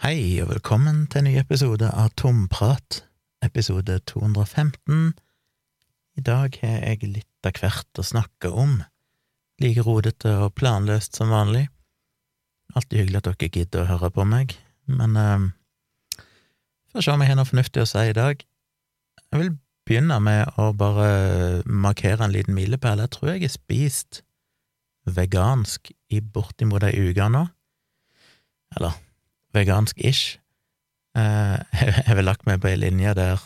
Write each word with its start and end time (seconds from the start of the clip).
Hei, 0.00 0.40
og 0.40 0.46
velkommen 0.48 1.02
til 1.12 1.20
en 1.20 1.26
ny 1.28 1.34
episode 1.36 1.84
av 1.92 2.14
Tomprat, 2.16 3.02
episode 3.44 3.98
215. 4.08 5.10
I 6.16 6.22
dag 6.24 6.54
har 6.62 6.78
jeg 6.86 7.10
litt 7.18 7.44
av 7.44 7.58
hvert 7.60 8.00
å 8.00 8.04
snakke 8.08 8.48
om, 8.48 8.78
like 9.60 9.84
rodete 9.84 10.32
og 10.40 10.54
planløst 10.56 11.18
som 11.20 11.28
vanlig. 11.34 11.66
Alltid 12.72 12.96
hyggelig 12.96 13.20
at 13.20 13.28
dere 13.28 13.50
gidder 13.58 13.82
å 13.82 13.90
høre 13.90 14.10
på 14.16 14.24
meg, 14.30 14.54
men 14.88 15.20
eh, 15.20 16.24
får 16.94 17.04
se 17.04 17.12
om 17.12 17.26
jeg 17.26 17.34
har 17.34 17.38
noe 17.42 17.50
fornuftig 17.50 17.84
å 17.84 17.90
si 17.92 18.06
i 18.08 18.16
dag. 18.16 18.40
Jeg 19.26 19.42
vil 19.42 19.52
begynne 19.84 20.16
med 20.24 20.56
å 20.56 20.70
bare 20.80 21.60
markere 21.68 22.24
en 22.24 22.32
liten 22.32 22.56
milepæl. 22.56 23.04
Jeg 23.04 23.18
tror 23.18 23.34
jeg 23.34 23.44
har 23.44 23.52
spist 23.52 24.22
vegansk 25.04 25.92
i 26.08 26.24
bortimot 26.24 26.88
ei 26.88 26.96
uke 27.12 27.28
nå. 27.36 27.44
Eller 28.80 28.96
vegansk-ish. 29.56 30.38
Eh, 31.18 31.56
jeg 32.06 32.16
vel 32.16 32.28
lagt 32.28 32.46
meg 32.46 32.60
på 32.62 32.70
ei 32.70 32.78
linje 32.78 33.14
der 33.18 33.40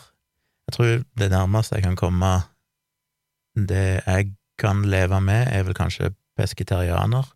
jeg 0.65 0.73
tror 0.73 0.91
det 1.19 1.29
nærmeste 1.29 1.77
jeg 1.77 1.85
kan 1.85 1.97
komme 1.97 2.31
det 3.55 4.01
jeg 4.01 4.31
kan 4.57 4.81
leve 4.89 5.21
med, 5.21 5.47
er 5.51 5.63
vel 5.63 5.75
kanskje 5.77 6.13
pesketarianer, 6.35 7.27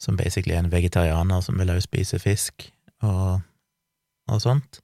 som 0.00 0.16
basically 0.16 0.54
er 0.54 0.64
en 0.64 0.72
vegetarianer 0.72 1.40
som 1.40 1.58
vil 1.58 1.70
også 1.70 1.86
spise 1.86 2.18
fisk 2.18 2.66
og, 3.02 3.40
og 4.28 4.40
sånt. 4.40 4.80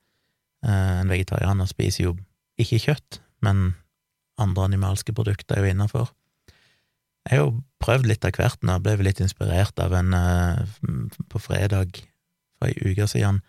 Eh, 0.65 1.01
en 1.01 1.11
vegetarianer 1.11 1.67
spiser 1.71 2.05
jo 2.05 2.17
ikke 2.61 2.79
kjøtt, 2.79 3.21
men 3.43 3.75
andre 4.39 4.69
animalske 4.69 5.13
produkter 5.17 5.57
er 5.57 5.65
jo 5.65 5.75
innafor. 5.75 6.13
Jeg 7.29 7.39
har 7.39 7.45
jo 7.45 7.61
prøvd 7.83 8.09
litt 8.09 8.25
av 8.25 8.37
hvert 8.37 8.63
nå, 8.65 8.79
ble 8.85 8.97
litt 9.05 9.21
inspirert 9.21 9.81
av 9.83 9.93
en 9.93 10.15
uh, 10.17 10.63
På 11.29 11.39
fredag 11.39 12.01
for 12.61 12.69
ei 12.69 12.93
uke 12.93 13.09
siden 13.09 13.41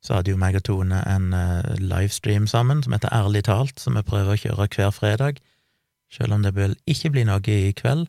så 0.00 0.16
hadde 0.16 0.32
jo 0.32 0.40
meg 0.40 0.56
og 0.56 0.64
Tone 0.64 1.02
en 1.04 1.34
uh, 1.36 1.74
livestream 1.76 2.46
sammen 2.48 2.80
som 2.82 2.94
heter 2.96 3.12
Ærlig 3.12 3.44
talt, 3.44 3.76
som 3.80 3.98
vi 3.98 4.04
prøver 4.06 4.32
å 4.32 4.40
kjøre 4.40 4.68
hver 4.72 4.94
fredag, 4.96 5.42
selv 6.10 6.34
om 6.34 6.46
det 6.46 6.54
vel 6.56 6.72
ikke 6.88 7.12
bli 7.12 7.26
noe 7.28 7.44
i 7.52 7.74
kveld, 7.76 8.08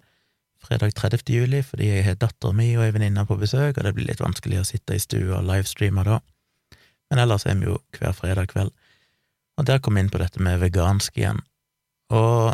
fredag 0.62 0.94
30. 0.96 1.28
juli, 1.34 1.60
fordi 1.66 1.90
jeg 1.90 2.06
har 2.06 2.20
dattera 2.22 2.56
mi 2.56 2.70
og 2.78 2.86
ei 2.86 2.94
venninne 2.96 3.26
på 3.28 3.36
besøk, 3.42 3.76
og 3.76 3.84
det 3.84 3.94
blir 3.98 4.08
litt 4.08 4.24
vanskelig 4.24 4.62
å 4.62 4.68
sitte 4.68 4.96
i 4.96 5.04
stua 5.04 5.42
og 5.42 5.48
livestreame 5.50 6.06
da. 6.08 6.22
Men 7.12 7.26
ellers 7.26 7.46
er 7.50 7.60
vi 7.60 7.68
jo 7.68 7.80
hver 7.98 8.16
fredag 8.16 8.54
kveld. 8.54 8.72
Og 9.60 9.68
der 9.68 9.82
kom 9.84 9.98
vi 9.98 10.06
inn 10.06 10.14
på 10.14 10.22
dette 10.22 10.40
med 10.40 10.62
vegansk 10.62 11.18
igjen. 11.20 11.42
Og 12.14 12.54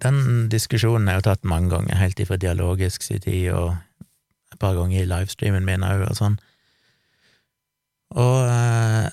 den 0.00 0.46
diskusjonen 0.52 1.08
er 1.10 1.18
jo 1.18 1.26
tatt 1.26 1.48
mange 1.48 1.72
ganger, 1.72 1.98
helt 1.98 2.20
ifra 2.22 2.38
dialogisk 2.40 3.02
sin 3.02 3.24
tid 3.24 3.50
og 3.56 3.74
et 4.52 4.60
par 4.62 4.76
ganger 4.78 5.02
i 5.02 5.08
livestreamen 5.08 5.66
min 5.66 5.84
òg, 5.86 6.06
og 6.06 6.16
sånn. 6.16 6.38
Og 8.18 8.38
eh, 8.42 9.08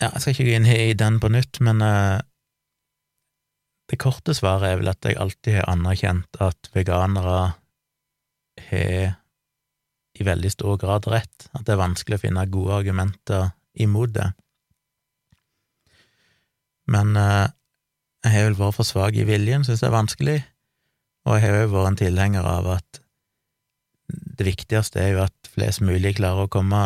ja, 0.00 0.08
jeg 0.08 0.20
skal 0.22 0.34
ikke 0.34 0.48
gå 0.48 0.58
inn 0.58 0.68
i 0.70 0.92
den 0.98 1.18
på 1.22 1.30
nytt, 1.32 1.60
men 1.66 1.82
eh, 1.84 2.18
det 3.90 3.98
korte 3.98 4.34
svaret 4.36 4.68
er 4.68 4.78
vel 4.80 4.92
at 4.92 5.06
jeg 5.06 5.18
alltid 5.18 5.58
har 5.58 5.72
anerkjent 5.72 6.38
at 6.42 6.70
veganere 6.76 7.40
har 8.70 9.16
i 10.20 10.26
veldig 10.26 10.50
stor 10.52 10.76
grad 10.80 11.06
rett, 11.10 11.48
at 11.54 11.64
det 11.64 11.74
er 11.74 11.80
vanskelig 11.80 12.18
å 12.18 12.22
finne 12.22 12.50
gode 12.52 12.76
argumenter 12.82 13.50
imot 13.80 14.12
det. 14.14 14.28
Men 16.90 17.14
eh, 17.18 17.46
jeg 18.26 18.34
har 18.34 18.48
vel 18.50 18.58
vært 18.58 18.78
for 18.78 18.88
svak 18.88 19.16
i 19.16 19.26
viljen, 19.26 19.64
synes 19.66 19.82
det 19.82 19.88
er 19.88 19.96
vanskelig, 19.96 20.40
og 21.26 21.36
jeg 21.36 21.46
har 21.46 21.62
jo 21.62 21.72
vært 21.74 21.92
en 21.92 22.00
tilhenger 22.02 22.46
av 22.46 22.68
at 22.78 23.00
det 24.10 24.46
viktigste 24.48 24.98
er 25.02 25.12
jo 25.14 25.24
at 25.24 25.50
flest 25.52 25.82
mulig 25.84 26.16
klarer 26.18 26.48
å 26.48 26.52
komme 26.52 26.80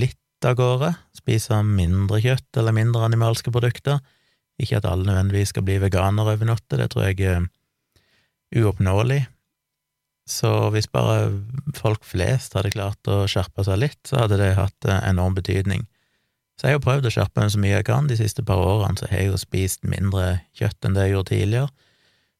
litt 0.00 0.20
av 0.44 0.56
gårde, 0.58 0.92
spise 1.16 1.62
mindre 1.64 2.20
kjøtt 2.24 2.60
eller 2.60 2.74
mindre 2.76 3.06
animalske 3.06 3.52
produkter. 3.54 4.02
Ikke 4.60 4.80
at 4.80 4.88
alle 4.88 5.08
nødvendigvis 5.08 5.52
skal 5.52 5.64
bli 5.64 5.78
veganere 5.80 6.36
over 6.36 6.48
natta, 6.48 6.78
det 6.80 6.90
tror 6.92 7.08
jeg 7.08 7.20
er 7.24 7.48
uoppnåelig. 8.56 9.22
Så 10.26 10.50
hvis 10.74 10.88
bare 10.90 11.30
folk 11.78 12.04
flest 12.04 12.56
hadde 12.58 12.74
klart 12.74 13.10
å 13.10 13.24
skjerpe 13.30 13.62
seg 13.66 13.78
litt, 13.78 14.00
så 14.08 14.24
hadde 14.24 14.40
det 14.40 14.56
hatt 14.58 14.88
enorm 14.98 15.36
betydning. 15.36 15.86
Så 16.56 16.66
jeg 16.66 16.74
har 16.74 16.78
jo 16.80 16.86
prøvd 16.86 17.06
å 17.06 17.12
skjerpe 17.12 17.42
meg 17.42 17.52
så 17.52 17.60
mye 17.60 17.74
jeg 17.74 17.86
kan. 17.86 18.08
De 18.08 18.16
siste 18.18 18.42
par 18.46 18.58
årene 18.64 18.98
så 18.98 19.06
har 19.10 19.20
jeg 19.20 19.30
jo 19.30 19.40
spist 19.40 19.84
mindre 19.86 20.40
kjøtt 20.56 20.88
enn 20.88 20.96
det 20.96 21.04
jeg 21.06 21.14
gjorde 21.14 21.32
tidligere, 21.34 21.68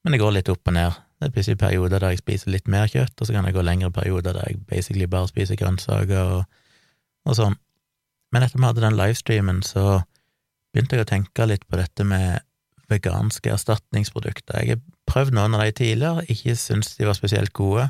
men 0.02 0.14
det 0.14 0.22
går 0.22 0.34
litt 0.38 0.50
opp 0.50 0.70
og 0.70 0.76
ned. 0.76 0.96
Det 1.16 1.28
er 1.28 1.34
plutselig 1.34 1.60
perioder 1.60 2.00
der 2.02 2.14
jeg 2.14 2.22
spiser 2.22 2.52
litt 2.52 2.66
mer 2.68 2.90
kjøtt, 2.92 3.14
og 3.20 3.28
så 3.28 3.36
kan 3.36 3.46
det 3.46 3.54
gå 3.56 3.64
lengre 3.64 3.92
perioder 3.92 4.36
der 4.36 4.50
jeg 4.50 4.64
basically 4.68 5.08
bare 5.10 5.28
spiser 5.30 5.58
grønnsaker 5.60 6.32
og, 6.40 6.58
og 7.28 7.38
sånn. 7.38 7.56
Men 8.34 8.44
etter 8.44 8.58
vi 8.58 8.66
hadde 8.66 8.84
den 8.84 8.98
livestreamen, 8.98 9.62
så 9.66 10.02
begynte 10.74 10.98
jeg 10.98 11.06
å 11.06 11.08
tenke 11.08 11.46
litt 11.48 11.64
på 11.70 11.78
dette 11.80 12.04
med 12.04 12.42
veganske 12.90 13.50
erstatningsprodukter. 13.50 14.60
Jeg 14.60 14.76
har 14.76 14.82
prøvd 15.10 15.34
noen 15.36 15.56
av 15.56 15.64
de 15.64 15.74
tidligere, 15.74 16.26
ikke 16.30 16.54
syntes 16.58 16.98
de 16.98 17.08
var 17.08 17.18
spesielt 17.18 17.54
gode, 17.56 17.88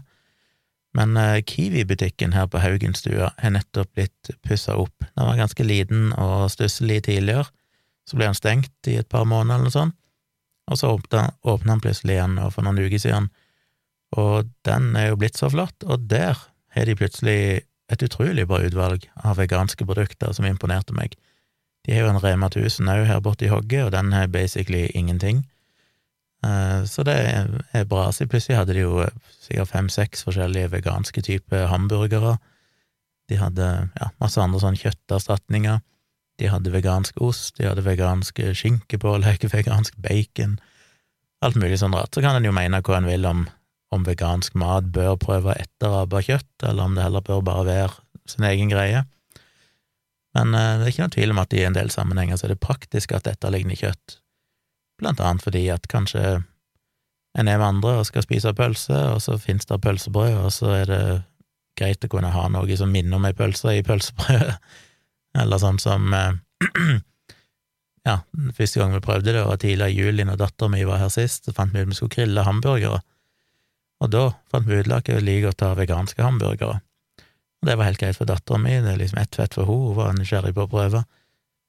men 0.96 1.16
eh, 1.20 1.42
Kiwi-butikken 1.44 2.32
her 2.32 2.48
på 2.48 2.62
Haugenstua 2.62 3.32
har 3.36 3.52
nettopp 3.52 3.90
blitt 3.96 4.30
pussa 4.46 4.78
opp. 4.80 4.94
Den 5.12 5.28
var 5.28 5.40
ganske 5.42 5.66
liten 5.66 6.12
og 6.16 6.48
stusslig 6.52 7.02
tidligere, 7.08 7.44
så 8.08 8.16
ble 8.16 8.30
den 8.30 8.38
stengt 8.38 8.88
i 8.88 8.96
et 9.00 9.10
par 9.12 9.26
måneder 9.28 9.58
eller 9.58 9.68
noe 9.68 9.76
sånt, 9.76 9.98
og 10.66 10.80
så 10.80 10.94
åpna, 10.96 11.28
åpna 11.46 11.74
den 11.74 11.82
plutselig 11.84 12.16
igjen 12.16 12.38
for 12.54 12.66
noen 12.66 12.80
uker 12.86 13.02
siden, 13.02 13.28
og 14.16 14.48
den 14.66 14.94
er 14.98 15.10
jo 15.10 15.18
blitt 15.20 15.38
så 15.38 15.50
flott, 15.52 15.76
og 15.84 16.06
der 16.10 16.38
har 16.76 16.88
de 16.88 16.96
plutselig 16.98 17.40
et 17.92 18.02
utrolig 18.02 18.46
bra 18.48 18.60
utvalg 18.66 19.06
av 19.22 19.38
veganske 19.38 19.86
produkter 19.86 20.32
som 20.34 20.46
imponerte 20.48 20.94
meg. 20.96 21.14
De 21.86 21.94
har 21.94 22.06
jo 22.06 22.10
en 22.10 22.22
Rema 22.22 22.48
1000 22.50 22.88
òg 22.90 23.04
her 23.06 23.20
borte 23.22 23.46
i 23.46 23.52
hogget, 23.52 23.86
og 23.86 23.92
den 23.94 24.10
har 24.12 24.26
basically 24.26 24.88
ingenting. 24.94 25.44
Eh, 26.44 26.84
så 26.84 27.04
det 27.06 27.14
er 27.72 27.84
bra. 27.88 28.10
Så 28.12 28.26
plutselig 28.26 28.58
hadde 28.58 28.74
de 28.74 28.82
jo 28.84 29.00
eh, 29.04 29.12
sikkert 29.40 29.70
fem-seks 29.70 30.26
forskjellige 30.26 30.72
veganske 30.74 31.22
typer 31.22 31.68
hamburgere. 31.70 32.36
De 33.30 33.38
hadde 33.38 33.66
ja, 33.66 34.10
masse 34.22 34.40
andre 34.42 34.62
sånne 34.62 34.80
kjøtterstatninger. 34.82 35.78
De 36.36 36.50
hadde 36.52 36.74
vegansk 36.74 37.20
ost, 37.24 37.56
de 37.56 37.68
hadde 37.70 37.86
vegansk 37.86 38.42
skinkepålegg, 38.58 39.46
vegansk 39.56 39.94
bacon, 40.02 40.58
alt 41.46 41.56
mulig 41.60 41.78
sånn 41.80 41.94
rart. 41.96 42.14
Så 42.14 42.24
kan 42.24 42.36
en 42.36 42.48
jo 42.50 42.54
mene 42.54 42.82
hva 42.82 42.98
en 42.98 43.08
vil 43.08 43.30
om 43.30 43.46
om 43.94 44.06
vegansk 44.06 44.56
mat 44.58 44.88
bør 44.94 45.18
prøve 45.20 45.52
å 45.52 45.58
etterape 45.58 46.22
kjøtt, 46.26 46.50
eller 46.64 46.88
om 46.88 46.96
det 46.96 47.04
heller 47.06 47.24
bør 47.24 47.44
bare 47.46 47.66
være 47.68 48.26
sin 48.26 48.46
egen 48.48 48.72
greie. 48.72 49.04
Men 50.36 50.54
eh, 50.54 50.74
det 50.78 50.86
er 50.86 50.92
ikke 50.92 51.06
noe 51.06 51.14
tvil 51.16 51.34
om 51.34 51.42
at 51.42 51.56
i 51.56 51.64
en 51.66 51.76
del 51.76 51.92
sammenhenger 51.94 52.38
så 52.38 52.48
er 52.48 52.54
det 52.54 52.64
praktisk 52.64 53.14
at 53.16 53.28
dette 53.28 53.52
ligner 53.52 53.78
kjøtt, 53.78 54.18
blant 55.00 55.20
annet 55.22 55.44
fordi 55.44 55.66
at 55.72 55.86
kanskje 55.92 56.22
en 57.36 57.48
er 57.52 57.58
med 57.60 57.66
andre 57.66 57.98
og 58.00 58.06
skal 58.08 58.24
spise 58.24 58.54
pølse, 58.56 58.96
og 59.12 59.20
så 59.22 59.36
finnes 59.40 59.68
det 59.68 59.80
pølsebrød, 59.84 60.38
og 60.40 60.52
så 60.54 60.72
er 60.78 60.86
det 60.90 61.02
greit 61.76 62.04
å 62.04 62.10
kunne 62.10 62.32
ha 62.32 62.46
noe 62.48 62.78
som 62.80 62.92
minner 62.92 63.18
om 63.18 63.26
ei 63.28 63.36
pølse 63.36 63.76
i 63.76 63.84
pølsebrødet, 63.84 64.56
eller 65.42 65.60
sånn 65.62 65.82
som 65.82 66.08
eh, 66.16 66.32
Ja, 68.06 68.20
første 68.54 68.78
gang 68.78 68.92
vi 68.94 69.02
prøvde 69.02 69.32
det, 69.34 69.40
var 69.42 69.58
tidligere 69.58 69.90
i 69.90 69.96
juli 69.98 70.22
når 70.22 70.38
dattera 70.38 70.70
mi 70.70 70.84
var 70.86 71.00
her 71.00 71.10
sist, 71.10 71.48
så 71.48 71.54
fant 71.56 71.72
vi 71.74 71.82
ut 71.82 71.88
vi 71.90 71.96
skulle 71.98 72.14
grille 72.14 72.44
hamburgere. 72.46 73.00
Og 74.04 74.10
da 74.12 74.24
fant 74.52 74.66
vi 74.68 74.80
ut 74.80 74.92
at 74.92 75.08
jeg 75.08 75.24
liker 75.24 75.54
å 75.54 75.56
ta 75.56 75.72
veganske 75.76 76.22
hamburgere. 76.22 76.80
Og 77.62 77.68
det 77.68 77.76
var 77.78 77.88
helt 77.88 78.00
greit 78.00 78.18
for 78.18 78.28
dattera 78.28 78.60
mi, 78.60 78.74
det 78.84 78.92
er 78.92 79.00
liksom 79.00 79.20
ett 79.22 79.38
fett 79.38 79.56
for 79.56 79.64
henne, 79.64 79.88
hun 79.88 79.96
var 79.96 80.16
nysgjerrig 80.16 80.52
på 80.56 80.66
å 80.66 80.70
prøve. 80.70 81.02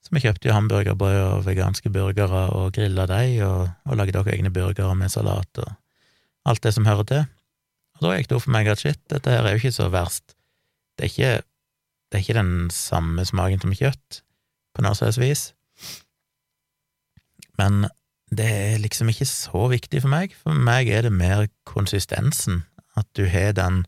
Så 0.03 0.13
vi 0.13 0.23
kjøpte 0.23 0.49
jo 0.49 0.55
hamburgerbrød 0.55 1.21
og 1.23 1.45
veganske 1.47 1.91
burgere 1.91 2.43
og 2.55 2.75
grilla 2.75 3.07
dem, 3.09 3.39
og, 3.47 3.71
og 3.88 3.99
lagde 3.99 4.19
også 4.19 4.35
egne 4.35 4.51
burgere 4.53 4.93
med 4.99 5.11
salat 5.11 5.63
og 5.63 5.73
alt 6.47 6.63
det 6.63 6.73
som 6.75 6.88
hører 6.88 7.07
til. 7.07 7.23
Og 7.97 8.05
da 8.05 8.15
gikk 8.15 8.29
det 8.29 8.38
opp 8.38 8.45
for 8.45 8.55
meg 8.55 8.69
at 8.71 8.83
shit, 8.83 8.99
dette 9.11 9.31
her 9.31 9.47
er 9.47 9.55
jo 9.55 9.63
ikke 9.63 9.75
så 9.75 9.88
verst. 9.91 10.35
Det 10.97 11.07
er 11.07 11.11
ikke, 11.11 11.33
det 12.07 12.19
er 12.19 12.23
ikke 12.23 12.38
den 12.38 12.53
samme 12.73 13.25
smaken 13.27 13.63
som 13.63 13.75
kjøtt, 13.75 14.21
på 14.77 14.85
noe 14.85 14.97
slags 14.97 15.18
vis, 15.18 15.47
men 17.57 17.88
det 18.29 18.47
er 18.47 18.81
liksom 18.83 19.09
ikke 19.12 19.27
så 19.29 19.68
viktig 19.71 20.01
for 20.03 20.12
meg. 20.12 20.33
For 20.41 20.56
meg 20.56 20.89
er 20.91 21.07
det 21.07 21.13
mer 21.15 21.45
konsistensen, 21.68 22.65
at 23.00 23.07
du 23.15 23.27
har 23.31 23.53
den 23.56 23.85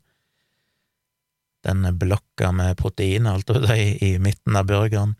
den 1.67 1.83
blokka 1.99 2.53
med 2.55 2.77
protein, 2.79 3.27
alt 3.27 3.49
over 3.51 3.65
det, 3.67 3.97
i 4.01 4.13
midten 4.19 4.55
av 4.55 4.69
burgeren. 4.69 5.17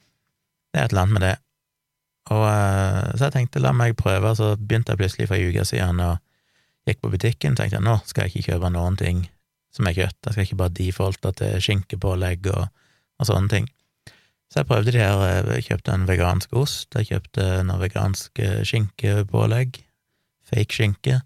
Det 0.72 0.80
er 0.80 0.86
et 0.86 0.94
eller 0.94 1.02
annet 1.02 1.18
med 1.18 1.26
det. 1.26 1.36
Og 2.32 2.46
eh, 2.48 3.18
Så 3.18 3.28
jeg 3.28 3.36
tenkte 3.36 3.60
la 3.60 3.74
meg 3.76 3.98
prøve, 4.00 4.32
så 4.38 4.54
begynte 4.56 4.94
jeg 4.94 5.02
plutselig 5.02 5.28
for 5.28 5.36
ei 5.36 5.50
uke 5.50 5.66
siden 5.68 6.00
og 6.06 6.22
gikk 6.88 7.02
på 7.04 7.12
butikken, 7.12 7.58
tenkte 7.58 7.78
jeg 7.78 7.86
nå 7.86 7.98
skal 8.08 8.26
jeg 8.26 8.40
ikke 8.40 8.54
kjøpe 8.54 8.72
noen 8.74 8.96
ting 9.00 9.26
som 9.76 9.86
er 9.86 9.98
kjøtt, 9.98 10.18
jeg 10.26 10.34
skal 10.34 10.46
ikke 10.48 10.62
bare 10.64 10.76
defaulte 10.80 11.32
til 11.38 11.60
skinkepålegg 11.62 12.48
og, 12.56 12.70
og 13.20 13.28
sånne 13.30 13.52
ting. 13.52 13.68
Så 14.50 14.64
jeg 14.64 14.70
prøvde 14.70 14.94
de 14.94 15.02
her, 15.02 15.22
eh, 15.28 15.52
jeg 15.60 15.68
kjøpte 15.68 15.94
en 15.94 16.08
vegansk 16.10 16.54
ost, 16.58 16.96
jeg 16.98 17.12
kjøpte 17.12 17.46
noe 17.70 17.82
vegansk 17.84 18.42
eh, 18.42 18.64
skinkepålegg, 18.66 19.78
fake 20.50 20.74
skinke, 20.74 21.20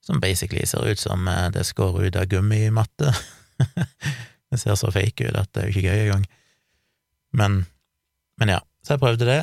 som 0.00 0.20
basically 0.22 0.64
ser 0.66 0.88
ut 0.88 1.00
som 1.00 1.28
eh, 1.28 1.50
det 1.52 1.66
skårer 1.68 2.08
ut 2.08 2.16
av 2.16 2.30
gummimatte. 2.32 3.12
det 4.50 4.62
ser 4.62 4.80
så 4.80 4.92
fake 4.94 5.28
ut 5.28 5.36
at 5.36 5.52
det 5.52 5.62
er 5.62 5.68
jo 5.68 5.76
ikke 5.76 5.92
gøy 5.92 6.04
engang. 6.06 6.26
Men, 7.36 7.60
men 8.40 8.56
ja, 8.56 8.60
så 8.80 8.96
jeg 8.96 9.04
prøvde 9.04 9.28
det. 9.28 9.40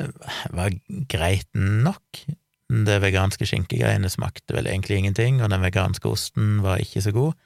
Det 0.00 0.10
var 0.56 0.74
greit 1.12 1.48
nok. 1.54 2.24
Det 2.70 2.98
veganske 3.02 3.46
skinkegreiene 3.46 4.10
smakte 4.10 4.54
vel 4.58 4.66
egentlig 4.70 4.98
ingenting, 4.98 5.38
og 5.42 5.54
den 5.54 5.62
veganske 5.62 6.10
osten 6.10 6.58
var 6.66 6.82
ikke 6.82 7.02
så 7.06 7.14
god, 7.14 7.38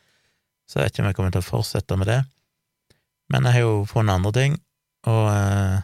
så 0.69 0.81
jeg 0.81 0.87
vet 0.87 0.95
ikke 0.95 1.05
om 1.05 1.09
jeg 1.11 1.17
kommer 1.19 1.35
til 1.35 1.45
å 1.45 1.47
fortsette 1.47 1.97
med 2.01 2.09
det. 2.09 2.21
Men 3.33 3.49
jeg 3.49 3.57
har 3.57 3.65
jo 3.65 3.85
funnet 3.89 4.17
andre 4.17 4.33
ting, 4.37 4.57
og 5.11 5.27
eh, 5.31 5.83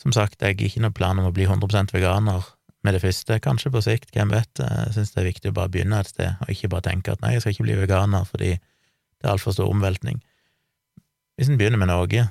som 0.00 0.12
sagt, 0.12 0.42
jeg 0.42 0.56
har 0.58 0.66
ikke 0.68 0.84
noen 0.84 0.96
plan 0.96 1.20
om 1.20 1.30
å 1.30 1.34
bli 1.34 1.46
100% 1.48 1.94
veganer 1.94 2.44
med 2.84 2.96
det 2.96 3.00
første, 3.00 3.38
kanskje 3.40 3.72
på 3.72 3.80
sikt, 3.84 4.10
hvem 4.12 4.32
vet, 4.34 4.60
jeg 4.60 4.92
synes 4.92 5.14
det 5.14 5.22
er 5.22 5.30
viktig 5.30 5.52
å 5.52 5.56
bare 5.56 5.72
begynne 5.72 6.02
et 6.02 6.10
sted, 6.10 6.34
og 6.44 6.50
ikke 6.52 6.68
bare 6.74 6.84
tenke 6.90 7.14
at 7.14 7.22
nei, 7.24 7.32
jeg 7.32 7.44
skal 7.44 7.54
ikke 7.54 7.64
bli 7.64 7.76
veganer 7.78 8.26
fordi 8.28 8.50
det 8.58 9.24
er 9.24 9.32
altfor 9.32 9.56
stor 9.56 9.70
omveltning. 9.72 10.18
Hvis 11.38 11.48
en 11.48 11.56
begynner 11.56 11.80
med 11.80 11.88
noe, 11.88 12.26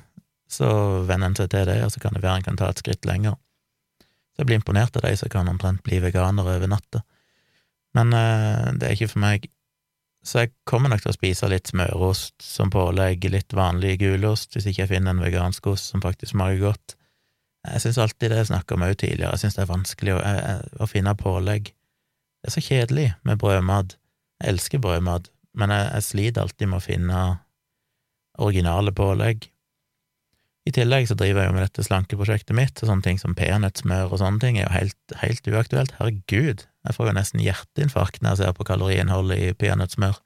så 0.46 0.68
venner 1.08 1.32
en 1.32 1.34
seg 1.38 1.50
til 1.50 1.66
det, 1.66 1.80
og 1.82 1.90
så 1.90 2.02
kan 2.04 2.14
det 2.14 2.22
være 2.22 2.38
en 2.38 2.46
kan 2.46 2.60
ta 2.60 2.68
et 2.70 2.78
skritt 2.78 3.08
lenger. 3.08 3.34
Så 4.34 4.42
jeg 4.42 4.50
blir 4.50 4.60
imponert 4.60 4.94
av 4.98 5.04
de 5.06 5.16
som 5.18 5.30
kan 5.32 5.50
omtrent 5.50 5.82
bli 5.86 5.98
veganere 6.02 6.56
over 6.56 6.70
natta. 6.70 7.02
Men 7.94 8.14
eh, 8.14 8.70
det 8.78 8.86
er 8.86 8.96
ikke 8.96 9.10
for 9.12 9.22
meg. 9.22 9.50
Så 10.24 10.40
jeg 10.40 10.54
kommer 10.68 10.88
nok 10.88 11.02
til 11.04 11.12
å 11.12 11.16
spise 11.16 11.48
litt 11.52 11.68
smørost 11.68 12.40
som 12.40 12.70
pålegg, 12.72 13.26
litt 13.28 13.52
vanlig 13.52 13.98
gulost, 14.00 14.54
hvis 14.56 14.70
ikke 14.70 14.86
jeg 14.86 14.92
finner 14.94 15.12
en 15.12 15.20
vegansk 15.20 15.66
ost 15.68 15.92
som 15.92 16.02
faktisk 16.04 16.32
smaker 16.32 16.62
godt. 16.62 16.96
Jeg 17.68 17.84
syns 17.84 18.00
alltid 18.00 18.32
det 18.32 18.40
jeg 18.40 18.50
snakka 18.50 18.76
om 18.76 18.84
òg 18.86 18.96
tidligere, 19.00 19.32
jeg 19.36 19.44
syns 19.44 19.58
det 19.58 19.64
er 19.64 19.70
vanskelig 19.70 20.14
å, 20.16 20.20
å, 20.80 20.88
finne 20.88 21.14
pålegg. 21.20 21.70
Det 22.40 22.50
er 22.50 22.56
så 22.56 22.64
kjedelig 22.64 23.06
med 23.24 23.40
brødmat. 23.40 23.96
Jeg 24.40 24.54
elsker 24.54 24.82
brødmat, 24.84 25.28
men 25.60 25.72
jeg, 25.72 25.90
jeg 25.92 26.08
sliter 26.08 26.44
alltid 26.44 26.72
med 26.72 26.80
å 26.80 26.84
finne 26.84 27.24
originale 28.44 28.92
pålegg. 28.96 29.48
I 30.64 30.72
tillegg 30.72 31.08
så 31.08 31.16
driver 31.20 31.44
jeg 31.44 31.50
jo 31.50 31.56
med 31.58 31.66
dette 31.66 31.84
slankeprosjektet 31.84 32.56
mitt, 32.56 32.80
og 32.80 32.88
sånne 32.88 33.04
ting 33.04 33.20
som 33.20 33.36
peanøttsmør 33.36 34.12
og 34.12 34.20
sånne 34.22 34.40
ting 34.40 34.56
er 34.56 34.66
jo 34.66 34.76
helt, 34.78 35.16
helt 35.20 35.52
uaktuelt. 35.52 35.92
Herregud, 35.98 36.64
jeg 36.84 36.96
får 36.96 37.08
jo 37.08 37.16
nesten 37.16 37.42
hjerteinfarkt 37.42 38.20
når 38.22 38.34
jeg 38.34 38.40
ser 38.42 38.54
på 38.56 38.66
kaloriinnholdet 38.68 39.40
i 39.40 39.52
peanøttsmør. 39.56 40.18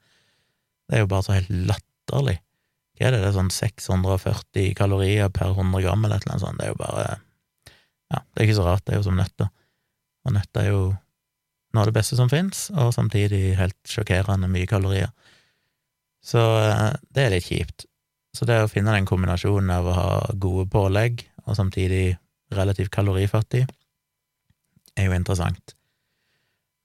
Det 0.89 0.97
er 0.97 1.03
jo 1.05 1.11
bare 1.11 1.25
så 1.25 1.37
helt 1.37 1.51
latterlig. 1.69 2.39
Hva 2.99 3.07
er 3.07 3.15
det, 3.15 3.21
det 3.23 3.29
er 3.29 3.37
sånn 3.37 3.53
640 3.53 4.73
kalorier 4.75 5.29
per 5.31 5.53
100 5.53 5.85
gram 5.85 6.03
eller 6.03 6.19
et 6.19 6.25
eller 6.25 6.35
annet 6.35 6.43
sånt, 6.43 6.59
det 6.59 6.67
er 6.67 6.73
jo 6.73 6.79
bare 6.81 7.05
ja, 8.09 8.19
det 8.19 8.41
er 8.41 8.47
ikke 8.47 8.57
så 8.57 8.65
rart, 8.65 8.83
det 8.87 8.95
er 8.95 8.99
jo 8.99 9.05
som 9.05 9.19
nøtter. 9.19 9.51
Og 10.25 10.35
nøtter 10.35 10.65
er 10.65 10.71
jo 10.73 10.81
noe 10.89 11.83
av 11.83 11.89
det 11.91 11.95
beste 11.99 12.17
som 12.17 12.31
fins, 12.31 12.67
og 12.73 12.91
samtidig 12.95 13.53
helt 13.59 13.77
sjokkerende 13.87 14.49
mye 14.51 14.67
kalorier. 14.69 15.13
Så 16.25 16.41
eh, 16.59 16.97
det 17.15 17.25
er 17.25 17.35
litt 17.35 17.47
kjipt. 17.47 17.85
Så 18.35 18.45
det 18.49 18.59
å 18.61 18.69
finne 18.69 18.93
den 18.97 19.07
kombinasjonen 19.09 19.71
av 19.73 19.87
å 19.87 19.95
ha 19.95 20.09
gode 20.41 20.67
pålegg 20.73 21.23
og 21.45 21.57
samtidig 21.57 22.17
relativt 22.53 22.91
kalorifattig, 22.93 23.63
er 24.97 25.07
jo 25.07 25.15
interessant. 25.15 25.75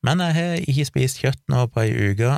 Men 0.04 0.20
jeg 0.20 0.36
har 0.36 0.64
ikke 0.68 0.88
spist 0.90 1.22
kjøtt 1.22 1.40
nå 1.52 1.64
på 1.72 1.84
ei 1.84 2.12
uke. 2.12 2.36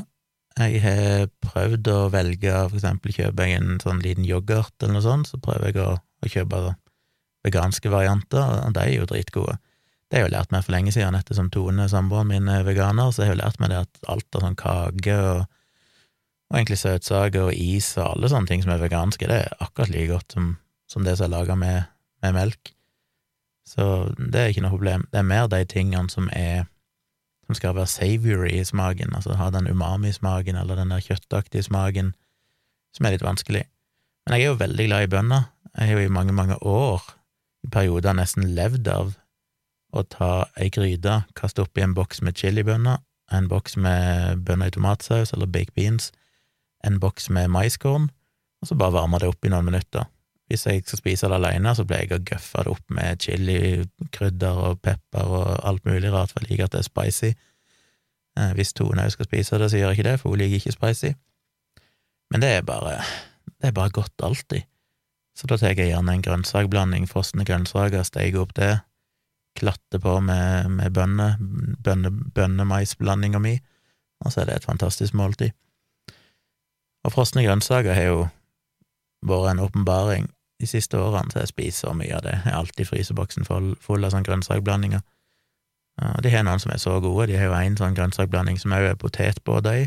Jeg 0.56 0.80
har 0.84 1.28
prøvd 1.44 1.88
å 1.92 1.98
velge, 2.14 2.52
for 2.70 2.78
eksempel 2.78 3.12
kjøper 3.12 3.48
jeg 3.50 3.60
en 3.60 3.80
sånn 3.82 4.00
liten 4.04 4.24
yoghurt 4.24 4.72
eller 4.80 4.96
noe 4.96 5.04
sånt, 5.04 5.28
så 5.28 5.40
prøver 5.42 5.72
jeg 5.72 5.82
å, 5.82 5.96
å 5.98 6.30
kjøpe 6.32 6.60
veganske 7.46 7.90
varianter, 7.92 8.62
og 8.64 8.76
de 8.76 8.84
er 8.84 8.94
jo 8.94 9.08
dritgode. 9.10 9.58
Det 10.06 10.16
har 10.16 10.24
jeg 10.24 10.30
jo 10.30 10.34
lært 10.36 10.54
meg 10.54 10.62
for 10.62 10.74
lenge 10.76 10.94
siden, 10.94 11.18
ettersom 11.18 11.50
Tone, 11.52 11.88
samboeren 11.90 12.30
min, 12.30 12.48
er 12.48 12.64
veganer, 12.66 13.10
så 13.10 13.24
jeg 13.24 13.32
har 13.32 13.36
jo 13.36 13.42
lært 13.42 13.60
meg 13.62 13.72
det 13.72 13.82
at 13.82 14.00
alt 14.14 14.38
av 14.38 14.46
sånn 14.46 14.58
kake 14.60 15.16
og, 15.18 15.42
og 16.46 16.60
egentlig 16.60 16.78
søtsaker 16.78 17.48
og 17.48 17.58
is 17.58 17.90
og 17.98 18.12
alle 18.12 18.30
sånne 18.30 18.50
ting 18.52 18.62
som 18.62 18.72
er 18.74 18.84
veganske, 18.84 19.26
det 19.26 19.40
er 19.42 19.66
akkurat 19.66 19.90
like 19.90 20.12
godt 20.12 20.38
som, 20.38 20.52
som 20.86 21.06
det 21.06 21.16
som 21.18 21.26
er 21.26 21.34
laga 21.34 21.58
med, 21.58 21.90
med, 22.22 22.36
melk. 22.38 22.72
Så 23.66 24.06
det 24.14 24.40
er 24.40 24.54
ikke 24.54 24.62
noe 24.62 24.76
problem. 24.76 25.08
Det 25.10 25.20
er 25.20 25.26
mer 25.26 25.50
de 25.50 25.64
tingene 25.66 26.12
som 26.12 26.30
er 26.30 26.68
som 27.46 27.58
skal 27.58 27.76
være 27.76 27.90
savory 27.90 28.52
i 28.58 28.64
smaken, 28.66 29.14
altså 29.14 29.36
ha 29.38 29.50
den 29.54 29.68
umami-smaken 29.70 30.58
eller 30.58 30.78
den 30.80 30.90
der 30.90 31.04
kjøttaktige 31.04 31.62
smaken, 31.62 32.14
som 32.96 33.06
er 33.06 33.14
litt 33.14 33.26
vanskelig. 33.26 33.66
Men 34.26 34.34
jeg 34.34 34.42
er 34.42 34.50
jo 34.50 34.62
veldig 34.62 34.86
glad 34.88 35.06
i 35.06 35.12
bønner. 35.12 35.46
Jeg 35.76 35.88
har 35.88 36.00
jo 36.00 36.08
i 36.08 36.12
mange, 36.16 36.32
mange 36.34 36.56
år 36.66 37.04
i 37.66 37.70
perioder 37.70 38.16
nesten 38.18 38.48
levd 38.56 38.88
av 38.90 39.14
å 39.94 40.02
ta 40.02 40.48
ei 40.58 40.70
gryte, 40.74 41.20
kaste 41.38 41.62
oppi 41.62 41.84
en 41.84 41.94
boks 41.94 42.22
med 42.26 42.36
chilibønner, 42.38 42.98
en 43.32 43.48
boks 43.50 43.76
med 43.78 44.42
bønner 44.46 44.70
i 44.70 44.74
tomatsaus 44.74 45.32
eller 45.34 45.50
baked 45.50 45.74
beans, 45.78 46.10
en 46.86 46.98
boks 47.02 47.30
med 47.30 47.50
maiskorn, 47.54 48.10
og 48.62 48.68
så 48.68 48.78
bare 48.78 48.96
varme 48.98 49.20
det 49.22 49.30
opp 49.30 49.46
i 49.46 49.52
noen 49.52 49.68
minutter. 49.68 50.08
Hvis 50.46 50.66
jeg 50.66 50.84
skal 50.86 51.00
spise 51.00 51.28
det 51.30 51.38
alene, 51.40 51.74
så 51.74 51.84
pleier 51.84 52.06
jeg 52.06 52.20
å 52.20 52.26
gøffe 52.30 52.62
det 52.62 52.72
opp 52.72 52.92
med 52.94 53.22
chilikrydder 53.24 54.60
og 54.68 54.80
pepper 54.84 55.32
og 55.38 55.46
alt 55.66 55.86
mulig 55.88 56.12
rart, 56.14 56.30
for 56.30 56.44
jeg 56.44 56.52
liker 56.52 56.68
at 56.68 56.76
det 56.76 56.84
er 56.84 56.86
spicy. 56.86 57.32
Eh, 58.38 58.52
hvis 58.54 58.74
Tone 58.76 59.02
òg 59.02 59.14
skal 59.16 59.26
spise 59.26 59.58
det, 59.58 59.70
så 59.72 59.80
gjør 59.80 59.90
jeg 59.90 59.98
ikke 59.98 60.08
det, 60.10 60.18
for 60.22 60.30
hun 60.34 60.42
liker 60.42 60.60
ikke 60.60 60.76
spicy. 60.76 61.16
Men 62.30 62.42
det 62.42 62.52
er 62.54 62.62
bare 62.66 63.00
det 63.56 63.70
er 63.70 63.72
bare 63.72 63.90
godt 63.90 64.22
alltid. 64.22 64.66
Så 65.36 65.46
da 65.46 65.58
tar 65.58 65.74
jeg 65.74 65.90
gjerne 65.90 66.14
en 66.14 66.22
grønnsakblanding, 66.24 67.08
frosne 67.08 67.44
grønnsaker, 67.44 68.04
steiker 68.06 68.44
opp 68.44 68.54
det, 68.56 68.78
klatter 69.56 70.00
på 70.00 70.18
med, 70.24 70.70
med 70.70 70.92
bønner, 70.92 71.36
bønne, 71.84 72.12
bønnemaisblandinga 72.36 73.40
mi, 73.40 73.56
og 74.24 74.32
så 74.32 74.42
er 74.42 74.48
det 74.48 74.56
et 74.60 74.68
fantastisk 74.68 75.16
måltid. 75.16 75.52
Og 77.04 77.12
frosne 77.12 77.44
grønnsaker 77.44 77.96
har 77.96 78.08
jo 78.08 78.22
vært 79.26 79.52
en 79.52 79.62
åpenbaring 79.64 80.30
de 80.60 80.66
siste 80.66 80.98
årene, 80.98 81.30
så 81.32 81.42
jeg 81.42 81.52
spiser 81.52 81.96
mye 81.96 82.16
av 82.16 82.24
det. 82.24 82.32
Jeg 82.38 82.52
har 82.52 82.62
alltid 82.62 82.88
fryseboksen 82.88 83.44
full, 83.44 83.74
full 83.82 84.04
av 84.06 84.14
sånne 84.14 84.28
grønnsakblandinger. 84.28 85.02
Og 85.96 86.22
de 86.24 86.32
har 86.32 86.44
noen 86.44 86.60
som 86.60 86.72
er 86.72 86.80
så 86.80 86.98
gode, 87.00 87.28
de 87.30 87.38
har 87.40 87.48
jo 87.48 87.56
en 87.56 87.76
sånn 87.78 87.96
grønnsakblanding 87.96 88.58
som 88.60 88.74
òg 88.76 88.90
er 88.90 88.98
potetbåter 89.00 89.82
i. 89.82 89.84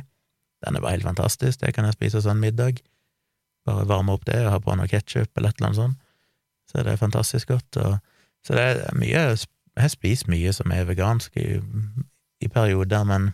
Den 0.65 0.75
er 0.75 0.83
bare 0.83 0.97
helt 0.97 1.07
fantastisk, 1.07 1.61
det 1.61 1.73
kan 1.75 1.87
jeg 1.87 1.97
spise 1.97 2.21
sånn 2.25 2.41
middag. 2.41 2.81
Bare 3.67 3.87
varme 3.87 4.15
opp 4.15 4.25
det 4.27 4.39
og 4.45 4.53
ha 4.55 4.61
på 4.63 4.75
noe 4.77 4.89
ketsjup 4.89 5.29
eller 5.37 5.53
et 5.53 5.59
eller 5.59 5.69
annet 5.69 5.81
sånt. 5.81 5.99
Så 6.69 6.83
det 6.83 6.93
er 6.93 7.01
fantastisk 7.01 7.53
godt. 7.53 7.77
Og, 7.81 7.97
så 8.45 8.57
det 8.57 8.65
er 8.65 8.97
mye 8.97 9.23
Jeg 9.79 9.91
spiser 9.93 10.29
mye 10.29 10.51
som 10.53 10.71
er 10.75 10.87
vegansk 10.89 11.37
i, 11.39 11.59
i 12.41 12.47
perioder, 12.51 13.05
men, 13.07 13.31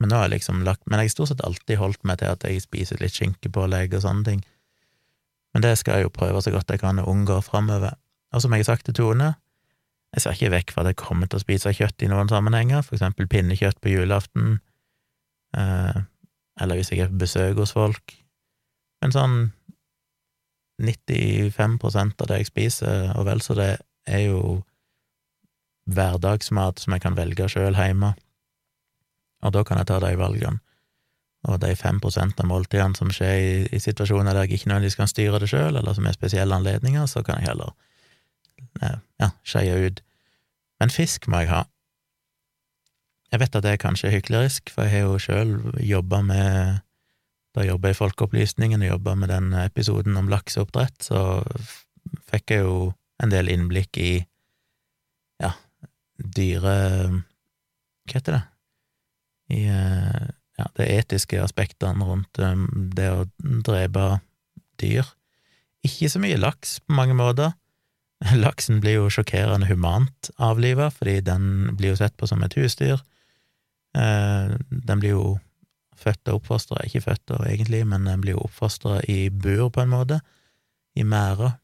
men 0.00 0.10
nå 0.10 0.18
har 0.18 0.26
jeg 0.26 0.38
liksom 0.38 0.64
lagt 0.66 0.82
Men 0.86 1.00
jeg 1.00 1.10
har 1.10 1.14
stort 1.14 1.30
sett 1.30 1.44
alltid 1.46 1.78
holdt 1.78 2.04
meg 2.04 2.18
til 2.18 2.32
at 2.32 2.44
jeg 2.44 2.64
spiser 2.64 3.00
litt 3.00 3.14
skinkepålegg 3.14 3.94
og 3.94 4.02
sånne 4.02 4.24
ting. 4.26 4.42
Men 5.56 5.64
det 5.64 5.78
skal 5.80 5.96
jeg 5.96 6.04
jo 6.04 6.12
prøve 6.12 6.42
så 6.44 6.50
godt 6.52 6.68
jeg 6.68 6.82
kan 6.82 6.98
å 7.00 7.06
unngå 7.08 7.38
framover. 7.40 7.94
Og 8.36 8.42
som 8.44 8.52
jeg 8.52 8.60
har 8.60 8.74
sagt 8.74 8.84
til 8.84 8.96
Tone, 8.98 9.30
jeg 10.12 10.20
ser 10.20 10.34
ikke 10.36 10.50
vekk 10.52 10.72
fra 10.74 10.82
at 10.82 10.90
jeg 10.90 10.98
kommer 11.00 11.30
til 11.32 11.40
å 11.40 11.44
spise 11.46 11.72
kjøtt 11.72 12.04
i 12.04 12.10
noen 12.12 12.28
sammenhenger, 12.28 12.84
for 12.84 12.98
eksempel 12.98 13.24
pinnekjøtt 13.32 13.80
på 13.80 13.94
julaften, 13.94 14.58
eh, 15.56 16.02
eller 16.60 16.76
hvis 16.76 16.92
jeg 16.92 17.06
er 17.06 17.08
på 17.08 17.22
besøk 17.24 17.56
hos 17.62 17.72
folk. 17.72 18.18
Men 19.00 19.16
sånn 19.16 19.38
95% 20.84 22.20
av 22.20 22.28
det 22.28 22.42
jeg 22.42 22.50
spiser, 22.50 23.16
og 23.16 23.24
vel 23.30 23.40
så 23.40 23.56
det, 23.56 23.70
er 24.04 24.26
jo 24.28 24.42
hverdagsmat 25.88 26.84
som 26.84 26.92
jeg 26.92 27.06
kan 27.06 27.16
velge 27.16 27.48
sjøl 27.48 27.80
hjemme, 27.80 28.12
og 29.40 29.56
da 29.56 29.64
kan 29.64 29.80
jeg 29.80 29.88
ta 29.88 30.02
de 30.04 30.12
valgene. 30.20 30.60
Og 31.46 31.60
de 31.62 31.70
fem 31.78 32.00
prosentene 32.02 32.42
av 32.42 32.50
måltidene 32.50 32.98
som 32.98 33.10
skjer 33.14 33.36
i, 33.38 33.50
i, 33.70 33.80
situasjoner 33.82 34.34
der 34.34 34.46
jeg 34.46 34.58
ikke 34.58 34.70
nødvendigvis 34.72 34.98
kan 34.98 35.10
styre 35.10 35.40
det 35.42 35.50
sjøl, 35.52 35.78
eller 35.78 35.94
som 35.94 36.08
er 36.08 36.16
spesielle 36.16 36.58
anledninger, 36.58 37.06
så 37.10 37.22
kan 37.26 37.38
jeg 37.38 37.52
heller 37.52 37.70
eh, 38.82 38.98
ja, 39.22 39.30
skeie 39.46 39.78
ut. 39.86 40.02
Men 40.82 40.92
fisk 40.92 41.28
må 41.30 41.44
jeg 41.44 41.52
ha. 41.52 41.62
Jeg 43.32 43.42
vet 43.42 43.58
at 43.58 43.64
det 43.66 43.72
er 43.74 43.82
kanskje 43.82 44.10
hyklerisk, 44.14 44.72
for 44.74 44.86
jeg 44.86 44.96
har 44.96 45.06
jo 45.06 45.22
sjøl 45.22 45.54
jobba 45.82 46.22
med 46.26 46.82
da 47.56 47.64
jeg 47.64 47.80
i 47.88 47.96
Folkeopplysningen 47.96 48.82
og 48.84 48.90
jobba 48.90 49.14
med 49.16 49.30
den 49.32 49.54
episoden 49.62 50.18
om 50.20 50.28
lakseoppdrett, 50.28 50.98
så 51.08 51.40
fikk 52.28 52.52
jeg 52.52 52.66
jo 52.66 52.90
en 53.22 53.32
del 53.32 53.48
innblikk 53.48 53.96
i 54.02 54.10
ja, 55.40 55.54
dyre 56.18 56.74
Hva 58.06 58.18
heter 58.18 58.36
det? 58.36 58.42
I 59.56 59.62
eh, 59.72 60.26
ja, 60.56 60.66
det 60.78 60.88
etiske 60.88 61.40
aspektene 61.42 62.06
rundt 62.08 62.40
um, 62.40 62.66
det 62.96 63.10
å 63.12 63.26
drepe 63.40 64.18
dyr. 64.80 65.08
Ikke 65.86 66.10
så 66.12 66.20
mye 66.22 66.38
laks 66.40 66.78
på 66.84 66.96
mange 66.96 67.16
måter. 67.18 67.52
Laksen 68.44 68.80
blir 68.80 69.00
jo 69.00 69.10
sjokkerende 69.12 69.68
humant 69.68 70.30
avliva, 70.40 70.88
fordi 70.92 71.20
den 71.26 71.76
blir 71.76 71.94
jo 71.94 72.00
sett 72.00 72.16
på 72.16 72.28
som 72.30 72.44
et 72.44 72.56
husdyr. 72.56 73.02
Uh, 73.96 74.56
den 74.70 75.02
blir 75.02 75.16
jo 75.16 75.26
født 75.96 76.28
og 76.28 76.42
oppfostra, 76.42 76.82
ikke 76.84 77.04
født 77.06 77.36
og 77.36 77.46
egentlig, 77.48 77.84
men 77.88 78.08
den 78.08 78.24
blir 78.24 78.36
jo 78.36 78.48
oppfostra 78.48 78.98
i 79.08 79.28
bur, 79.32 79.70
på 79.72 79.84
en 79.84 79.92
måte, 79.92 80.20
i 80.96 81.04
merder, 81.08 81.56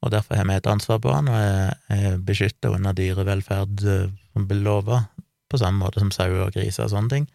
og 0.00 0.12
derfor 0.14 0.38
har 0.38 0.46
vi 0.48 0.56
et 0.56 0.68
ansvar 0.68 1.00
på 1.04 1.12
han, 1.12 1.28
og 1.28 1.92
er 1.92 2.20
beskytta 2.24 2.72
under 2.72 2.96
dyrevelferd 2.96 3.82
som 3.84 4.46
blir 4.48 4.62
lova, 4.64 5.02
på 5.50 5.60
samme 5.60 5.82
måte 5.82 6.00
som 6.00 6.12
sauer 6.14 6.46
og 6.46 6.54
griser 6.54 6.86
og 6.86 6.92
sånne 6.94 7.12
ting. 7.12 7.26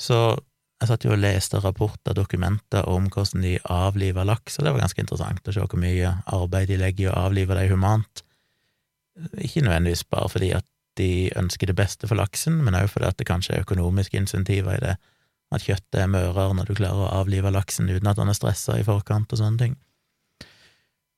Så 0.00 0.18
jeg 0.76 0.90
satt 0.90 1.06
jo 1.06 1.14
og 1.14 1.20
leste 1.22 1.60
rapporter, 1.64 2.12
dokumenter 2.16 2.84
om 2.92 3.08
hvordan 3.08 3.44
de 3.46 3.54
avliver 3.72 4.26
laks, 4.28 4.58
og 4.58 4.66
det 4.66 4.74
var 4.74 4.84
ganske 4.84 5.00
interessant 5.00 5.48
å 5.48 5.54
se 5.54 5.64
hvor 5.64 5.80
mye 5.80 6.12
arbeid 6.36 6.68
de 6.68 6.80
legger 6.80 7.06
i 7.06 7.10
å 7.10 7.18
avlive 7.26 7.56
dem 7.56 7.72
humant. 7.72 8.22
Ikke 9.40 9.64
nødvendigvis 9.64 10.04
bare 10.12 10.28
fordi 10.28 10.52
at 10.58 10.68
de 11.00 11.30
ønsker 11.36 11.70
det 11.70 11.78
beste 11.78 12.08
for 12.08 12.20
laksen, 12.20 12.60
men 12.64 12.76
også 12.76 12.96
fordi 12.96 13.08
at 13.08 13.18
det 13.20 13.28
kanskje 13.28 13.56
er 13.56 13.64
økonomiske 13.64 14.20
insentiver 14.20 14.76
i 14.76 14.84
det, 14.84 14.94
at 15.54 15.64
kjøttet 15.64 16.00
er 16.02 16.10
mørere 16.10 16.52
når 16.58 16.68
du 16.68 16.76
klarer 16.76 17.06
å 17.06 17.12
avlive 17.22 17.52
laksen 17.54 17.88
uten 17.88 18.08
at 18.10 18.20
han 18.20 18.32
er 18.32 18.36
stressa 18.36 18.76
i 18.80 18.84
forkant 18.84 19.32
og 19.32 19.40
sånne 19.40 19.62
ting. 19.62 19.76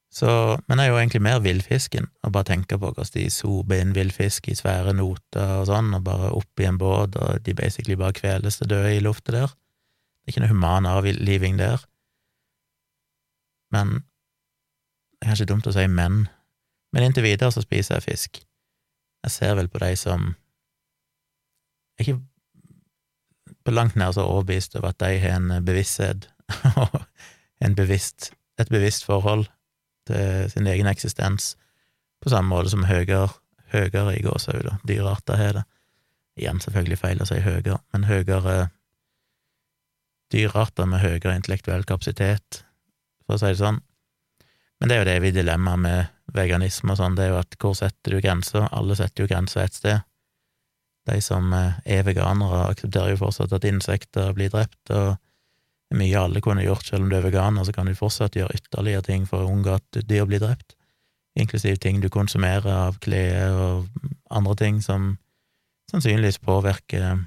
Så, 0.08 0.56
men 0.66 0.80
jeg 0.80 0.88
er 0.88 0.94
jo 0.94 0.98
egentlig 1.02 1.20
mer 1.22 1.40
villfisken, 1.44 2.06
og 2.24 2.32
bare 2.32 2.48
tenker 2.48 2.78
på 2.80 2.88
hvordan 2.88 3.10
de 3.12 3.26
sober 3.30 3.82
inn 3.82 3.92
villfisk 3.96 4.48
i 4.48 4.56
svære 4.56 4.94
noter 4.96 5.58
og 5.60 5.66
sånn, 5.68 5.92
og 5.98 6.06
bare 6.06 6.30
opp 6.36 6.62
i 6.62 6.68
en 6.68 6.78
båt, 6.80 7.18
og 7.20 7.44
de 7.44 7.54
basically 7.56 7.96
bare 8.00 8.16
kveles 8.16 8.56
til 8.58 8.70
døde 8.72 8.94
i 8.96 9.02
lufta 9.04 9.34
der. 9.36 9.52
Det 9.52 10.32
er 10.32 10.34
ikke 10.34 10.44
noe 10.46 10.54
human 10.54 10.88
avliving 10.88 11.60
der. 11.60 11.84
Men 13.72 13.98
det 15.18 15.26
er 15.26 15.34
kanskje 15.34 15.48
dumt 15.50 15.68
å 15.68 15.74
si 15.76 15.84
men, 15.92 16.24
men 16.94 17.04
inntil 17.04 17.26
videre 17.26 17.52
så 17.52 17.60
spiser 17.64 17.98
jeg 17.98 18.08
fisk. 18.08 18.40
Jeg 19.26 19.34
ser 19.34 19.58
vel 19.58 19.68
på 19.68 19.82
de 19.82 19.92
som 19.98 20.30
er 21.98 22.06
ikke 22.06 22.20
på 23.66 23.74
langt 23.74 23.96
nær 23.98 24.14
så 24.16 24.24
overbevist 24.24 24.76
over 24.78 24.94
at 24.94 25.00
de 25.02 25.18
har 25.20 25.36
en 25.36 25.64
bevissthet 25.66 26.30
og 26.84 27.02
en 27.60 27.74
bevisst, 27.76 28.30
et 28.56 28.70
bevisst 28.72 29.04
forhold 29.04 29.44
til 30.08 30.48
sin 30.52 30.68
egen 30.70 30.88
eksistens, 30.90 31.52
på 32.22 32.32
samme 32.32 32.50
måte 32.50 32.72
som 32.72 32.86
høyere, 32.88 33.28
høyere 33.72 34.16
i 34.16 34.24
gåsehud, 34.24 34.64
da, 34.66 34.78
dyrearter 34.88 35.38
har 35.38 35.60
det. 35.60 35.66
Igjen 36.38 36.60
selvfølgelig 36.62 36.98
feil 37.00 37.22
å 37.22 37.28
si 37.28 37.40
høyere, 37.42 37.78
men 37.94 38.06
høyere 38.08 38.68
dyrearter 40.32 40.88
med 40.88 41.02
høyere 41.02 41.36
intellektuell 41.38 41.86
kapasitet, 41.88 42.62
for 43.26 43.36
å 43.36 43.40
si 43.42 43.52
det 43.52 43.60
sånn. 43.60 43.80
Men 44.78 44.90
det 44.90 44.96
er 44.96 45.02
jo 45.02 45.08
det 45.08 45.20
vi 45.24 45.34
dilemmaet 45.34 45.82
med 45.82 46.34
veganisme 46.36 46.94
og 46.94 47.00
sånn, 47.00 47.16
det 47.18 47.26
er 47.26 47.32
jo 47.32 47.40
at 47.40 47.56
hvor 47.60 47.74
setter 47.76 48.14
du 48.14 48.20
grenser? 48.22 48.68
Alle 48.70 48.96
setter 48.98 49.24
jo 49.24 49.30
grenser 49.30 49.64
et 49.64 49.78
sted. 49.78 50.04
De 51.08 51.16
som 51.24 51.52
eh, 51.56 51.78
er 51.88 52.04
veganere, 52.06 52.66
aksepterer 52.68 53.14
jo 53.14 53.22
fortsatt 53.22 53.54
at 53.56 53.66
insekter 53.68 54.34
blir 54.36 54.52
drept, 54.52 54.92
og 54.92 55.16
mye 55.96 56.20
alle 56.20 56.42
kunne 56.44 56.64
gjort, 56.66 56.84
selv 56.86 57.06
om 57.06 57.10
du 57.10 57.16
er 57.16 57.24
veganer, 57.24 57.64
så 57.64 57.72
kan 57.72 57.88
du 57.88 57.96
fortsatt 57.96 58.36
gjøre 58.36 58.58
ytterligere 58.58 59.06
ting 59.06 59.24
for 59.28 59.44
å 59.44 59.52
unngå 59.52 59.78
at 59.78 60.02
dyr 60.08 60.26
blir 60.28 60.42
drept, 60.42 60.76
inklusiv 61.38 61.78
ting 61.80 62.02
du 62.02 62.10
konsumerer 62.12 62.68
av 62.88 62.98
klær 63.00 63.56
og 63.56 64.04
andre 64.34 64.54
ting 64.58 64.82
som 64.84 65.14
sannsynligvis 65.88 66.40
påvirker 66.44 67.24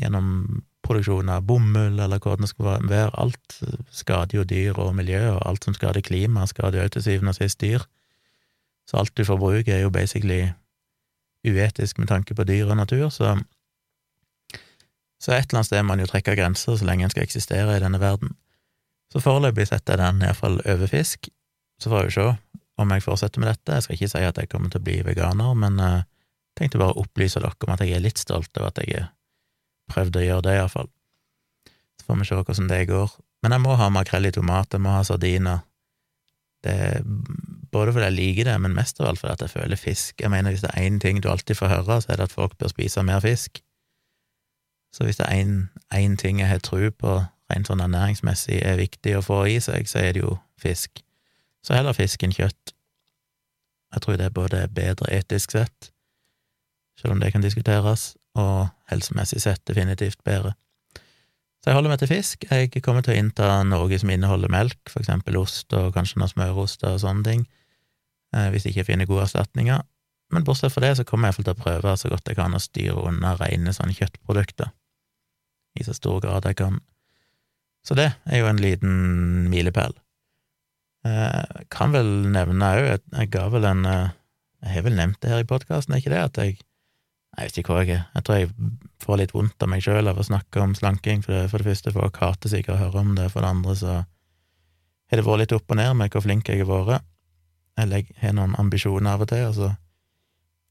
gjennom 0.00 0.62
produksjon 0.82 1.30
av 1.30 1.44
bomull, 1.46 2.00
eller 2.00 2.18
hva 2.18 2.34
det 2.40 2.48
skal 2.50 2.82
være. 2.90 3.12
Alt 3.22 3.58
skader 3.94 4.40
jo 4.40 4.46
dyr 4.48 4.78
og 4.82 4.94
miljø, 4.98 5.20
og 5.36 5.42
alt 5.46 5.68
som 5.68 5.76
skader 5.76 6.02
klima, 6.02 6.46
skader 6.50 6.82
jo 6.82 6.94
til 6.96 7.04
syvende 7.06 7.34
og 7.34 7.38
sist 7.38 7.60
dyr. 7.62 7.84
Så 8.88 8.98
alt 8.98 9.14
du 9.14 9.22
forbruker, 9.24 9.76
er 9.76 9.84
jo 9.84 9.94
basically 9.94 10.48
uetisk 11.46 11.98
med 11.98 12.10
tanke 12.10 12.34
på 12.34 12.46
dyr 12.46 12.70
og 12.70 12.76
natur, 12.80 13.08
så 13.14 13.36
så 15.22 15.34
et 15.34 15.46
eller 15.46 15.60
annet 15.60 15.70
sted 15.70 15.84
må 15.86 15.94
en 15.94 16.02
jo 16.02 16.10
trekke 16.10 16.34
grenser 16.38 16.78
så 16.78 16.86
lenge 16.86 17.06
en 17.06 17.12
skal 17.12 17.26
eksistere 17.26 17.76
i 17.76 17.82
denne 17.82 18.00
verden. 18.02 18.34
Så 19.12 19.22
foreløpig 19.22 19.68
setter 19.68 19.94
jeg 19.94 20.02
den 20.02 20.24
iallfall 20.26 20.58
over 20.64 20.90
fisk, 20.90 21.28
så 21.82 21.92
får 21.92 22.00
jeg 22.00 22.10
jo 22.10 22.14
se 22.16 22.62
om 22.82 22.94
jeg 22.94 23.04
fortsetter 23.04 23.42
med 23.42 23.52
dette. 23.52 23.76
Jeg 23.76 23.84
skal 23.84 23.98
ikke 23.98 24.10
si 24.14 24.22
at 24.26 24.40
jeg 24.40 24.50
kommer 24.50 24.72
til 24.72 24.80
å 24.80 24.86
bli 24.86 24.96
veganer, 25.06 25.52
men 25.58 25.78
jeg 25.78 26.02
uh, 26.02 26.08
tenkte 26.58 26.80
bare 26.80 26.96
å 26.96 27.04
opplyse 27.04 27.42
dere 27.42 27.68
om 27.68 27.74
at 27.74 27.84
jeg 27.84 27.94
er 27.96 28.02
litt 28.04 28.20
stolt 28.20 28.50
over 28.58 28.70
at 28.72 28.80
jeg 28.82 28.96
har 28.98 29.10
prøvd 29.92 30.18
å 30.18 30.24
gjøre 30.24 30.46
det, 30.48 30.56
iallfall. 30.58 30.88
Så 32.00 32.08
får 32.08 32.18
vi 32.18 32.28
se 32.28 32.40
hvordan 32.40 32.72
det 32.72 32.80
går. 32.90 33.14
Men 33.44 33.56
jeg 33.56 33.64
må 33.64 33.76
ha 33.78 33.90
makrell 33.92 34.26
i 34.26 34.34
tomat, 34.34 34.72
jeg 34.72 34.82
må 34.82 34.94
ha 34.96 35.04
sardiner. 35.06 35.62
Det 36.62 36.76
både 37.72 37.92
fordi 37.94 38.08
jeg 38.10 38.16
liker 38.18 38.48
det, 38.50 38.54
men 38.60 38.74
mest 38.76 39.00
av 39.00 39.08
alt 39.08 39.20
fordi 39.20 39.46
jeg 39.46 39.54
føler 39.54 39.80
fisk. 39.80 40.20
Jeg 40.20 40.30
mener, 40.32 40.52
hvis 40.52 40.64
det 40.64 40.72
er 40.74 40.86
én 40.86 40.98
ting 41.00 41.22
du 41.22 41.30
alltid 41.32 41.56
får 41.56 41.70
høre, 41.72 42.00
så 42.04 42.12
er 42.12 42.20
det 42.20 42.28
at 42.28 42.34
folk 42.34 42.56
bør 42.60 42.72
spise 42.72 43.04
mer 43.06 43.22
fisk. 43.24 43.62
Så 44.92 45.06
hvis 45.06 45.16
det 45.16 45.26
er 45.28 45.44
én 45.96 46.16
ting 46.20 46.40
jeg 46.40 46.48
har 46.48 46.60
tro 46.60 46.90
på 46.90 47.14
rent 47.52 47.68
sånn 47.68 47.82
ernæringsmessig 47.84 48.60
er 48.64 48.80
viktig 48.80 49.16
å 49.16 49.24
få 49.24 49.42
i 49.50 49.58
seg, 49.60 49.88
så 49.88 50.00
er 50.02 50.16
det 50.16 50.24
jo 50.24 50.36
fisk. 50.60 51.02
Så 51.64 51.76
heller 51.76 51.96
fisk 51.96 52.24
enn 52.24 52.34
kjøtt. 52.34 52.74
Jeg 53.92 54.04
tror 54.04 54.18
det 54.18 54.28
er 54.28 54.34
både 54.36 54.64
bedre 54.72 55.08
etisk 55.12 55.54
sett, 55.56 55.92
selv 57.00 57.16
om 57.16 57.22
det 57.22 57.32
kan 57.34 57.44
diskuteres, 57.44 58.12
og 58.38 58.70
helsemessig 58.88 59.42
sett 59.44 59.64
definitivt 59.68 60.20
bedre. 60.24 60.54
Så 61.62 61.70
jeg 61.70 61.76
holder 61.76 61.92
meg 61.92 62.00
til 62.00 62.10
fisk. 62.10 62.46
Jeg 62.50 62.82
kommer 62.82 63.04
til 63.04 63.14
å 63.14 63.18
innta 63.20 63.48
noe 63.68 63.98
som 64.00 64.10
inneholder 64.10 64.50
melk, 64.50 64.80
for 64.90 65.04
eksempel 65.04 65.36
ost 65.38 65.72
og 65.76 65.92
kanskje 65.94 66.18
noen 66.18 66.32
smøroster 66.32 66.96
og 66.96 67.02
sånne 67.04 67.26
ting, 67.28 67.44
eh, 68.34 68.48
hvis 68.50 68.66
jeg 68.66 68.74
ikke 68.74 68.88
finner 68.90 69.10
gode 69.10 69.28
erstatninger. 69.28 69.84
Men 70.32 70.48
bortsett 70.48 70.72
fra 70.72 70.86
det 70.86 70.96
så 70.98 71.04
kommer 71.04 71.28
jeg 71.28 71.44
til 71.44 71.52
å 71.52 71.60
prøve 71.60 71.96
så 72.00 72.08
godt 72.08 72.32
jeg 72.32 72.40
kan 72.40 72.56
å 72.56 72.62
styre 72.62 73.04
unna 73.04 73.36
rene 73.36 73.76
sånne 73.76 73.94
kjøttprodukter 73.94 74.72
i 75.78 75.84
så 75.86 75.94
stor 75.96 76.20
grad 76.24 76.46
jeg 76.48 76.58
kan. 76.60 76.80
Så 77.86 77.96
det 77.98 78.12
er 78.26 78.42
jo 78.42 78.48
en 78.50 78.60
liten 78.62 78.92
milepæl. 79.50 79.94
Eh, 81.06 81.62
kan 81.72 81.94
vel 81.94 82.10
nevne 82.30 82.68
òg, 82.76 82.90
jeg 83.10 83.30
ga 83.34 83.48
vel 83.50 83.64
en 83.66 83.86
eh, 83.90 84.10
Jeg 84.62 84.76
har 84.76 84.84
vel 84.86 84.94
nevnt 84.94 85.18
det 85.18 85.30
her 85.32 85.40
i 85.42 85.46
podkasten, 85.50 85.94
er 85.94 85.98
ikke 85.98 86.12
det? 86.12 86.20
At 86.22 86.36
jeg 86.38 86.58
Jeg 87.32 87.48
vet 87.48 87.58
ikke 87.58 87.72
hvor 87.72 87.80
jeg 87.80 87.96
er. 87.96 88.02
Jeg 88.14 88.24
tror 88.24 88.36
jeg 88.36 88.50
får 89.00 89.16
litt 89.18 89.32
vondt 89.32 89.64
av 89.64 89.68
meg 89.72 89.80
sjøl 89.82 90.06
av 90.06 90.18
å 90.20 90.26
snakke 90.26 90.60
om 90.60 90.74
slanking. 90.76 91.22
For 91.24 91.32
det, 91.32 91.46
for 91.48 91.58
det 91.58 91.70
første, 91.70 91.92
folk 91.94 92.18
hater 92.20 92.52
sikkert 92.52 92.76
å 92.76 92.82
høre 92.82 93.00
om 93.00 93.14
det. 93.16 93.30
For 93.32 93.40
det 93.40 93.48
andre 93.48 93.76
så 93.80 93.94
har 93.96 95.16
det 95.16 95.24
vært 95.24 95.40
litt 95.40 95.54
opp 95.56 95.72
og 95.72 95.78
ned 95.80 95.96
med 95.96 96.12
hvor 96.12 96.22
flink 96.26 96.50
jeg 96.52 96.60
har 96.60 96.68
vært. 96.68 97.06
Jeg 97.80 98.04
har 98.20 98.36
noen 98.36 98.52
ambisjoner 98.60 99.16
av 99.16 99.24
og 99.24 99.30
til, 99.32 99.46
og 99.48 99.56
så 99.56 99.70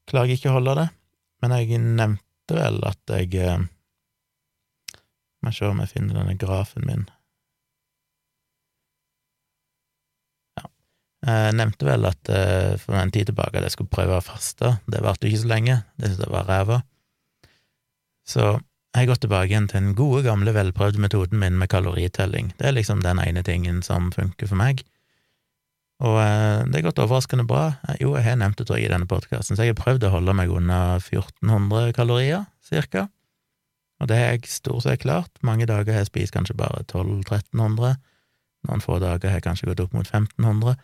klarer 0.06 0.30
jeg 0.30 0.38
ikke 0.38 0.52
å 0.52 0.56
holde 0.60 0.76
det. 0.78 0.86
Men 1.42 1.56
jeg 1.58 1.82
nevnte 1.82 2.56
vel 2.56 2.78
at 2.86 3.14
jeg 3.16 3.34
eh, 3.42 3.66
må 5.42 5.52
se 5.54 5.68
om 5.68 5.82
jeg 5.82 5.92
finner 5.92 6.18
denne 6.18 6.36
grafen 6.38 6.86
min. 6.86 7.04
Ja. 10.58 10.66
Jeg 11.28 11.56
nevnte 11.58 11.88
vel 11.88 12.08
at 12.08 12.32
uh, 12.32 12.74
for 12.82 12.98
en 12.98 13.12
tid 13.14 13.30
tilbake 13.30 13.58
at 13.58 13.68
jeg 13.68 13.76
skulle 13.76 13.92
prøve 13.92 14.18
å 14.18 14.24
faste. 14.24 14.76
Det 14.86 15.02
varte 15.04 15.28
ikke 15.28 15.42
så 15.44 15.52
lenge. 15.54 15.80
Det 15.96 16.10
syntes 16.10 16.26
jeg 16.26 16.34
var 16.34 16.48
ræva. 16.50 16.82
Så 18.28 18.44
jeg 18.92 19.06
har 19.06 19.14
gått 19.14 19.22
tilbake 19.24 19.50
igjen 19.50 19.66
til 19.70 19.80
den 19.80 19.94
gode, 19.96 20.22
gamle, 20.26 20.52
velprøvde 20.54 21.00
metoden 21.00 21.40
min 21.40 21.58
med 21.58 21.70
kaloritelling. 21.72 22.52
Det 22.58 22.68
er 22.68 22.76
liksom 22.76 23.00
den 23.02 23.22
ene 23.22 23.42
tingen 23.46 23.80
som 23.86 24.10
funker 24.14 24.50
for 24.50 24.60
meg. 24.60 24.84
Og 26.02 26.18
uh, 26.18 26.62
det 26.68 26.80
er 26.80 26.86
gått 26.88 27.00
overraskende 27.02 27.46
bra. 27.48 27.70
Jo, 28.02 28.16
jeg 28.18 28.26
har 28.26 28.38
nevnt 28.40 28.60
det, 28.60 28.78
i 28.78 28.90
denne 28.90 29.08
podkasten, 29.08 29.56
så 29.56 29.66
jeg 29.66 29.74
har 29.74 29.82
prøvd 29.82 30.08
å 30.08 30.14
holde 30.16 30.34
meg 30.36 30.52
under 30.52 30.98
1400 30.98 31.94
kalorier, 31.96 32.46
cirka. 32.66 33.06
Og 34.02 34.08
det 34.10 34.18
har 34.18 34.32
jeg 34.34 34.50
stort 34.50 34.82
sett 34.82 35.04
klart. 35.04 35.30
Mange 35.46 35.68
dager 35.70 35.94
har 35.94 36.02
jeg 36.02 36.10
spist 36.10 36.34
kanskje 36.34 36.58
bare 36.58 36.82
1200-1300. 36.88 37.94
Noen 38.66 38.82
få 38.82 38.98
dager 39.02 39.30
har 39.30 39.38
jeg 39.38 39.46
kanskje 39.46 39.70
gått 39.70 39.82
opp 39.84 39.94
mot 39.94 40.08
1500. 40.08 40.74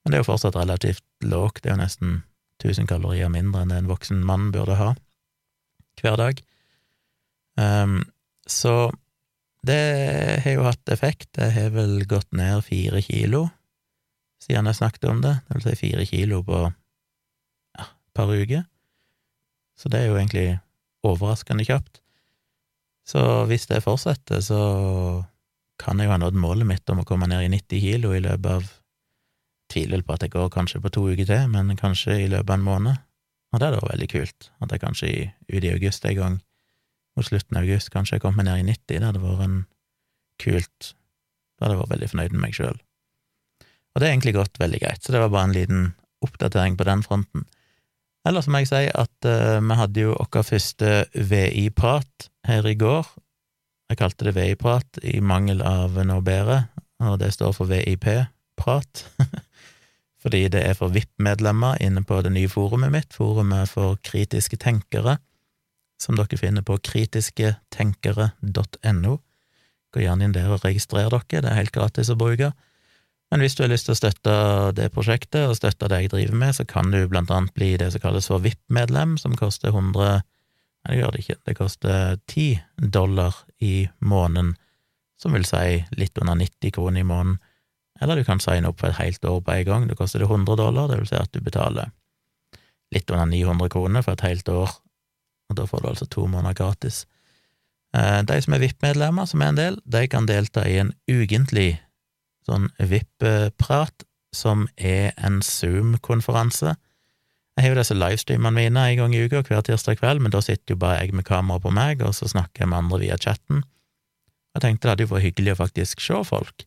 Men 0.00 0.12
det 0.12 0.18
er 0.18 0.22
jo 0.22 0.30
fortsatt 0.30 0.58
relativt 0.58 1.04
lågt. 1.26 1.64
Det 1.64 1.72
er 1.72 1.76
jo 1.76 1.82
nesten 1.82 2.20
1000 2.62 2.86
kalorier 2.90 3.32
mindre 3.32 3.64
enn 3.64 3.72
det 3.72 3.80
en 3.80 3.90
voksen 3.90 4.22
mann 4.26 4.50
burde 4.54 4.78
ha 4.78 4.94
hver 6.00 6.16
dag. 6.16 6.38
Um, 7.60 8.04
så 8.48 8.92
det 9.66 9.80
har 10.44 10.54
jo 10.54 10.64
hatt 10.64 10.92
effekt. 10.92 11.28
Jeg 11.36 11.52
har 11.56 11.74
vel 11.74 12.04
gått 12.08 12.30
ned 12.32 12.62
fire 12.64 13.02
kilo 13.04 13.48
siden 14.40 14.70
jeg 14.70 14.78
snakket 14.78 15.04
om 15.10 15.20
det. 15.20 15.34
Det 15.48 15.58
vil 15.58 15.66
si 15.66 15.80
fire 15.82 16.06
kilo 16.08 16.40
på 16.46 16.60
ja, 16.64 17.84
et 17.84 18.14
par 18.16 18.32
uker. 18.32 18.64
Så 19.76 19.92
det 19.92 20.00
er 20.00 20.08
jo 20.08 20.16
egentlig 20.16 20.46
overraskende 21.04 21.66
kjapt. 21.68 21.99
Så 23.10 23.22
hvis 23.50 23.66
det 23.70 23.82
fortsetter, 23.82 24.42
så 24.44 24.60
kan 25.80 25.98
jeg 25.98 26.06
jo 26.06 26.14
ha 26.14 26.20
nådd 26.20 26.36
målet 26.38 26.68
mitt 26.68 26.92
om 26.92 27.02
å 27.02 27.06
komme 27.08 27.26
ned 27.30 27.46
i 27.46 27.52
90 27.56 27.82
kilo 27.82 28.12
i 28.14 28.22
løpet 28.22 28.52
av 28.58 28.68
Tviler 29.70 30.02
på 30.02 30.16
at 30.16 30.24
jeg 30.24 30.32
går 30.34 30.48
kanskje 30.50 30.80
på 30.82 30.90
to 30.90 31.04
uker 31.12 31.26
til, 31.28 31.44
men 31.52 31.76
kanskje 31.78 32.16
i 32.24 32.30
løpet 32.30 32.50
av 32.50 32.56
en 32.56 32.66
måned. 32.66 33.02
Og 33.50 33.60
det 33.60 33.66
er 33.68 33.76
da 33.76 33.82
veldig 33.86 34.08
kult, 34.10 34.48
at 34.62 34.72
jeg 34.74 34.82
kanskje 34.82 35.10
ut 35.50 35.66
i 35.66 35.70
august 35.70 36.06
en 36.06 36.16
gang, 36.18 36.38
mot 37.14 37.26
slutten 37.26 37.58
av 37.58 37.66
august, 37.66 37.90
kanskje 37.94 38.16
jeg 38.16 38.24
kommer 38.24 38.46
ned 38.46 38.62
i 38.62 38.66
90. 38.66 38.82
Det 38.90 39.06
hadde 39.06 39.22
vært 39.22 39.46
en 39.46 39.60
kult 40.40 40.90
Da 40.90 41.66
hadde 41.66 41.74
jeg 41.74 41.80
vært 41.82 41.92
veldig 41.92 42.08
fornøyd 42.08 42.34
med 42.34 42.42
meg 42.46 42.54
sjøl. 42.56 42.78
Og 43.92 44.00
det 44.00 44.06
er 44.06 44.14
egentlig 44.14 44.36
gått 44.38 44.60
veldig 44.62 44.78
greit, 44.80 45.02
så 45.04 45.12
det 45.12 45.20
var 45.20 45.32
bare 45.34 45.50
en 45.50 45.56
liten 45.56 45.82
oppdatering 46.24 46.78
på 46.78 46.86
den 46.88 47.02
fronten. 47.04 47.44
Ellers 48.24 48.48
må 48.48 48.62
jeg 48.62 48.70
si 48.70 48.86
at 48.88 49.28
uh, 49.28 49.58
vi 49.60 49.76
hadde 49.76 50.06
jo 50.06 50.14
vår 50.16 50.46
første 50.46 50.92
VI-prat 51.14 52.29
her 52.46 52.66
i 52.66 52.74
går. 52.78 53.06
Jeg 53.90 53.98
kalte 53.98 54.24
det 54.28 54.36
VI-prat 54.36 54.98
i 55.02 55.20
mangel 55.20 55.62
av 55.66 55.98
noe 56.06 56.22
bedre, 56.22 56.68
og 57.02 57.18
det 57.22 57.32
står 57.34 57.52
for 57.56 57.66
VIP-prat. 57.70 59.06
Fordi 60.22 60.48
det 60.52 60.62
er 60.68 60.74
for 60.76 60.88
VIP-medlemmer 60.94 61.74
inne 61.82 62.02
på 62.06 62.22
det 62.22 62.32
nye 62.34 62.48
forumet 62.52 62.90
mitt, 62.92 63.14
forumet 63.16 63.68
for 63.72 63.96
kritiske 64.04 64.56
tenkere, 64.60 65.16
som 66.00 66.16
dere 66.16 66.36
finner 66.40 66.62
på 66.64 66.78
kritisketenkere.no. 66.86 69.14
Gå 69.90 69.98
gjerne 70.04 70.24
inn 70.24 70.36
der 70.36 70.52
og 70.54 70.64
registrer 70.64 71.10
dere, 71.10 71.42
det 71.42 71.50
er 71.50 71.58
helt 71.58 71.74
gratis 71.74 72.12
å 72.12 72.20
bruke. 72.20 72.48
Men 73.30 73.40
hvis 73.44 73.54
du 73.56 73.62
har 73.62 73.70
lyst 73.70 73.86
til 73.86 73.94
å 73.94 74.00
støtte 74.00 74.32
det 74.76 74.92
prosjektet, 74.94 75.44
og 75.48 75.58
støtte 75.58 75.88
det 75.90 75.98
jeg 76.02 76.12
driver 76.14 76.36
med, 76.42 76.52
så 76.56 76.64
kan 76.68 76.86
du 76.90 76.98
blant 77.10 77.30
annet 77.30 77.54
bli 77.54 77.70
det 77.78 77.88
som 77.94 78.00
kalles 78.02 78.28
for 78.30 78.38
VIP-medlem, 78.42 79.10
som 79.22 79.32
koster 79.38 79.70
100 79.70 80.22
Nei, 80.80 80.94
det 80.94 81.00
gjør 81.00 81.12
det 81.12 81.22
ikke, 81.24 81.38
det 81.46 81.54
koster 81.58 82.18
10 82.30 82.90
dollar 82.94 83.36
i 83.60 83.88
måneden, 84.00 84.54
som 85.20 85.36
vil 85.36 85.44
si 85.44 85.80
litt 86.00 86.16
under 86.22 86.38
90 86.40 86.72
kroner 86.76 87.02
i 87.02 87.06
måneden. 87.06 87.38
Eller 88.00 88.16
du 88.16 88.24
kan 88.24 88.40
signe 88.40 88.70
opp 88.70 88.80
for 88.80 88.88
et 88.88 89.00
helt 89.02 89.24
år 89.28 89.42
på 89.44 89.52
en 89.58 89.66
gang, 89.68 89.88
det 89.88 89.98
koster 89.98 90.22
det 90.22 90.30
100 90.30 90.56
dollar, 90.56 90.88
det 90.88 91.02
vil 91.02 91.10
si 91.10 91.18
at 91.20 91.32
du 91.34 91.42
betaler 91.44 91.92
litt 92.94 93.10
under 93.12 93.28
900 93.28 93.68
kroner 93.70 94.02
for 94.06 94.16
et 94.16 94.24
helt 94.24 94.48
år, 94.48 94.72
og 95.50 95.58
da 95.58 95.66
får 95.68 95.82
du 95.82 95.90
altså 95.90 96.08
to 96.08 96.24
måneder 96.30 96.56
gratis. 96.56 97.04
Eh, 97.96 98.20
de 98.22 98.38
som 98.42 98.54
er 98.54 98.62
VIP-medlemmer, 98.62 99.26
som 99.26 99.42
er 99.42 99.52
en 99.52 99.60
del, 99.60 99.78
de 99.84 100.06
kan 100.10 100.26
delta 100.26 100.64
i 100.66 100.78
en 100.80 100.94
ukentlig 101.10 101.74
sånn 102.46 102.70
VIP-prat, 102.78 104.06
som 104.34 104.68
er 104.76 105.10
en 105.18 105.40
Zoom-konferanse. 105.42 106.76
Jeg 107.58 107.66
har 107.66 107.74
jo 107.74 107.80
disse 107.80 107.96
livestreamene 107.96 108.54
mine 108.56 108.82
en 108.92 108.98
gang 109.00 109.14
i 109.14 109.24
uka, 109.26 109.42
hver 109.46 109.64
tirsdag 109.66 109.98
kveld, 110.00 110.22
men 110.22 110.32
da 110.32 110.40
sitter 110.44 110.74
jo 110.74 110.80
bare 110.80 111.00
jeg 111.00 111.16
med 111.16 111.26
kamera 111.28 111.60
på 111.60 111.72
meg, 111.74 112.02
og 112.06 112.14
så 112.16 112.28
snakker 112.30 112.64
jeg 112.64 112.70
med 112.70 112.78
andre 112.84 113.00
via 113.02 113.18
chatten. 113.20 113.64
Jeg 114.54 114.64
tenkte 114.64 114.86
det 114.86 114.92
hadde 114.94 115.06
jo 115.06 115.10
vært 115.14 115.26
hyggelig 115.28 115.54
å 115.54 115.60
faktisk 115.64 116.02
se 116.02 116.22
folk. 116.26 116.64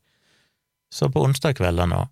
Så 0.94 1.10
på 1.10 1.24
onsdag 1.26 1.58
kvelder 1.58 1.90
nå, 1.90 2.04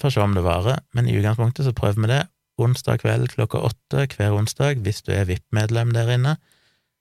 får 0.00 0.14
se 0.14 0.22
om 0.24 0.34
det 0.34 0.44
varer, 0.46 0.80
men 0.96 1.10
i 1.10 1.16
utgangspunktet 1.18 1.66
så 1.66 1.74
prøver 1.76 2.00
vi 2.02 2.12
det. 2.14 2.22
Onsdag 2.64 3.02
kveld 3.02 3.32
klokka 3.34 3.60
åtte 3.66 4.06
hver 4.14 4.34
onsdag, 4.38 4.80
hvis 4.86 5.02
du 5.02 5.12
er 5.14 5.26
VIP-medlem 5.28 5.92
der 5.94 6.14
inne, 6.14 6.36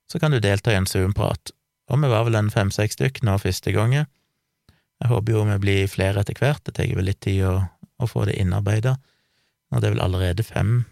så 0.09 0.19
kan 0.19 0.33
du 0.33 0.41
delta 0.41 0.73
i 0.73 0.77
en 0.77 0.89
Zoom-prat. 0.89 1.53
Og 1.89 2.01
vi 2.01 2.09
var 2.09 2.25
vel 2.27 2.37
en 2.37 2.51
fem-seks 2.53 2.97
stykk 2.97 3.21
nå 3.23 3.37
første 3.41 3.73
gangen. 3.75 4.09
Jeg 5.01 5.11
håper 5.11 5.35
jo 5.35 5.45
vi 5.47 5.59
blir 5.61 5.91
flere 5.91 6.21
etter 6.21 6.37
hvert, 6.39 6.63
det 6.65 6.75
tar 6.77 6.89
vel 6.95 7.07
litt 7.09 7.21
tid 7.23 7.43
å, 7.47 7.53
å 8.01 8.09
få 8.09 8.25
det 8.29 8.37
innarbeida, 8.39 8.97
og 9.73 9.81
det 9.81 9.89
er 9.89 9.95
vel 9.95 10.05
allerede 10.05 10.45
fem 10.47 10.83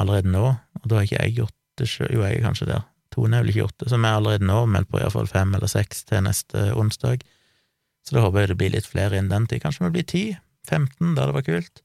allerede 0.00 0.30
nå, 0.32 0.48
og 0.80 0.88
da 0.90 0.98
har 0.98 1.06
ikke 1.06 1.22
jeg 1.22 1.36
gjort 1.38 1.56
det 1.78 1.88
sjøl, 1.90 2.10
jo, 2.14 2.24
jeg 2.26 2.38
er 2.38 2.44
kanskje 2.44 2.70
der, 2.70 2.84
Tone 3.14 3.38
har 3.38 3.44
vel 3.44 3.52
ikke 3.52 3.62
gjort 3.62 3.78
det, 3.78 3.88
så 3.90 3.98
vi 3.98 4.08
er 4.08 4.18
allerede 4.18 4.46
nå 4.48 4.58
meldt 4.66 4.90
på 4.90 4.98
iallfall 4.98 5.28
fem 5.30 5.52
eller 5.54 5.70
seks 5.70 6.02
til 6.08 6.24
neste 6.26 6.66
onsdag, 6.74 7.22
så 8.04 8.16
da 8.16 8.24
håper 8.24 8.42
jeg 8.42 8.50
det 8.50 8.58
blir 8.60 8.72
litt 8.74 8.88
flere 8.90 9.18
innen 9.18 9.32
den 9.32 9.46
tid, 9.50 9.62
kanskje 9.62 9.86
vi 9.86 9.96
blir 9.98 10.08
ti, 10.10 10.24
15, 10.66 11.14
da 11.14 11.28
det 11.28 11.36
var 11.36 11.46
kult, 11.46 11.84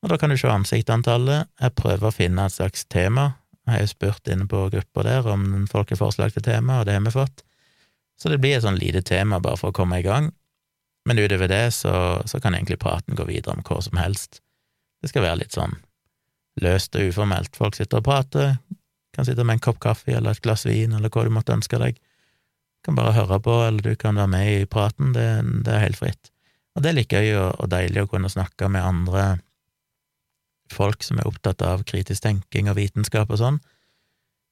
og 0.00 0.10
da 0.10 0.16
kan 0.16 0.32
du 0.32 0.38
se 0.40 0.48
ansiktantallet. 0.48 1.50
jeg 1.60 1.76
prøver 1.76 2.08
å 2.08 2.14
finne 2.14 2.46
et 2.46 2.56
slags 2.56 2.86
tema, 2.88 3.34
jeg 3.66 3.74
har 3.74 3.84
jo 3.84 3.92
spurt 3.92 4.28
inne 4.32 4.48
på 4.48 4.64
gruppa 4.72 5.04
der 5.06 5.28
om 5.28 5.66
folk 5.70 5.92
har 5.92 6.00
forslag 6.00 6.32
til 6.34 6.42
tema, 6.42 6.80
og 6.80 6.88
det 6.88 6.96
har 6.96 7.04
vi 7.04 7.14
fått, 7.14 7.44
så 8.20 8.28
det 8.32 8.40
blir 8.40 8.56
et 8.56 8.64
sånn 8.64 8.80
lite 8.80 9.02
tema 9.06 9.38
bare 9.40 9.60
for 9.60 9.70
å 9.70 9.76
komme 9.76 10.00
i 10.00 10.06
gang, 10.06 10.32
men 11.08 11.20
utover 11.20 11.48
det 11.48 11.70
så, 11.72 11.92
så, 12.26 12.40
kan 12.40 12.54
egentlig 12.54 12.80
praten 12.80 13.16
gå 13.16 13.24
videre 13.28 13.56
om 13.56 13.62
hva 13.64 13.78
som 13.80 13.96
helst. 13.96 14.42
Det 15.00 15.08
skal 15.08 15.24
være 15.24 15.40
litt 15.44 15.56
sånn 15.56 15.78
løst 16.60 16.96
og 16.96 17.12
uformelt. 17.12 17.56
Folk 17.56 17.78
sitter 17.78 18.00
og 18.00 18.06
prater, 18.08 18.56
kan 19.14 19.26
sitte 19.26 19.44
med 19.44 19.58
en 19.58 19.64
kopp 19.64 19.80
kaffe 19.82 20.14
eller 20.14 20.34
et 20.34 20.42
glass 20.44 20.66
vin 20.66 20.94
eller 20.96 21.12
hva 21.12 21.26
du 21.26 21.32
måtte 21.34 21.54
ønske 21.54 21.78
deg. 21.82 21.98
Du 22.80 22.88
kan 22.88 22.96
bare 22.96 23.14
høre 23.16 23.40
på, 23.44 23.54
eller 23.66 23.84
du 23.84 23.96
kan 24.00 24.16
være 24.16 24.32
med 24.32 24.50
i 24.52 24.68
praten, 24.70 25.12
det, 25.12 25.26
det 25.66 25.74
er 25.74 25.84
helt 25.84 26.00
fritt. 26.00 26.30
Og 26.74 26.82
det 26.82 26.90
er 26.90 26.96
litt 26.96 27.12
gøy 27.12 27.34
og, 27.34 27.50
og 27.60 27.70
deilig 27.72 28.04
å 28.04 28.10
kunne 28.10 28.30
snakke 28.32 28.70
med 28.72 28.86
andre 28.86 29.24
folk 30.70 31.02
som 31.02 31.18
er 31.18 31.28
opptatt 31.28 31.62
av 31.66 31.82
kritisk 31.88 32.22
tenking 32.24 32.70
og 32.70 32.78
vitenskap 32.78 33.30
og 33.34 33.40
sånn. 33.42 33.60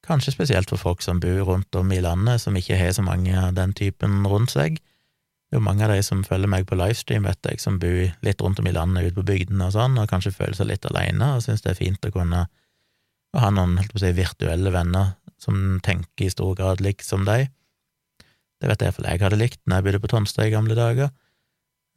Kanskje 0.05 0.33
spesielt 0.35 0.71
for 0.71 0.79
folk 0.79 1.03
som 1.03 1.19
bor 1.23 1.41
rundt 1.47 1.75
om 1.75 1.91
i 1.91 2.01
landet, 2.03 2.41
som 2.43 2.55
ikke 2.55 2.77
har 2.79 2.91
så 2.95 3.03
mange 3.05 3.33
av 3.35 3.55
den 3.57 3.73
typen 3.75 4.21
rundt 4.27 4.53
seg. 4.55 4.79
Det 5.49 5.57
er 5.57 5.61
jo 5.63 5.65
mange 5.65 5.85
av 5.85 5.91
de 5.95 6.01
som 6.05 6.21
følger 6.21 6.51
meg 6.51 6.67
på 6.69 6.77
livestream, 6.77 7.25
vet 7.25 7.47
jeg, 7.49 7.57
som 7.61 7.79
bor 7.81 8.11
litt 8.25 8.41
rundt 8.45 8.59
om 8.61 8.67
i 8.69 8.73
landet, 8.75 9.07
ute 9.09 9.17
på 9.17 9.25
bygdene 9.31 9.65
og 9.65 9.73
sånn, 9.73 9.97
og 9.97 10.09
kanskje 10.11 10.35
føler 10.35 10.57
seg 10.57 10.69
litt 10.69 10.85
alene, 10.85 11.31
og 11.35 11.41
syns 11.41 11.65
det 11.65 11.71
er 11.73 11.79
fint 11.79 12.05
å 12.05 12.13
kunne 12.13 12.43
å 13.33 13.41
ha 13.43 13.49
noen 13.53 13.77
holdt 13.77 13.93
på 13.93 13.99
å 13.99 14.03
si, 14.03 14.11
virtuelle 14.17 14.73
venner 14.73 15.15
som 15.41 15.79
tenker 15.85 16.27
i 16.27 16.33
stor 16.33 16.55
grad 16.57 16.83
likt 16.83 17.05
som 17.05 17.25
deg. 17.25 17.49
Det 18.59 18.67
vet 18.67 18.81
jeg 18.81 18.91
iallfall 18.91 19.07
jeg 19.07 19.23
hadde 19.23 19.39
likt 19.39 19.61
når 19.65 19.79
jeg 19.79 19.87
bodde 19.87 20.01
på 20.03 20.11
Tonstad 20.11 20.49
i 20.49 20.53
gamle 20.53 20.75
dager. 20.77 21.11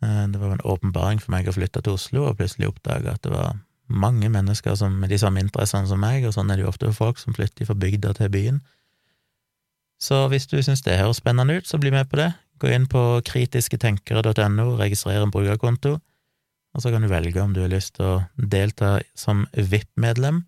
Eh, 0.04 0.24
det 0.30 0.40
var 0.40 0.54
en 0.54 0.64
åpenbaring 0.74 1.20
for 1.22 1.34
meg 1.34 1.48
å 1.50 1.56
flytte 1.56 1.82
til 1.82 1.96
Oslo 1.96 2.28
og 2.28 2.38
plutselig 2.38 2.70
oppdage 2.70 3.10
at 3.10 3.24
det 3.26 3.32
var 3.34 3.58
mange 3.92 4.30
mennesker 4.32 4.76
som, 4.78 4.94
med 5.00 5.10
de 5.12 5.18
samme 5.20 5.42
interessene 5.42 5.90
som 5.90 6.00
meg, 6.00 6.24
og 6.24 6.36
sånn 6.36 6.50
er 6.50 6.60
det 6.60 6.66
jo 6.66 6.70
ofte 6.70 6.88
for 6.92 7.08
folk 7.08 7.20
som 7.20 7.34
flytter 7.36 7.68
fra 7.68 7.76
bygda 7.76 8.14
til 8.16 8.30
byen. 8.32 8.62
Så 10.02 10.24
hvis 10.32 10.48
du 10.50 10.56
syns 10.62 10.82
det 10.86 10.98
høres 10.98 11.20
spennende 11.22 11.58
ut, 11.58 11.68
så 11.68 11.78
bli 11.78 11.92
med 11.94 12.08
på 12.10 12.18
det. 12.18 12.32
Gå 12.62 12.70
inn 12.70 12.86
på 12.86 13.02
kritisketenkere.no, 13.26 14.66
registrer 14.78 15.18
en 15.18 15.32
brukerkonto, 15.34 15.96
og 16.72 16.82
så 16.84 16.92
kan 16.92 17.02
du 17.02 17.10
velge 17.10 17.42
om 17.42 17.56
du 17.56 17.64
har 17.64 17.72
lyst 17.72 17.96
til 17.96 18.06
å 18.06 18.20
delta 18.36 19.00
som 19.18 19.48
VIP-medlem, 19.56 20.44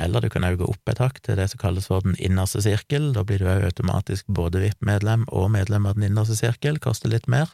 eller 0.00 0.24
du 0.24 0.30
kan 0.32 0.46
òg 0.46 0.56
gå 0.58 0.68
opp 0.72 0.90
et 0.90 1.02
hakk 1.02 1.20
til 1.22 1.36
det 1.38 1.50
som 1.52 1.60
kalles 1.60 1.86
for 1.86 2.02
Den 2.02 2.16
innerste 2.18 2.64
sirkel. 2.64 3.12
Da 3.14 3.22
blir 3.22 3.38
du 3.38 3.46
òg 3.46 3.62
automatisk 3.68 4.26
både 4.26 4.64
VIP-medlem 4.64 5.28
og 5.28 5.52
medlem 5.54 5.86
av 5.86 5.94
Den 5.94 6.08
innerste 6.08 6.34
sirkel, 6.40 6.80
koster 6.82 7.12
litt 7.12 7.28
mer. 7.30 7.52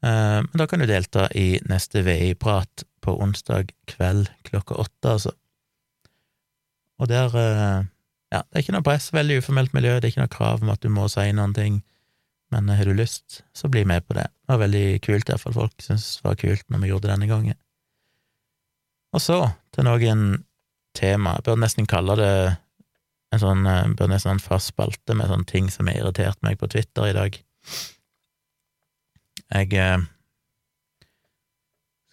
Eh, 0.00 0.38
men 0.46 0.56
da 0.56 0.66
kan 0.70 0.80
du 0.80 0.86
delta 0.88 1.26
i 1.36 1.58
neste 1.68 2.04
VI-prat 2.06 2.86
på 3.04 3.18
onsdag 3.20 3.74
kveld 3.90 4.30
klokka 4.48 4.78
åtte, 4.80 5.18
altså. 5.18 5.34
Og 6.98 7.10
der 7.10 7.34
eh, 7.34 7.86
Ja, 8.28 8.42
det 8.44 8.58
er 8.58 8.60
ikke 8.60 8.72
noe 8.76 8.84
press, 8.84 9.06
veldig 9.16 9.38
uformelt 9.40 9.72
miljø, 9.72 9.94
det 9.96 10.04
er 10.04 10.12
ikke 10.12 10.24
noe 10.26 10.32
krav 10.32 10.64
om 10.64 10.68
at 10.68 10.82
du 10.84 10.90
må 10.92 11.06
si 11.08 11.30
noen 11.32 11.54
ting. 11.56 11.78
Men 12.54 12.68
har 12.72 12.84
du 12.88 12.94
lyst, 12.96 13.42
så 13.52 13.68
bli 13.68 13.84
med 13.84 14.06
på 14.08 14.16
det. 14.16 14.24
Det 14.24 14.54
var 14.54 14.62
veldig 14.62 15.00
kult, 15.04 15.28
iallfall 15.28 15.56
folk 15.56 15.82
syntes 15.84 16.16
det 16.16 16.24
var 16.24 16.38
kult 16.40 16.64
når 16.72 16.84
vi 16.84 16.92
gjorde 16.92 17.08
det 17.08 17.14
denne 17.14 17.28
gangen. 17.28 17.58
Og 19.12 19.24
så 19.24 19.38
til 19.74 19.88
noen 19.88 20.22
tema. 20.96 21.36
Jeg 21.36 21.46
bør 21.46 21.60
nesten 21.62 21.88
kalle 21.88 22.16
det 22.18 22.32
en 23.32 23.42
sånn, 23.42 23.66
eh, 23.68 23.88
bør 23.96 24.10
nesten 24.10 24.32
ha 24.32 24.36
en 24.36 24.42
fast 24.42 24.72
spalte 24.72 25.16
med 25.16 25.28
sånne 25.28 25.48
ting 25.48 25.68
som 25.72 25.88
har 25.88 26.00
irritert 26.00 26.40
meg 26.42 26.58
på 26.60 26.70
Twitter 26.72 27.10
i 27.10 27.16
dag. 27.16 27.36
Jeg 29.48 29.74
eh, 29.74 29.98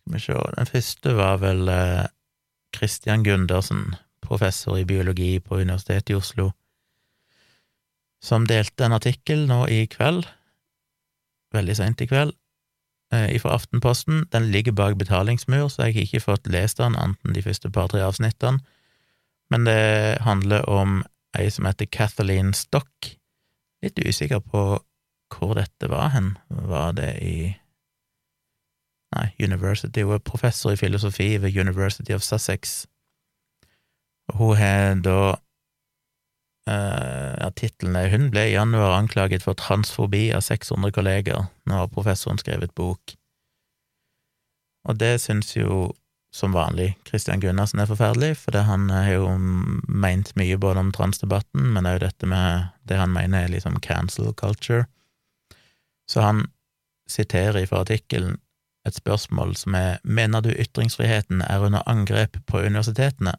Skal 0.05 0.13
vi 0.13 0.21
se, 0.21 0.33
den 0.57 0.69
første 0.69 1.15
var 1.17 1.39
vel 1.41 1.69
eh, 1.71 2.05
Christian 2.75 3.23
Gundersen, 3.25 3.95
professor 4.21 4.77
i 4.77 4.85
biologi 4.85 5.39
på 5.39 5.61
Universitetet 5.63 6.13
i 6.13 6.19
Oslo 6.19 6.51
som 8.23 8.47
delte 8.49 8.85
en 8.85 8.95
artikkel 8.95 9.45
nå 9.49 9.65
i 9.71 9.85
kveld, 9.91 10.25
veldig 11.55 11.75
seint 11.77 12.01
i 12.01 12.07
kveld, 12.09 12.33
eh, 13.13 13.35
fra 13.41 13.55
Aftenposten. 13.57 14.25
Den 14.33 14.49
ligger 14.51 14.75
bak 14.75 14.97
betalingsmur, 14.97 15.67
så 15.69 15.87
jeg 15.87 15.95
har 15.95 16.07
ikke 16.07 16.25
fått 16.25 16.47
lest 16.51 16.81
den, 16.81 16.95
anten 16.95 17.35
de 17.35 17.43
første 17.45 17.69
par-tre 17.69 18.01
avsnittene. 18.05 18.63
Men 19.51 19.65
det 19.65 20.21
handler 20.25 20.65
om 20.69 21.03
ei 21.37 21.49
som 21.49 21.67
heter 21.67 21.85
Kathleen 21.91 22.53
Stock. 22.53 23.11
Litt 23.83 23.99
usikker 23.99 24.39
på 24.39 24.65
hvor 25.35 25.53
dette 25.57 25.89
var 25.91 26.09
hen. 26.15 26.37
Var 26.49 26.91
det 26.97 27.11
i 27.21 27.37
Nei, 29.15 29.29
University. 29.39 30.03
Hun 30.03 30.17
er 30.17 30.23
professor 30.27 30.73
i 30.73 30.79
filosofi 30.79 31.37
ved 31.39 31.55
University 31.55 32.11
of 32.11 32.23
Sussex. 32.25 32.85
Hun 34.33 34.57
har 34.57 34.95
da 35.05 35.35
ja, 36.65 37.49
Tittelen 37.55 37.95
er 37.95 38.09
'Hun 38.09 38.31
ble 38.31 38.47
i 38.49 38.55
januar 38.55 38.97
anklaget 38.97 39.43
for 39.43 39.53
transfobi 39.53 40.31
av 40.33 40.41
600 40.41 40.91
kolleger'. 40.91 41.47
Nå 41.65 41.73
har 41.73 41.87
professoren 41.87 42.37
skrevet 42.37 42.73
bok. 42.75 43.15
Og 44.85 44.97
det 44.97 45.21
syns 45.21 45.55
jo, 45.55 45.93
som 46.33 46.51
vanlig, 46.51 46.97
Christian 47.07 47.39
Gunnarsen 47.39 47.79
er 47.79 47.85
forferdelig, 47.85 48.35
for 48.37 48.57
han 48.67 48.89
har 48.89 49.13
jo 49.13 49.37
meint 49.87 50.35
mye 50.35 50.57
både 50.57 50.79
om 50.79 50.91
transdebatten, 50.91 51.73
men 51.73 51.85
òg 51.85 51.99
dette 51.99 52.27
med 52.27 52.67
det 52.83 52.97
han 52.97 53.13
mener 53.13 53.43
er 53.43 53.53
liksom 53.53 53.79
cancel 53.79 54.33
culture. 54.33 54.85
Så 56.09 56.21
han 56.21 56.45
siterer 57.07 57.65
fra 57.65 57.81
artikkelen 57.85 58.37
et 58.85 58.93
spørsmål 58.93 59.55
som 59.55 59.75
er 59.75 59.97
'Mener 60.03 60.41
du 60.41 60.49
ytringsfriheten 60.49 61.41
er 61.41 61.59
under 61.59 61.81
angrep 61.87 62.37
på 62.45 62.59
universitetene?' 62.59 63.37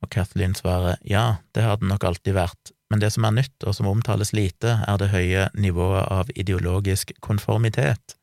Og 0.00 0.10
Kathleen 0.12 0.54
svarer 0.56 1.00
ja, 1.04 1.40
det 1.54 1.64
har 1.66 1.80
den 1.80 1.90
nok 1.92 2.06
alltid 2.08 2.36
vært, 2.36 2.72
men 2.90 3.02
det 3.02 3.12
som 3.14 3.26
er 3.28 3.36
nytt, 3.36 3.56
og 3.66 3.76
som 3.76 3.88
omtales 3.90 4.32
lite, 4.36 4.78
er 4.86 5.00
det 5.00 5.12
høye 5.12 5.48
nivået 5.54 6.06
av 6.08 6.30
ideologisk 6.34 7.12
konformitet. 7.20 8.16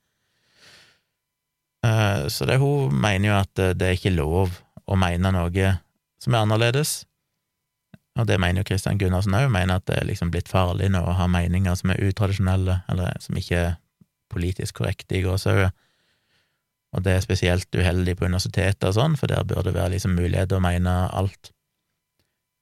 Eh, 1.86 2.26
så 2.34 2.48
det, 2.50 2.58
hun 2.64 2.96
mener 2.98 3.30
jo 3.30 3.36
at 3.38 3.66
det 3.78 3.92
er 3.92 4.00
ikke 4.00 4.16
lov 4.16 4.58
å 4.88 4.98
mene 5.00 5.32
noe 5.36 5.76
som 6.24 6.34
er 6.34 6.44
annerledes, 6.44 7.04
og 8.18 8.26
det 8.26 8.40
mener 8.42 8.62
jo 8.64 8.72
Christian 8.72 8.98
Gunnarsen 8.98 9.36
òg, 9.38 9.50
mener 9.54 9.78
at 9.78 9.86
det 9.90 10.00
er 10.00 10.08
liksom 10.10 10.32
blitt 10.34 10.50
farlig 10.50 10.90
nå 10.90 11.04
å 11.06 11.18
ha 11.20 11.28
meninger 11.30 11.76
som 11.78 11.94
er 11.94 12.02
utradisjonelle, 12.08 12.80
eller 12.90 13.20
som 13.22 13.38
ikke 13.38 13.60
er 13.62 13.76
politisk 14.34 14.82
korrekte 14.82 15.20
i 15.20 15.22
gåsehudet. 15.26 15.70
Og 16.96 17.04
det 17.04 17.14
er 17.14 17.22
spesielt 17.22 17.76
uheldig 17.76 18.16
på 18.18 18.26
universitetet 18.26 18.88
og 18.90 18.96
sånn, 18.96 19.18
for 19.20 19.30
der 19.30 19.46
bør 19.46 19.68
det 19.68 19.76
være 19.76 19.94
liksom 19.98 20.16
mulighet 20.18 20.50
til 20.50 20.58
å 20.58 20.66
mene 20.66 20.96
alt. 21.14 21.52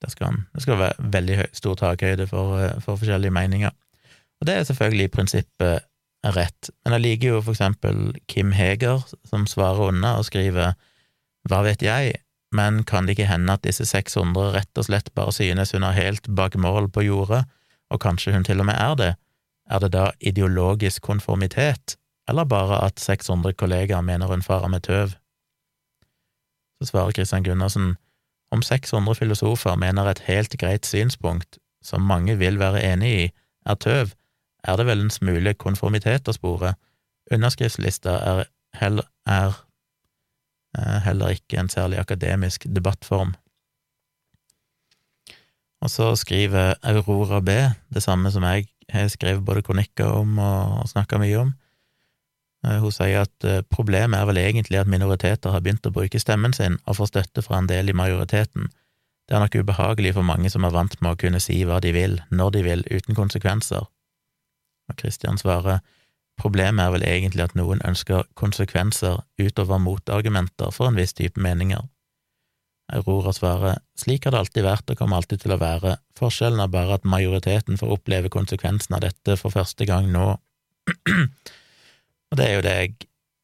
Det 0.06 0.14
skal, 0.14 0.38
det 0.54 0.62
skal 0.62 0.78
være 0.78 1.10
veldig 1.18 1.38
høy, 1.40 1.48
stor 1.58 1.78
takhøyde 1.80 2.28
for, 2.30 2.60
eh, 2.62 2.78
for, 2.84 3.00
forskjellige 3.02 3.34
meninger. 3.34 3.74
Og 4.42 4.48
det 4.48 4.56
er 4.56 4.68
selvfølgelig 4.68 5.08
i 5.08 5.14
prinsippet 5.16 5.88
rett, 6.36 6.70
men 6.84 6.96
jeg 6.96 7.04
liker 7.04 7.36
jo 7.36 7.42
for 7.46 7.54
eksempel 7.54 8.16
Kim 8.30 8.52
Heger, 8.54 9.04
som 9.30 9.46
svarer 9.50 9.92
unna 9.92 10.16
og 10.20 10.26
skriver 10.26 10.74
Hva 11.50 11.60
vet 11.66 11.84
jeg, 11.86 12.16
men 12.56 12.84
kan 12.84 13.06
det 13.06 13.16
ikke 13.16 13.30
hende 13.30 13.54
at 13.54 13.66
disse 13.66 13.86
600 13.86 14.54
rett 14.56 14.82
og 14.82 14.88
slett 14.88 15.12
bare 15.18 15.34
synes 15.36 15.74
hun 15.76 15.86
er 15.86 15.98
helt 15.98 16.30
bak 16.38 16.58
mål 16.58 16.90
på 16.90 17.06
jordet, 17.06 17.44
og 17.94 18.02
kanskje 18.02 18.34
hun 18.34 18.46
til 18.46 18.64
og 18.64 18.70
med 18.70 18.78
er 18.78 18.96
det? 19.02 19.12
Er 19.70 19.82
det 19.82 19.92
da 19.94 20.12
ideologisk 20.22 21.02
konformitet, 21.02 21.98
eller 22.30 22.46
bare 22.46 22.84
at 22.86 23.00
600 23.00 23.54
kollegaer 23.54 24.02
mener 24.02 24.28
hun 24.28 24.42
farer 24.46 24.70
med 24.70 24.86
tøv? 24.86 25.14
Så 26.82 26.90
svarer 26.90 27.12
Christian 27.12 27.44
Gundersen 27.44 27.96
om 28.52 28.62
600 28.62 29.16
filosofer 29.16 29.76
mener 29.76 30.10
et 30.10 30.24
helt 30.28 30.58
greit 30.60 30.86
synspunkt, 30.86 31.58
som 31.84 32.02
mange 32.02 32.38
vil 32.38 32.60
være 32.60 32.84
enig 32.94 33.12
i, 33.24 33.30
er 33.66 33.76
tøv, 33.76 34.14
er 34.64 34.78
det 34.78 34.86
vel 34.86 35.06
en 35.06 35.14
smule 35.14 35.54
konformitet 35.54 36.28
å 36.30 36.36
spore. 36.36 36.74
Underskriftslista 37.34 38.18
er, 38.32 38.44
heller, 38.78 39.08
er 39.26 39.58
eh, 40.78 41.00
heller 41.06 41.36
ikke 41.38 41.60
en 41.62 41.70
særlig 41.70 42.00
akademisk 42.02 42.68
debattform. 42.76 43.36
Og 45.82 45.92
så 45.92 46.16
skriver 46.18 46.80
Aurora 46.82 47.42
B 47.46 47.58
det 47.94 48.04
samme 48.04 48.32
som 48.34 48.46
jeg 48.48 48.70
har 48.90 49.10
skrevet 49.14 49.46
både 49.46 49.62
kronikker 49.66 50.08
om 50.22 50.40
og 50.42 50.90
snakka 50.90 51.20
mye 51.22 51.38
om. 51.44 51.54
Eh, 52.66 52.80
hun 52.82 52.94
sier 52.94 53.26
at 53.26 53.46
eh, 53.46 53.62
problemet 53.70 54.18
er 54.18 54.30
vel 54.30 54.40
egentlig 54.42 54.80
at 54.82 54.90
minoriteter 54.90 55.54
har 55.54 55.64
begynt 55.64 55.86
å 55.86 55.94
bruke 55.94 56.22
stemmen 56.22 56.56
sin 56.56 56.80
og 56.86 56.98
får 57.00 57.12
støtte 57.12 57.46
fra 57.46 57.60
en 57.62 57.70
del 57.70 57.92
i 57.92 57.98
majoriteten. 57.98 58.72
Det 59.26 59.36
er 59.36 59.42
nok 59.42 59.58
ubehagelig 59.58 60.14
for 60.18 60.26
mange 60.26 60.52
som 60.54 60.66
er 60.66 60.74
vant 60.74 60.96
med 61.02 61.16
å 61.16 61.20
kunne 61.20 61.42
si 61.42 61.64
hva 61.66 61.80
de 61.82 61.92
vil, 61.96 62.20
når 62.30 62.56
de 62.56 62.64
vil, 62.66 62.86
uten 62.92 63.18
konsekvenser. 63.18 63.86
Og 64.90 65.02
Christian 65.02 65.42
svarer 65.42 65.82
problemet 66.42 66.84
er 66.84 66.94
vel 66.94 67.06
egentlig 67.08 67.46
at 67.46 67.56
noen 67.58 67.82
ønsker 67.88 68.26
konsekvenser 68.38 69.22
utover 69.42 69.82
motargumenter 69.82 70.74
for 70.76 70.90
en 70.90 71.00
viss 71.00 71.16
type 71.18 71.42
meninger. 71.42 71.82
Aurora 72.94 73.34
svarer 73.34 73.80
slik 73.98 74.28
har 74.28 74.36
det 74.36 74.44
alltid 74.44 74.66
vært 74.68 74.92
og 74.94 75.00
kommer 75.00 75.18
alltid 75.18 75.42
til 75.42 75.56
å 75.56 75.62
være, 75.62 75.96
forskjellen 76.20 76.62
er 76.62 76.70
bare 76.70 77.00
at 77.00 77.08
majoriteten 77.08 77.80
får 77.82 77.96
oppleve 77.98 78.30
konsekvensen 78.30 78.94
av 78.98 79.08
dette 79.08 79.40
for 79.42 79.54
første 79.54 79.88
gang 79.90 80.12
nå. 80.14 80.36
Og 82.32 82.40
det 82.40 82.48
er 82.48 82.56
jo 82.58 82.66
det 82.66 82.76
jeg 82.76 82.96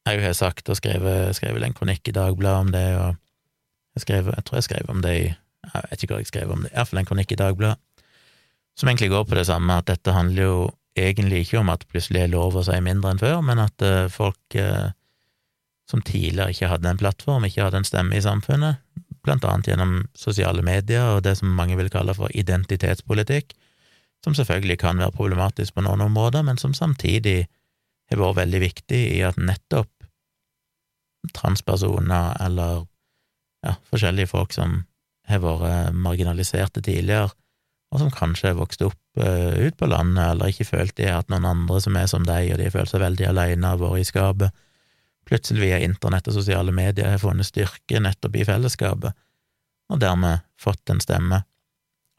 òg 0.10 0.24
har 0.26 0.34
sagt 0.38 0.70
og 0.72 0.78
skrevet, 0.80 1.36
skrevet 1.38 1.64
en 1.66 1.78
kronikk 1.78 2.10
i 2.10 2.16
Dagbladet 2.16 2.66
om 2.66 2.72
det, 2.74 2.86
og 2.98 3.16
jeg, 3.96 4.06
skrev, 4.06 4.32
jeg 4.34 4.46
tror 4.48 4.58
jeg 4.58 4.70
skrev 4.70 4.92
om 4.92 5.02
det 5.04 5.16
i 5.20 5.30
Jeg 5.72 5.90
vet 5.92 6.04
ikke 6.04 6.16
hva 6.16 6.20
jeg 6.24 6.28
skrev 6.32 6.52
om 6.52 6.64
det, 6.66 6.72
iallfall 6.74 7.00
en 7.00 7.08
kronikk 7.08 7.32
i 7.32 7.38
Dagbladet, 7.38 7.78
som 8.76 8.90
egentlig 8.90 9.12
går 9.12 9.28
på 9.30 9.36
det 9.38 9.46
samme, 9.46 9.76
at 9.78 9.88
dette 9.92 10.16
handler 10.16 10.44
jo 10.44 10.56
egentlig 10.98 11.44
ikke 11.46 11.60
om 11.62 11.70
at 11.70 11.86
plutselig 11.88 12.24
er 12.24 12.32
lov 12.34 12.58
å 12.58 12.64
si 12.66 12.80
mindre 12.82 13.14
enn 13.14 13.22
før, 13.22 13.38
men 13.46 13.62
at 13.62 13.86
uh, 13.86 14.10
folk 14.12 14.58
uh, 14.58 14.90
som 15.88 16.02
tidligere 16.02 16.56
ikke 16.56 16.72
hadde 16.72 16.90
en 16.90 17.00
plattform, 17.00 17.46
ikke 17.46 17.68
hadde 17.68 17.82
en 17.84 17.88
stemme 17.88 18.18
i 18.18 18.24
samfunnet, 18.26 18.82
blant 19.22 19.46
annet 19.46 19.70
gjennom 19.70 19.96
sosiale 20.18 20.64
medier 20.66 21.16
og 21.16 21.24
det 21.28 21.36
som 21.38 21.54
mange 21.54 21.78
vil 21.78 21.92
kalle 21.94 22.16
for 22.18 22.34
identitetspolitikk, 22.34 23.54
som 24.26 24.36
selvfølgelig 24.38 24.80
kan 24.82 25.02
være 25.02 25.14
problematisk 25.14 25.78
på 25.78 25.86
noen 25.86 26.04
områder, 26.08 26.46
men 26.48 26.58
som 26.62 26.74
samtidig 26.78 27.46
har 28.12 28.22
vært 28.22 28.42
veldig 28.44 28.62
viktig 28.64 29.02
i 29.16 29.20
at 29.26 29.40
nettopp 29.40 29.90
transpersoner 31.38 32.38
eller 32.42 32.86
ja, 33.66 33.76
forskjellige 33.92 34.32
folk 34.32 34.56
som 34.56 34.82
har 35.30 35.44
vært 35.44 35.96
marginaliserte 35.96 36.82
tidligere, 36.84 37.30
og 37.92 38.02
som 38.02 38.12
kanskje 38.14 38.52
har 38.52 38.60
vokst 38.60 38.84
opp 38.86 38.98
uh, 39.20 39.54
ut 39.60 39.78
på 39.78 39.90
landet 39.92 40.24
eller 40.24 40.52
ikke 40.52 40.68
følt 40.68 40.96
de 40.98 41.10
har 41.12 41.26
noen 41.32 41.48
andre 41.48 41.82
som 41.84 41.98
er 42.00 42.10
som 42.10 42.26
deg, 42.28 42.52
og 42.52 42.60
de 42.60 42.68
har 42.68 42.76
følt 42.76 42.92
seg 42.92 43.04
veldig 43.04 43.28
alene 43.30 43.74
og 43.76 43.84
vært 43.84 44.04
i 44.04 44.10
skapet, 44.10 44.62
plutselig 45.28 45.64
via 45.64 45.82
internett 45.86 46.28
og 46.32 46.38
sosiale 46.40 46.74
medier 46.76 47.12
har 47.12 47.22
funnet 47.22 47.48
styrke 47.48 48.02
nettopp 48.02 48.36
i 48.40 48.48
fellesskapet, 48.48 49.18
og 49.92 50.00
dermed 50.02 50.46
fått 50.60 50.92
en 50.92 51.04
stemme, 51.04 51.44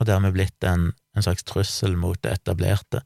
og 0.00 0.08
dermed 0.08 0.34
blitt 0.36 0.68
en, 0.68 0.90
en 1.16 1.24
slags 1.24 1.44
trussel 1.48 1.96
mot 1.98 2.20
det 2.22 2.36
etablerte. 2.38 3.02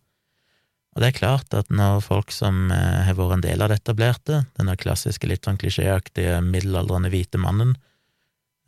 Og 0.96 1.02
det 1.04 1.10
er 1.10 1.18
klart 1.18 1.52
at 1.52 1.68
når 1.68 2.00
folk 2.06 2.30
som 2.32 2.70
eh, 2.72 3.02
har 3.04 3.18
vært 3.18 3.34
en 3.34 3.44
del 3.44 3.60
av 3.60 3.68
det 3.68 3.82
etablerte, 3.82 4.46
denne 4.56 4.78
klassiske, 4.80 5.28
litt 5.28 5.44
sånn 5.44 5.58
klisjéaktige 5.60 6.38
middelaldrende 6.40 7.10
hvite 7.12 7.36
mannen, 7.36 7.74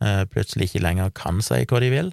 eh, 0.05 0.27
plutselig 0.29 0.69
ikke 0.69 0.83
lenger 0.85 1.15
kan 1.17 1.41
si 1.41 1.63
hva 1.65 1.81
de 1.81 1.89
vil, 1.89 2.11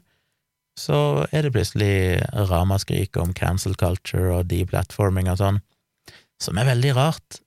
så 0.81 1.27
er 1.37 1.45
det 1.45 1.53
plutselig 1.53 2.25
ramaskrik 2.49 3.17
om 3.21 3.35
cancel 3.37 3.77
culture 3.77 4.39
og 4.39 4.49
deplatforming 4.49 5.29
og 5.33 5.41
sånn, 5.43 5.61
som 6.41 6.57
er 6.57 6.71
veldig 6.71 6.95
rart, 6.97 7.43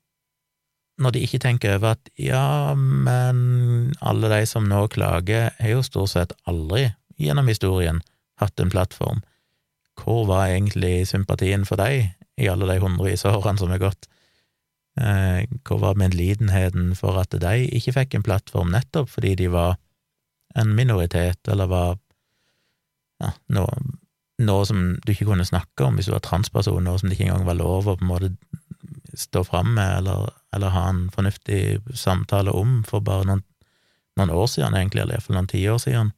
når 1.02 1.16
de 1.16 1.26
ikke 1.26 1.42
tenker 1.42 1.80
over 1.80 1.96
at 1.96 2.14
ja, 2.22 2.76
men 2.78 3.96
alle 4.06 4.30
de 4.30 4.44
som 4.50 4.70
nå 4.70 4.86
klager, 4.94 5.50
har 5.58 5.74
jo 5.74 5.82
stort 5.86 6.14
sett 6.14 6.38
aldri 6.50 6.92
gjennom 7.18 7.50
historien 7.50 8.04
hatt 8.42 8.62
en 8.62 8.70
plattform. 8.70 9.24
Hvor 10.00 10.28
var 10.30 10.52
egentlig 10.52 11.08
sympatien 11.10 11.66
for 11.68 11.82
deg 11.82 12.12
i 12.40 12.50
alle 12.52 12.68
de 12.70 12.80
hundrevis 12.82 13.26
av 13.28 13.40
årene 13.42 13.62
som 13.62 13.74
er 13.76 13.82
gått. 13.84 14.10
Eh, 15.00 15.46
hvor 15.68 15.80
var 15.84 16.00
medlidenheten 16.00 16.92
for 16.98 17.20
at 17.22 17.36
de 17.36 17.56
ikke 17.78 17.96
fikk 17.96 18.18
en 18.18 18.26
plattform, 18.26 18.74
nettopp 18.74 19.12
fordi 19.14 19.36
de 19.40 19.50
var 19.54 19.78
en 20.58 20.74
minoritet, 20.76 21.40
eller 21.48 21.70
var 21.70 21.98
ja, 23.22 23.34
noe, 23.54 23.84
noe 24.42 24.66
som 24.68 24.96
du 25.04 25.12
ikke 25.14 25.28
kunne 25.30 25.48
snakke 25.48 25.86
om 25.86 26.00
hvis 26.00 26.10
du 26.10 26.16
var 26.16 26.24
transperson, 26.26 26.84
noe 26.84 27.00
som 27.00 27.10
det 27.10 27.18
ikke 27.18 27.30
engang 27.30 27.48
var 27.48 27.60
lov 27.60 27.88
å 27.88 27.96
på 28.00 28.06
en 28.06 28.12
måte 28.12 28.32
stå 29.20 29.44
fram 29.44 29.74
med, 29.76 30.00
eller, 30.00 30.34
eller, 30.56 30.74
ha 30.74 30.88
en 30.90 31.06
fornuftig 31.14 31.80
samtale 31.98 32.54
om 32.56 32.82
for 32.88 33.04
bare 33.06 33.28
noen, 33.28 33.44
noen 34.20 34.34
år 34.34 34.50
siden, 34.52 34.76
egentlig, 34.78 35.04
eller 35.04 35.18
iallfall 35.18 35.40
noen 35.40 35.50
tiår 35.50 35.80
siden. 35.84 36.12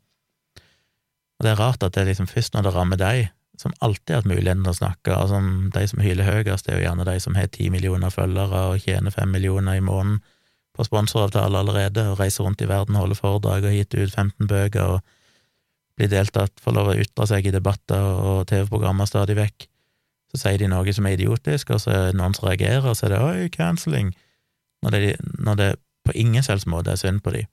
Og 1.40 1.46
det 1.46 1.54
er 1.54 1.62
rart 1.62 1.84
at 1.86 1.96
det 1.98 2.06
liksom 2.10 2.30
først 2.30 2.54
når 2.54 2.68
det 2.68 2.74
rammer 2.76 3.00
deg, 3.02 3.32
som 3.62 3.74
alltid 3.80 4.16
har 4.16 4.22
hatt 4.24 4.30
muligheten 4.32 4.66
til 4.66 4.74
å 4.74 4.80
snakke, 4.80 5.16
og 5.16 5.74
de 5.76 5.86
som 5.88 6.02
hyler 6.04 6.28
høyest, 6.28 6.66
det 6.66 6.74
er 6.74 6.80
jo 6.80 6.86
gjerne 6.88 7.08
de 7.08 7.18
som 7.24 7.38
har 7.38 7.50
ti 7.54 7.70
millioner 7.74 8.14
følgere 8.14 8.62
og 8.72 8.86
tjener 8.86 9.14
fem 9.14 9.30
millioner 9.32 9.78
i 9.78 9.84
måneden 9.86 10.22
på 10.76 10.86
sponsoravtale 10.88 11.60
allerede, 11.60 12.08
og 12.12 12.20
reiser 12.22 12.48
rundt 12.48 12.64
i 12.64 12.70
verden, 12.70 12.98
holder 12.98 13.20
foredrag 13.20 13.68
og 13.68 13.76
gitt 13.76 13.98
ut 13.98 14.16
15 14.16 14.50
bøker 14.50 14.96
og 14.96 15.02
blir 16.00 16.10
deltatt, 16.12 16.64
får 16.64 16.76
lov 16.78 16.94
å 16.94 16.98
ytre 17.04 17.28
seg 17.30 17.48
i 17.48 17.54
debatter 17.54 18.02
og 18.02 18.48
TV-programmer 18.50 19.10
stadig 19.10 19.36
vekk. 19.38 19.68
Så 20.32 20.40
sier 20.46 20.62
de 20.62 20.70
noe 20.72 20.96
som 20.96 21.08
er 21.08 21.18
idiotisk, 21.18 21.74
og 21.76 21.82
så 21.84 21.92
er 21.92 22.04
det 22.10 22.20
noen 22.20 22.36
som 22.38 22.48
reagerer, 22.48 22.88
og 22.88 22.96
så 22.96 23.08
er 23.08 23.14
det 23.14 23.22
'oi, 23.22 23.50
cancelling', 23.52 24.14
når 24.82 24.92
det, 24.96 25.16
når 25.40 25.56
det 25.60 25.72
på 26.08 26.16
ingen 26.16 26.44
selvs 26.44 26.66
måte 26.66 26.92
er 26.92 27.02
synd 27.02 27.22
på 27.22 27.36
dem. 27.36 27.50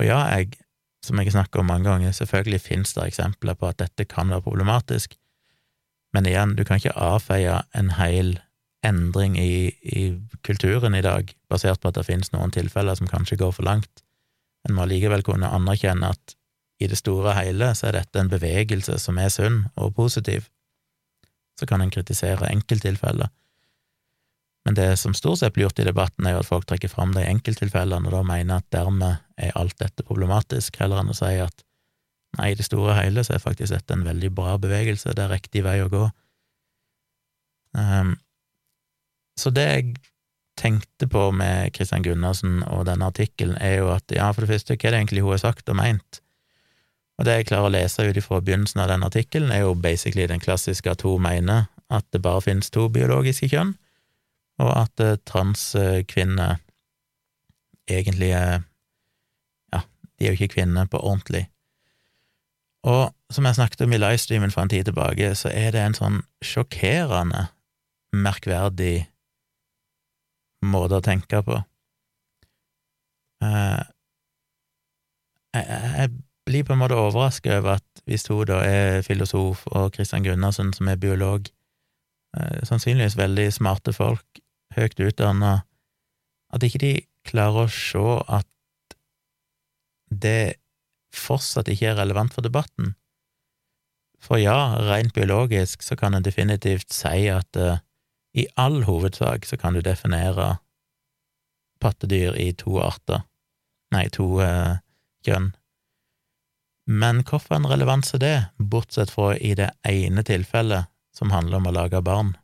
Og 0.00 0.06
ja, 0.08 0.24
jeg 0.34 0.56
som 1.02 1.18
jeg 1.18 1.30
har 1.30 1.38
snakket 1.38 1.60
om 1.60 1.68
mange 1.70 1.88
ganger, 1.90 2.14
selvfølgelig 2.14 2.60
finnes 2.62 2.94
det 2.94 3.08
eksempler 3.08 3.58
på 3.58 3.68
at 3.68 3.80
dette 3.82 4.06
kan 4.08 4.30
være 4.30 4.44
problematisk, 4.46 5.16
men 6.12 6.28
igjen, 6.28 6.56
du 6.56 6.64
kan 6.64 6.78
ikke 6.78 6.94
avfeie 6.98 7.62
en 7.78 7.94
hel 7.96 8.36
endring 8.84 9.38
i, 9.38 9.72
i 9.82 10.02
kulturen 10.44 10.94
i 10.94 11.02
dag 11.04 11.30
basert 11.50 11.80
på 11.80 11.90
at 11.90 11.98
det 11.98 12.06
finnes 12.08 12.32
noen 12.34 12.52
tilfeller 12.52 12.98
som 12.98 13.08
kanskje 13.08 13.38
går 13.40 13.54
for 13.56 13.66
langt. 13.66 14.02
En 14.68 14.76
må 14.76 14.86
likevel 14.86 15.24
kunne 15.26 15.50
anerkjenne 15.50 16.12
at 16.12 16.36
i 16.82 16.88
det 16.90 16.98
store 16.98 17.30
og 17.30 17.38
hele 17.38 17.70
så 17.78 17.88
er 17.88 18.00
dette 18.00 18.18
en 18.18 18.30
bevegelse 18.30 18.98
som 18.98 19.18
er 19.22 19.30
sunn 19.32 19.64
og 19.76 19.94
positiv. 19.96 20.48
Så 21.58 21.68
kan 21.68 21.82
en 21.84 21.92
kritisere 21.94 22.50
enkelttilfeller, 22.50 23.30
men 24.64 24.76
det 24.78 24.96
som 25.00 25.14
stort 25.14 25.40
sett 25.40 25.54
blir 25.56 25.66
gjort 25.66 25.80
i 25.82 25.88
debatten, 25.88 26.26
er 26.26 26.36
jo 26.36 26.42
at 26.44 26.48
folk 26.48 26.66
trekker 26.70 26.90
fram 26.90 27.14
de 27.16 27.24
enkelttilfellene 27.26 28.08
og 28.08 28.14
da 28.14 28.22
mener 28.26 28.60
at 28.60 28.68
dermed 28.74 29.18
er 29.36 29.56
alt 29.58 29.74
dette 29.82 30.06
problematisk, 30.06 30.78
heller 30.78 31.02
enn 31.02 31.10
å 31.10 31.18
si 31.18 31.32
at 31.42 31.64
nei, 32.38 32.52
i 32.52 32.58
det 32.58 32.68
store 32.68 32.92
og 32.92 33.00
hele 33.00 33.24
så 33.26 33.36
er 33.36 33.42
faktisk 33.42 33.74
dette 33.74 33.96
en 33.96 34.06
veldig 34.06 34.30
bra 34.34 34.54
bevegelse, 34.62 35.16
det 35.16 35.24
er 35.24 35.34
riktig 35.34 35.64
vei 35.66 35.80
å 35.82 35.90
gå. 35.92 36.06
Um, 37.74 38.14
så 39.40 39.50
det 39.50 39.66
jeg 39.66 39.94
tenkte 40.60 41.08
på 41.10 41.30
med 41.34 41.72
Kristian 41.74 42.04
Gunnarsen 42.04 42.60
og 42.68 42.86
denne 42.86 43.08
artikkelen, 43.10 43.56
er 43.58 43.80
jo 43.80 43.92
at 43.96 44.14
ja, 44.14 44.30
for 44.30 44.44
det 44.44 44.52
første, 44.52 44.76
hva 44.76 44.88
er 44.88 44.94
det 44.94 45.02
egentlig 45.02 45.24
hun 45.24 45.34
har 45.34 45.42
sagt 45.42 45.72
og 45.72 45.78
meint? 45.80 46.20
Og 47.18 47.26
det 47.26 47.38
jeg 47.38 47.48
klarer 47.50 47.68
å 47.68 47.74
lese 47.74 48.04
ut 48.06 48.18
ifra 48.18 48.40
begynnelsen 48.40 48.82
av 48.84 48.92
den 48.92 49.04
artikkelen, 49.06 49.52
er 49.52 49.64
jo 49.66 49.74
basically 49.74 50.26
den 50.28 50.42
klassiske 50.42 50.92
at 50.92 51.04
hun 51.06 51.22
mener 51.24 51.66
at 51.92 52.06
det 52.14 52.22
bare 52.24 52.44
finnes 52.44 52.70
to 52.72 52.86
biologiske 52.92 53.50
kjønn, 53.52 53.74
og 54.62 54.70
at 54.76 55.02
eh, 55.02 55.18
transkvinner 55.28 56.60
egentlig 57.90 58.30
er 58.38 58.62
Ja, 59.72 59.80
de 60.18 60.26
er 60.26 60.32
jo 60.32 60.38
ikke 60.38 60.54
kvinner 60.54 60.86
på 60.86 61.00
ordentlig. 61.00 61.46
Og 62.82 63.14
som 63.30 63.46
jeg 63.46 63.54
snakket 63.54 63.80
om 63.80 63.92
i 63.92 63.98
livestreamen 63.98 64.50
for 64.50 64.62
en 64.62 64.68
tid 64.68 64.84
tilbake, 64.84 65.34
så 65.34 65.48
er 65.48 65.70
det 65.70 65.80
en 65.80 65.94
sånn 65.94 66.18
sjokkerende 66.44 67.46
merkverdig 68.12 69.06
måte 70.66 70.98
å 70.98 71.04
tenke 71.04 71.42
på. 71.46 71.60
Uh, 73.42 73.82
jeg, 75.54 76.10
blir 76.46 76.64
på 76.66 76.74
en 76.74 76.80
måte 76.82 76.98
overrasket 76.98 77.54
over 77.60 77.76
at 77.78 78.02
hvis 78.10 78.26
hun 78.30 78.46
da 78.50 78.60
er 78.66 79.02
filosof, 79.06 79.66
og 79.66 79.92
Christian 79.94 80.24
Gundersen 80.26 80.72
som 80.74 80.88
er 80.90 80.98
biolog, 80.98 81.46
eh, 82.36 82.62
sannsynligvis 82.66 83.18
veldig 83.18 83.46
smarte 83.54 83.92
folk, 83.94 84.41
høyt 84.76 85.00
utdanna, 85.00 85.62
at 86.52 86.64
ikke 86.66 86.82
de 86.82 86.92
klarer 87.28 87.66
å 87.66 87.72
se 87.72 88.16
at 88.28 88.48
det 90.12 90.58
fortsatt 91.16 91.70
ikke 91.72 91.92
er 91.92 92.00
relevant 92.00 92.34
for 92.34 92.44
debatten. 92.44 92.94
For 94.22 94.38
ja, 94.38 94.76
rent 94.78 95.14
biologisk 95.16 95.82
så 95.82 95.96
kan 95.98 96.14
en 96.14 96.24
definitivt 96.24 96.92
si 96.94 97.26
at 97.32 97.58
uh, 97.58 97.80
i 98.38 98.46
all 98.56 98.84
hovedsak 98.86 99.48
så 99.48 99.58
kan 99.60 99.74
du 99.74 99.82
definere 99.84 100.56
pattedyr 101.82 102.38
i 102.38 102.52
to 102.54 102.78
arter, 102.80 103.24
nei, 103.92 104.06
to 104.14 104.38
uh, 104.38 104.78
kjønn. 105.26 105.50
Men 106.86 107.22
hvorfor 107.26 107.58
en 107.58 107.68
relevans 107.70 108.14
er 108.14 108.22
det, 108.22 108.36
bortsett 108.58 109.10
fra 109.10 109.34
i 109.36 109.54
det 109.58 109.70
ene 109.88 110.24
tilfellet 110.26 110.90
som 111.14 111.34
handler 111.34 111.60
om 111.60 111.68
å 111.70 111.74
lage 111.74 112.02
barn? 112.02 112.36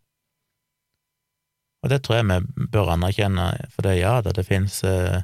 Og 1.83 1.93
det 1.93 2.03
tror 2.03 2.19
jeg 2.19 2.27
vi 2.29 2.69
bør 2.73 2.95
anerkjenne, 2.97 3.51
for 3.71 3.87
det 3.87 3.99
ja 4.01 4.19
da, 4.25 4.33
det 4.35 4.47
finnes 4.49 4.81
eh, 4.87 5.21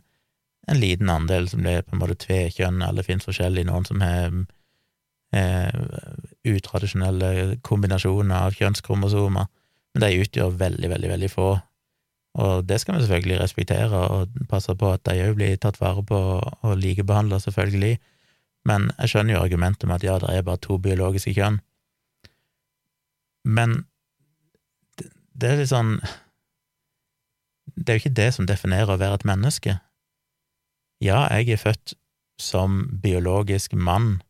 en 0.71 0.81
liten 0.81 1.11
andel 1.11 1.49
som 1.51 1.65
det 1.65 1.79
er 1.79 1.87
på 1.87 1.97
en 1.97 2.03
måte 2.03 2.17
tvekjønn, 2.23 2.83
eller 2.83 3.03
det 3.03 3.09
finnes 3.09 3.27
forskjellig, 3.27 3.67
noen 3.69 3.87
som 3.89 4.03
har 4.05 4.31
eh, 5.35 6.15
utradisjonelle 6.47 7.59
kombinasjoner 7.67 8.47
av 8.47 8.57
kjønnskromosomer, 8.59 9.51
men 9.95 10.05
de 10.05 10.25
utgjør 10.25 10.57
veldig, 10.63 10.91
veldig, 10.95 11.11
veldig 11.15 11.31
få. 11.33 11.51
Og 12.45 12.65
det 12.67 12.81
skal 12.83 12.97
vi 12.97 13.05
selvfølgelig 13.05 13.41
respektere 13.43 14.01
og 14.11 14.41
passe 14.51 14.75
på 14.75 14.91
at 14.95 15.05
de 15.07 15.21
òg 15.29 15.37
blir 15.39 15.55
tatt 15.63 15.79
vare 15.83 16.03
på 16.07 16.19
og 16.19 16.79
likebehandla, 16.81 17.39
selvfølgelig. 17.43 17.99
Men 18.67 18.89
jeg 18.99 19.13
skjønner 19.13 19.37
jo 19.37 19.45
argumentet 19.45 19.87
med 19.87 20.01
at 20.01 20.07
ja, 20.07 20.19
det 20.19 20.33
er 20.33 20.47
bare 20.47 20.63
to 20.63 20.79
biologiske 20.83 21.35
kjønn. 21.37 21.61
Men 23.45 23.85
det 25.35 25.51
er 25.51 25.61
litt 25.61 25.71
sånn 25.71 25.99
Det 27.67 27.89
er 27.89 27.99
jo 27.99 28.03
ikke 28.05 28.21
det 28.21 28.31
som 28.37 28.47
definerer 28.47 28.95
å 28.95 29.01
være 29.01 29.21
et 29.21 29.29
menneske. 29.29 29.79
Ja, 31.03 31.25
jeg 31.33 31.55
er 31.55 31.61
født 31.61 31.95
som 32.41 33.01
biologisk 33.03 33.75
mann, 33.75 34.23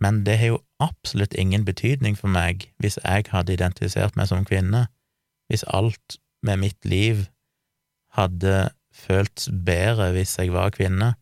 men 0.00 0.22
det 0.26 0.38
har 0.38 0.52
jo 0.54 0.60
absolutt 0.80 1.34
ingen 1.34 1.64
betydning 1.66 2.16
for 2.18 2.30
meg 2.30 2.68
hvis 2.78 2.98
jeg 3.02 3.26
hadde 3.32 3.56
identifisert 3.56 4.16
meg 4.16 4.30
som 4.30 4.46
kvinne, 4.46 4.86
hvis 5.50 5.66
alt 5.66 6.18
med 6.46 6.62
mitt 6.62 6.84
liv 6.86 7.26
hadde 8.14 8.70
føltes 8.94 9.48
bedre 9.66 10.12
hvis 10.14 10.36
jeg 10.38 10.52
var 10.54 10.70
kvinne. 10.74 11.12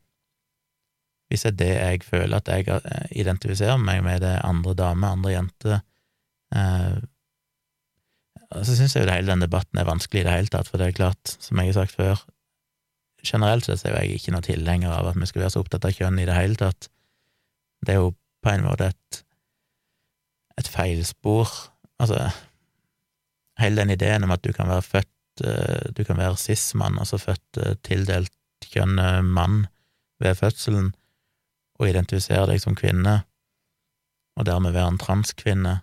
Hvis 1.28 1.42
det 1.42 1.52
er 1.52 1.58
det 1.58 1.72
jeg 1.74 2.04
føler 2.06 2.38
at 2.38 2.48
jeg 2.48 3.08
identifiserer 3.10 3.80
meg 3.80 4.04
med, 4.04 4.20
det 4.22 4.38
andre 4.44 4.74
dame, 4.78 5.08
andre 5.10 5.32
jente 5.32 5.80
eh, 6.54 7.00
Så 8.52 8.76
syns 8.76 8.94
jeg 8.94 9.04
jo 9.04 9.10
hele 9.10 9.32
den 9.32 9.42
debatten 9.42 9.80
er 9.80 9.88
vanskelig 9.88 10.22
i 10.22 10.26
det 10.26 10.34
hele 10.34 10.52
tatt, 10.52 10.68
for 10.70 10.78
det 10.78 10.90
er 10.90 10.98
klart, 10.98 11.36
som 11.42 11.58
jeg 11.58 11.72
har 11.72 11.80
sagt 11.80 11.96
før, 11.98 12.22
generelt 13.26 13.66
sett 13.66 13.84
er 13.88 13.96
jeg 13.98 14.20
ikke 14.20 14.34
noen 14.34 14.46
tilhenger 14.46 14.92
av 14.94 15.10
at 15.10 15.18
vi 15.18 15.28
skal 15.28 15.44
være 15.44 15.54
så 15.56 15.62
opptatt 15.64 15.86
av 15.88 15.94
kjønn 15.96 16.20
i 16.22 16.26
det 16.28 16.36
hele 16.36 16.58
tatt. 16.60 16.88
Det 17.82 17.94
er 17.94 18.02
jo 18.02 18.12
på 18.44 18.52
en 18.52 18.66
måte 18.66 18.90
et, 18.92 19.20
et 20.60 20.70
feilspor. 20.70 21.50
Altså, 22.02 22.20
hele 23.60 23.82
den 23.82 23.94
ideen 23.96 24.26
om 24.26 24.34
at 24.34 24.44
du 24.44 24.52
kan 24.54 24.70
være 24.70 24.84
født 24.84 25.44
eh, 25.44 25.88
Du 25.96 26.04
kan 26.04 26.20
være 26.20 26.38
cis-mann, 26.40 27.00
altså 27.02 27.18
født 27.18 27.62
eh, 27.62 27.74
tildelt 27.86 28.32
kjønn 28.66 29.00
mann 29.26 29.66
ved 30.22 30.38
fødselen, 30.38 30.94
og 31.76 31.90
identifisere 31.90 32.46
deg 32.48 32.62
som 32.62 32.76
kvinne, 32.76 33.18
og 34.36 34.46
dermed 34.48 34.72
være 34.72 34.94
en 34.94 35.00
transkvinne. 35.00 35.74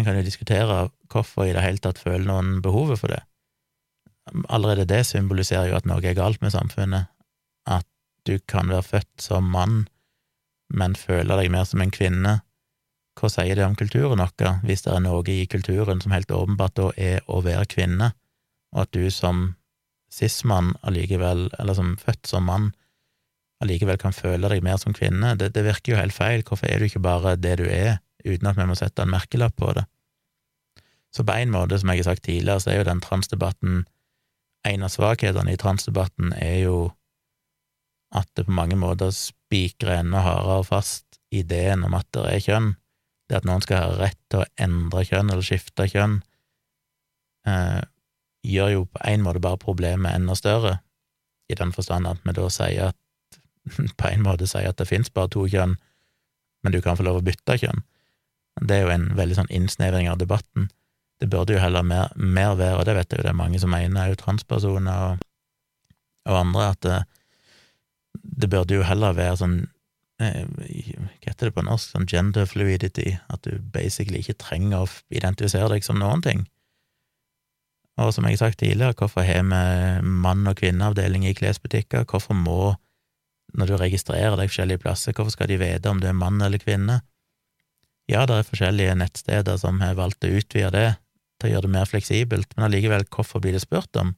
En 0.00 0.06
kan 0.06 0.16
jo 0.16 0.24
diskutere 0.24 0.86
hvorfor 1.12 1.44
i 1.44 1.52
det 1.52 1.60
hele 1.60 1.82
tatt 1.84 2.00
føler 2.00 2.24
noen 2.24 2.60
behovet 2.64 3.02
for 3.02 3.12
det. 3.12 3.20
Allerede 4.48 4.86
det 4.88 5.02
symboliserer 5.04 5.68
jo 5.68 5.76
at 5.76 5.88
noe 5.88 6.00
er 6.06 6.16
galt 6.16 6.40
med 6.40 6.54
samfunnet, 6.54 7.10
at 7.68 7.84
du 8.24 8.38
kan 8.48 8.70
være 8.72 8.86
født 8.86 9.20
som 9.20 9.50
mann, 9.52 9.82
men 10.72 10.96
føler 10.96 11.36
deg 11.36 11.52
mer 11.52 11.68
som 11.68 11.82
en 11.84 11.92
kvinne. 11.92 12.38
Hva 13.20 13.28
sier 13.28 13.58
det 13.58 13.66
om 13.66 13.76
kulturen 13.76 14.22
vår, 14.22 14.60
hvis 14.64 14.86
det 14.86 14.94
er 14.94 15.04
noe 15.04 15.24
i 15.28 15.44
kulturen 15.50 16.00
som 16.00 16.14
helt 16.16 16.32
åpenbart 16.32 16.78
da 16.78 16.90
er 16.96 17.24
å 17.28 17.42
være 17.44 17.68
kvinne, 17.68 18.12
og 18.72 18.84
at 18.86 18.92
du 18.96 19.10
som 19.12 19.50
cis-mann 20.14 20.72
allikevel, 20.86 21.50
eller 21.60 21.76
som 21.76 21.96
født 22.00 22.30
som 22.30 22.48
mann, 22.48 22.70
allikevel 23.60 24.00
kan 24.00 24.16
føle 24.16 24.48
deg 24.48 24.64
mer 24.64 24.80
som 24.80 24.96
kvinne? 24.96 25.34
Det, 25.36 25.52
det 25.52 25.66
virker 25.66 25.92
jo 25.92 26.00
helt 26.00 26.16
feil. 26.16 26.46
Hvorfor 26.46 26.70
er 26.70 26.80
du 26.80 26.88
ikke 26.88 27.04
bare 27.04 27.36
det 27.36 27.58
du 27.60 27.66
er, 27.68 27.98
uten 28.24 28.50
at 28.50 28.58
vi 28.58 28.66
må 28.68 28.76
sette 28.78 29.04
en 29.04 29.12
merkelapp 29.12 29.56
på 29.56 29.72
det? 29.76 29.86
Så 31.14 31.24
på 31.26 31.34
en 31.34 31.50
måte, 31.50 31.78
som 31.78 31.90
jeg 31.90 32.02
har 32.02 32.12
sagt 32.12 32.24
tidligere, 32.24 32.60
så 32.62 32.70
er 32.70 32.80
jo 32.80 32.90
den 32.90 33.02
transdebatten 33.04 33.84
En 34.68 34.82
av 34.84 34.90
svakhetene 34.92 35.54
i 35.54 35.56
transdebatten 35.56 36.34
er 36.36 36.58
jo 36.66 36.90
at 38.12 38.28
det 38.36 38.44
på 38.44 38.52
mange 38.52 38.76
måter 38.76 39.08
spikrer 39.14 40.02
enda 40.02 40.20
hardere 40.20 40.66
fast 40.68 41.16
ideen 41.32 41.86
om 41.86 41.94
at 41.96 42.04
det 42.12 42.26
er 42.28 42.42
kjønn. 42.44 42.68
Det 43.30 43.38
at 43.38 43.46
noen 43.48 43.64
skal 43.64 43.80
ha 43.80 43.94
rett 44.02 44.18
til 44.28 44.42
å 44.42 44.48
endre 44.60 45.06
kjønn 45.08 45.30
eller 45.30 45.46
skifte 45.46 45.86
kjønn, 45.88 46.18
eh, 47.48 47.80
gjør 48.44 48.72
jo 48.74 48.84
på 48.90 49.02
en 49.06 49.24
måte 49.24 49.40
bare 49.40 49.60
problemet 49.60 50.12
enda 50.12 50.36
større, 50.36 50.80
i 51.50 51.56
den 51.56 51.72
forstand 51.72 52.06
at 52.06 52.20
vi 52.24 52.34
da 52.36 52.48
sier 52.52 52.90
at 52.90 53.40
på 54.00 54.10
en 54.10 54.26
måte 54.26 54.48
sier 54.50 54.68
at 54.70 54.78
det 54.80 54.88
finnes 54.90 55.12
bare 55.14 55.30
to 55.32 55.46
kjønn, 55.50 55.76
men 56.62 56.74
du 56.74 56.80
kan 56.84 56.98
få 56.98 57.06
lov 57.06 57.20
å 57.20 57.24
bytte 57.24 57.58
kjønn. 57.62 57.80
Det 58.60 58.76
er 58.76 58.84
jo 58.84 58.92
en 58.92 59.08
veldig 59.16 59.38
sånn 59.38 59.52
innsnevring 59.56 60.08
av 60.10 60.20
debatten. 60.20 60.68
Det 61.20 61.28
burde 61.32 61.56
jo 61.56 61.62
heller 61.62 61.84
mer, 61.84 62.12
mer 62.16 62.54
være, 62.56 62.78
og 62.80 62.86
det 62.88 62.96
vet 62.96 63.12
jeg 63.12 63.20
jo 63.20 63.26
det 63.26 63.32
er 63.32 63.40
mange 63.40 63.60
som 63.60 63.72
mener, 63.72 64.00
er 64.02 64.12
jo 64.12 64.20
transpersoner 64.20 65.02
og, 65.08 65.26
og 66.28 66.38
andre, 66.38 66.70
at 66.74 66.86
det, 66.86 67.00
det 68.42 68.50
burde 68.52 68.78
jo 68.78 68.86
heller 68.88 69.16
være 69.16 69.36
sånn 69.40 69.58
eh, 70.22 70.44
Hva 70.48 71.10
heter 71.26 71.50
det 71.50 71.56
på 71.56 71.64
norsk? 71.66 71.92
Sånn 71.92 72.08
gender 72.08 72.48
fluidity, 72.48 73.18
at 73.32 73.44
du 73.44 73.60
basically 73.74 74.22
ikke 74.24 74.38
trenger 74.40 74.84
å 74.84 74.90
identifisere 75.12 75.68
deg 75.74 75.84
som 75.84 76.00
noen 76.00 76.24
ting. 76.24 76.46
Og 78.00 78.14
som 78.16 78.24
jeg 78.24 78.38
har 78.38 78.46
sagt 78.46 78.62
tidligere, 78.62 78.96
hvorfor 78.96 79.26
har 79.26 79.44
vi 79.44 80.08
mann- 80.24 80.48
og 80.48 80.56
kvinneavdeling 80.56 81.26
i 81.28 81.34
klesbutikker? 81.36 82.06
Hvorfor 82.08 82.36
må, 82.36 82.74
når 83.52 83.66
du 83.66 83.76
registrerer 83.76 84.36
deg 84.40 84.48
forskjellige 84.48 84.80
plasser, 84.84 85.12
hvorfor 85.12 85.34
skal 85.34 85.50
de 85.50 85.60
vite 85.60 85.90
om 85.90 86.00
du 86.00 86.08
er 86.08 86.16
mann 86.16 86.40
eller 86.40 86.62
kvinne? 86.62 87.02
Ja, 88.10 88.24
det 88.26 88.40
er 88.40 88.48
forskjellige 88.48 88.96
nettsteder 88.98 89.58
som 89.60 89.78
har 89.84 89.94
valgt 89.98 90.26
å 90.26 90.32
utvide 90.40 90.72
det 90.74 90.88
til 91.40 91.48
å 91.48 91.52
gjøre 91.52 91.68
det 91.68 91.74
mer 91.76 91.86
fleksibelt, 91.86 92.56
men 92.56 92.66
allikevel, 92.66 93.06
hvorfor 93.14 93.42
blir 93.42 93.54
det 93.54 93.62
spurt 93.62 93.94
om? 94.00 94.16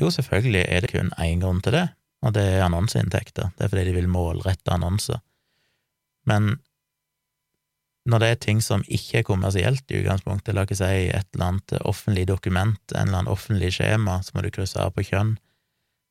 Jo, 0.00 0.10
selvfølgelig 0.10 0.64
er 0.66 0.82
det 0.82 0.90
kun 0.90 1.12
én 1.20 1.42
grunn 1.42 1.60
til 1.62 1.76
det, 1.76 1.84
og 2.26 2.34
det 2.34 2.42
er 2.56 2.64
annonseinntekter. 2.66 3.52
Det 3.54 3.64
er 3.64 3.70
fordi 3.70 3.86
de 3.90 3.94
vil 4.00 4.10
målrette 4.10 4.74
annonser. 4.74 5.22
Men 6.26 6.56
når 8.08 8.22
det 8.22 8.28
er 8.32 8.40
ting 8.42 8.60
som 8.64 8.82
ikke 8.90 9.20
er 9.20 9.26
kommersielt 9.28 9.92
i 9.92 10.00
utgangspunktet, 10.00 10.56
la 10.56 10.64
oss 10.66 10.82
si 10.82 11.06
et 11.06 11.28
eller 11.36 11.48
annet 11.52 11.76
offentlig 11.86 12.26
dokument, 12.32 12.82
en 12.90 13.06
eller 13.06 13.20
annen 13.20 13.30
offentlig 13.30 13.76
skjema, 13.76 14.18
så 14.26 14.34
må 14.34 14.42
du 14.42 14.50
krysse 14.54 14.80
av 14.82 14.90
på 14.96 15.06
kjønn, 15.06 15.36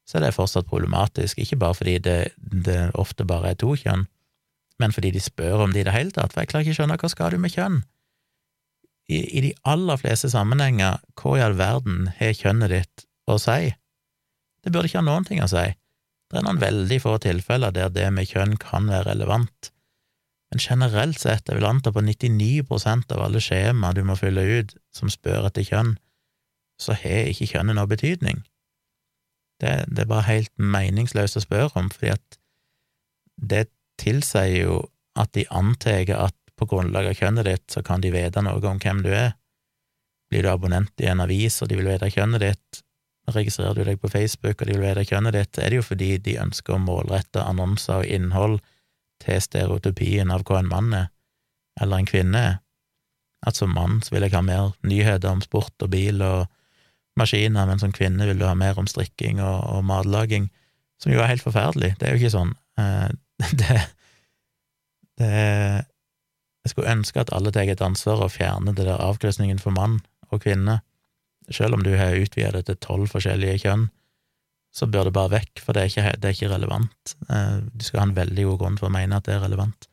så 0.08 0.18
er 0.18 0.26
det 0.26 0.36
fortsatt 0.38 0.70
problematisk, 0.72 1.40
ikke 1.40 1.60
bare 1.60 1.78
fordi 1.78 1.98
det, 2.04 2.20
det 2.38 2.80
ofte 3.00 3.28
bare 3.28 3.52
er 3.52 3.60
to 3.60 3.76
kjønn, 3.76 4.08
men 4.82 4.94
fordi 4.96 5.14
de 5.16 5.24
spør 5.24 5.66
om 5.66 5.74
det 5.74 5.84
i 5.84 5.88
det 5.88 5.96
hele 5.96 6.14
tatt, 6.16 6.34
for 6.34 6.44
jeg 6.44 6.52
klarer 6.52 6.66
ikke 6.66 6.76
å 6.76 6.80
skjønne 6.82 7.00
hva 7.02 7.12
skal 7.12 7.34
du 7.34 7.42
med 7.42 7.54
kjønn? 7.54 7.82
I, 9.12 9.20
I 9.22 9.44
de 9.48 9.52
aller 9.68 10.00
fleste 10.02 10.32
sammenhenger, 10.32 11.02
hva 11.20 11.36
i 11.38 11.44
all 11.46 11.58
verden 11.60 12.10
har 12.20 12.34
kjønnet 12.38 12.74
ditt 12.74 13.06
å 13.30 13.38
si? 13.42 13.74
Det 14.62 14.74
burde 14.74 14.90
ikke 14.90 15.02
ha 15.02 15.08
noen 15.08 15.28
ting 15.28 15.42
å 15.44 15.50
si. 15.52 15.68
Det 16.32 16.40
er 16.40 16.46
noen 16.48 16.62
veldig 16.62 17.00
få 17.04 17.18
tilfeller 17.24 17.74
der 17.76 17.92
det 17.92 18.08
med 18.16 18.30
kjønn 18.30 18.56
kan 18.62 18.88
være 18.92 19.10
relevant, 19.12 19.72
men 20.52 20.60
generelt 20.60 21.20
sett, 21.20 21.48
jeg 21.48 21.58
vil 21.58 21.68
anta 21.68 21.94
på 21.96 22.04
99% 22.04 23.14
av 23.16 23.22
alle 23.24 23.40
skjemaer 23.44 23.96
du 23.96 24.04
må 24.04 24.18
fylle 24.20 24.44
ut 24.60 24.74
som 24.96 25.12
spør 25.12 25.48
etter 25.48 25.64
kjønn, 25.64 25.94
så 26.82 26.96
har 27.00 27.30
ikke 27.32 27.48
kjønnet 27.54 27.78
noe 27.78 27.88
betydning. 27.88 28.42
Det, 29.62 29.86
det, 29.88 30.04
er 30.04 30.10
bare 30.10 30.28
helt 30.28 30.52
meningsløst 30.58 31.40
å 31.40 31.44
spørre 31.46 31.72
om, 31.80 31.88
fordi 31.94 32.12
at 32.16 32.40
det 33.38 33.68
tilsier 34.02 34.58
jo 34.64 34.78
at 35.20 35.34
de 35.38 35.46
antar 35.54 36.10
at 36.16 36.38
på 36.58 36.68
grunnlag 36.70 37.10
av 37.10 37.18
kjønnet 37.18 37.48
ditt 37.48 37.74
så 37.74 37.82
kan 37.86 38.04
de 38.04 38.12
vite 38.14 38.42
noe 38.46 38.62
om 38.70 38.80
hvem 38.82 39.02
du 39.06 39.10
er. 39.14 39.34
Blir 40.32 40.46
du 40.46 40.52
abonnent 40.52 41.02
i 41.02 41.10
en 41.10 41.24
avis 41.24 41.58
og 41.62 41.72
de 41.72 41.80
vil 41.80 41.90
vite 41.90 42.12
kjønnet 42.14 42.44
ditt, 42.44 42.82
registrerer 43.32 43.78
du 43.78 43.86
deg 43.88 44.00
på 44.02 44.12
Facebook 44.12 44.62
og 44.62 44.68
de 44.68 44.76
vil 44.76 44.86
vite 44.86 45.08
kjønnet 45.10 45.36
ditt, 45.38 45.58
er 45.58 45.72
det 45.72 45.82
jo 45.82 45.88
fordi 45.88 46.12
de 46.24 46.38
ønsker 46.44 46.76
å 46.76 46.84
målrette 46.84 47.44
annonser 47.44 48.04
og 48.04 48.14
innhold 48.18 48.60
til 49.22 49.42
stereotypien 49.42 50.32
av 50.34 50.46
hva 50.48 50.62
en 50.62 50.70
mann 50.72 50.94
er, 50.98 51.10
eller 51.82 52.02
en 52.02 52.10
kvinne 52.10 52.46
er. 52.52 52.58
At 53.46 53.58
som 53.58 53.74
mann 53.74 54.02
så 54.06 54.14
vil 54.14 54.28
jeg 54.28 54.36
ha 54.36 54.44
mer 54.46 54.74
nyheter 54.86 55.32
om 55.34 55.42
sport 55.42 55.74
og 55.82 55.90
bil 55.94 56.22
og 56.22 56.46
maskiner, 57.18 57.66
men 57.68 57.82
som 57.82 57.94
kvinne 57.94 58.28
vil 58.30 58.40
du 58.40 58.46
ha 58.46 58.54
mer 58.58 58.78
om 58.80 58.88
strikking 58.90 59.42
og, 59.42 59.66
og 59.66 59.86
matlaging, 59.90 60.50
som 61.02 61.14
jo 61.14 61.22
er 61.22 61.32
helt 61.34 61.46
forferdelig. 61.46 61.96
Det 61.98 62.08
er 62.08 62.14
jo 62.14 62.22
ikke 62.22 62.36
sånn. 62.38 62.54
Det, 63.62 63.80
det 65.18 65.32
Jeg 66.62 66.72
skulle 66.72 66.92
ønske 66.94 67.24
at 67.24 67.32
alle 67.34 67.52
tar 67.54 67.70
et 67.70 67.82
ansvar 67.82 68.22
og 68.22 68.34
fjerner 68.36 68.76
det 68.78 68.86
der 68.86 69.02
avkrysningen 69.02 69.60
for 69.60 69.74
mann 69.74 70.00
og 70.30 70.44
kvinne. 70.44 70.80
Selv 71.50 71.74
om 71.74 71.84
du 71.84 71.96
har 71.98 72.14
utvidet 72.16 72.54
det 72.54 72.68
til 72.68 72.78
tolv 72.86 73.10
forskjellige 73.10 73.64
kjønn, 73.64 73.88
så 74.72 74.88
bør 74.88 75.10
det 75.10 75.16
bare 75.16 75.34
vekk, 75.34 75.60
for 75.60 75.76
det 75.76 75.82
er 75.82 75.90
ikke, 75.90 76.12
det 76.22 76.30
er 76.30 76.36
ikke 76.38 76.52
relevant. 76.54 77.16
Eh, 77.28 77.58
du 77.74 77.84
skal 77.84 78.04
ha 78.04 78.06
en 78.08 78.16
veldig 78.16 78.46
god 78.52 78.60
grunn 78.62 78.78
for 78.80 78.88
å 78.88 78.94
mene 78.94 79.18
at 79.18 79.28
det 79.28 79.36
er 79.36 79.44
relevant. 79.44 79.88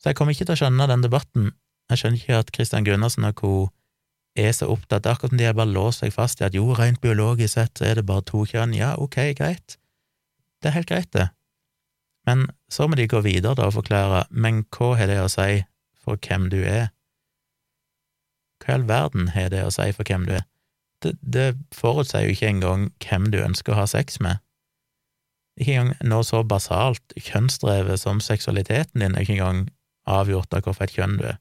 Så 0.00 0.10
jeg 0.10 0.18
kommer 0.18 0.36
ikke 0.36 0.46
til 0.48 0.56
å 0.56 0.60
skjønne 0.62 0.88
den 0.88 1.04
debatten. 1.04 1.50
Jeg 1.92 2.00
skjønner 2.00 2.20
ikke 2.22 2.40
at 2.40 2.52
Christian 2.56 2.86
Gundersen 2.86 3.28
og 3.28 3.36
co. 3.40 3.52
er 4.34 4.50
så 4.52 4.66
opptatt, 4.72 5.06
akkurat 5.06 5.30
som 5.30 5.38
de 5.38 5.46
har 5.46 5.54
bare 5.54 5.70
låst 5.70 6.02
seg 6.02 6.10
fast 6.14 6.40
i 6.40 6.46
at 6.48 6.56
jo, 6.56 6.64
rent 6.74 7.00
biologisk 7.00 7.54
sett 7.54 7.78
så 7.78 7.84
er 7.86 8.00
det 8.00 8.06
bare 8.08 8.24
to 8.26 8.42
kjønn. 8.48 8.74
Ja, 8.74 8.94
ok, 8.98 9.20
greit. 9.38 9.76
Det 10.58 10.70
er 10.70 10.78
helt 10.80 10.90
greit, 10.90 11.10
det. 11.12 11.28
Men 12.26 12.48
så 12.72 12.88
må 12.88 12.96
de 12.96 13.08
gå 13.08 13.20
videre 13.24 13.56
da 13.58 13.68
og 13.68 13.76
forklare, 13.76 14.24
men 14.30 14.64
hva 14.72 14.94
har 14.98 15.10
det 15.10 15.20
å 15.20 15.30
si 15.32 15.64
for 16.04 16.20
hvem 16.20 16.48
du 16.52 16.60
er? 16.62 16.88
Hva 18.62 18.72
i 18.72 18.76
all 18.78 18.88
verden 18.88 19.30
har 19.34 19.50
det 19.52 19.64
å 19.66 19.72
si 19.74 19.90
for 19.92 20.08
hvem 20.08 20.26
du 20.28 20.36
er? 20.38 20.46
Det, 21.04 21.14
det 21.20 21.48
forutsier 21.76 22.24
jo 22.24 22.32
ikke 22.32 22.48
engang 22.48 22.88
hvem 23.04 23.28
du 23.32 23.42
ønsker 23.44 23.74
å 23.74 23.82
ha 23.82 23.86
sex 23.90 24.20
med. 24.24 24.40
Ikke 25.60 25.76
engang 25.76 26.08
noe 26.10 26.24
så 26.26 26.40
basalt, 26.48 27.14
kjønnsdrevet 27.20 28.00
som 28.00 28.22
seksualiteten 28.24 29.04
din 29.04 29.14
er 29.14 29.26
ikke 29.26 29.36
engang 29.36 29.66
avgjort 30.10 30.56
av 30.56 30.64
hvorfor 30.64 30.88
et 30.88 30.96
kjønn 30.96 31.18
du 31.20 31.28
er. 31.34 31.38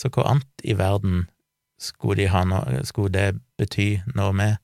Så 0.00 0.10
hva 0.10 0.26
annet 0.32 0.66
i 0.66 0.74
verden 0.76 1.28
skulle, 1.80 2.26
de 2.26 2.46
noe, 2.50 2.82
skulle 2.86 3.14
det 3.14 3.40
bety 3.58 4.02
noe 4.18 4.34
med? 4.36 4.58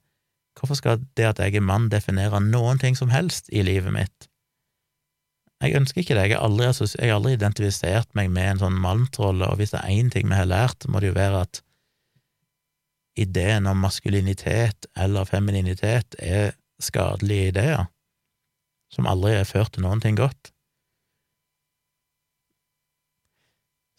Hvorfor 0.59 0.77
skal 0.77 1.05
det 1.17 1.29
at 1.29 1.41
jeg 1.41 1.57
er 1.57 1.65
mann, 1.65 1.89
definere 1.93 2.43
noen 2.43 2.83
ting 2.83 2.99
som 2.99 3.15
helst 3.15 3.49
i 3.55 3.63
livet 3.65 3.95
mitt? 3.95 4.30
Jeg 5.61 5.77
ønsker 5.77 6.01
ikke 6.01 6.17
det, 6.17 6.31
jeg 6.31 6.39
har 6.39 6.47
aldri, 6.47 6.69
aldri 7.13 7.35
identifisert 7.37 8.15
meg 8.17 8.31
med 8.33 8.55
en 8.55 8.63
sånn 8.63 8.79
malmtrolle, 8.81 9.51
og 9.51 9.61
hvis 9.61 9.75
det 9.75 9.83
er 9.83 9.93
én 9.93 10.09
ting 10.13 10.31
vi 10.31 10.39
har 10.39 10.49
lært, 10.49 10.87
må 10.89 11.03
det 11.03 11.11
jo 11.11 11.19
være 11.19 11.43
at 11.45 11.61
ideen 13.21 13.69
om 13.69 13.83
maskulinitet 13.85 14.89
eller 14.97 15.29
femininitet 15.29 16.17
er 16.17 16.55
skadelige 16.81 17.51
ideer, 17.53 17.85
som 18.95 19.09
aldri 19.11 19.35
har 19.37 19.49
ført 19.49 19.75
til 19.75 19.85
noen 19.85 20.01
ting 20.01 20.17
godt. 20.17 20.55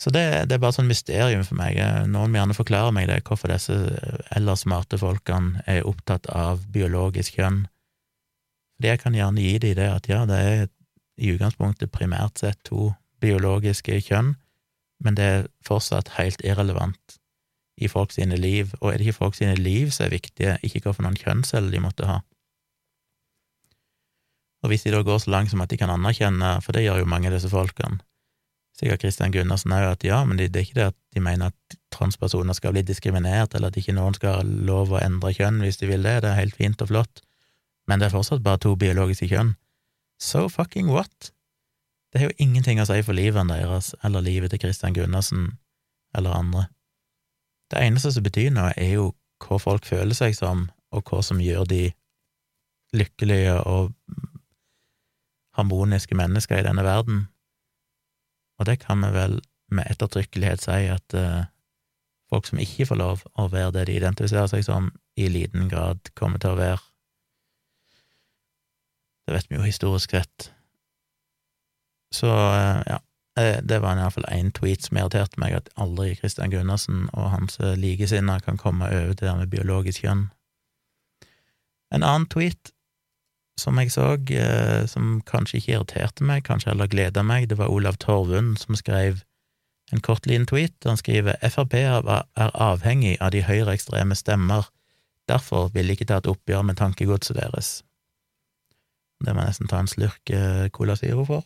Så 0.02 0.10
det, 0.10 0.24
det, 0.50 0.56
er 0.56 0.62
bare 0.64 0.74
sånn 0.74 0.90
mysterium 0.90 1.44
for 1.46 1.60
meg. 1.60 1.78
Noen 2.10 2.32
må 2.34 2.40
gjerne 2.40 2.58
forklare 2.58 2.94
meg 2.96 3.06
det, 3.12 3.20
hvorfor 3.28 3.52
disse 3.54 3.76
ellers 4.34 4.64
smarte 4.66 4.98
folkene 4.98 5.62
er 5.70 5.86
opptatt 5.86 6.26
av 6.34 6.64
biologisk 6.74 7.38
kjønn. 7.38 7.68
Fordi 8.80 8.90
jeg 8.90 9.02
kan 9.04 9.14
gjerne 9.14 9.44
gi 9.46 9.60
dem 9.62 9.76
det 9.78 9.92
at 9.94 10.10
ja, 10.10 10.24
det 10.26 10.40
er 10.42 10.64
i 11.22 11.32
utgangspunktet 11.36 11.94
primært 11.94 12.42
sett 12.42 12.60
to 12.68 12.92
biologiske 13.22 14.00
kjønn, 14.08 14.36
men 15.02 15.18
det 15.18 15.26
er 15.26 15.48
fortsatt 15.66 16.16
helt 16.18 16.42
irrelevant 16.46 17.18
i 17.82 17.90
folk 17.90 18.14
sine 18.14 18.38
liv, 18.38 18.74
og 18.82 18.92
er 18.92 19.00
det 19.00 19.08
ikke 19.08 19.22
folk 19.22 19.38
sine 19.38 19.56
liv 19.58 19.90
som 19.94 20.06
er 20.06 20.16
viktige, 20.16 20.58
ikke 20.66 20.84
hva 20.86 20.94
for 20.98 21.06
noen 21.06 21.18
kjønnsceller 21.18 21.74
de 21.74 21.82
måtte 21.82 22.10
ha. 22.10 22.20
Og 24.62 24.70
hvis 24.70 24.86
de 24.86 24.94
da 24.94 25.02
går 25.06 25.24
så 25.24 25.32
langt 25.34 25.54
som 25.54 25.62
at 25.64 25.72
de 25.72 25.80
kan 25.82 25.90
anerkjenne, 25.90 26.60
for 26.62 26.78
det 26.78 26.86
gjør 26.86 27.02
jo 27.02 27.10
mange 27.10 27.32
av 27.32 27.38
disse 27.38 27.50
folkene, 27.50 28.02
sikkert 28.78 29.04
Christian 29.04 29.34
Gundersen 29.34 29.74
òg, 29.76 29.88
at 29.96 30.06
ja, 30.06 30.22
men 30.26 30.38
det, 30.38 30.52
det 30.54 30.62
er 30.62 30.68
ikke 30.68 30.78
det 30.78 30.90
at 30.92 31.00
de 31.16 31.24
mener 31.24 31.52
at 31.52 31.80
transpersoner 31.94 32.56
skal 32.58 32.76
bli 32.76 32.86
diskriminert, 32.86 33.56
eller 33.58 33.74
at 33.74 33.78
ikke 33.82 33.96
noen 33.98 34.16
skal 34.18 34.40
ha 34.40 34.46
lov 34.46 34.94
å 34.94 35.02
endre 35.02 35.34
kjønn 35.38 35.60
hvis 35.66 35.82
de 35.82 35.90
vil 35.90 36.06
det, 36.06 36.22
det 36.24 36.32
er 36.32 36.40
helt 36.40 36.58
fint 36.58 36.82
og 36.86 36.94
flott, 36.94 37.24
men 37.90 38.02
det 38.02 38.08
er 38.08 38.16
fortsatt 38.16 38.46
bare 38.46 38.62
to 38.62 38.76
biologiske 38.80 39.30
kjønn. 39.34 39.56
So 40.22 40.50
fucking 40.50 40.92
what? 40.94 41.32
Det 42.14 42.20
har 42.22 42.30
jo 42.30 42.44
ingenting 42.44 42.82
å 42.82 42.86
si 42.86 43.00
for 43.02 43.18
livet 43.18 43.50
deres 43.50 43.96
eller 44.06 44.22
livet 44.22 44.54
til 44.54 44.62
Christian 44.62 44.94
Gundersen 44.94 45.56
eller 46.16 46.36
andre. 46.36 46.68
Det 47.72 47.80
eneste 47.82 48.12
som 48.12 48.24
betyr 48.24 48.52
noe, 48.54 48.74
er 48.76 48.98
jo 49.00 49.12
hva 49.42 49.58
folk 49.58 49.88
føler 49.88 50.14
seg 50.14 50.36
som, 50.38 50.68
og 50.92 51.08
hva 51.08 51.22
som 51.24 51.40
gjør 51.42 51.66
de 51.72 51.86
lykkelige 52.94 53.56
og 53.64 53.94
harmoniske 55.56 56.16
mennesker 56.20 56.60
i 56.60 56.68
denne 56.68 56.84
verden. 56.84 57.24
Og 58.60 58.68
det 58.68 58.82
kan 58.84 59.02
vi 59.02 59.14
vel 59.16 59.40
med 59.72 59.88
ettertrykkelighet 59.90 60.68
si 60.68 60.84
at 60.92 61.16
uh, 61.16 61.48
folk 62.30 62.46
som 62.46 62.60
ikke 62.62 62.90
får 62.92 63.00
lov 63.00 63.24
å 63.40 63.48
være 63.50 63.74
det 63.80 63.88
de 63.88 63.98
identifiserer 64.04 64.52
seg 64.52 64.68
som, 64.68 64.92
i 65.18 65.32
liten 65.32 65.72
grad 65.72 66.12
kommer 66.16 66.44
til 66.44 66.54
å 66.54 66.60
være 66.60 66.91
det 69.32 69.38
vet 69.38 69.52
vi 69.52 69.56
jo 69.56 69.64
historisk 69.64 70.12
sett. 70.12 70.52
Så 72.12 72.28
eh, 72.28 72.82
ja, 72.88 73.00
eh, 73.40 73.62
det 73.64 73.80
var 73.80 73.96
iallfall 73.96 74.28
én 74.28 74.52
tweet 74.52 74.84
som 74.84 75.00
irriterte 75.00 75.40
meg, 75.40 75.56
at 75.56 75.72
aldri 75.80 76.18
Christian 76.20 76.52
Gundersen 76.52 77.08
og 77.14 77.32
hans 77.32 77.56
eh, 77.64 77.78
likesinnede 77.80 78.44
kan 78.44 78.60
komme 78.60 78.90
over 78.92 79.14
til 79.16 79.30
det 79.30 79.38
med 79.40 79.54
biologisk 79.54 80.04
kjønn. 80.04 80.28
En 81.96 82.04
annen 82.04 82.28
tweet 82.28 82.74
som 83.60 83.78
jeg 83.80 83.92
så, 83.94 84.16
som 84.90 85.20
kanskje 85.28 85.60
ikke 85.60 85.74
irriterte 85.76 86.26
meg, 86.26 86.46
kanskje 86.48 86.72
heller 86.72 86.88
gleda 86.90 87.22
meg, 87.22 87.50
det 87.52 87.60
var 87.60 87.70
Olav 87.70 88.00
Torvund 88.02 88.56
som 88.58 88.78
skrev 88.80 89.20
en 89.92 90.02
kort 90.02 90.26
liten 90.26 90.48
tweet. 90.50 90.74
Han 90.88 90.98
skriver 90.98 91.36
Frp 91.44 91.76
er 91.76 92.56
avhengig 92.56 93.18
av 93.22 93.36
de 93.36 93.44
høyreekstreme 93.46 94.16
stemmer, 94.18 94.72
derfor 95.30 95.70
vil 95.76 95.92
de 95.92 96.00
ikke 96.00 96.08
ta 96.10 96.22
et 96.24 96.32
oppgjør 96.32 96.64
med 96.72 96.80
tankegodset 96.80 97.38
deres. 97.38 97.82
Det 99.26 99.34
må 99.36 99.44
jeg 99.44 99.54
nesten 99.54 99.70
ta 99.70 99.80
en 99.82 99.90
slurk 99.90 100.34
eh, 100.34 100.68
Cola 100.74 100.96
Zero 100.98 101.26
for. 101.28 101.46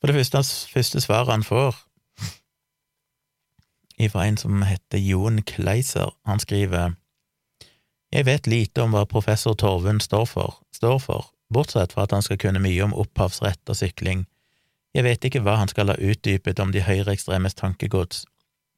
For 0.00 0.10
det 0.10 0.16
første, 0.16 0.42
første 0.72 1.00
svaret 1.00 1.30
han 1.30 1.44
får, 1.46 1.76
ifra 4.02 4.24
en 4.26 4.36
som 4.40 4.64
heter 4.66 4.98
Jon 4.98 5.42
Kleiser, 5.46 6.10
han 6.26 6.40
skriver 6.42 6.96
Jeg 8.12 8.26
vet 8.26 8.46
lite 8.46 8.82
om 8.82 8.96
hva 8.96 9.04
professor 9.06 9.54
Torvund 9.54 10.02
står 10.02 10.26
for, 10.26 10.58
står 10.74 10.98
for, 10.98 11.30
bortsett 11.54 11.92
fra 11.92 12.08
at 12.08 12.16
han 12.16 12.24
skal 12.24 12.40
kunne 12.40 12.64
mye 12.64 12.82
om 12.82 12.96
opphavsrett 12.98 13.68
og 13.68 13.78
sykling. 13.78 14.26
Jeg 14.94 15.04
vet 15.04 15.24
ikke 15.24 15.44
hva 15.44 15.54
han 15.60 15.70
skal 15.70 15.92
ha 15.92 15.96
utdypet 15.96 16.58
om 16.60 16.72
de 16.72 16.82
høyreekstremes 16.82 17.54
tankegods. 17.54 18.26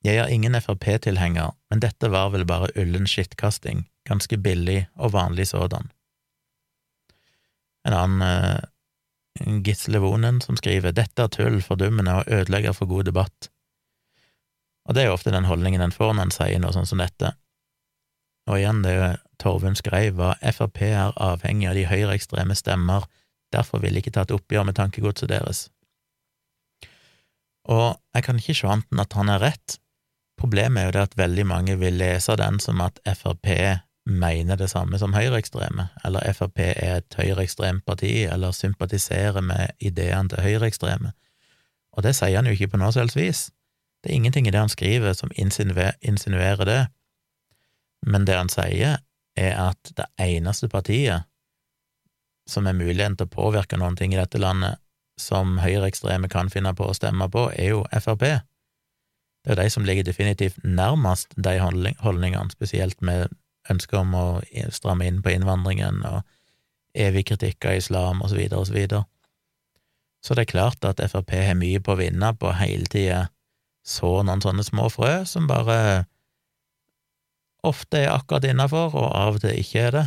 Jeg 0.04 0.20
er 0.20 0.28
ingen 0.28 0.60
Frp-tilhenger, 0.60 1.56
men 1.70 1.80
dette 1.80 2.10
var 2.12 2.34
vel 2.36 2.44
bare 2.46 2.68
ullen 2.76 3.08
skittkasting 3.08 3.86
ganske 4.08 4.38
billig 4.38 4.84
og 4.96 5.14
vanlig 5.14 5.48
sådan. 5.50 5.90
En 7.84 7.96
annen 7.96 8.22
uh, 8.24 9.60
Gisle 9.64 9.98
Vonen 9.98 10.40
som 10.40 10.56
skriver 10.56 10.94
dette 10.94 11.24
er 11.24 11.32
tull, 11.32 11.60
fordummende 11.62 12.20
og 12.20 12.28
ødelegger 12.30 12.72
for 12.76 12.86
god 12.86 13.10
debatt. 13.10 13.50
Og 14.84 14.94
det 14.94 15.02
er 15.02 15.10
jo 15.10 15.16
ofte 15.16 15.32
den 15.32 15.48
holdningen 15.48 15.80
en 15.80 15.94
får 15.94 16.14
når 16.14 16.28
en 16.28 16.34
sier 16.34 16.60
noe 16.62 16.74
sånt 16.76 16.90
som 16.90 17.00
dette. 17.00 17.32
Og 18.48 18.60
igjen, 18.60 18.82
det 18.84 18.94
Torvund 19.40 19.78
skrev, 19.80 20.18
var 20.20 20.40
Frp 20.52 20.82
er 20.84 21.14
avhengig 21.16 21.70
av 21.70 21.78
de 21.78 21.86
høyreekstreme 21.88 22.56
stemmer, 22.56 23.06
derfor 23.54 23.80
vil 23.80 23.96
ikke 23.96 24.12
ta 24.14 24.26
et 24.26 24.34
oppgjør 24.34 24.68
med 24.68 24.76
tankegodset 24.76 25.32
deres. 25.32 25.68
Og 27.64 27.96
jeg 28.14 28.26
kan 28.26 28.38
ikke 28.38 28.56
se 28.58 28.68
annet 28.68 28.92
enn 28.92 29.02
at 29.02 29.16
han 29.16 29.32
er 29.32 29.40
rett. 29.40 29.78
Problemet 30.40 30.82
er 30.82 30.88
jo 30.88 30.94
det 30.96 31.04
at 31.08 31.16
veldig 31.18 31.46
mange 31.48 31.78
vil 31.80 31.96
lese 31.96 32.36
den 32.36 32.60
som 32.60 32.82
at 32.84 33.00
Frp 33.16 33.48
mener 34.06 34.56
det 34.56 34.68
samme 34.70 34.98
som 35.00 35.14
høyreekstreme, 35.16 35.88
eller 36.04 36.32
Frp 36.36 36.60
er 36.60 36.98
et 36.98 37.16
høyreekstremt 37.16 37.84
parti, 37.86 38.24
eller 38.28 38.52
sympatiserer 38.52 39.40
med 39.40 39.72
ideene 39.80 40.28
til 40.28 40.44
høyreekstreme. 40.44 41.14
Og 41.96 42.04
det 42.04 42.14
sier 42.16 42.36
han 42.36 42.48
jo 42.48 42.52
ikke 42.52 42.74
på 42.74 42.80
noe 42.80 42.92
som 42.92 43.08
vis. 43.16 43.48
Det 44.02 44.10
er 44.10 44.18
ingenting 44.18 44.46
i 44.46 44.52
det 44.52 44.60
han 44.60 44.72
skriver 44.72 45.14
som 45.16 45.32
insinuerer 45.36 46.64
det, 46.68 46.80
men 48.04 48.26
det 48.28 48.36
han 48.36 48.52
sier, 48.52 48.98
er 49.34 49.54
at 49.58 49.94
det 49.96 50.06
eneste 50.20 50.68
partiet 50.68 51.24
som 52.46 52.66
er 52.68 52.76
muligheten 52.76 53.16
til 53.16 53.26
å 53.26 53.32
påvirke 53.32 53.78
noen 53.80 53.96
ting 53.96 54.12
i 54.12 54.20
dette 54.20 54.38
landet, 54.38 54.76
som 55.18 55.56
høyreekstreme 55.62 56.28
kan 56.28 56.50
finne 56.52 56.74
på 56.76 56.90
å 56.90 56.96
stemme 56.96 57.30
på, 57.32 57.46
er 57.54 57.72
jo 57.72 57.84
Frp. 57.94 58.26
Det 59.44 59.54
er 59.54 59.60
de 59.62 59.70
som 59.72 59.84
ligger 59.86 60.04
definitivt 60.04 60.60
nærmest 60.64 61.32
de 61.36 61.56
holdningene, 61.60 62.50
spesielt 62.52 63.00
med 63.00 63.32
ønske 63.70 63.96
om 63.98 64.14
å 64.14 64.26
stramme 64.74 65.06
inn 65.08 65.22
på 65.24 65.32
innvandringen 65.32 66.02
og 66.08 66.22
evig 66.94 67.26
kritikk 67.30 67.64
av 67.66 67.78
islam, 67.80 68.22
og 68.22 68.30
så 68.30 68.38
videre 68.38 68.60
og 68.60 68.68
så. 68.68 69.02
Så 70.24 70.34
det 70.34 70.46
er 70.46 70.52
klart 70.52 70.84
at 70.88 71.02
Frp 71.10 71.34
har 71.36 71.56
mye 71.58 71.80
på 71.84 71.92
å 71.94 72.00
vinne 72.00 72.30
på 72.38 72.52
hele 72.56 72.86
tida 72.88 73.28
så 73.84 74.22
noen 74.24 74.40
sånne 74.40 74.64
små 74.64 74.88
frø 74.88 75.24
som 75.28 75.48
bare 75.48 76.06
ofte 77.64 78.04
er 78.04 78.12
akkurat 78.12 78.46
innafor, 78.48 78.94
og 78.96 79.08
av 79.12 79.36
og 79.36 79.44
til 79.44 79.58
ikke 79.60 79.86
er 79.88 79.96
det, 79.96 80.04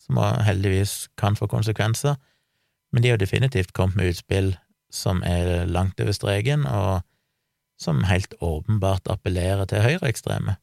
som 0.00 0.18
heldigvis 0.18 1.08
kan 1.20 1.36
få 1.36 1.48
konsekvenser, 1.48 2.16
men 2.92 3.04
de 3.04 3.12
har 3.12 3.20
definitivt 3.20 3.72
kommet 3.76 3.96
med 3.96 4.12
utspill 4.12 4.52
som 4.92 5.22
er 5.24 5.64
langt 5.68 6.00
over 6.00 6.12
streken, 6.12 6.66
og 6.68 7.00
som 7.80 8.04
helt 8.04 8.34
åpenbart 8.40 9.08
appellerer 9.10 9.64
til 9.68 9.82
høyreekstreme. 9.84 10.56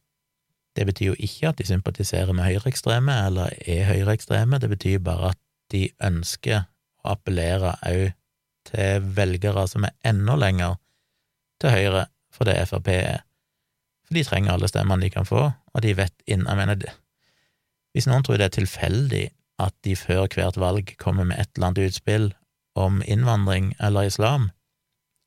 Det 0.80 0.86
betyr 0.88 1.10
jo 1.10 1.16
ikke 1.20 1.50
at 1.50 1.58
de 1.60 1.66
sympatiserer 1.68 2.32
med 2.32 2.46
høyreekstreme 2.48 3.12
eller 3.28 3.52
er 3.68 3.84
høyreekstreme, 3.90 4.62
det 4.64 4.70
betyr 4.72 5.02
bare 5.04 5.34
at 5.34 5.40
de 5.74 5.90
ønsker 6.08 6.62
å 7.04 7.18
appellere 7.18 7.74
òg 7.84 8.14
til 8.70 9.10
velgere 9.18 9.66
som 9.68 9.84
er 9.84 9.98
enda 10.08 10.38
lenger 10.40 10.78
til 11.60 11.76
høyre 11.76 12.06
for 12.32 12.48
det 12.48 12.56
Frp 12.70 12.88
er. 12.94 13.26
For 14.08 14.16
de 14.16 14.24
trenger 14.24 14.56
alle 14.56 14.70
stemmene 14.72 15.04
de 15.04 15.12
kan 15.12 15.28
få, 15.28 15.50
og 15.52 15.84
de 15.84 15.92
vet 15.98 16.16
inn 16.32 16.48
Jeg 16.48 16.62
mener, 16.62 16.96
hvis 17.92 18.08
noen 18.08 18.24
tror 18.24 18.40
det 18.40 18.48
er 18.48 18.58
tilfeldig 18.62 19.26
at 19.60 19.76
de 19.84 20.00
før 20.00 20.32
hvert 20.32 20.58
valg 20.64 20.96
kommer 20.98 21.28
med 21.28 21.42
et 21.42 21.52
eller 21.58 21.74
annet 21.74 21.92
utspill 21.92 22.32
om 22.80 23.04
innvandring 23.04 23.74
eller 23.84 24.08
islam, 24.08 24.52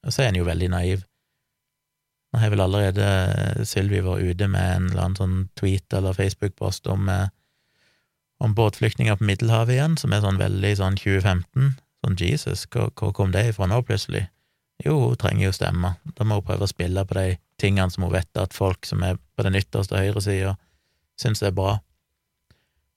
så 0.09 0.23
er 0.23 0.33
en 0.33 0.41
jo 0.41 0.49
veldig 0.49 0.73
naiv. 0.73 1.05
Nå 2.33 2.41
har 2.41 2.53
vel 2.55 2.63
allerede 2.65 3.07
Sylvi 3.69 4.01
vært 4.01 4.25
ute 4.25 4.49
med 4.49 4.65
en 4.65 4.89
eller 4.89 5.05
annen 5.05 5.19
sånn 5.19 5.39
tweet 5.61 5.93
eller 5.93 6.17
Facebook-post 6.17 6.89
om, 6.89 7.09
eh, 7.13 7.29
om 8.41 8.55
båtflyktninger 8.57 9.19
på 9.21 9.29
Middelhavet 9.29 9.77
igjen, 9.77 9.99
som 10.01 10.13
er 10.13 10.25
sånn 10.25 10.41
veldig 10.41 10.73
sånn 10.81 10.97
2015. 10.97 11.75
Sånn 12.03 12.17
Jesus, 12.17 12.65
hvor, 12.73 12.91
kom 13.13 13.37
det 13.37 13.51
ifra 13.51 13.69
nå, 13.69 13.83
plutselig? 13.85 14.31
Jo, 14.83 14.97
hun 15.11 15.21
trenger 15.21 15.45
jo 15.45 15.53
stemme. 15.53 15.93
Da 16.17 16.25
må 16.25 16.41
hun 16.41 16.49
prøve 16.49 16.65
å 16.65 16.73
spille 16.73 17.05
på 17.05 17.15
de 17.21 17.39
tingene 17.61 17.93
som 17.93 18.09
hun 18.09 18.17
vet 18.17 18.41
at 18.41 18.57
folk 18.57 18.89
som 18.89 19.05
er 19.05 19.21
på 19.37 19.45
den 19.45 19.61
ytterste 19.61 20.01
høyresida, 20.01 20.57
syns 21.21 21.45
er 21.45 21.53
bra. 21.53 21.79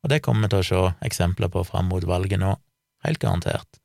Og 0.02 0.10
det 0.10 0.24
kommer 0.24 0.48
vi 0.48 0.56
til 0.56 0.64
å 0.64 0.70
se 0.72 0.96
eksempler 1.06 1.52
på 1.52 1.68
fram 1.68 1.92
mot 1.92 2.08
valget 2.08 2.40
nå, 2.40 2.56
helt 3.04 3.20
garantert. 3.20 3.82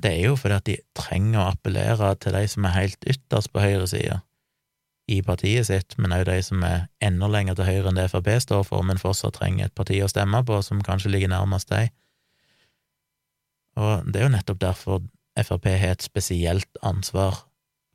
Det 0.00 0.12
er 0.12 0.28
jo 0.28 0.36
fordi 0.36 0.54
at 0.54 0.68
de 0.68 0.82
trenger 0.94 1.40
å 1.40 1.52
appellere 1.54 2.14
til 2.20 2.36
de 2.36 2.44
som 2.48 2.66
er 2.68 2.76
helt 2.76 3.08
ytterst 3.08 3.52
på 3.52 3.64
høyresida 3.64 4.20
i 5.10 5.20
partiet 5.26 5.66
sitt, 5.66 5.96
men 5.98 6.14
òg 6.14 6.26
de 6.28 6.38
som 6.44 6.62
er 6.66 6.86
enda 7.04 7.28
lenger 7.30 7.58
til 7.58 7.68
høyre 7.68 7.90
enn 7.90 7.98
det 7.98 8.08
Frp 8.12 8.30
står 8.44 8.64
for, 8.68 8.84
men 8.86 9.00
fortsatt 9.00 9.38
trenger 9.38 9.68
et 9.68 9.76
parti 9.76 9.98
å 10.04 10.10
stemme 10.10 10.42
på 10.46 10.60
som 10.66 10.82
kanskje 10.86 11.12
ligger 11.12 11.32
nærmest 11.32 11.70
deg. 11.72 11.90
Og 13.80 14.06
det 14.06 14.20
er 14.20 14.28
jo 14.28 14.34
nettopp 14.36 14.60
derfor 14.62 15.02
Frp 15.40 15.66
har 15.70 15.94
et 15.94 16.04
spesielt 16.04 16.80
ansvar 16.86 17.44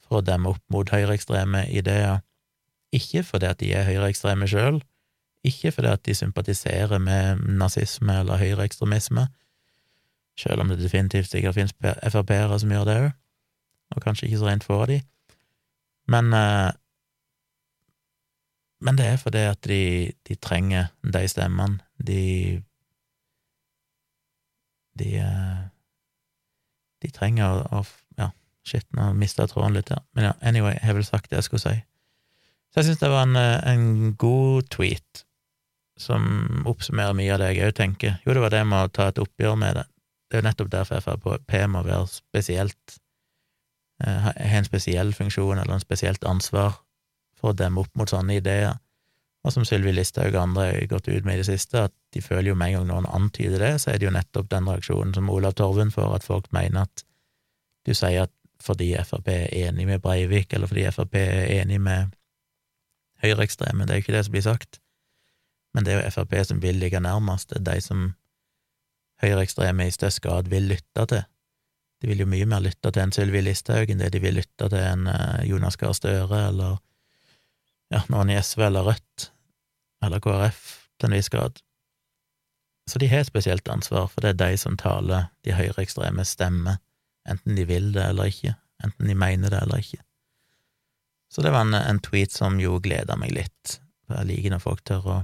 for 0.06 0.20
å 0.20 0.26
demme 0.26 0.54
opp 0.54 0.62
mot 0.74 0.90
høyreekstreme 0.90 1.66
ideer, 1.74 2.22
ikke 2.96 3.26
fordi 3.28 3.50
at 3.50 3.60
de 3.62 3.72
er 3.76 3.88
høyreekstreme 3.88 4.48
sjøl, 4.50 4.80
ikke 5.46 5.72
fordi 5.76 5.92
at 5.92 6.06
de 6.08 6.16
sympatiserer 6.18 7.02
med 7.02 7.44
nazisme 7.60 8.22
eller 8.22 8.42
høyreekstremisme, 8.42 9.28
sjøl 10.40 10.64
om 10.64 10.72
det 10.72 10.82
definitivt 10.82 11.32
sikkert 11.32 11.58
finnes 11.58 11.76
Frp-ere 12.12 12.60
som 12.60 12.72
gjør 12.72 12.88
det 12.90 12.98
òg, 13.04 13.12
og 13.96 14.02
kanskje 14.04 14.30
ikke 14.30 14.42
så 14.42 14.50
rent 14.50 14.66
få 14.66 14.80
av 14.84 14.90
de, 14.90 15.04
men, 16.12 16.34
eh, 16.34 16.72
men 18.86 18.98
det 19.00 19.06
er 19.10 19.18
fordi 19.18 19.44
at 19.50 19.62
de, 19.66 19.82
de 20.28 20.38
trenger 20.38 20.92
de 21.02 21.26
stemmene, 21.32 21.82
de 21.98 22.62
de, 25.00 25.12
eh, 25.20 25.64
de 27.04 27.12
trenger 27.12 27.66
å, 27.72 27.84
Ja, 28.20 28.30
shit, 28.64 28.86
nå 28.96 29.12
mista 29.20 29.44
jeg 29.44 29.52
tråden 29.52 29.76
litt 29.76 29.92
her, 29.92 30.04
men 30.16 30.30
ja, 30.30 30.34
anyway, 30.42 30.78
jeg 30.78 30.88
har 30.88 30.98
vel 31.00 31.08
sagt 31.08 31.30
det 31.32 31.42
jeg 31.42 31.50
skulle 31.50 31.66
si. 31.66 31.76
Så 32.72 32.82
jeg 32.82 32.90
syns 32.90 33.02
det 33.02 33.12
var 33.12 33.26
en, 33.28 33.36
eh, 33.40 33.74
en 33.74 34.14
god 34.20 34.70
tweet 34.72 35.26
som 36.00 36.64
oppsummerer 36.68 37.16
mye 37.16 37.34
av 37.34 37.40
det 37.40 37.54
jeg 37.54 37.70
òg 37.70 37.76
tenker. 37.76 38.18
Jo, 38.26 38.34
det 38.36 38.44
var 38.44 38.52
det 38.52 38.64
med 38.68 38.88
å 38.88 38.92
ta 38.92 39.10
et 39.12 39.20
oppgjør 39.22 39.56
med 39.60 39.78
det. 39.80 39.86
Det 40.28 40.38
er 40.38 40.42
jo 40.42 40.48
nettopp 40.50 40.72
derfor 40.74 41.04
Frp 41.04 41.54
må 41.72 41.84
være 41.86 42.08
spesielt 42.12 42.98
eh, 44.04 44.26
ha 44.26 44.34
en 44.36 44.68
spesiell 44.68 45.14
funksjon 45.16 45.60
eller 45.60 45.78
en 45.78 45.84
spesielt 45.84 46.24
ansvar 46.28 46.82
for 47.46 47.54
å 47.54 47.60
demme 47.60 47.84
opp 47.84 47.94
mot 48.00 48.10
sånne 48.10 48.40
ideer. 48.40 48.80
Og 49.46 49.54
som 49.54 49.66
Sylvi 49.68 49.94
Listhaug 49.94 50.34
og 50.34 50.42
andre 50.42 50.64
har 50.72 50.88
gått 50.90 51.08
ut 51.12 51.26
med 51.26 51.38
i 51.38 51.44
det 51.44 51.50
siste, 51.52 51.86
at 51.86 51.94
de 52.16 52.22
føler 52.26 52.50
jo 52.50 52.58
med 52.58 52.72
en 52.72 52.80
gang 52.80 52.88
noen 52.90 53.10
antyder 53.14 53.62
det, 53.62 53.74
så 53.84 53.92
er 53.94 54.02
det 54.02 54.08
jo 54.08 54.16
nettopp 54.16 54.50
den 54.50 54.70
reaksjonen 54.72 55.14
som 55.14 55.30
Olav 55.30 55.54
Torvund 55.60 55.94
får, 55.94 56.16
at 56.18 56.26
folk 56.26 56.50
mener 56.56 56.88
at 56.88 57.06
du 57.86 57.94
sier 57.94 58.26
at 58.26 58.34
fordi 58.66 58.96
Frp 59.06 59.28
er 59.30 59.52
enig 59.68 59.86
med 59.86 60.02
Breivik, 60.02 60.54
eller 60.56 60.72
fordi 60.72 60.88
Frp 60.90 61.20
er 61.20 61.52
enig 61.60 61.78
med 61.84 62.16
høyreekstreme, 63.22 63.86
det 63.86 63.94
er 63.94 64.00
jo 64.00 64.06
ikke 64.06 64.16
det 64.16 64.24
som 64.26 64.34
blir 64.34 64.46
sagt. 64.48 64.80
Men 65.76 65.86
det 65.86 65.94
er 65.94 66.02
jo 66.02 66.14
Frp 66.16 66.34
som 66.50 66.62
vil 66.64 66.82
ligge 66.82 67.04
nærmest, 67.04 67.52
det 67.52 67.62
er 67.62 67.68
de 67.76 67.86
som 67.86 68.08
høyreekstreme 69.22 69.86
i 69.86 69.94
størst 69.94 70.24
grad 70.26 70.50
vil 70.50 70.72
lytte 70.72 71.06
til. 71.12 71.28
De 72.02 72.10
vil 72.10 72.26
jo 72.26 72.30
mye 72.30 72.48
mer 72.50 72.64
lytte 72.64 72.92
til 72.92 73.04
en 73.04 73.14
Sylvi 73.16 73.42
Listhaug 73.44 73.92
enn 73.92 74.02
det 74.02 74.12
de 74.16 74.24
vil 74.24 74.36
lytte 74.40 74.68
til 74.72 74.82
en 74.82 75.08
eh, 75.08 75.46
Jonas 75.50 75.78
Gahr 75.80 75.94
Støre 75.96 76.42
eller 76.50 76.80
ja, 77.96 78.04
noen 78.12 78.34
i 78.34 78.40
SV 78.42 78.68
eller 78.68 78.90
Rødt 78.90 79.30
eller 80.04 80.22
KrF 80.22 80.66
til 81.00 81.10
en 81.10 81.16
viss 81.16 81.32
grad. 81.32 81.62
Så 82.90 83.00
de 83.02 83.08
har 83.10 83.24
et 83.24 83.30
spesielt 83.30 83.68
ansvar, 83.72 84.10
for 84.12 84.22
det 84.22 84.36
er 84.36 84.42
de 84.42 84.58
som 84.62 84.76
taler 84.78 85.32
de 85.48 85.56
høyreekstreme 85.58 86.26
stemmer, 86.28 86.78
enten 87.26 87.58
de 87.58 87.66
vil 87.66 87.90
det 87.96 88.04
eller 88.06 88.30
ikke, 88.30 88.54
enten 88.86 89.10
de 89.10 89.16
mener 89.18 89.54
det 89.54 89.64
eller 89.64 89.82
ikke. 89.82 90.04
Så 91.34 91.42
det 91.42 91.52
var 91.56 91.66
en, 91.66 91.74
en 91.74 92.02
tweet 92.04 92.36
som 92.36 92.60
jo 92.62 92.78
gleda 92.84 93.18
meg 93.18 93.34
litt, 93.34 93.80
for 94.06 94.20
jeg 94.20 94.30
liker 94.30 94.54
når 94.54 94.62
folk 94.64 94.84
tør 94.86 95.08
å, 95.10 95.18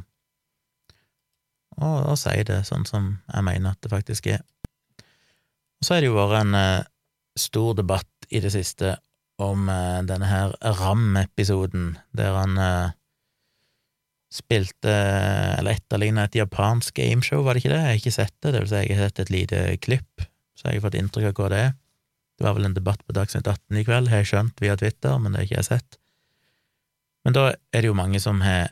å, 1.77 1.91
å 2.11 2.17
si 2.19 2.33
det 2.47 2.63
sånn 2.67 2.87
som 2.89 3.13
jeg 3.27 3.45
mener 3.45 3.75
at 3.75 3.83
det 3.85 3.93
faktisk 3.93 4.31
er. 4.33 4.41
Og 5.81 5.85
så 5.85 5.95
har 5.95 6.01
det 6.01 6.09
jo 6.09 6.17
vært 6.17 6.39
en 6.41 6.57
eh, 6.57 6.89
stor 7.37 7.77
debatt 7.77 8.27
i 8.33 8.41
det 8.41 8.51
siste 8.53 8.95
om 9.43 9.69
eh, 9.71 10.01
denne 10.07 10.29
her 10.29 10.55
Ram-episoden, 10.79 11.95
der 12.17 12.35
han 12.37 12.57
eh, 12.61 12.97
spilte, 14.31 14.91
eller 15.59 15.75
etterligna 15.75 16.25
et 16.27 16.37
japansk 16.39 16.95
gameshow, 16.99 17.43
var 17.43 17.55
det 17.55 17.63
ikke 17.63 17.73
det? 17.73 17.79
Jeg 17.81 17.89
har 17.89 18.01
ikke 18.01 18.15
sett 18.15 18.35
det, 18.39 18.53
det 18.53 18.63
vil 18.63 18.71
si 18.71 18.83
jeg 18.83 18.97
har 18.97 19.09
sett 19.09 19.23
et 19.25 19.33
lite 19.33 19.63
klipp, 19.83 20.27
så 20.55 20.69
jeg 20.69 20.79
har 20.79 20.85
fått 20.85 20.99
inntrykk 20.99 21.31
av 21.31 21.39
hva 21.41 21.49
det 21.51 21.63
er. 21.65 21.73
Det 22.39 22.45
var 22.47 22.55
vel 22.57 22.69
en 22.69 22.77
debatt 22.77 23.01
på 23.05 23.15
Dagsnytt 23.15 23.49
18 23.49 23.81
i 23.81 23.83
kveld, 23.85 24.11
har 24.11 24.23
jeg 24.23 24.31
skjønt 24.31 24.63
via 24.63 24.77
Twitter, 24.79 25.17
men 25.19 25.33
det 25.33 25.41
har 25.41 25.49
ikke 25.49 25.59
jeg 25.59 25.69
sett. 25.71 25.97
Men 27.25 27.35
da 27.37 27.49
er 27.51 27.83
det 27.83 27.91
jo 27.91 27.97
mange 27.97 28.21
som 28.23 28.39
har, 28.41 28.71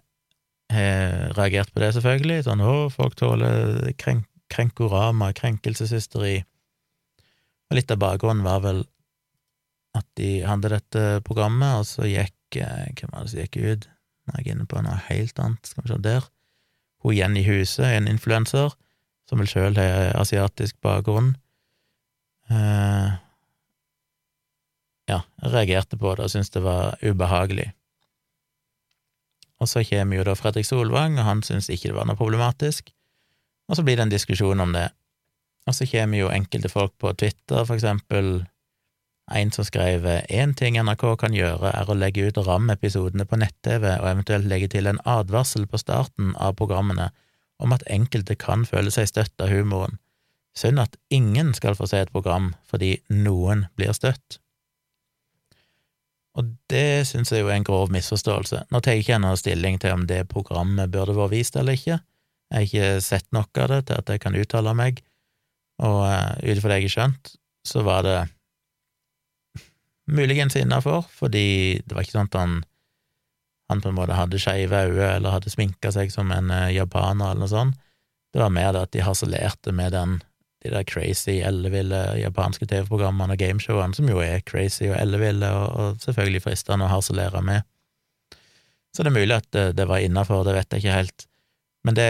har 0.73 1.35
reagert 1.37 1.73
på 1.73 1.83
det, 1.83 1.91
selvfølgelig, 1.97 2.45
sånn 2.47 2.63
å, 2.65 2.75
folk 2.93 3.19
tåler 3.19 3.91
krenk, 3.99 4.25
krenkorama, 4.49 5.33
krenkelseshysteri, 5.37 6.39
og 7.69 7.77
litt 7.77 7.91
av 7.93 7.99
bakgrunnen 8.01 8.47
var 8.47 8.63
vel 8.63 8.79
at 9.99 10.07
de 10.19 10.39
hadde 10.47 10.71
dette 10.73 11.05
programmet, 11.27 11.81
og 11.81 11.87
så 11.87 12.07
gikk 12.07 12.59
eh, 12.59 12.89
Hvem 12.97 13.13
var 13.13 13.25
det 13.25 13.33
som 13.33 13.41
gikk 13.43 13.57
ut? 13.61 13.87
Nå 14.25 14.35
er 14.35 14.43
jeg 14.43 14.55
inne 14.55 14.67
på 14.69 14.81
noe 14.83 14.97
helt 15.09 15.41
annet, 15.41 15.69
skal 15.69 15.85
vi 15.85 15.91
se 15.93 15.99
der. 16.05 16.27
Hun 17.05 17.15
Jenny 17.15 17.43
Huse, 17.45 17.85
en 17.85 18.09
influenser, 18.11 18.73
som 19.29 19.41
vel 19.41 19.49
sjøl 19.49 19.77
har 19.79 20.11
asiatisk 20.19 20.79
bakgrunn. 20.83 21.35
Uh, 22.49 23.13
ja, 25.09 25.21
jeg 25.41 25.53
reagerte 25.53 25.97
på 26.01 26.13
det 26.17 26.25
og 26.25 26.33
syntes 26.33 26.53
det 26.53 26.63
var 26.65 26.97
ubehagelig. 27.05 27.69
Og 29.59 29.69
så 29.69 29.83
kommer 29.83 30.19
jo 30.19 30.25
da 30.27 30.35
Fredrik 30.39 30.67
Solvang, 30.67 31.17
og 31.19 31.27
han 31.27 31.43
syntes 31.43 31.69
ikke 31.73 31.91
det 31.91 31.97
var 31.97 32.07
noe 32.09 32.19
problematisk, 32.19 32.93
og 33.69 33.77
så 33.77 33.85
blir 33.85 33.99
det 33.99 34.07
en 34.07 34.13
diskusjon 34.13 34.63
om 34.63 34.73
det. 34.73 34.87
Og 35.69 35.75
så 35.77 35.85
kommer 35.89 36.21
jo 36.21 36.31
enkelte 36.33 36.71
folk 36.71 36.95
på 37.01 37.11
Twitter, 37.13 37.65
for 37.65 37.75
eksempel 37.75 38.39
en 39.35 39.51
som 39.53 39.65
skrev 39.67 40.05
én 40.29 40.53
ting 40.57 40.77
NRK 40.79 41.05
kan 41.21 41.35
gjøre, 41.35 41.71
er 41.71 41.89
å 41.89 41.97
legge 41.97 42.27
ut 42.27 42.39
RAM-episodene 42.45 43.25
på 43.29 43.39
nett-TV 43.41 43.85
og 43.99 44.07
eventuelt 44.09 44.49
legge 44.49 44.69
til 44.73 44.89
en 44.89 45.01
advarsel 45.05 45.67
på 45.69 45.81
starten 45.81 46.35
av 46.37 46.57
programmene 46.59 47.09
om 47.59 47.75
at 47.75 47.85
enkelte 47.91 48.37
kan 48.39 48.65
føle 48.65 48.91
seg 48.93 49.09
støtt 49.11 49.43
av 49.43 49.51
humoren. 49.51 49.99
Synd 50.57 50.81
at 50.81 50.95
ingen 51.13 51.53
skal 51.55 51.77
få 51.77 51.87
se 51.89 52.01
et 52.03 52.13
program 52.13 52.53
fordi 52.69 52.97
noen 53.13 53.67
blir 53.77 53.93
støtt. 53.95 54.39
Og 56.39 56.53
det 56.71 57.07
synes 57.09 57.31
jeg 57.33 57.43
jo 57.43 57.49
er 57.51 57.57
en 57.59 57.67
grov 57.67 57.91
misforståelse. 57.91 58.65
Nå 58.71 58.79
tar 58.79 58.95
jeg 58.95 59.03
ikke 59.03 59.19
noen 59.21 59.39
stilling 59.39 59.79
til 59.81 59.95
om 59.95 60.05
det 60.07 60.23
programmet 60.31 60.91
burde 60.93 61.17
vært 61.17 61.35
vist 61.35 61.57
eller 61.59 61.75
ikke. 61.75 61.99
Jeg 62.49 62.55
har 62.55 62.67
ikke 62.67 63.05
sett 63.05 63.27
nok 63.35 63.59
av 63.61 63.71
det 63.73 63.79
til 63.89 64.01
at 64.01 64.09
jeg 64.09 64.21
kan 64.23 64.37
uttale 64.39 64.73
meg, 64.77 65.03
og 65.85 65.99
uh, 66.01 66.33
ut 66.41 66.55
ifra 66.55 66.71
det 66.73 66.79
jeg 66.79 66.87
har 66.87 66.95
skjønt, 66.95 67.33
så 67.67 67.83
var 67.85 68.05
det 68.07 68.17
muligens 70.09 70.57
innafor, 70.59 71.05
fordi 71.13 71.81
det 71.85 71.95
var 71.95 72.05
ikke 72.05 72.17
sånn 72.17 72.31
at 72.31 72.39
han, 72.39 72.55
han 73.71 73.83
på 73.83 73.91
en 73.91 73.97
måte 73.97 74.17
hadde 74.17 74.41
skeive 74.41 74.85
øyne 74.89 75.13
eller 75.17 75.35
hadde 75.35 75.53
sminka 75.53 75.91
seg 75.95 76.11
som 76.13 76.33
en 76.35 76.51
uh, 76.53 76.69
japaner 76.73 77.31
eller 77.31 77.45
noe 77.45 77.51
sånt. 77.51 77.79
Det 78.33 78.41
var 78.41 78.53
mer 78.53 78.73
det 78.75 78.83
at 78.85 78.93
de 78.93 79.05
harselerte 79.05 79.73
med 79.73 79.93
den, 79.95 80.19
de 80.63 80.73
der 80.73 80.85
crazy, 80.85 81.39
elleville 81.45 82.01
japanske 82.19 82.67
TV-programmene 82.69 83.33
og 83.33 83.41
gameshowene, 83.41 83.95
som 83.97 84.09
jo 84.11 84.21
er 84.21 84.43
crazy 84.45 84.85
og 84.89 84.99
elleville 84.99 85.49
og, 85.49 85.67
og 85.73 86.03
selvfølgelig 86.03 86.43
fristende 86.45 86.85
å 86.85 86.93
harselere 86.93 87.41
med. 87.45 87.65
Så 88.93 89.05
det 89.05 89.11
er 89.11 89.17
mulig 89.17 89.35
at 89.37 89.49
det, 89.55 89.65
det 89.77 89.87
var 89.89 90.03
innafor, 90.03 90.43
det 90.45 90.55
vet 90.57 90.73
jeg 90.73 90.83
ikke 90.83 90.99
helt. 90.99 91.25
Men 91.85 91.97
det 91.97 92.09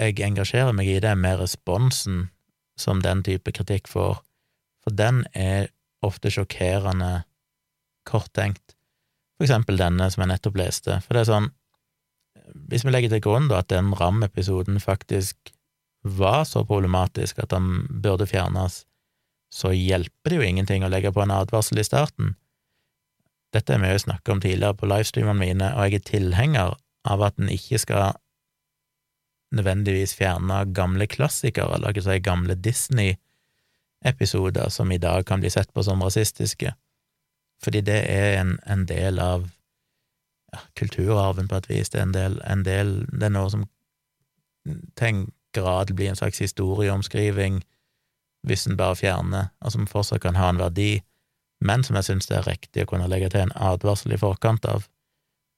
jeg 0.00 0.20
engasjerer 0.24 0.74
meg 0.74 0.88
i, 0.88 0.98
det 1.02 1.10
er 1.12 1.18
mer 1.18 1.40
responsen 1.42 2.28
som 2.80 3.02
den 3.04 3.22
type 3.26 3.52
kritikk 3.52 3.90
får, 3.90 4.22
for 4.80 4.96
den 4.96 5.24
er 5.36 5.68
ofte 6.06 6.32
sjokkerende 6.32 7.20
korttenkt. 8.08 8.76
For 9.38 9.46
eksempel 9.46 9.80
denne 9.80 10.10
som 10.12 10.24
jeg 10.24 10.32
nettopp 10.32 10.58
leste, 10.60 10.98
for 11.04 11.16
det 11.16 11.24
er 11.24 11.30
sånn, 11.30 11.48
hvis 12.70 12.84
vi 12.84 12.92
legger 12.92 13.14
til 13.14 13.24
grunn 13.24 13.48
da 13.50 13.62
at 13.62 13.70
den 13.72 13.94
RAM-episoden 13.96 14.80
faktisk 14.82 15.52
var 16.02 16.44
så 16.48 16.64
problematisk 16.64 17.38
at 17.42 17.50
den 17.52 17.86
burde 18.02 18.26
fjernes, 18.28 18.84
så 19.52 19.72
hjelper 19.74 20.30
det 20.30 20.36
jo 20.38 20.46
ingenting 20.46 20.84
å 20.86 20.92
legge 20.92 21.12
på 21.12 21.22
en 21.24 21.34
advarsel 21.34 21.78
i 21.82 21.86
starten. 21.86 22.26
Dette 23.54 23.72
har 23.74 23.80
vi 23.82 23.88
jo 23.90 24.04
snakket 24.04 24.32
om 24.34 24.40
tidligere 24.42 24.78
på 24.78 24.90
livestreamene 24.90 25.40
mine, 25.40 25.68
og 25.74 25.80
jeg 25.88 25.94
er 25.98 26.06
tilhenger 26.06 26.68
av 27.10 27.18
at 27.26 27.34
en 27.40 27.50
ikke 27.50 27.78
skal 27.82 28.04
nødvendigvis 29.56 30.12
fjerne 30.14 30.56
gamle 30.76 31.06
klassikere, 31.10 31.74
eller 31.74 31.88
ikke 31.90 32.06
si 32.06 32.18
gamle 32.22 32.54
Disney-episoder 32.54 34.66
som 34.70 34.92
i 34.94 35.02
dag 35.02 35.26
kan 35.26 35.42
bli 35.42 35.50
sett 35.50 35.74
på 35.74 35.82
som 35.82 36.02
rasistiske, 36.04 36.70
fordi 37.64 37.82
det 37.84 38.00
er 38.08 38.40
en, 38.40 38.54
en 38.66 38.86
del 38.88 39.20
av 39.20 39.48
ja, 40.52 40.62
kulturarven, 40.78 41.48
på 41.48 41.60
et 41.60 41.68
vis. 41.70 41.92
Det 41.92 42.00
er 42.00 42.08
en 42.08 42.16
del, 42.16 42.40
en 42.46 42.64
del 42.64 42.94
Det 43.12 43.28
er 43.28 43.34
noe 43.34 43.50
som 43.52 43.66
til 44.96 45.06
en 45.06 45.20
grad 45.56 45.92
blir 45.96 46.10
en 46.10 46.18
slags 46.18 46.40
historieomskriving 46.42 47.62
hvis 48.46 48.66
en 48.66 48.76
bare 48.76 48.96
fjerner, 48.96 49.50
og 49.60 49.72
som 49.74 49.88
fortsatt 49.88 50.22
kan 50.24 50.38
ha 50.40 50.48
en 50.48 50.60
verdi, 50.60 51.02
men 51.60 51.84
som 51.84 51.98
jeg 51.98 52.06
synes 52.06 52.28
det 52.30 52.38
er 52.38 52.48
riktig 52.48 52.86
å 52.86 52.90
kunne 52.92 53.08
legge 53.10 53.28
til 53.32 53.44
en 53.44 53.52
advarsel 53.52 54.14
i 54.16 54.20
forkant 54.20 54.64
av, 54.64 54.86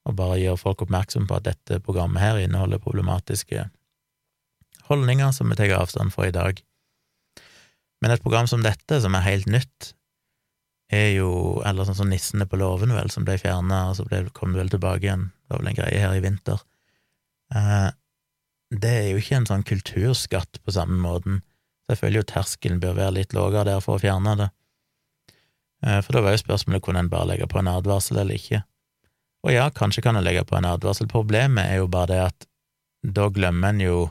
og 0.02 0.16
bare 0.18 0.40
gjøre 0.40 0.58
folk 0.58 0.82
oppmerksom 0.82 1.28
på 1.30 1.38
at 1.38 1.46
dette 1.46 1.78
programmet 1.86 2.22
her 2.22 2.40
inneholder 2.42 2.82
problematiske 2.82 3.68
holdninger 4.88 5.30
som 5.30 5.52
vi 5.52 5.58
tar 5.60 5.76
avstand 5.76 6.10
fra 6.10 6.26
i 6.26 6.34
dag. 6.34 6.58
Men 8.02 8.10
et 8.10 8.24
program 8.24 8.48
som 8.50 8.64
dette, 8.66 8.98
som 8.98 9.14
er 9.14 9.28
helt 9.28 9.46
nytt, 9.46 9.92
er 10.92 11.08
jo 11.16 11.62
Eller 11.66 11.86
sånn 11.88 11.96
som 11.96 12.10
Nissene 12.10 12.46
på 12.48 12.58
låven, 12.60 12.92
vel, 12.94 13.10
som 13.10 13.24
ble 13.24 13.38
fjerna, 13.40 13.88
og 13.90 13.96
så 13.96 14.06
kom 14.36 14.52
det 14.52 14.60
vel 14.60 14.72
tilbake 14.72 15.06
igjen, 15.06 15.30
det 15.32 15.54
var 15.54 15.62
vel 15.62 15.72
en 15.72 15.78
greie 15.78 16.00
her 16.02 16.16
i 16.16 16.24
vinter. 16.24 16.60
Eh, 17.54 17.90
det 18.72 18.92
er 18.98 19.08
jo 19.10 19.20
ikke 19.20 19.38
en 19.40 19.48
sånn 19.48 19.64
kulturskatt 19.68 20.60
på 20.64 20.74
samme 20.74 20.98
måten. 21.00 21.42
Føler 21.92 22.22
jo 22.22 22.28
terskelen 22.28 22.80
bør 22.80 22.96
være 22.96 23.16
litt 23.18 23.34
lavere 23.36 23.66
der 23.68 23.82
for 23.84 23.98
å 23.98 24.02
fjerne 24.02 24.36
det. 24.40 24.48
Eh, 25.84 26.00
for 26.00 26.16
da 26.16 26.22
var 26.24 26.36
jo 26.36 26.42
spørsmålet 26.44 26.84
kunne 26.84 27.02
en 27.04 27.10
bare 27.12 27.32
legge 27.32 27.48
på 27.50 27.60
en 27.60 27.68
advarsel 27.72 28.22
eller 28.22 28.38
ikke. 28.38 28.62
Og 29.42 29.52
ja, 29.52 29.68
kanskje 29.74 30.04
kan 30.06 30.16
en 30.16 30.24
legge 30.24 30.44
på 30.48 30.56
en 30.56 30.68
advarsel. 30.70 31.10
Problemet 31.10 31.66
er 31.66 31.82
jo 31.82 31.90
bare 31.90 32.12
det 32.12 32.20
at 32.30 32.48
da 33.02 33.28
glemmer 33.32 33.74
en 33.74 33.86
jo 33.86 34.02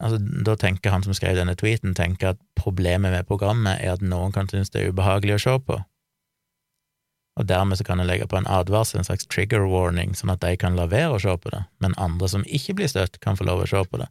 Altså, 0.00 0.16
da 0.16 0.54
tenker 0.56 0.94
han 0.94 1.02
som 1.04 1.12
skrev 1.12 1.34
denne 1.36 1.52
tweeten, 1.60 1.92
tenker 1.92 2.30
at 2.30 2.38
problemet 2.56 3.12
med 3.12 3.26
programmet 3.28 3.82
er 3.84 3.98
at 3.98 4.00
noen 4.00 4.32
kan 4.32 4.46
synes 4.48 4.72
det 4.72 4.80
er 4.80 4.94
ubehagelig 4.94 5.34
å 5.34 5.42
se 5.42 5.56
på, 5.66 5.76
og 7.38 7.46
dermed 7.48 7.78
så 7.78 7.86
kan 7.86 8.00
en 8.02 8.08
legge 8.08 8.26
på 8.28 8.38
en 8.38 8.48
advarsel, 8.50 9.00
en 9.00 9.06
slags 9.06 9.28
trigger 9.30 9.66
warning, 9.70 10.16
sånn 10.18 10.32
at 10.34 10.42
de 10.42 10.56
kan 10.60 10.76
la 10.76 10.88
være 10.90 11.16
å 11.16 11.22
se 11.22 11.36
på 11.40 11.52
det, 11.54 11.62
men 11.82 11.94
andre 12.00 12.28
som 12.28 12.46
ikke 12.46 12.76
blir 12.80 12.90
støtt, 12.90 13.20
kan 13.22 13.38
få 13.38 13.46
lov 13.48 13.64
å 13.64 13.68
se 13.70 13.82
på 13.86 14.00
det. 14.02 14.08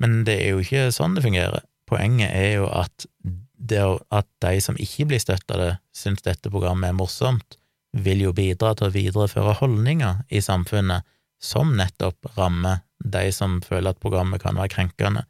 Men 0.00 0.22
det 0.26 0.38
er 0.40 0.54
jo 0.54 0.62
ikke 0.62 0.88
sånn 0.94 1.16
det 1.18 1.24
fungerer. 1.26 1.64
Poenget 1.88 2.32
er 2.32 2.60
jo 2.60 2.68
at, 2.70 3.06
det, 3.58 3.82
at 4.14 4.28
de 4.44 4.60
som 4.62 4.78
ikke 4.80 5.08
blir 5.10 5.22
støtt 5.22 5.50
av 5.54 5.62
det, 5.62 5.72
syns 5.96 6.24
dette 6.26 6.52
programmet 6.52 6.90
er 6.90 6.98
morsomt, 6.98 7.58
vil 7.96 8.22
jo 8.22 8.34
bidra 8.36 8.74
til 8.76 8.88
å 8.88 8.94
videreføre 8.94 9.56
holdninger 9.62 10.22
i 10.28 10.42
samfunnet 10.44 11.06
som 11.42 11.72
nettopp 11.78 12.34
rammer 12.36 12.82
de 12.98 13.28
som 13.34 13.60
føler 13.64 13.94
at 13.94 14.02
programmet 14.02 14.42
kan 14.42 14.58
være 14.58 14.72
krenkende. 14.74 15.24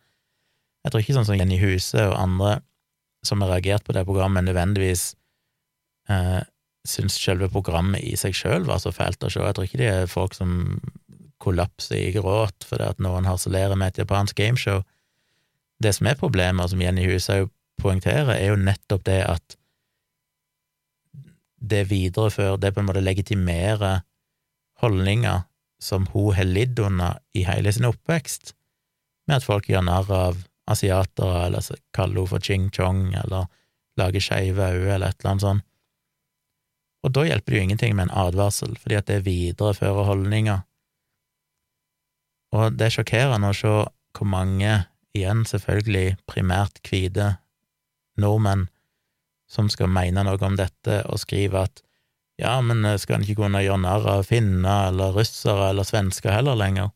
Jeg 0.85 0.93
tror 0.93 1.05
ikke 1.05 1.17
sånn 1.19 1.29
som 1.29 1.39
Jenny 1.39 1.59
Huse 1.61 2.01
og 2.09 2.17
andre 2.17 2.59
som 3.27 3.43
har 3.43 3.53
reagert 3.57 3.85
på 3.85 3.95
det 3.97 4.05
programmet, 4.09 4.47
nødvendigvis 4.47 5.11
eh, 6.09 6.41
syns 6.89 7.19
selve 7.21 7.51
programmet 7.53 8.05
i 8.05 8.15
seg 8.19 8.37
sjøl 8.37 8.67
var 8.69 8.81
så 8.83 8.93
fælt 8.95 9.25
å 9.25 9.31
se. 9.31 9.43
Jeg 9.45 9.57
tror 9.57 9.69
ikke 9.69 9.81
det 9.81 9.91
er 9.93 10.11
folk 10.11 10.37
som 10.37 10.79
kollapser 11.43 12.01
i 12.01 12.13
gråt 12.17 12.67
fordi 12.67 12.89
at 12.89 13.03
noen 13.03 13.29
harselerer 13.29 13.79
med 13.79 13.93
et 13.93 14.03
japansk 14.03 14.39
gameshow. 14.41 14.83
Det 15.79 15.95
som 15.95 16.09
er 16.11 16.19
problemet, 16.19 16.71
som 16.71 16.83
Jenny 16.83 17.07
Hushaug 17.07 17.53
poengterer, 17.79 18.35
er 18.35 18.51
jo 18.51 18.59
nettopp 18.59 19.05
det 19.07 19.21
at 19.29 19.59
det 21.59 21.85
viderefører, 21.91 22.59
det 22.59 22.73
på 22.75 22.83
en 22.83 22.89
måte 22.89 23.03
legitimerer 23.03 24.03
holdninger 24.83 25.45
som 25.83 26.07
hun 26.13 26.35
har 26.35 26.47
lidd 26.47 26.79
under 26.83 27.19
i 27.35 27.45
hele 27.47 27.73
sin 27.75 27.87
oppvekst, 27.87 28.55
med 29.29 29.39
at 29.39 29.47
folk 29.47 29.69
gjør 29.71 29.85
narr 29.87 30.11
av 30.15 30.43
asiatere, 30.71 31.47
eller 31.47 31.65
kaller 31.95 32.23
hun 32.23 32.31
for 32.31 32.45
ching-chong, 32.45 33.13
eller 33.23 33.47
lager 33.99 34.23
skeive 34.23 34.71
øyne, 34.75 34.95
eller 34.95 35.13
et 35.13 35.21
eller 35.21 35.31
annet 35.33 35.47
sånt. 35.47 35.68
Og 37.07 37.15
da 37.15 37.25
hjelper 37.29 37.53
det 37.53 37.59
jo 37.59 37.67
ingenting 37.69 37.95
med 37.97 38.09
en 38.09 38.17
advarsel, 38.27 38.75
fordi 38.81 38.99
at 38.99 39.11
det 39.11 39.25
viderefører 39.27 40.09
holdninger. 40.09 40.65
Og 42.57 42.79
det 42.79 42.89
er 42.89 42.97
sjokkerende 42.97 43.53
å 43.53 43.57
se 43.57 43.75
hvor 44.19 44.29
mange, 44.29 44.73
igjen 45.17 45.45
selvfølgelig 45.49 46.19
primært 46.31 46.81
hvite 46.85 47.37
nordmenn, 48.21 48.67
som 49.49 49.71
skal 49.73 49.91
mene 49.91 50.25
noe 50.27 50.41
om 50.45 50.59
dette 50.59 51.01
og 51.09 51.21
skrive 51.23 51.65
at 51.65 51.83
ja, 52.39 52.59
men 52.63 52.85
skal 53.01 53.19
en 53.19 53.25
ikke 53.27 53.41
kunne 53.41 53.65
gjøre 53.65 53.83
narr 53.83 54.05
av 54.13 54.27
finner 54.29 54.93
eller 54.93 55.17
russere 55.17 55.73
eller 55.73 55.87
svensker 55.87 56.31
heller 56.31 56.59
lenger? 56.59 56.93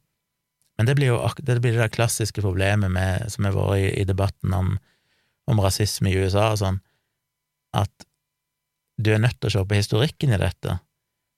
Men 0.79 0.89
det 0.89 0.95
blir 0.99 1.13
jo 1.13 1.19
det, 1.43 1.59
blir 1.63 1.77
det 1.79 1.91
klassiske 1.95 2.45
problemet 2.45 2.93
med, 2.93 3.27
som 3.33 3.49
har 3.49 3.57
vært 3.57 3.81
i, 3.81 3.89
i, 4.03 4.07
debatten 4.09 4.55
om, 4.57 4.77
om 5.51 5.61
rasisme 5.63 6.13
i 6.13 6.17
USA 6.21 6.53
og 6.53 6.61
sånn, 6.63 6.79
at 7.77 8.07
du 9.03 9.13
er 9.15 9.23
nødt 9.23 9.41
til 9.41 9.51
å 9.51 9.55
se 9.57 9.65
på 9.67 9.79
historikken 9.79 10.35
i 10.35 10.41
dette, 10.41 10.79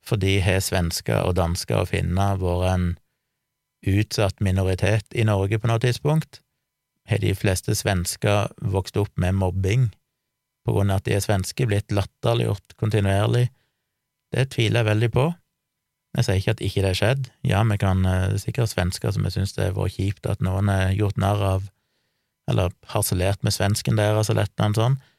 fordi 0.05 0.39
har 0.45 0.61
svensker 0.65 1.25
og 1.25 1.37
dansker 1.39 1.81
og 1.81 1.91
finner 1.93 2.41
vært 2.41 2.71
en 2.75 2.87
utsatt 3.85 4.41
minoritet 4.45 5.17
i 5.17 5.27
Norge 5.29 5.59
på 5.61 5.71
noe 5.71 5.81
tidspunkt? 5.83 6.41
Har 7.09 7.21
de 7.21 7.35
fleste 7.37 7.75
svensker 7.77 8.53
vokst 8.73 8.97
opp 9.01 9.13
med 9.21 9.37
mobbing 9.37 9.91
på 10.65 10.73
grunn 10.73 10.93
av 10.93 11.03
at 11.03 11.09
de 11.09 11.17
er 11.19 11.25
svenske, 11.25 11.67
blitt 11.69 11.93
latterliggjort 11.93 12.77
kontinuerlig? 12.81 13.51
Det 14.33 14.49
tviler 14.55 14.81
jeg 14.81 14.91
veldig 14.91 15.11
på. 15.13 15.27
Jeg 16.15 16.27
sier 16.27 16.41
ikke 16.41 16.55
at 16.55 16.63
ikke 16.65 16.83
det 16.83 16.91
har 16.93 17.01
skjedd. 17.01 17.29
Ja, 17.45 17.61
vi 17.69 17.79
kan 17.83 18.07
uh, 18.07 18.37
sikkert 18.41 18.73
svensker 18.73 19.13
som 19.13 19.27
jeg 19.27 19.37
syns 19.37 19.57
det 19.57 19.69
har 19.69 19.77
vært 19.77 19.97
kjipt 19.99 20.29
at 20.31 20.45
noen 20.45 20.71
har 20.73 20.95
gjort 20.97 21.19
narr 21.21 21.43
av, 21.49 21.67
eller 22.51 22.73
harselert 22.93 23.43
med 23.45 23.55
svensken 23.57 23.99
deres 23.99 24.31
og 24.33 24.39
lett 24.39 24.65
og 24.65 24.79
sånt, 24.79 25.11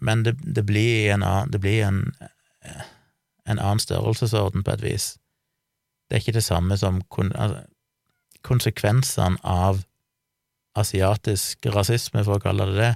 men 0.00 0.24
det, 0.26 0.36
det, 0.42 0.64
blir 0.66 1.12
en, 1.14 1.24
det 1.52 1.60
blir 1.62 1.84
en, 1.86 2.02
en 3.48 3.58
annen 3.58 3.82
størrelsesorden 3.82 4.64
på 4.64 4.76
et 4.76 4.84
vis. 4.84 5.08
Det 6.08 6.16
er 6.16 6.24
ikke 6.24 6.38
det 6.38 6.46
samme 6.46 6.76
som 6.80 7.02
kon, 7.12 7.32
altså, 7.36 7.64
konsekvensene 8.46 9.40
av 9.44 9.82
asiatisk 10.78 11.66
rasisme, 11.74 12.22
for 12.24 12.38
å 12.38 12.42
kalle 12.42 12.68
det 12.70 12.78
det, 12.78 12.94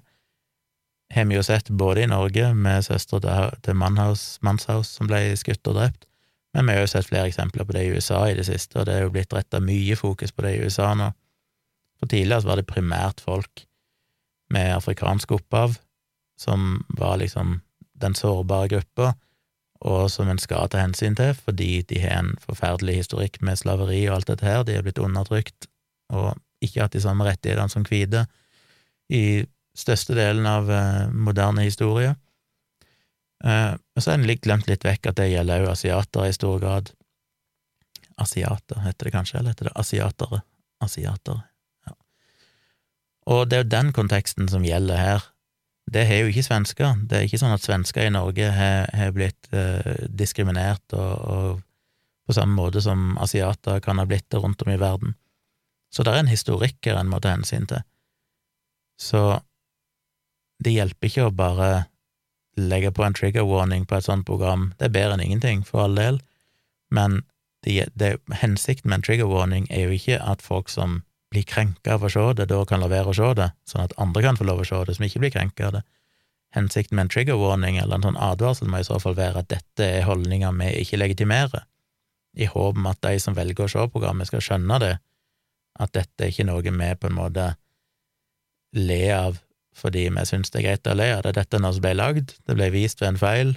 har 1.13 1.27
vi 1.29 1.37
jo 1.37 1.43
sett 1.45 1.69
både 1.69 2.07
i 2.07 2.09
Norge, 2.09 2.55
med 2.55 2.87
søstera 2.87 3.51
til 3.65 3.77
Mannhaus, 3.77 4.39
Manshaus 4.41 4.95
som 4.97 5.11
ble 5.11 5.21
skutt 5.37 5.69
og 5.69 5.77
drept, 5.77 6.07
men 6.57 6.69
vi 6.69 6.77
har 6.77 6.87
jo 6.87 6.93
sett 6.93 7.09
flere 7.09 7.29
eksempler 7.29 7.67
på 7.69 7.75
det 7.77 7.83
i 7.85 7.93
USA 7.93 8.23
i 8.29 8.37
det 8.37 8.47
siste, 8.49 8.79
og 8.79 8.87
det 8.89 8.97
er 8.97 9.05
jo 9.07 9.13
blitt 9.13 9.33
retta 9.37 9.61
mye 9.61 9.97
fokus 9.97 10.33
på 10.33 10.45
det 10.45 10.55
i 10.57 10.65
USA 10.65 10.93
nå. 10.97 11.11
For 12.01 12.09
tidligere 12.13 12.49
var 12.49 12.61
det 12.61 12.69
primært 12.69 13.21
folk 13.25 13.65
med 14.53 14.73
afrikansk 14.77 15.37
opphav 15.37 15.79
som 16.43 16.83
var 16.99 17.21
liksom 17.23 17.61
den 18.03 18.17
sårbare 18.19 18.71
gruppa, 18.73 19.13
og 19.83 20.07
som 20.11 20.31
en 20.31 20.39
skal 20.39 20.71
ta 20.71 20.83
hensyn 20.83 21.17
til, 21.19 21.35
fordi 21.35 21.83
de 21.91 21.99
har 22.03 22.21
en 22.21 22.35
forferdelig 22.43 23.01
historikk 23.01 23.41
med 23.43 23.59
slaveri 23.59 24.05
og 24.09 24.19
alt 24.19 24.31
dette 24.31 24.47
her, 24.47 24.63
de 24.67 24.77
er 24.79 24.87
blitt 24.87 25.01
undertrykt 25.03 25.67
og 26.13 26.37
ikke 26.63 26.85
hatt 26.85 26.95
de 26.95 27.03
samme 27.03 27.27
rettighetene 27.27 27.73
som 27.73 27.87
hvite 27.87 28.27
i 29.13 29.43
største 29.77 30.15
delen 30.15 30.47
av 30.47 30.71
eh, 30.71 31.09
moderne 31.11 31.65
historie. 31.67 32.15
Eh, 33.45 33.73
og 33.75 34.03
så 34.03 34.13
har 34.13 34.21
en 34.21 34.43
glemt 34.45 34.69
litt 34.71 34.85
vekk 34.87 35.11
at 35.11 35.19
det 35.19 35.31
gjelder 35.33 35.65
òg 35.65 35.73
asiatere 35.73 36.31
i 36.31 36.37
stor 36.37 36.61
grad. 36.63 36.93
Asiater, 38.23 38.83
heter 38.85 39.09
det 39.09 39.15
kanskje, 39.17 39.41
eller 39.41 39.57
heter 39.57 39.71
det 39.71 39.77
asiatere? 39.81 40.43
Asiatere, 40.85 41.43
ja. 41.89 41.97
Og 43.33 43.47
det 43.49 43.59
er 43.59 43.65
jo 43.65 43.73
den 43.73 43.93
konteksten 43.97 44.51
som 44.53 44.67
gjelder 44.67 45.01
her, 45.01 45.29
det 45.91 46.05
har 46.07 46.23
jo 46.23 46.31
ikke 46.31 46.47
svensker. 46.47 46.95
Det 47.09 47.19
er 47.19 47.27
ikke 47.27 47.41
sånn 47.43 47.55
at 47.55 47.65
svensker 47.65 48.07
i 48.07 48.15
Norge 48.15 48.49
har, 48.55 49.15
blitt 49.15 49.49
eh, 49.51 50.07
diskriminert 50.09 50.95
og, 50.95 51.13
og, 51.35 51.63
på 52.23 52.37
samme 52.37 52.55
måte 52.55 52.81
som 52.85 53.17
asiater 53.19 53.81
kan 53.83 53.99
ha 53.99 54.07
blitt 54.07 54.29
det 54.31 54.39
rundt 54.39 54.63
om 54.63 54.71
i 54.71 54.79
verden. 54.79 55.17
Så 55.93 56.05
det 56.07 56.13
er 56.13 56.23
en 56.23 56.31
historikk 56.31 56.79
her 56.87 57.01
en 57.01 57.11
må 57.11 57.19
ta 57.21 57.35
hensyn 57.35 57.67
til. 57.69 57.83
Så 59.01 59.41
det 60.63 60.77
hjelper 60.77 61.11
ikke 61.11 61.27
å 61.27 61.35
bare 61.35 61.71
legge 62.57 62.93
på 62.95 63.03
en 63.05 63.17
trigger 63.17 63.49
warning 63.49 63.85
på 63.89 63.99
et 63.99 64.07
sånt 64.07 64.27
program. 64.29 64.71
Det 64.79 64.87
er 64.87 64.95
bedre 64.95 65.17
enn 65.17 65.25
ingenting, 65.25 65.65
for 65.67 65.85
all 65.85 65.99
del, 65.99 66.21
men 66.95 67.25
det, 67.67 67.89
det, 67.99 68.17
hensikten 68.43 68.91
med 68.91 69.01
en 69.01 69.07
trigger 69.07 69.31
warning 69.31 69.67
er 69.71 69.87
jo 69.87 69.97
ikke 69.97 70.21
at 70.21 70.43
folk 70.45 70.71
som 70.71 71.01
blir 71.33 71.47
krenka 71.49 71.97
av 71.97 72.05
å 72.05 72.11
se 72.13 72.23
det, 72.39 72.47
da 72.51 72.61
kan 72.69 72.83
la 72.83 72.91
være 72.93 73.13
å 73.13 73.17
se 73.17 73.33
det, 73.39 73.51
sånn 73.69 73.87
at 73.87 73.97
andre 74.01 74.23
kan 74.25 74.39
få 74.39 74.47
lov 74.49 74.63
å 74.63 74.69
se 74.69 74.81
det 74.89 74.97
som 74.99 75.07
ikke 75.07 75.23
blir 75.25 75.35
krenka 75.35 75.69
av 75.69 75.79
det. 75.79 75.83
Hensikten 76.53 76.99
med 76.99 77.07
en 77.07 77.13
trigger 77.15 77.39
warning 77.41 77.79
eller 77.81 77.97
en 77.97 78.11
sånn 78.11 78.21
advarsel 78.21 78.69
må 78.69 78.83
i 78.83 78.87
så 78.87 78.99
fall 79.01 79.17
være 79.17 79.41
at 79.41 79.49
dette 79.53 79.87
er 79.87 80.05
holdninger 80.05 80.53
vi 80.59 80.69
ikke 80.83 81.01
legitimerer, 81.01 81.65
i 82.37 82.49
håp 82.49 82.79
om 82.81 82.89
at 82.89 83.01
de 83.05 83.17
som 83.21 83.37
velger 83.37 83.67
å 83.67 83.73
se 83.73 83.87
programmet, 83.93 84.29
skal 84.29 84.45
skjønne 84.45 84.79
det, 84.81 84.93
at 85.81 85.93
dette 85.97 86.25
er 86.25 86.33
ikke 86.33 86.49
noe 86.49 86.63
vi 86.65 86.71
på 86.73 87.09
en 87.09 87.17
måte 87.17 87.49
ler 88.77 89.17
av 89.17 89.41
fordi 89.73 90.05
vi 90.13 90.25
syns 90.29 90.53
det 90.53 90.61
er 90.61 90.67
greit 90.67 90.89
å 90.89 90.95
le 90.97 91.09
av 91.15 91.23
det. 91.25 91.33
Dette 91.39 91.57
er 91.57 91.63
noe 91.65 91.73
som 91.73 91.85
ble 91.85 91.95
lagd, 91.97 92.35
det 92.45 92.57
ble 92.59 92.69
vist 92.75 93.01
ved 93.01 93.15
en 93.15 93.21
feil, 93.21 93.55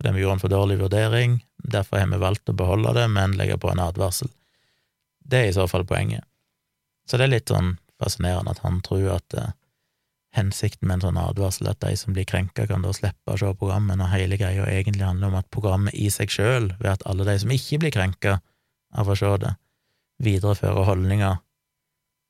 fordi 0.00 0.16
vi 0.16 0.24
gjorde 0.24 0.34
en 0.34 0.42
for 0.42 0.50
dårlig 0.50 0.80
vurdering, 0.80 1.36
derfor 1.62 2.00
har 2.02 2.10
vi 2.10 2.18
valgt 2.18 2.50
å 2.50 2.56
beholde 2.58 2.96
det, 2.98 3.06
men 3.14 3.36
legge 3.38 3.60
på 3.62 3.70
en 3.70 3.82
advarsel. 3.84 4.30
Det 5.22 5.38
er 5.38 5.52
i 5.52 5.54
så 5.54 5.68
fall 5.70 5.86
poenget. 5.86 6.26
Så 7.08 7.18
det 7.18 7.26
er 7.26 7.34
litt 7.34 7.52
sånn 7.52 7.76
fascinerende 8.00 8.54
at 8.54 8.62
han 8.64 8.80
tror 8.84 9.16
at 9.16 9.36
eh, 9.38 9.52
hensikten 10.36 10.88
med 10.88 10.98
en 10.98 11.06
sånn 11.06 11.20
advarsel 11.20 11.68
at 11.70 11.80
de 11.84 11.92
som 11.98 12.16
blir 12.16 12.26
krenka, 12.28 12.66
kan 12.68 12.84
da 12.84 12.92
slippe 12.96 13.34
å 13.34 13.38
se 13.38 13.50
programmet, 13.58 13.98
når 14.00 14.14
hele 14.14 14.38
greia 14.40 14.66
egentlig 14.70 15.04
handler 15.06 15.32
om 15.32 15.38
at 15.42 15.50
programmet 15.52 15.94
i 15.94 16.08
seg 16.12 16.32
sjøl, 16.32 16.72
ved 16.80 16.90
at 16.94 17.06
alle 17.08 17.26
de 17.28 17.36
som 17.42 17.52
ikke 17.52 17.82
blir 17.84 17.94
krenka 17.94 18.38
av 18.96 19.10
å 19.10 19.16
se 19.18 19.30
det, 19.42 19.54
viderefører 20.22 20.88
holdninger 20.88 21.40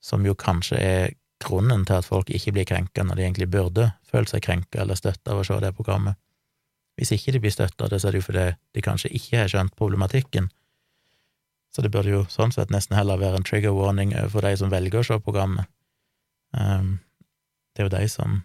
som 0.03 0.25
jo 0.27 0.35
kanskje 0.39 0.79
er 0.83 1.15
grunnen 1.43 1.85
til 1.87 1.99
at 1.99 2.07
folk 2.07 2.31
ikke 2.31 2.55
blir 2.55 2.67
krenka 2.67 3.05
når 3.05 3.19
de 3.19 3.25
egentlig 3.27 3.49
burde 3.51 3.89
føle 4.09 4.31
seg 4.31 4.45
krenka 4.47 4.83
eller 4.83 4.99
støtta 4.99 5.35
av 5.35 5.43
å 5.43 5.47
se 5.47 5.59
det 5.63 5.73
programmet. 5.77 6.19
Hvis 6.99 7.15
ikke 7.15 7.35
de 7.35 7.41
blir 7.43 7.55
støtta 7.55 7.87
av 7.87 7.93
det, 7.93 8.01
så 8.03 8.09
er 8.09 8.15
det 8.15 8.23
jo 8.23 8.29
fordi 8.29 8.49
de 8.75 8.85
kanskje 8.85 9.11
ikke 9.17 9.41
har 9.41 9.51
skjønt 9.51 9.77
problematikken. 9.79 10.51
Så 11.73 11.83
det 11.85 11.93
burde 11.93 12.13
jo 12.13 12.25
sånn 12.29 12.53
sett 12.53 12.73
nesten 12.73 12.99
heller 12.99 13.21
være 13.21 13.41
en 13.41 13.47
trigger 13.49 13.73
warning 13.73 14.13
for 14.33 14.45
de 14.45 14.53
som 14.61 14.73
velger 14.73 15.01
å 15.01 15.07
se 15.09 15.17
programmet. 15.25 15.71
Um, 16.53 16.99
det 17.73 17.81
er 17.81 17.89
jo 17.89 17.95
de 17.95 18.09
som 18.13 18.43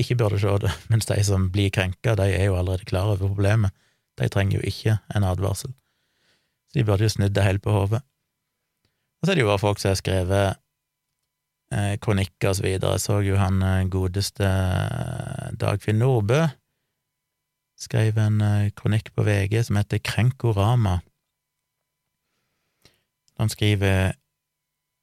ikke 0.00 0.16
burde 0.22 0.40
se 0.40 0.54
det, 0.64 0.72
mens 0.92 1.08
de 1.10 1.18
som 1.26 1.50
blir 1.52 1.72
krenka, 1.74 2.16
de 2.16 2.30
er 2.32 2.48
jo 2.48 2.56
allerede 2.56 2.88
klar 2.88 3.12
over 3.12 3.28
problemet. 3.28 3.74
De 4.20 4.28
trenger 4.32 4.58
jo 4.58 4.64
ikke 4.68 4.98
en 5.14 5.28
advarsel. 5.28 5.74
Så 6.70 6.80
de 6.80 6.86
burde 6.88 7.04
jo 7.04 7.12
snudd 7.12 7.36
det 7.36 7.44
helt 7.44 7.64
på 7.64 7.74
hodet. 7.74 8.00
Og 9.20 9.26
så 9.26 9.32
er 9.32 9.38
det 9.38 9.44
jo 9.44 9.52
bare 9.52 9.62
folk 9.62 9.80
som 9.80 9.92
har 9.92 10.00
skrevet 10.00 10.58
eh, 11.76 11.94
kronikker 12.02 12.50
og 12.50 12.58
så 12.58 12.64
videre. 12.64 12.96
Jeg 12.96 13.04
så 13.04 13.20
jo 13.22 13.38
han 13.40 13.62
eh, 13.62 13.84
godeste 13.92 14.48
eh, 14.48 15.52
Dagfinn 15.60 16.00
Nordbø 16.02 16.42
skrev 17.82 18.18
en 18.20 18.40
eh, 18.44 18.72
kronikk 18.76 19.12
på 19.14 19.24
VG 19.26 19.60
som 19.68 19.78
heter 19.78 20.02
Krenkorama. 20.02 21.00
Han 23.42 23.50
skriver 23.50 24.12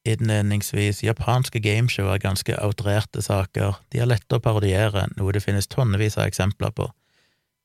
innledningsvis 0.08 1.04
japanske 1.04 1.60
gameshow 1.60 2.08
er 2.08 2.22
ganske 2.24 2.56
outrerte 2.64 3.20
saker, 3.22 3.82
de 3.92 4.00
er 4.00 4.08
lette 4.08 4.38
å 4.38 4.40
parodiere, 4.40 5.10
noe 5.18 5.34
det 5.36 5.42
finnes 5.44 5.68
tonnevis 5.68 6.16
av 6.16 6.30
eksempler 6.30 6.72
på. 6.72 6.86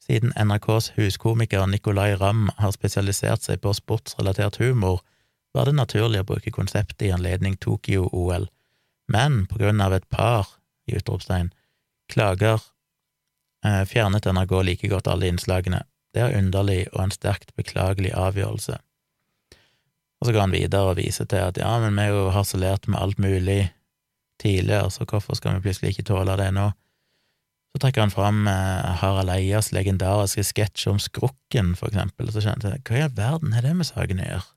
Siden 0.02 0.32
NRKs 0.34 0.90
huskomiker 0.96 1.68
Nicolay 1.70 2.16
Ramm 2.18 2.48
har 2.58 2.74
spesialisert 2.74 3.46
seg 3.46 3.62
på 3.62 3.70
sportsrelatert 3.78 4.58
humor, 4.58 5.04
var 5.54 5.70
det 5.70 5.76
naturlig 5.78 6.24
å 6.24 6.26
bruke 6.32 6.50
konseptet 6.50 7.06
i 7.06 7.12
anledning 7.14 7.54
Tokyo-OL, 7.62 8.48
men 9.14 9.44
på 9.46 9.60
grunn 9.62 9.80
av 9.84 9.94
et 9.94 10.08
par, 10.10 10.56
i 10.90 10.96
utropstegn, 10.98 11.52
klager 12.10 12.58
eh, 13.62 13.84
fjernet 13.86 14.26
NRK 14.26 14.56
like 14.66 14.90
godt 14.90 15.06
alle 15.06 15.30
innslagene. 15.30 15.84
Det 16.10 16.26
er 16.26 16.34
underlig 16.42 16.88
og 16.96 17.04
en 17.06 17.14
sterkt 17.14 17.54
beklagelig 17.54 18.10
avgjørelse. 18.18 18.80
Og 20.24 20.30
så 20.30 20.32
går 20.32 20.46
han 20.46 20.54
videre 20.56 20.88
og 20.88 20.96
viser 20.96 21.26
til 21.28 21.42
at 21.44 21.58
ja, 21.60 21.74
men 21.82 21.98
vi 21.98 22.06
har 22.06 22.14
jo 22.16 22.30
harselert 22.32 22.86
med 22.88 22.96
alt 22.96 23.18
mulig 23.20 23.58
tidligere, 24.40 24.88
så 24.88 25.04
hvorfor 25.04 25.36
skal 25.36 25.58
vi 25.58 25.66
plutselig 25.66 25.90
ikke 25.92 26.06
tåle 26.08 26.38
det 26.40 26.46
nå? 26.56 26.70
Så 27.74 27.82
trekker 27.82 28.06
han 28.06 28.14
fram 28.14 28.46
eh, 28.48 28.86
Harald 29.02 29.34
Eias 29.34 29.68
legendariske 29.76 30.46
sketsj 30.48 30.86
om 30.94 31.02
Skrukken, 31.02 31.74
for 31.76 31.92
eksempel, 31.92 32.30
og 32.30 32.32
så 32.32 32.40
kjente 32.46 32.72
jeg 32.72 32.80
hva 32.88 32.96
i 32.96 33.04
all 33.04 33.12
verden 33.18 33.52
har 33.52 33.66
det 33.68 33.74
med 33.76 33.90
saken 33.90 34.24
å 34.24 34.30
gjøre? 34.30 34.48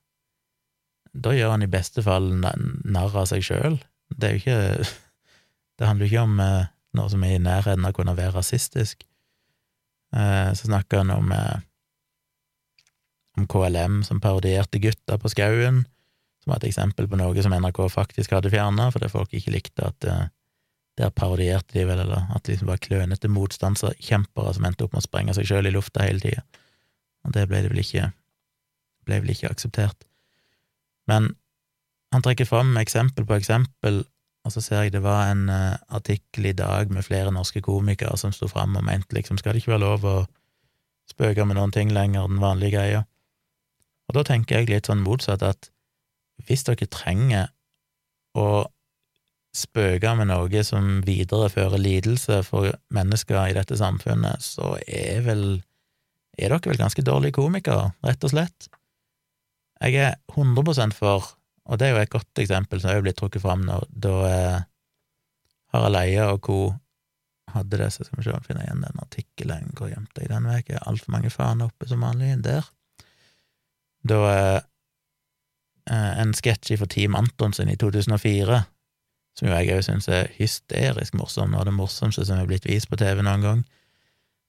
Da 1.28 1.36
gjør 1.36 1.52
han 1.52 1.66
i 1.66 1.70
beste 1.76 2.06
fall 2.06 2.30
narr 2.38 3.12
av 3.12 3.28
seg 3.28 3.44
sjøl. 3.44 3.76
Det 4.16 4.30
er 4.30 4.36
jo 4.38 4.42
ikke 4.44 4.88
Det 5.78 5.86
handler 5.86 6.08
jo 6.08 6.10
ikke 6.14 6.26
om 6.30 6.40
eh, 6.42 6.70
noe 6.96 7.12
som 7.12 7.28
er 7.28 7.36
i 7.36 7.44
nærheten 7.44 7.84
av 7.84 7.92
å 7.92 8.00
kunne 8.00 8.16
være 8.16 8.38
rasistisk. 8.40 9.04
Eh, 10.16 10.48
så 10.56 10.72
snakker 10.72 11.04
han 11.04 11.12
om 11.12 11.28
om 13.38 13.46
KLM 13.50 14.02
som 14.06 14.20
parodierte 14.22 14.80
Gutta 14.82 15.18
på 15.18 15.30
skauen, 15.32 15.84
som 16.42 16.52
var 16.52 16.60
et 16.60 16.68
eksempel 16.70 17.08
på 17.08 17.18
noe 17.20 17.44
som 17.44 17.54
NRK 17.54 17.80
faktisk 17.92 18.34
hadde 18.34 18.52
fjerna, 18.52 18.90
fordi 18.94 19.10
folk 19.12 19.34
ikke 19.34 19.54
likte 19.54 19.88
at 19.88 20.08
uh, 20.08 20.26
der 20.98 21.14
parodierte 21.14 21.78
de 21.78 21.86
vel, 21.86 22.02
eller 22.02 22.26
at 22.34 22.44
de 22.44 22.54
liksom 22.54 22.70
var 22.70 22.82
klønete 22.82 23.30
motstandskjempere 23.30 24.54
som 24.56 24.66
endte 24.66 24.86
opp 24.86 24.96
med 24.96 25.04
å 25.04 25.06
sprenge 25.06 25.34
seg 25.36 25.46
sjøl 25.46 25.70
i 25.70 25.74
lufta 25.74 26.06
hele 26.06 26.22
tida. 26.22 26.42
Og 27.26 27.34
det 27.34 27.46
ble 27.50 27.62
det 27.64 27.72
vel 27.72 27.82
ikke 27.84 28.10
ble 29.08 29.22
vel 29.22 29.32
ikke 29.32 29.50
akseptert. 29.52 30.06
Men 31.08 31.32
han 32.12 32.24
trekker 32.24 32.48
fram 32.48 32.74
eksempel 32.80 33.26
på 33.28 33.36
eksempel, 33.38 34.02
og 34.46 34.54
så 34.54 34.62
ser 34.64 34.86
jeg 34.86 34.94
det 34.94 35.04
var 35.04 35.30
en 35.32 35.48
uh, 35.52 35.76
artikkel 35.92 36.50
i 36.50 36.56
dag 36.56 36.92
med 36.92 37.04
flere 37.04 37.32
norske 37.34 37.62
komikere 37.64 38.16
som 38.20 38.32
sto 38.32 38.48
fram 38.48 38.76
og 38.78 38.86
mente 38.86 39.16
liksom 39.16 39.40
skal 39.40 39.54
det 39.54 39.62
ikke 39.62 39.74
være 39.74 39.84
lov 39.84 40.06
å 40.08 40.16
spøke 41.08 41.44
med 41.48 41.58
noen 41.58 41.72
ting 41.74 41.92
lenger, 41.92 42.28
den 42.28 42.40
vanlige 42.40 42.76
greia. 42.76 43.04
Og 44.08 44.16
da 44.16 44.24
tenker 44.24 44.60
jeg 44.60 44.70
litt 44.70 44.88
sånn 44.88 45.04
motsatt, 45.04 45.44
at 45.44 45.70
hvis 46.46 46.64
dere 46.66 46.88
trenger 46.90 47.50
å 48.38 48.66
spøke 49.58 50.12
med 50.18 50.28
noe 50.30 50.62
som 50.64 51.00
viderefører 51.06 51.80
lidelse 51.80 52.42
for 52.46 52.70
mennesker 52.94 53.40
i 53.48 53.56
dette 53.56 53.78
samfunnet, 53.80 54.44
så 54.44 54.76
er 54.86 55.24
vel 55.26 55.44
er 56.38 56.52
dere 56.54 56.70
vel 56.70 56.78
ganske 56.78 57.02
dårlige 57.02 57.34
komikere, 57.40 57.90
rett 58.06 58.24
og 58.24 58.32
slett. 58.32 58.68
Jeg 59.82 59.98
er 59.98 60.18
100% 60.34 60.94
for, 60.94 61.32
og 61.66 61.78
det 61.78 61.88
er 61.88 61.94
jo 61.94 62.02
et 62.02 62.12
godt 62.12 62.42
eksempel 62.42 62.82
som 62.82 62.92
er 62.92 63.02
blitt 63.02 63.18
trukket 63.18 63.42
fram 63.42 63.64
nå, 63.66 63.80
da 63.90 64.14
eh, 64.28 64.60
Harald 65.74 65.98
Eia 66.00 66.30
og 66.32 66.40
co. 66.46 66.58
hadde 67.52 67.80
det, 67.80 67.90
så 67.92 68.04
skal 68.04 68.20
vi 68.20 68.26
se 68.26 68.32
om 68.32 68.42
vi 68.42 68.50
finner 68.50 68.66
igjen 68.66 68.84
den 68.84 69.02
artikkelen, 69.02 69.70
hvor 69.76 69.90
gjemte 69.90 70.22
jeg 70.22 70.30
den 70.30 70.48
vekk? 70.50 70.74
Altfor 70.84 71.14
mange 71.14 71.30
faner 71.32 71.70
oppe 71.70 71.88
som 71.88 72.04
vanlig. 72.04 72.34
Der. 72.44 72.66
Da 74.08 74.20
eh, 74.32 74.60
en 76.22 76.34
sketsj 76.36 76.76
fra 76.80 76.88
Team 76.90 77.16
Antonsen 77.18 77.70
i 77.72 77.76
2004, 77.80 78.60
som 79.38 79.48
jo 79.48 79.54
jeg 79.54 79.74
òg 79.76 79.84
syns 79.86 80.08
er 80.10 80.30
hysterisk 80.38 81.16
morsom, 81.18 81.54
og 81.54 81.66
det 81.68 81.74
morsomste 81.76 82.26
som 82.26 82.40
er 82.40 82.48
blitt 82.48 82.68
vist 82.68 82.90
på 82.90 82.98
TV 83.00 83.22
noen 83.22 83.44
gang. 83.44 83.66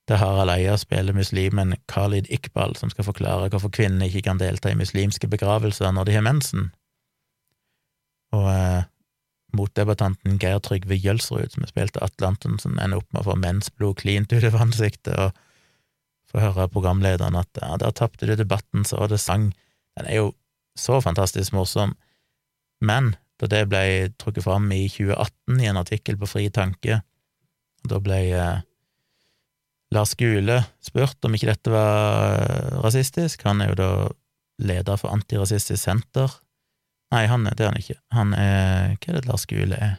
Der 0.10 0.18
Harald 0.18 0.50
Eia 0.50 0.74
spiller 0.82 1.14
muslimen 1.14 1.76
Khalid 1.92 2.32
Iqbal, 2.34 2.74
som 2.76 2.90
skal 2.90 3.06
forklare 3.06 3.52
hvorfor 3.54 3.70
kvinner 3.70 4.08
ikke 4.10 4.26
kan 4.26 4.40
delta 4.42 4.72
i 4.72 4.80
muslimske 4.80 5.30
begravelser 5.30 5.92
når 5.94 6.10
de 6.10 6.16
har 6.18 6.26
mensen. 6.26 6.72
Og 8.34 8.48
eh, 8.50 8.88
motdebattanten 9.54 10.40
Geir 10.42 10.62
Trygve 10.66 10.98
Jølsrud, 10.98 11.54
som 11.54 11.66
har 11.66 11.72
spilt 11.72 12.02
Atle 12.02 12.32
Antonsen, 12.32 12.80
ender 12.82 13.04
opp 13.04 13.14
med 13.14 13.22
å 13.22 13.30
få 13.30 13.38
mensblod 13.38 14.02
klint 14.02 14.34
utover 14.34 14.66
ansiktet, 14.66 15.14
og 15.14 15.38
få 16.30 16.44
høre 16.44 16.70
programlederen 16.72 17.38
at 17.40 17.62
ja, 17.62 17.74
der 17.82 17.96
tapte 17.98 18.30
du 18.30 18.36
debatten, 18.38 18.86
så 18.86 19.08
det 19.10 19.22
sang. 19.22 19.50
Den 19.98 20.08
er 20.10 20.22
jo 20.22 20.32
så 20.78 21.00
fantastisk 21.04 21.56
morsom. 21.56 21.96
Men 22.86 23.16
da 23.40 23.50
det 23.52 23.66
ble 23.72 23.84
trukket 24.20 24.46
fram 24.46 24.70
i 24.76 24.86
2018 24.92 25.62
i 25.64 25.70
en 25.72 25.80
artikkel 25.80 26.20
på 26.20 26.30
Fri 26.30 26.50
Tanke, 26.54 27.02
da 27.90 28.00
ble 28.04 28.20
eh, 28.36 28.66
Lars 29.96 30.14
Gule 30.20 30.60
spurt 30.84 31.26
om 31.26 31.36
ikke 31.36 31.50
dette 31.50 31.74
var 31.74 32.36
eh, 32.44 32.80
rasistisk. 32.84 33.46
Han 33.48 33.64
er 33.64 33.72
jo 33.72 33.80
da 33.80 33.90
leder 34.60 35.00
for 35.00 35.16
Antirasistisk 35.16 35.82
Senter. 35.82 36.36
Nei, 37.14 37.24
han 37.32 37.48
er, 37.48 37.56
det 37.58 37.66
er 37.66 37.72
han 37.72 37.82
ikke. 37.82 38.00
Han 38.14 38.36
er 38.38 38.98
Hva 39.00 39.14
er 39.14 39.18
det 39.18 39.30
Lars 39.30 39.48
Gule 39.50 39.80
er? 39.80 39.96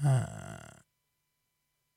Uh, 0.00 0.49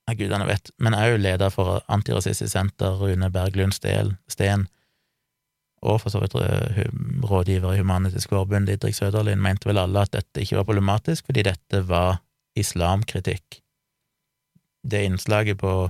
Nei, 0.04 0.16
gudene 0.20 0.44
vet, 0.44 0.68
men 0.84 0.96
jo 0.98 1.16
leder 1.16 1.52
for 1.52 1.80
Antirasistisk 1.88 2.52
Senter, 2.52 2.98
Rune 3.00 3.30
Berglund 3.32 3.72
Steen, 3.72 4.66
og 5.84 6.00
for 6.00 6.12
så 6.12 6.20
vidt 6.20 6.36
eh, 6.40 6.84
rådgiver 7.24 7.72
i 7.72 7.80
Humanitisk 7.80 8.32
Forbund, 8.32 8.68
Didrik 8.68 8.96
Søderlin, 8.96 9.42
mente 9.42 9.68
vel 9.68 9.80
alle 9.80 10.04
at 10.04 10.12
dette 10.12 10.44
ikke 10.44 10.60
var 10.60 10.68
problematisk, 10.68 11.26
fordi 11.28 11.44
dette 11.44 11.82
var 11.88 12.22
islamkritikk. 12.56 13.60
Det 14.84 15.04
innslaget 15.04 15.58
på 15.60 15.88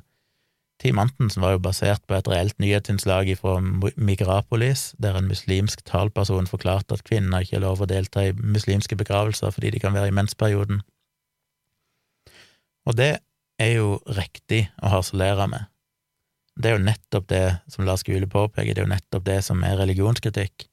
Team 0.82 0.98
Antonsen 0.98 1.42
var 1.42 1.54
jo 1.54 1.62
basert 1.62 2.02
på 2.06 2.16
et 2.16 2.28
reelt 2.28 2.58
nyhetsinnslag 2.62 3.30
fra 3.38 3.60
Migrapolis, 3.96 4.94
der 4.98 5.18
en 5.18 5.30
muslimsk 5.30 5.84
talperson 5.86 6.50
forklarte 6.50 6.98
at 6.98 7.04
kvinner 7.06 7.44
ikke 7.44 7.60
er 7.60 7.64
lov 7.66 7.82
å 7.82 7.88
delta 7.90 8.26
i 8.26 8.34
muslimske 8.34 8.98
begravelser 8.98 9.54
fordi 9.54 9.70
de 9.74 9.82
kan 9.82 9.94
være 9.94 10.10
i 10.10 10.16
mensperioden. 10.18 10.82
Og 12.84 12.98
det 12.98 13.12
er 13.60 13.76
jo 13.78 13.98
riktig 14.16 14.66
å 14.82 14.92
harselere 14.96 15.46
med. 15.50 15.70
Det 16.54 16.70
er 16.70 16.76
jo 16.76 16.84
nettopp 16.86 17.26
det 17.30 17.44
som 17.70 17.86
Lars 17.86 18.04
Gule 18.06 18.28
påpeker, 18.30 18.74
det 18.74 18.82
er 18.82 18.86
jo 18.86 18.94
nettopp 18.94 19.26
det 19.26 19.40
som 19.46 19.62
er 19.66 19.78
religionskritikk, 19.80 20.68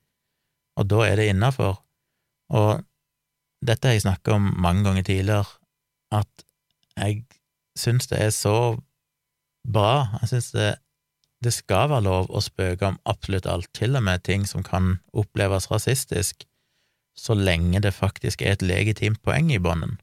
og 0.78 0.88
da 0.92 1.02
er 1.08 1.18
det 1.18 1.32
innafor. 1.32 1.80
Og 2.54 2.84
dette 3.66 3.88
har 3.88 3.98
jeg 3.98 4.06
snakket 4.06 4.36
om 4.36 4.52
mange 4.62 4.86
ganger 4.86 5.06
tidligere, 5.08 5.58
at 6.14 6.46
jeg 6.98 7.24
syns 7.78 8.10
det 8.12 8.20
er 8.22 8.32
så 8.36 8.56
bra, 9.68 10.20
jeg 10.22 10.34
syns 10.36 10.52
det, 10.56 10.72
det 11.42 11.54
skal 11.56 11.90
være 11.90 12.06
lov 12.06 12.30
å 12.30 12.42
spøke 12.44 12.92
om 12.92 13.00
absolutt 13.10 13.50
alt, 13.50 13.70
til 13.78 13.98
og 13.98 14.06
med 14.06 14.22
ting 14.28 14.46
som 14.50 14.66
kan 14.66 15.00
oppleves 15.18 15.72
rasistisk, 15.72 16.46
så 17.18 17.34
lenge 17.38 17.82
det 17.82 17.94
faktisk 17.94 18.42
er 18.42 18.56
et 18.56 18.66
legitimt 18.66 19.22
poeng 19.26 19.50
i 19.54 19.60
bånden. 19.62 19.98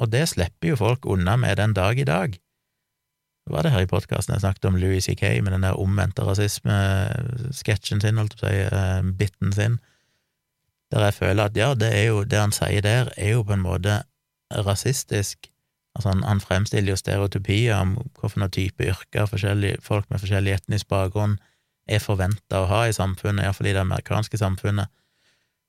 Og 0.00 0.12
det 0.12 0.24
slipper 0.30 0.72
jo 0.72 0.78
folk 0.80 1.06
unna 1.06 1.36
med 1.36 1.58
den 1.60 1.74
dag 1.76 1.98
i 1.98 2.08
dag. 2.08 2.38
Det 3.42 3.52
var 3.52 3.66
det 3.66 3.72
her 3.74 3.84
i 3.84 3.90
podkasten 3.90 4.36
jeg 4.36 4.44
snakket 4.44 4.68
om 4.70 4.76
Louis 4.78 5.04
C.K. 5.04 5.40
med 5.42 5.52
den 5.52 5.64
der 5.66 5.78
omvendte 5.78 6.22
rasisme-sketsjen 6.26 8.00
sin, 8.00 8.20
holdt 8.20 8.36
på 8.38 8.46
å 8.46 8.48
si, 8.48 8.60
eh, 8.62 9.02
biten 9.18 9.52
sin, 9.52 9.80
der 10.92 11.08
jeg 11.08 11.16
føler 11.18 11.48
at 11.48 11.56
ja, 11.56 11.72
det 11.74 11.90
er 11.90 12.04
jo 12.12 12.22
det 12.24 12.38
han 12.38 12.54
sier 12.54 12.84
der, 12.84 13.10
er 13.16 13.34
jo 13.34 13.42
på 13.42 13.56
en 13.56 13.64
måte 13.64 14.02
rasistisk. 14.52 15.48
Altså, 15.96 16.12
han, 16.12 16.22
han 16.22 16.40
fremstiller 16.40 16.92
jo 16.92 17.00
stereotypier 17.00 17.80
om 17.80 17.96
hvilke 18.20 18.48
type 18.48 18.86
yrker 18.92 19.26
folk 19.82 20.10
med 20.10 20.20
forskjellig 20.22 20.54
etnisk 20.54 20.88
bakgrunn 20.88 21.38
er 21.90 22.00
forventa 22.00 22.62
å 22.62 22.68
ha 22.70 22.84
i 22.86 22.94
samfunnet, 22.94 23.44
iallfall 23.44 23.68
i 23.68 23.74
det 23.74 23.82
amerikanske 23.82 24.38
samfunnet. 24.38 24.92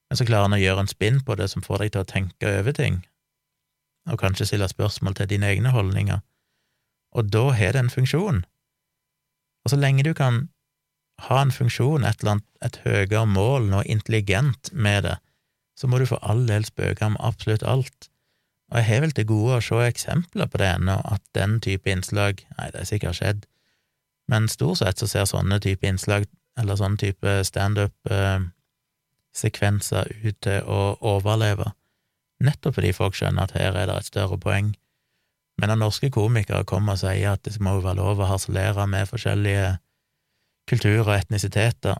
Men 0.09 0.19
så 0.19 0.27
klarer 0.27 0.45
han 0.45 0.55
å 0.59 0.61
gjøre 0.61 0.85
en 0.85 0.91
spinn 0.91 1.23
på 1.25 1.35
det 1.39 1.49
som 1.49 1.65
får 1.65 1.83
deg 1.83 1.95
til 1.95 2.03
å 2.03 2.09
tenke 2.11 2.53
over 2.59 2.75
ting, 2.77 3.01
og 4.09 4.19
kanskje 4.19 4.49
stille 4.49 4.67
spørsmål 4.67 5.15
til 5.15 5.29
dine 5.29 5.49
egne 5.51 5.71
holdninger, 5.71 6.19
og 7.13 7.29
da 7.33 7.43
har 7.53 7.75
det 7.75 7.83
en 7.83 7.93
funksjon. 7.93 8.41
Og 9.63 9.71
så 9.71 9.77
lenge 9.79 10.03
du 10.03 10.13
kan 10.17 10.47
ha 11.27 11.41
en 11.41 11.53
funksjon, 11.53 12.03
et 12.03 12.19
eller 12.19 12.37
annet, 12.37 12.47
et 12.65 12.79
høyere 12.83 13.25
mål, 13.29 13.69
noe 13.71 13.85
intelligent 13.85 14.73
med 14.73 15.05
det, 15.07 15.17
så 15.77 15.87
må 15.87 15.99
du 15.99 16.07
for 16.09 16.21
all 16.21 16.45
del 16.47 16.65
spøke 16.65 17.05
om 17.05 17.17
absolutt 17.19 17.63
alt. 17.63 18.09
Og 18.71 18.79
jeg 18.79 18.87
har 18.87 19.03
vel 19.03 19.13
til 19.13 19.29
gode 19.29 19.59
å 19.59 19.63
se 19.63 19.81
eksempler 19.85 20.49
på 20.49 20.59
det 20.61 20.69
ennå, 20.73 20.97
at 21.05 21.21
den 21.37 21.59
type 21.61 21.89
innslag 21.89 22.41
Nei, 22.57 22.71
det 22.73 22.81
har 22.81 22.89
sikkert 22.89 23.19
skjedd, 23.19 23.45
men 24.31 24.49
stort 24.49 24.79
sett 24.79 25.01
så 25.01 25.09
ser 25.09 25.29
sånne 25.29 25.59
type 25.61 25.87
innslag, 25.87 26.25
eller 26.57 26.77
sånne 26.79 26.97
type 27.01 27.37
standup 27.45 27.93
eh, 28.09 28.41
ut 29.33 30.37
til 30.45 30.69
å 30.69 30.81
overleve, 31.01 31.71
nettopp 32.43 32.79
fordi 32.79 32.93
folk 32.95 33.17
skjønner 33.17 33.45
at 33.45 33.55
her 33.57 33.75
er 33.77 33.89
det 33.89 33.97
et 33.97 34.09
større 34.09 34.39
poeng. 34.39 34.73
Men 35.61 35.69
når 35.69 35.81
norske 35.83 36.09
komikere 36.13 36.65
kommer 36.65 36.95
og 36.95 37.03
sier 37.03 37.35
at 37.35 37.43
det 37.45 37.59
må 37.61 37.77
jo 37.77 37.85
være 37.85 37.99
lov 38.01 38.21
å 38.23 38.29
harselere 38.31 38.87
med 38.89 39.09
forskjellige 39.11 39.75
kulturer 40.69 41.05
og 41.05 41.15
etnisiteter, 41.17 41.99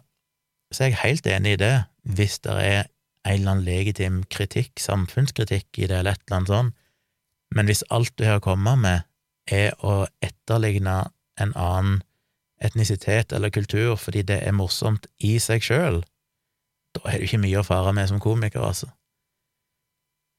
så 0.74 0.84
er 0.84 0.90
jeg 0.90 1.02
helt 1.04 1.28
enig 1.30 1.54
i 1.54 1.62
det, 1.62 1.76
hvis 2.04 2.40
det 2.44 2.54
er 2.58 2.80
en 3.24 3.36
eller 3.36 3.52
annen 3.52 3.66
legitim 3.68 4.24
kritikk, 4.32 4.80
samfunnskritikk 4.82 5.68
i 5.78 5.88
det, 5.88 6.00
eller 6.00 6.18
et 6.18 6.24
eller 6.26 6.40
annet 6.40 6.54
sånt, 6.54 6.80
men 7.54 7.70
hvis 7.70 7.84
alt 7.94 8.16
du 8.18 8.26
har 8.26 8.42
å 8.42 8.44
komme 8.44 8.74
med, 8.82 9.06
er 9.52 9.76
å 9.84 10.08
etterligne 10.24 11.04
en 11.42 11.54
annen 11.60 12.02
etnisitet 12.64 13.34
eller 13.36 13.52
kultur 13.52 13.98
fordi 14.00 14.24
det 14.24 14.40
er 14.48 14.56
morsomt 14.56 15.08
i 15.20 15.36
seg 15.44 15.66
sjøl, 15.66 16.02
da 16.96 17.10
er 17.10 17.20
det 17.20 17.28
ikke 17.28 17.42
mye 17.44 17.62
å 17.62 17.68
fare 17.68 17.94
med 17.96 18.10
som 18.10 18.22
komiker, 18.24 18.64
altså. 18.64 18.90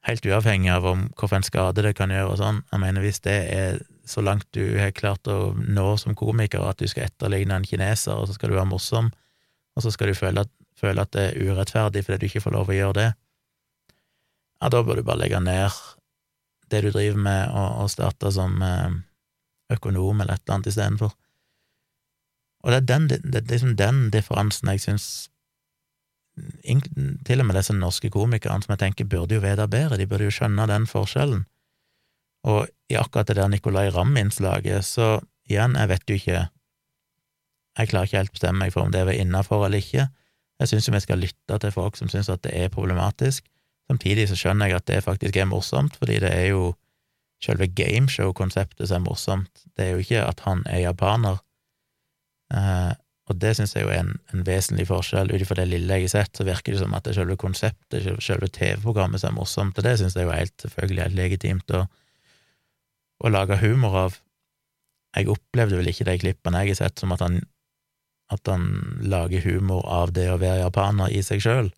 Helt 0.05 0.27
uavhengig 0.29 0.69
av 0.69 0.87
om 0.87 1.07
hvilken 1.17 1.47
skade 1.47 1.83
det 1.87 1.95
kan 1.97 2.13
gjøre 2.13 2.35
og 2.35 2.41
sånn. 2.41 2.61
Jeg 2.73 2.83
mener, 2.83 3.05
hvis 3.05 3.23
det 3.25 3.37
er 3.55 3.79
så 4.05 4.21
langt 4.21 4.47
du 4.53 4.77
har 4.77 4.93
klart 4.93 5.25
å 5.33 5.55
nå 5.57 5.87
som 6.01 6.17
komiker, 6.19 6.61
at 6.61 6.83
du 6.83 6.89
skal 6.91 7.09
etterligne 7.09 7.57
en 7.57 7.65
kineser, 7.65 8.13
og 8.13 8.29
så 8.29 8.37
skal 8.37 8.53
du 8.53 8.59
være 8.59 8.69
morsom, 8.69 9.09
og 9.75 9.85
så 9.85 9.93
skal 9.95 10.13
du 10.13 10.19
føle 10.19 10.45
at, 10.45 10.53
føle 10.77 11.01
at 11.01 11.13
det 11.17 11.25
er 11.31 11.49
urettferdig 11.49 12.05
fordi 12.05 12.21
du 12.21 12.29
ikke 12.29 12.45
får 12.45 12.57
lov 12.59 12.73
å 12.73 12.77
gjøre 12.77 12.99
det, 13.01 13.11
ja, 14.61 14.71
da 14.73 14.81
bør 14.85 15.01
du 15.01 15.05
bare 15.05 15.21
legge 15.25 15.41
ned 15.45 15.73
det 16.73 16.81
du 16.85 16.91
driver 16.93 17.21
med, 17.21 17.51
og, 17.53 17.85
og 17.85 17.91
starte 17.93 18.31
som 18.33 18.63
eh, 18.65 18.95
økonom 19.75 20.23
eller 20.23 20.37
et 20.37 20.45
eller 20.45 20.57
annet 20.57 20.71
istedenfor. 20.73 21.13
Og 22.65 22.73
det 22.73 22.79
er 22.79 22.87
den, 22.89 23.09
det, 23.11 23.19
det 23.25 23.43
er 23.43 23.51
liksom 23.53 23.75
den 23.77 23.99
differansen 24.15 24.71
jeg 24.73 24.85
syns 24.87 25.09
til 26.35 27.41
og 27.41 27.47
med 27.47 27.57
disse 27.57 27.75
norske 27.77 28.11
komikerne 28.11 28.65
som 28.65 28.75
jeg 28.75 28.83
tenker 28.83 29.11
burde 29.11 29.37
jo 29.37 29.43
vite 29.45 29.69
bedre, 29.71 29.99
de 29.99 30.07
burde 30.11 30.27
jo 30.27 30.35
skjønne 30.35 30.67
den 30.71 30.89
forskjellen. 30.91 31.45
Og 32.45 32.67
i 32.91 32.99
akkurat 33.01 33.31
det 33.31 33.39
der 33.39 33.49
Nicolay 33.49 33.89
Ramm-innslaget, 33.95 34.85
så 34.85 35.21
igjen, 35.49 35.79
jeg 35.79 35.89
vet 35.89 36.11
jo 36.11 36.19
ikke 36.19 36.49
Jeg 37.75 37.89
klarer 37.91 38.07
ikke 38.07 38.19
helt 38.21 38.31
å 38.31 38.37
bestemme 38.37 38.63
meg 38.63 38.71
for 38.71 38.87
om 38.87 38.93
det 38.95 39.01
var 39.03 39.17
innafor 39.19 39.65
eller 39.67 39.83
ikke. 39.83 40.05
Jeg 40.63 40.71
syns 40.71 40.87
jo 40.87 40.93
vi 40.95 41.01
skal 41.03 41.19
lytte 41.19 41.57
til 41.59 41.73
folk 41.75 41.97
som 41.99 42.11
syns 42.13 42.29
at 42.31 42.45
det 42.47 42.53
er 42.55 42.71
problematisk. 42.71 43.49
Samtidig 43.91 44.29
så 44.31 44.37
skjønner 44.39 44.71
jeg 44.71 44.79
at 44.79 44.87
det 44.87 45.01
faktisk 45.03 45.37
er 45.37 45.49
morsomt, 45.51 45.97
fordi 45.99 46.21
det 46.23 46.31
er 46.31 46.53
jo 46.53 46.69
selve 47.43 47.67
gameshow-konseptet 47.67 48.87
som 48.89 49.03
er 49.03 49.09
morsomt. 49.09 49.65
Det 49.75 49.89
er 49.89 49.91
jo 49.97 50.05
ikke 50.05 50.23
at 50.23 50.45
han 50.47 50.63
er 50.71 50.85
japaner. 50.85 51.43
Eh, 52.55 52.93
og 53.25 53.39
det 53.41 53.55
syns 53.57 53.73
jeg 53.73 53.87
jo 53.87 53.93
er 53.93 54.03
en, 54.03 54.11
en 54.35 54.43
vesentlig 54.45 54.85
forskjell. 54.91 55.31
Ut 55.33 55.41
ifra 55.41 55.57
det 55.57 55.71
lille 55.71 55.97
jeg 55.97 56.09
har 56.09 56.13
sett, 56.13 56.35
så 56.37 56.45
virker 56.45 56.75
det 56.75 56.83
som 56.83 56.97
at 56.97 57.07
det 57.07 57.15
selve 57.17 57.39
konseptet, 57.41 58.09
selve 58.21 58.51
TV-programmet 58.53 59.23
som 59.23 59.33
er 59.33 59.39
morsomt, 59.39 59.79
og 59.81 59.87
det 59.87 59.95
syns 60.01 60.17
jeg 60.19 60.27
jo 60.27 60.35
er 60.35 60.43
helt 60.43 60.67
selvfølgelig 60.67 61.07
helt 61.07 61.19
legitimt 61.19 61.75
å, 61.79 61.87
å 63.25 63.33
lage 63.33 63.61
humor 63.63 63.97
av. 64.03 64.19
Jeg 65.17 65.31
opplevde 65.33 65.79
vel 65.81 65.89
ikke 65.89 66.09
de 66.11 66.19
klippene 66.21 66.65
jeg 66.65 66.75
har 66.75 66.83
sett, 66.83 67.01
som 67.01 67.15
at 67.17 67.25
han, 67.25 67.41
at 68.35 68.51
han 68.51 68.69
lager 69.01 69.47
humor 69.47 69.87
av 69.89 70.13
det 70.13 70.29
å 70.29 70.37
være 70.43 70.67
japaner 70.67 71.15
i 71.15 71.25
seg 71.25 71.41
sjøl, 71.45 71.73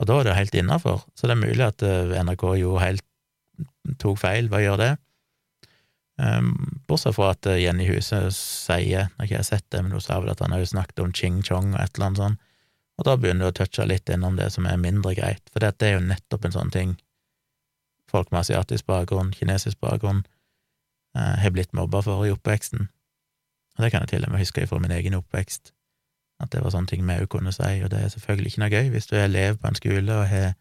og 0.00 0.08
da 0.08 0.16
er 0.16 0.30
det 0.30 0.38
helt 0.38 0.56
innafor. 0.56 1.02
Så 1.14 1.28
det 1.28 1.36
er 1.36 1.42
mulig 1.42 1.64
at 1.66 1.82
eh, 1.84 2.16
NRK 2.24 2.44
jo 2.62 2.78
helt 2.80 3.04
tok 4.00 4.18
feil 4.22 4.48
ved 4.48 4.62
å 4.62 4.64
gjøre 4.64 4.82
det. 4.82 4.92
Um, 6.20 6.80
bortsett 6.84 7.14
fra 7.16 7.30
at 7.32 7.46
eh, 7.48 7.62
Jenny 7.62 7.86
Huset 7.88 8.34
sier, 8.36 9.06
når 9.16 9.24
ikke 9.24 9.34
jeg 9.34 9.40
har 9.40 9.46
sett 9.48 9.66
det, 9.72 9.80
men 9.80 9.94
hun 9.96 10.02
sa 10.04 10.18
vel 10.20 10.32
at 10.34 10.42
han 10.44 10.52
jo 10.52 10.66
snakket 10.68 11.00
om 11.00 11.14
ching 11.16 11.38
chong 11.46 11.70
og 11.72 11.80
et 11.80 11.94
eller 11.96 12.10
annet 12.10 12.20
sånt, 12.20 12.42
og 13.00 13.06
da 13.08 13.14
begynner 13.16 13.48
du 13.48 13.52
å 13.54 13.56
touche 13.56 13.86
litt 13.88 14.10
innom 14.12 14.36
det 14.36 14.50
som 14.52 14.66
er 14.68 14.76
mindre 14.76 15.14
greit, 15.16 15.40
for 15.48 15.64
det 15.64 15.86
er 15.86 15.94
jo 15.94 16.02
nettopp 16.04 16.44
en 16.44 16.56
sånn 16.58 16.72
ting 16.74 16.98
folk 18.10 18.28
med 18.34 18.42
asiatisk 18.42 18.84
bakgrunn, 18.90 19.30
kinesisk 19.32 19.80
bakgrunn, 19.80 20.24
uh, 21.16 21.38
har 21.40 21.54
blitt 21.54 21.72
mobba 21.72 22.02
for 22.04 22.26
i 22.26 22.32
oppveksten. 22.34 22.90
Og 23.78 23.84
det 23.84 23.92
kan 23.94 24.04
jeg 24.04 24.12
til 24.12 24.26
og 24.26 24.34
med 24.34 24.42
huske 24.42 24.66
fra 24.66 24.80
min 24.82 24.92
egen 24.92 25.16
oppvekst, 25.16 25.72
at 26.42 26.52
det 26.52 26.60
var 26.64 26.74
sånne 26.74 26.90
ting 26.90 27.06
vi 27.06 27.16
òg 27.22 27.30
kunne 27.32 27.54
si, 27.54 27.78
og 27.80 27.92
det 27.94 28.02
er 28.02 28.12
selvfølgelig 28.12 28.52
ikke 28.52 28.64
noe 28.64 28.74
gøy 28.74 28.90
hvis 28.92 29.08
du 29.08 29.14
er 29.16 29.28
elev 29.28 29.60
på 29.62 29.70
en 29.70 29.78
skole 29.78 30.18
og 30.18 30.28
har 30.28 30.52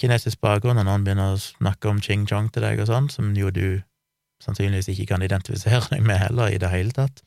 kinesisk 0.00 0.40
bakgrunn, 0.42 0.80
og 0.80 0.88
noen 0.88 1.06
begynner 1.06 1.36
å 1.36 1.42
snakke 1.42 1.92
om 1.92 2.02
ching 2.02 2.26
chong 2.26 2.50
til 2.50 2.64
deg 2.64 2.80
og 2.82 2.90
sånn, 2.90 3.10
som 3.12 3.30
jo 3.36 3.52
du 3.54 3.82
sannsynligvis 4.44 4.90
ikke 4.92 5.10
kan 5.12 5.24
identifisere 5.24 5.86
deg 5.92 6.02
med 6.06 6.20
heller, 6.22 6.50
i 6.50 6.58
det 6.60 6.72
hele 6.72 6.94
tatt, 6.96 7.22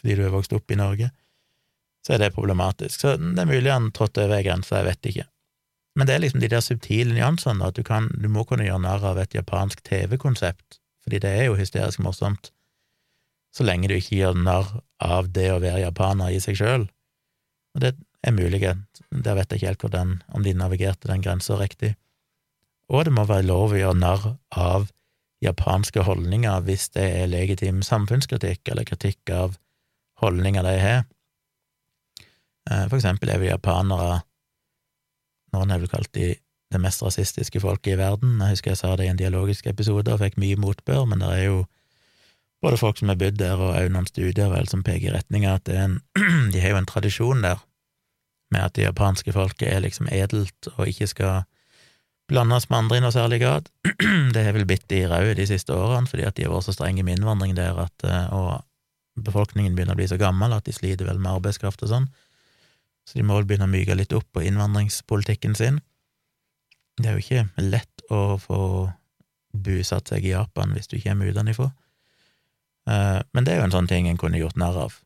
fordi 0.00 0.18
du 0.18 0.26
er 0.26 0.34
vokst 0.34 0.54
opp 0.56 0.70
i 0.70 0.78
Norge, 0.78 1.10
så 2.06 2.14
er 2.14 2.22
det 2.22 2.34
problematisk. 2.36 3.00
Så 3.00 3.16
det 3.18 3.42
er 3.42 3.48
mulig 3.48 3.72
han 3.72 3.90
trådte 3.94 4.26
over 4.26 4.38
ei 4.38 4.46
grense, 4.46 4.74
jeg 4.76 4.86
vet 4.86 5.10
ikke. 5.10 5.26
Men 5.96 6.08
det 6.08 6.14
er 6.14 6.22
liksom 6.22 6.42
de 6.42 6.50
der 6.52 6.62
subtile 6.62 7.14
nyansene, 7.16 7.66
at 7.66 7.78
du, 7.78 7.82
kan, 7.86 8.10
du 8.20 8.28
må 8.28 8.44
kunne 8.44 8.66
gjøre 8.66 8.84
narr 8.84 9.04
av 9.10 9.18
et 9.18 9.34
japansk 9.34 9.80
TV-konsept, 9.88 10.78
fordi 11.06 11.22
det 11.24 11.32
er 11.32 11.48
jo 11.48 11.56
hysterisk 11.56 12.02
morsomt, 12.04 12.50
så 13.56 13.64
lenge 13.64 13.88
du 13.88 13.96
ikke 13.96 14.18
gjør 14.18 14.36
narr 14.36 14.74
av 15.00 15.30
det 15.32 15.48
å 15.54 15.60
være 15.62 15.86
japaner 15.86 16.34
i 16.34 16.40
seg 16.44 16.58
sjøl. 16.60 16.84
Og 17.76 17.82
det 17.84 17.94
er 18.26 18.36
mulig, 18.36 18.60
der 18.60 19.38
vet 19.38 19.52
jeg 19.52 19.62
ikke 19.62 19.70
helt 19.70 19.86
hvordan, 19.86 20.12
om 20.36 20.44
de 20.44 20.52
navigerte 20.56 21.08
den 21.08 21.24
grensa 21.24 21.56
riktig. 21.56 21.94
Og 22.92 23.06
det 23.08 23.14
må 23.16 23.24
være 23.26 23.48
lov 23.48 23.72
å 23.72 23.80
gjøre 23.80 23.98
narr 23.98 24.28
av 24.52 24.90
japanske 25.44 26.02
holdninger 26.06 26.64
hvis 26.66 26.88
det 26.96 27.04
er 27.20 27.30
legitim 27.30 27.82
samfunnskritikk 27.84 28.68
eller 28.72 28.88
kritikk 28.88 29.30
av 29.34 29.58
holdninger 30.22 30.64
de 30.64 30.74
har. 30.80 31.04
Eh, 32.70 32.86
for 32.88 32.96
eksempel 32.98 33.32
er 33.32 33.42
vi 33.42 33.52
japanere 33.52 34.22
Noen 35.54 35.70
har 35.70 35.78
vel 35.80 35.88
kalt 35.88 36.10
de 36.12 36.34
det 36.74 36.80
mest 36.82 37.02
rasistiske 37.04 37.60
folket 37.62 37.94
i 37.94 37.98
verden. 38.00 38.40
Jeg 38.42 38.56
husker 38.56 38.72
jeg 38.72 38.80
sa 38.80 38.96
det 38.98 39.06
i 39.06 39.10
en 39.12 39.20
dialogisk 39.20 39.68
episode 39.70 40.12
og 40.12 40.18
fikk 40.20 40.34
mye 40.42 40.58
motbør, 40.58 41.04
men 41.08 41.22
det 41.22 41.28
er 41.32 41.44
jo 41.44 41.60
både 42.64 42.80
folk 42.80 42.98
som 42.98 43.12
har 43.12 43.18
bodd 43.20 43.38
der, 43.38 43.54
og 43.54 43.70
også 43.70 43.92
noen 43.94 44.08
studier 44.10 44.50
vel 44.50 44.68
som 44.68 44.82
peker 44.84 45.12
i 45.12 45.14
retning 45.14 45.46
av 45.46 45.60
at 45.60 45.70
en, 45.70 46.00
de 46.52 46.62
har 46.62 46.74
jo 46.74 46.80
en 46.80 46.88
tradisjon 46.90 47.44
der 47.46 47.62
med 48.54 48.62
at 48.62 48.74
det 48.78 48.86
japanske 48.86 49.32
folket 49.34 49.70
er 49.70 49.82
liksom 49.82 50.10
edelt 50.12 50.68
og 50.76 50.88
ikke 50.90 51.08
skal 51.10 51.46
blandes 52.30 52.68
med 52.70 52.78
andre 52.78 52.98
i 52.98 53.02
noe 53.04 53.14
særlig 53.14 53.40
grad. 53.42 53.68
det 54.34 54.44
har 54.46 54.56
vel 54.56 54.66
bitt 54.68 54.86
de 54.90 55.04
røde 55.10 55.36
de 55.38 55.46
siste 55.48 55.74
årene, 55.74 56.10
fordi 56.10 56.26
at 56.26 56.36
de 56.36 56.46
har 56.46 56.54
vært 56.54 56.68
så 56.68 56.74
strenge 56.76 57.04
med 57.06 57.18
innvandring 57.18 57.54
der, 57.58 57.78
at, 57.86 58.06
eh, 58.06 58.32
og 58.34 58.64
befolkningen 59.26 59.76
begynner 59.76 59.96
å 59.96 60.00
bli 60.00 60.08
så 60.10 60.18
gammel 60.20 60.54
at 60.56 60.66
de 60.66 60.74
sliter 60.76 61.08
vel 61.08 61.20
med 61.22 61.38
arbeidskraft 61.38 61.84
og 61.86 61.92
sånn. 61.92 62.08
Så 63.06 63.18
de 63.18 63.24
må 63.26 63.38
vel 63.38 63.46
begynne 63.48 63.68
å 63.68 63.72
myke 63.72 63.94
litt 63.96 64.14
opp 64.16 64.26
på 64.34 64.42
innvandringspolitikken 64.44 65.54
sin. 65.58 65.80
Det 66.98 67.10
er 67.10 67.16
jo 67.16 67.24
ikke 67.24 67.62
lett 67.62 68.06
å 68.10 68.36
få 68.40 68.60
bosatt 69.56 70.10
seg 70.10 70.26
i 70.26 70.34
Japan 70.34 70.74
hvis 70.76 70.90
du 70.90 70.98
kommer 71.00 71.30
utenfra. 71.30 71.70
Eh, 72.90 73.20
men 73.32 73.46
det 73.46 73.54
er 73.54 73.62
jo 73.62 73.68
en 73.68 73.76
sånn 73.76 73.90
ting 73.90 74.10
en 74.10 74.20
kunne 74.20 74.40
gjort 74.40 74.58
narr 74.60 74.78
av, 74.86 74.98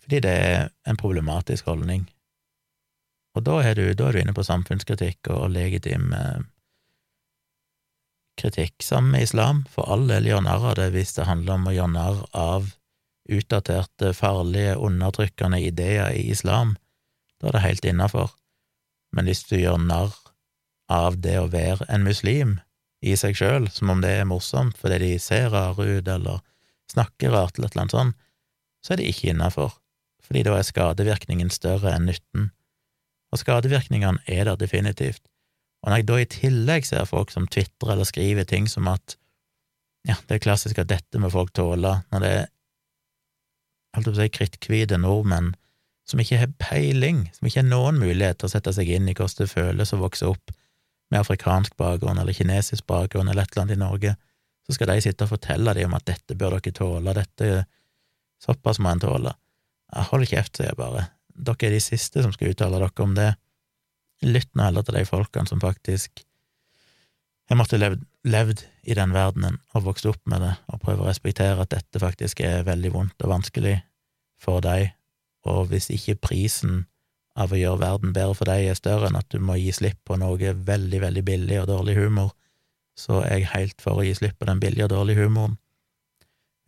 fordi 0.00 0.22
det 0.24 0.32
er 0.46 0.70
en 0.88 0.98
problematisk 1.00 1.68
holdning. 1.70 2.06
Og 3.38 3.44
da 3.46 3.60
er, 3.62 3.78
du, 3.78 3.92
da 3.94 4.08
er 4.08 4.16
du 4.16 4.22
inne 4.24 4.34
på 4.34 4.44
samfunnskritikk 4.46 5.30
og 5.30 5.52
legitim 5.54 6.10
eh, 6.16 6.40
kritikk, 8.40 8.82
sammen 8.82 9.14
med 9.14 9.28
islam. 9.28 9.64
For 9.70 9.86
all 9.90 10.08
del 10.10 10.26
gjør 10.30 10.44
narr 10.46 10.70
av 10.72 10.78
det 10.80 10.90
hvis 10.96 11.14
det 11.18 11.28
handler 11.28 11.58
om 11.58 11.68
å 11.70 11.74
gjøre 11.76 11.94
narr 11.94 12.22
av 12.36 12.72
utdaterte, 13.30 14.14
farlige, 14.16 14.74
undertrykkende 14.80 15.60
ideer 15.62 16.10
i 16.16 16.26
islam. 16.32 16.74
Da 17.38 17.50
er 17.50 17.58
det 17.58 17.66
helt 17.68 17.86
innafor. 17.86 18.34
Men 19.14 19.30
hvis 19.30 19.44
du 19.46 19.56
gjør 19.60 19.78
narr 19.82 20.16
av 20.90 21.20
det 21.22 21.36
å 21.38 21.50
være 21.52 21.86
en 21.92 22.06
muslim, 22.06 22.58
i 23.00 23.14
seg 23.16 23.36
sjøl, 23.38 23.68
som 23.72 23.92
om 23.92 24.02
det 24.02 24.12
er 24.18 24.28
morsomt 24.28 24.76
fordi 24.76 24.98
de 25.00 25.12
ser 25.22 25.50
rare 25.54 25.86
ut 25.88 26.08
eller 26.08 26.42
snakker 26.92 27.32
rart 27.32 27.56
eller 27.56 27.70
et 27.70 27.76
eller 27.76 27.86
annet 27.86 27.96
sånt, 27.96 28.16
så 28.84 28.92
er 28.92 29.00
det 29.00 29.10
ikke 29.12 29.30
innafor, 29.32 29.76
fordi 30.24 30.44
da 30.46 30.56
er 30.56 30.66
skadevirkningen 30.66 31.52
større 31.52 31.94
enn 31.94 32.08
nytten. 32.10 32.50
Og 33.30 33.40
skadevirkningene 33.40 34.22
er 34.26 34.46
der 34.48 34.58
definitivt. 34.58 35.22
Og 35.82 35.90
når 35.90 36.00
jeg 36.00 36.08
da 36.08 36.18
i 36.20 36.28
tillegg 36.28 36.86
ser 36.86 37.08
folk 37.08 37.32
som 37.32 37.48
tvitrer 37.48 37.94
eller 37.94 38.08
skriver 38.08 38.44
ting 38.48 38.68
som 38.68 38.88
at 38.90 39.16
ja, 40.08 40.16
det 40.28 40.38
er 40.38 40.44
klassisk 40.44 40.80
at 40.80 40.90
dette 40.90 41.20
må 41.20 41.30
folk 41.32 41.52
tåle, 41.56 42.00
når 42.12 42.24
det 42.24 42.30
er 42.36 42.46
holdt 43.96 44.08
på 44.08 44.14
å 44.14 44.18
si 44.20 44.30
kritthvite 44.32 44.98
nordmenn 45.00 45.52
som 46.08 46.22
ikke 46.22 46.40
har 46.40 46.54
peiling, 46.62 47.26
som 47.36 47.46
ikke 47.46 47.60
har 47.62 47.68
noen 47.68 48.00
mulighet 48.00 48.40
til 48.40 48.48
å 48.48 48.52
sette 48.54 48.72
seg 48.74 48.88
inn 48.90 49.08
i 49.10 49.14
hvordan 49.14 49.44
det 49.44 49.52
føles 49.52 49.92
å 49.94 50.00
vokse 50.00 50.30
opp 50.30 50.54
med 51.10 51.20
afrikansk 51.20 51.76
bakgrunn 51.78 52.18
eller 52.22 52.34
kinesisk 52.34 52.86
bakgrunn 52.90 53.28
eller 53.28 53.44
et 53.44 53.52
eller 53.52 53.66
annet 53.66 53.76
i 53.76 53.82
Norge, 53.82 54.16
så 54.66 54.76
skal 54.76 54.92
de 54.92 55.04
sitte 55.04 55.26
og 55.26 55.32
fortelle 55.34 55.74
dem 55.76 55.90
om 55.90 55.98
at 55.98 56.06
dette 56.08 56.36
bør 56.38 56.58
dere 56.58 56.74
tåle, 56.76 57.14
dette 57.16 57.64
såpass 58.42 58.80
må 58.82 58.92
en 58.92 59.02
tåle. 59.02 59.32
Hold 60.10 60.28
kjeft, 60.30 60.56
sier 60.56 60.70
jeg 60.70 60.78
bare. 60.78 61.08
Dere 61.40 61.70
er 61.70 61.76
de 61.76 61.82
siste 61.82 62.22
som 62.24 62.32
skal 62.34 62.52
uttale 62.52 62.78
dere 62.80 63.04
om 63.04 63.14
det. 63.16 63.30
Lytt 64.26 64.50
nå 64.54 64.66
heller 64.66 64.84
til 64.84 64.98
de 64.98 65.06
folkene 65.08 65.48
som 65.48 65.62
faktisk 65.62 66.24
har 67.50 67.58
måttet 67.58 67.80
levd, 67.80 68.02
levd 68.30 68.62
i 68.86 68.94
den 68.94 69.14
verdenen 69.14 69.56
og 69.74 69.88
vokst 69.88 70.06
opp 70.06 70.20
med 70.30 70.44
det, 70.44 70.52
og 70.70 70.82
prøve 70.84 71.02
å 71.02 71.08
respektere 71.08 71.64
at 71.64 71.72
dette 71.72 72.02
faktisk 72.02 72.42
er 72.46 72.66
veldig 72.68 72.92
vondt 72.94 73.24
og 73.24 73.32
vanskelig 73.32 73.80
for 74.40 74.62
deg, 74.64 74.92
og 75.48 75.72
hvis 75.72 75.90
ikke 75.90 76.20
prisen 76.20 76.84
av 77.40 77.52
å 77.52 77.58
gjøre 77.58 77.80
verden 77.80 78.14
bedre 78.14 78.36
for 78.36 78.50
deg 78.50 78.68
er 78.68 78.78
større 78.78 79.08
enn 79.08 79.18
at 79.18 79.28
du 79.32 79.40
må 79.42 79.56
gi 79.58 79.72
slipp 79.74 79.98
på 80.06 80.18
noe 80.20 80.36
veldig, 80.36 81.00
veldig 81.02 81.24
billig 81.26 81.58
og 81.62 81.68
dårlig 81.72 81.96
humor, 81.98 82.30
så 82.98 83.22
er 83.24 83.40
jeg 83.40 83.50
helt 83.54 83.82
for 83.82 83.98
å 83.98 84.04
gi 84.04 84.14
slipp 84.18 84.38
på 84.38 84.48
den 84.48 84.60
billige 84.62 84.86
og 84.86 84.94
dårlige 84.94 85.24
humoren. 85.24 85.56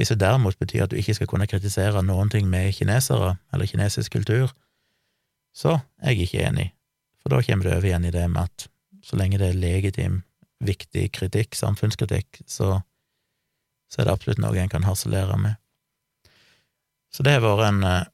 Hvis 0.00 0.14
det 0.14 0.22
derimot 0.22 0.58
betyr 0.58 0.86
at 0.86 0.92
du 0.92 0.98
ikke 0.98 1.14
skal 1.14 1.28
kunne 1.30 1.46
kritisere 1.46 2.02
noen 2.02 2.30
ting 2.32 2.48
med 2.50 2.72
kinesere 2.74 3.36
eller 3.52 3.68
kinesisk 3.68 4.16
kultur, 4.16 4.50
så 5.57 5.78
er 6.03 6.14
jeg 6.14 6.28
ikke 6.28 6.46
enig, 6.48 6.68
for 7.22 7.34
da 7.34 7.42
kommer 7.44 7.68
det 7.68 7.74
over 7.76 7.88
igjen 7.88 8.09
i 8.09 8.14
det 8.14 8.24
med 8.32 8.48
at 8.48 8.68
så 9.03 9.18
lenge 9.18 9.40
det 9.40 9.50
er 9.50 9.59
legitim, 9.59 10.22
viktig 10.62 11.09
kritikk, 11.14 11.57
samfunnskritikk, 11.59 12.42
så, 12.46 12.78
så 13.90 14.00
er 14.00 14.09
det 14.09 14.14
absolutt 14.14 14.42
noe 14.42 14.59
en 14.62 14.70
kan 14.72 14.86
harselere 14.86 15.36
med. 15.40 15.59
Så 17.12 17.26
det 17.26 17.34
har 17.36 17.44
vært 17.44 17.66
en 17.68 17.82
eh, 17.84 18.05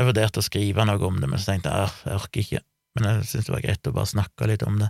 jeg 0.00 0.08
vurderte 0.08 0.40
å 0.40 0.44
skrive 0.44 0.84
noe 0.88 1.00
om 1.04 1.18
det, 1.20 1.28
men 1.28 1.40
så 1.40 1.52
tenkte 1.52 1.72
jeg 1.74 1.88
jeg 2.06 2.16
orker 2.16 2.40
ikke. 2.40 2.60
Men 2.96 3.06
jeg 3.06 3.24
syntes 3.28 3.48
det 3.48 3.52
var 3.52 3.64
greit 3.66 3.88
å 3.90 3.92
bare 3.94 4.08
snakke 4.08 4.46
litt 4.48 4.62
om 4.64 4.78
det. 4.80 4.88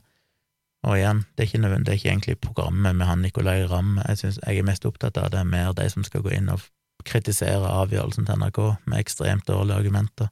Og 0.86 0.97
igjen, 0.97 1.24
det 1.34 1.45
er 1.45 1.49
ikke, 1.49 1.70
det 1.72 1.91
er 1.93 1.99
ikke 1.99 2.11
egentlig 2.12 2.36
programmet 2.41 2.97
med 2.97 3.09
han 3.09 3.24
Nicolay 3.24 3.66
Ramm 3.68 3.99
jeg, 3.99 4.36
jeg 4.38 4.61
er 4.61 4.64
mest 4.64 4.86
opptatt 4.88 5.18
av, 5.20 5.28
det 5.32 5.43
er 5.43 5.49
mer 5.51 5.74
de 5.76 5.88
som 5.93 6.07
skal 6.07 6.22
gå 6.24 6.32
inn 6.32 6.49
og 6.53 6.62
kritisere 7.05 7.68
avgjørelsen 7.82 8.28
til 8.28 8.38
NRK 8.41 8.61
med 8.86 9.01
ekstremt 9.01 9.51
dårlige 9.51 9.82
argumenter, 9.82 10.30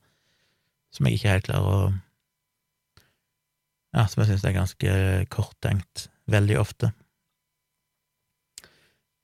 som 0.99 1.07
jeg 1.07 1.19
ikke 1.19 1.35
helt 1.37 1.49
klarer 1.49 1.73
å 1.73 1.81
Ja, 3.97 4.05
som 4.05 4.21
jeg 4.21 4.29
synes 4.29 4.43
er 4.45 4.53
ganske 4.53 4.95
korttenkt 5.33 6.09
veldig 6.29 6.59
ofte. 6.61 6.91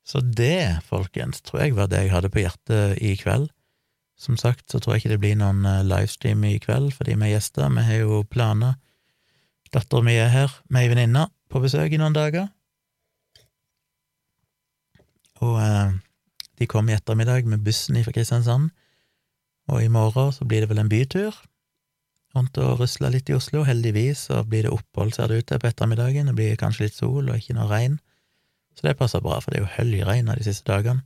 Så 0.09 0.23
det, 0.25 0.81
folkens, 0.89 1.43
tror 1.45 1.65
jeg 1.65 1.75
var 1.77 1.91
det 1.93 2.01
jeg 2.07 2.15
hadde 2.15 2.31
på 2.33 2.41
hjertet 2.41 2.97
i 3.05 3.13
kveld. 3.21 3.51
Som 4.17 4.39
sagt 4.41 4.73
så 4.73 4.81
tror 4.81 4.95
jeg 4.95 5.05
ikke 5.05 5.15
det 5.15 5.21
blir 5.21 5.37
noen 5.37 5.65
eh, 5.69 5.85
livestream 5.85 6.45
i 6.49 6.57
kveld 6.63 6.95
fordi 6.97 7.17
vi 7.19 7.29
er 7.29 7.35
gjester. 7.35 7.69
Vi 7.77 7.85
har 7.85 8.03
jo 8.05 8.23
planer. 8.25 8.77
Dattera 9.75 10.05
mi 10.07 10.17
er 10.17 10.33
her 10.33 10.53
med 10.71 10.85
ei 10.85 10.93
venninne 10.93 11.27
på 11.53 11.61
besøk 11.61 11.93
i 11.93 12.01
noen 12.01 12.17
dager. 12.17 12.49
Og 15.45 15.59
eh, 15.61 15.97
de 16.61 16.71
kom 16.71 16.89
i 16.89 16.97
ettermiddag 16.97 17.49
med 17.51 17.65
bussen 17.67 17.99
fra 18.05 18.15
Kristiansand, 18.15 18.71
og 19.69 19.83
i 19.83 19.91
morgen 19.93 20.33
så 20.33 20.47
blir 20.47 20.63
det 20.63 20.71
vel 20.71 20.81
en 20.85 20.93
bytur 20.93 21.35
rundt 22.35 22.59
og 22.63 22.81
rusla 22.83 23.11
litt 23.15 23.31
i 23.31 23.37
Oslo. 23.37 23.63
Heldigvis 23.67 24.27
så 24.29 24.43
blir 24.49 24.67
det 24.67 24.75
opphold, 24.75 25.15
ser 25.15 25.31
det 25.31 25.41
ut 25.41 25.49
til, 25.51 25.61
på 25.63 25.71
ettermiddagen. 25.71 26.31
Det 26.31 26.37
blir 26.39 26.61
kanskje 26.61 26.89
litt 26.89 26.99
sol 26.99 27.29
og 27.29 27.37
ikke 27.39 27.57
noe 27.59 27.69
regn, 27.71 27.99
så 28.75 28.89
det 28.89 28.97
passer 28.99 29.23
bra, 29.25 29.39
for 29.41 29.53
det 29.53 29.61
er 29.61 29.67
jo 29.67 29.75
høljregn 29.77 30.33
de 30.33 30.47
siste 30.47 30.67
dagene. 30.71 31.05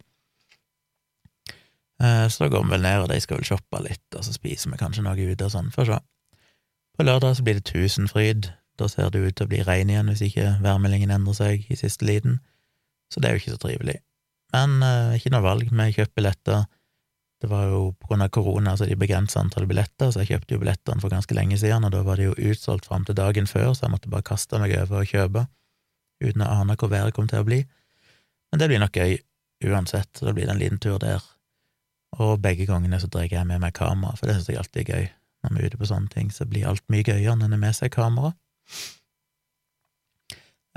Eh, 2.03 2.29
så 2.31 2.45
da 2.45 2.53
går 2.53 2.65
vi 2.65 2.75
vel 2.77 2.87
ned, 2.87 3.03
og 3.03 3.11
de 3.11 3.19
skal 3.21 3.41
vel 3.41 3.49
shoppe 3.49 3.83
litt, 3.85 4.07
og 4.15 4.25
så 4.25 4.35
spiser 4.35 4.73
vi 4.73 4.81
kanskje 4.81 5.05
noe 5.05 5.19
ute 5.19 5.49
og 5.49 5.55
sånn, 5.55 5.73
får 5.75 5.91
se. 5.91 5.99
På 6.99 7.07
lørdag 7.07 7.37
så 7.39 7.45
blir 7.47 7.59
det 7.59 7.69
Tusenfryd. 7.69 8.51
Da 8.79 8.87
ser 8.91 9.11
det 9.11 9.21
ut 9.23 9.35
til 9.39 9.49
å 9.49 9.51
bli 9.51 9.65
regn 9.67 9.91
igjen 9.91 10.11
hvis 10.13 10.23
ikke 10.29 10.53
værmeldingen 10.63 11.11
endrer 11.11 11.35
seg 11.35 11.67
i 11.67 11.79
siste 11.79 12.07
liten, 12.07 12.39
så 13.11 13.19
det 13.19 13.29
er 13.29 13.35
jo 13.35 13.43
ikke 13.43 13.55
så 13.57 13.63
trivelig. 13.65 13.97
Men 14.55 14.79
eh, 14.87 15.17
ikke 15.19 15.33
noe 15.35 15.45
valg, 15.45 15.71
vi 15.71 15.89
kjøper 15.97 16.15
billetter. 16.21 16.67
Det 17.39 17.47
var 17.51 17.69
jo 17.71 17.81
på 17.95 18.11
grunn 18.11 18.25
av 18.25 18.33
korona, 18.35 18.75
så 18.77 18.89
de 18.89 18.97
begrensa 18.99 19.39
antallet 19.41 19.71
billetter, 19.71 20.11
så 20.11 20.25
jeg 20.25 20.33
kjøpte 20.33 20.57
jo 20.57 20.63
billettene 20.65 21.03
for 21.03 21.13
ganske 21.13 21.37
lenge 21.39 21.59
siden, 21.61 21.87
og 21.87 21.95
da 21.95 22.03
var 22.07 22.19
det 22.19 22.27
jo 22.27 22.51
utsolgt 22.51 22.89
fram 22.91 23.07
til 23.07 23.15
dagen 23.19 23.47
før, 23.47 23.71
så 23.73 23.87
jeg 23.87 23.95
måtte 23.95 24.11
bare 24.11 24.27
kaste 24.27 24.59
meg 24.59 24.75
over 24.81 25.05
og 25.05 25.13
kjøpe, 25.13 25.45
uten 26.25 26.43
å 26.43 26.51
ane 26.57 26.75
hvor 26.75 26.91
været 26.91 27.15
kom 27.15 27.31
til 27.31 27.45
å 27.45 27.47
bli. 27.47 27.63
Men 28.51 28.63
det 28.63 28.71
blir 28.73 28.83
nok 28.83 28.99
gøy 28.99 29.21
uansett, 29.71 30.11
så 30.19 30.27
det 30.27 30.35
blir 30.35 30.51
en 30.51 30.59
liten 30.59 30.83
tur 30.83 30.99
der 31.03 31.23
og 32.19 32.41
begge 32.43 32.67
gangene 32.67 32.99
så 33.01 33.09
drar 33.13 33.29
jeg 33.29 33.47
med 33.47 33.61
meg 33.63 33.75
kamera, 33.77 34.17
for 34.17 34.27
det 34.27 34.39
synes 34.39 34.49
jeg 34.49 34.61
alltid 34.63 34.81
er 34.83 34.93
gøy. 34.95 35.09
Når 35.45 35.55
vi 35.55 35.61
er 35.61 35.71
ute 35.71 35.79
på 35.79 35.89
sånne 35.91 36.11
ting, 36.11 36.31
så 36.35 36.47
blir 36.49 36.67
alt 36.67 36.83
mye 36.91 37.05
gøyere 37.07 37.37
når 37.37 37.47
en 37.47 37.55
har 37.55 37.61
med 37.63 37.77
seg 37.77 37.93
kamera. 37.95 38.33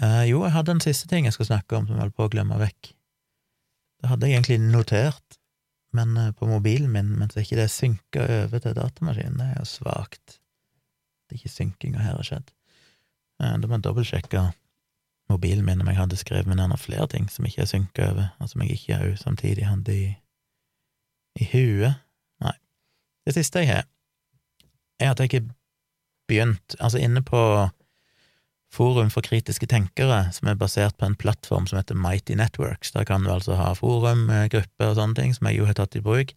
Eh, 0.01 0.25
jo, 0.29 0.43
jeg 0.45 0.53
hadde 0.55 0.75
en 0.75 0.83
siste 0.83 1.09
ting 1.09 1.25
jeg 1.25 1.35
skal 1.35 1.49
snakke 1.53 1.77
om 1.77 1.87
som 1.87 1.95
jeg 1.95 2.05
holdt 2.05 2.17
på 2.17 2.27
å 2.27 2.33
glemme 2.33 2.59
vekk. 2.61 2.91
Det 4.01 4.11
hadde 4.11 4.27
jeg 4.27 4.37
egentlig 4.37 4.59
notert, 4.63 5.40
men 5.97 6.15
eh, 6.17 6.31
på 6.37 6.47
mobilen 6.47 6.91
min, 6.93 7.13
mens 7.19 7.37
ikke 7.37 7.59
det 7.59 7.69
synka 7.71 8.25
over 8.43 8.63
til 8.63 8.75
datamaskinen. 8.77 9.37
Det 9.39 9.47
er 9.49 9.59
jo 9.59 9.67
svakt. 9.67 10.39
Det 11.27 11.35
er 11.35 11.41
ikke 11.41 11.55
synkinga 11.55 12.03
her 12.03 12.17
har 12.17 12.27
skjedd. 12.27 12.51
Eh, 13.43 13.55
da 13.59 13.67
må 13.67 13.77
jeg 13.77 13.85
dobbeltsjekke 13.87 14.47
mobilen 15.31 15.65
min 15.67 15.83
om 15.83 15.87
jeg 15.87 15.99
hadde 15.99 16.19
skrevet 16.19 16.49
ned 16.51 16.59
noen 16.63 16.79
flere 16.79 17.07
ting 17.11 17.29
som 17.31 17.47
ikke 17.47 17.63
er 17.63 17.71
synka 17.71 18.09
over, 18.11 18.33
og 18.39 18.51
som 18.51 18.63
jeg 18.63 18.75
ikke 18.75 18.99
òg 19.05 19.15
samtidig 19.19 19.69
hadde 19.69 19.95
i 19.95 20.09
i 21.39 21.47
huet? 21.53 21.99
Nei. 22.43 22.55
Det 23.25 23.35
siste 23.37 23.63
jeg 23.63 23.71
har, 23.71 23.85
er 24.99 25.13
at 25.13 25.19
jeg 25.19 25.31
ikke 25.31 25.47
begynt 26.27 26.75
Altså, 26.79 26.97
inne 26.97 27.23
på 27.23 27.39
Forum 28.71 29.09
for 29.11 29.25
kritiske 29.25 29.67
tenkere, 29.67 30.29
som 30.31 30.47
er 30.47 30.59
basert 30.59 30.95
på 30.97 31.05
en 31.05 31.17
plattform 31.19 31.65
som 31.67 31.81
heter 31.81 31.97
Mighty 31.99 32.37
Networks. 32.39 32.93
Der 32.95 33.03
kan 33.07 33.25
du 33.25 33.33
altså 33.33 33.57
ha 33.59 33.73
forum, 33.75 34.29
grupper 34.51 34.93
og 34.93 34.95
sånne 34.99 35.17
ting, 35.17 35.35
som 35.35 35.49
jeg 35.49 35.59
jo 35.59 35.67
har 35.67 35.75
tatt 35.75 35.97
i 35.99 36.03
bruk. 36.03 36.31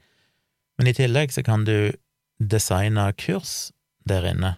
Men 0.78 0.90
i 0.90 0.96
tillegg 0.96 1.30
så 1.30 1.44
kan 1.46 1.62
du 1.68 1.94
designe 2.42 3.06
kurs 3.22 3.70
der 4.08 4.26
inne. 4.32 4.56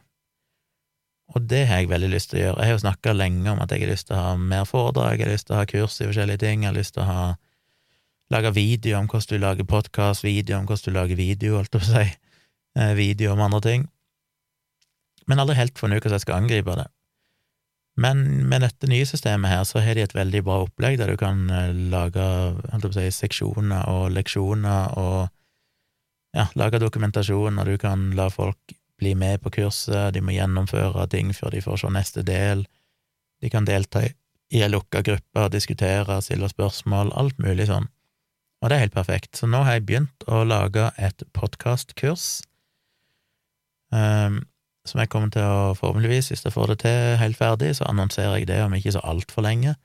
Og 1.34 1.42
det 1.50 1.66
har 1.66 1.82
jeg 1.82 1.90
veldig 1.90 2.08
lyst 2.12 2.30
til 2.30 2.38
å 2.38 2.42
gjøre. 2.44 2.60
Jeg 2.62 2.70
har 2.70 2.76
jo 2.78 2.84
snakka 2.84 3.12
lenge 3.16 3.50
om 3.50 3.60
at 3.60 3.72
jeg 3.74 3.82
har 3.82 3.92
lyst 3.92 4.08
til 4.08 4.16
å 4.16 4.22
ha 4.22 4.36
mer 4.40 4.64
foredrag, 4.68 5.18
jeg 5.18 5.26
har 5.26 5.34
lyst 5.34 5.48
til 5.50 5.56
å 5.56 5.60
ha 5.60 5.68
kurs 5.68 5.98
i 6.00 6.08
forskjellige 6.08 6.42
ting, 6.44 6.62
jeg 6.62 6.70
har 6.70 6.78
lyst 6.78 6.94
til 6.96 7.04
å 7.04 7.10
ha 7.10 7.26
lage 8.32 8.52
video 8.56 8.98
om 8.98 9.10
hvordan 9.10 9.36
du 9.36 9.42
lager 9.42 9.68
podkast, 9.68 10.24
video 10.24 10.58
om 10.58 10.66
hvordan 10.66 10.94
du 10.94 10.96
lager 10.96 11.18
video, 11.18 11.58
holdt 11.58 11.74
jeg 11.74 11.82
på 11.82 11.84
å 11.84 11.92
si, 11.92 12.16
eh, 12.78 12.94
video 12.98 13.34
om 13.34 13.42
andre 13.42 13.60
ting, 13.62 13.88
men 15.26 15.42
aldri 15.42 15.58
helt 15.58 15.78
funnet 15.78 15.98
ut 15.98 16.06
hvordan 16.06 16.18
jeg 16.18 16.26
skal 16.26 16.40
angripe 16.40 16.78
det. 16.78 16.86
Men 17.96 18.48
med 18.50 18.60
dette 18.60 18.88
nye 18.90 19.06
systemet 19.08 19.50
her, 19.50 19.62
så 19.64 19.80
har 19.80 19.96
de 19.96 20.04
et 20.04 20.14
veldig 20.16 20.42
bra 20.44 20.58
opplegg 20.66 20.98
der 21.00 21.12
du 21.12 21.16
kan 21.20 21.46
eh, 21.48 21.72
lage 21.92 22.26
si, 22.92 23.06
seksjoner 23.22 23.88
og 23.88 24.10
leksjoner 24.12 24.98
og 25.00 25.28
ja, 26.36 26.44
lage 26.60 26.80
dokumentasjon, 26.82 27.56
og 27.56 27.70
du 27.70 27.78
kan 27.80 28.10
la 28.18 28.28
folk 28.32 28.76
bli 29.00 29.14
med 29.16 29.40
på 29.44 29.52
kurset, 29.58 30.12
de 30.12 30.20
må 30.24 30.34
gjennomføre 30.36 31.06
ting 31.12 31.32
før 31.36 31.54
de 31.54 31.64
får 31.64 31.80
se 31.82 31.92
neste 31.92 32.24
del, 32.26 32.66
de 33.40 33.52
kan 33.52 33.68
delta 33.68 34.04
i 34.06 34.62
ei 34.62 34.68
lukka 34.70 35.02
gruppe, 35.04 35.48
diskutere, 35.52 36.20
stille 36.22 36.48
spørsmål, 36.52 37.12
alt 37.16 37.40
mulig 37.42 37.68
sånn. 37.70 37.88
Og 38.62 38.70
det 38.70 38.76
er 38.76 38.84
helt 38.86 38.96
perfekt. 38.96 39.36
Så 39.36 39.48
nå 39.50 39.62
har 39.66 39.76
jeg 39.76 39.86
begynt 39.88 40.28
å 40.32 40.42
lage 40.46 40.88
et 40.96 41.24
podkastkurs 41.36 42.40
um, 43.92 44.40
som 44.86 45.00
jeg 45.02 45.10
kommer 45.12 45.32
til 45.34 45.44
å 45.44 45.74
forhåpentligvis, 45.78 46.30
hvis 46.32 46.44
jeg 46.46 46.54
får 46.54 46.72
det 46.72 46.78
til 46.84 47.16
helt 47.20 47.38
ferdig, 47.38 47.72
så 47.78 47.88
annonserer 47.90 48.38
jeg 48.38 48.48
det 48.50 48.60
om 48.64 48.74
ikke 48.76 48.94
så 48.96 49.02
altfor 49.04 49.44
lenge. 49.46 49.76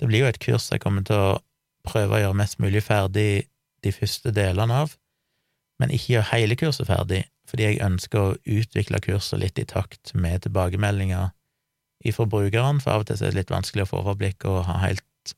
Det 0.00 0.08
blir 0.08 0.24
jo 0.24 0.30
et 0.30 0.40
kurs 0.42 0.70
jeg 0.72 0.82
kommer 0.82 1.04
til 1.06 1.16
å 1.16 1.38
prøve 1.86 2.16
å 2.16 2.22
gjøre 2.22 2.38
mest 2.40 2.60
mulig 2.60 2.82
ferdig 2.84 3.46
de 3.84 3.92
første 3.92 4.32
delene 4.36 4.82
av, 4.84 4.96
men 5.80 5.92
ikke 5.94 6.14
gjøre 6.14 6.30
hele 6.34 6.56
kurset 6.60 6.88
ferdig, 6.88 7.24
fordi 7.48 7.66
jeg 7.66 7.84
ønsker 7.84 8.20
å 8.20 8.38
utvikle 8.44 9.00
kurset 9.04 9.40
litt 9.40 9.60
i 9.60 9.66
takt 9.68 10.12
med 10.14 10.44
tilbakemeldinger 10.44 11.30
ifra 12.04 12.26
brukeren, 12.28 12.80
for 12.80 12.94
av 12.94 13.04
og 13.04 13.08
til 13.08 13.20
er 13.20 13.32
det 13.32 13.42
litt 13.42 13.52
vanskelig 13.52 13.86
å 13.86 13.90
få 13.92 14.02
overblikk 14.04 14.46
og 14.48 14.64
ha 14.68 14.78
helt 14.84 15.34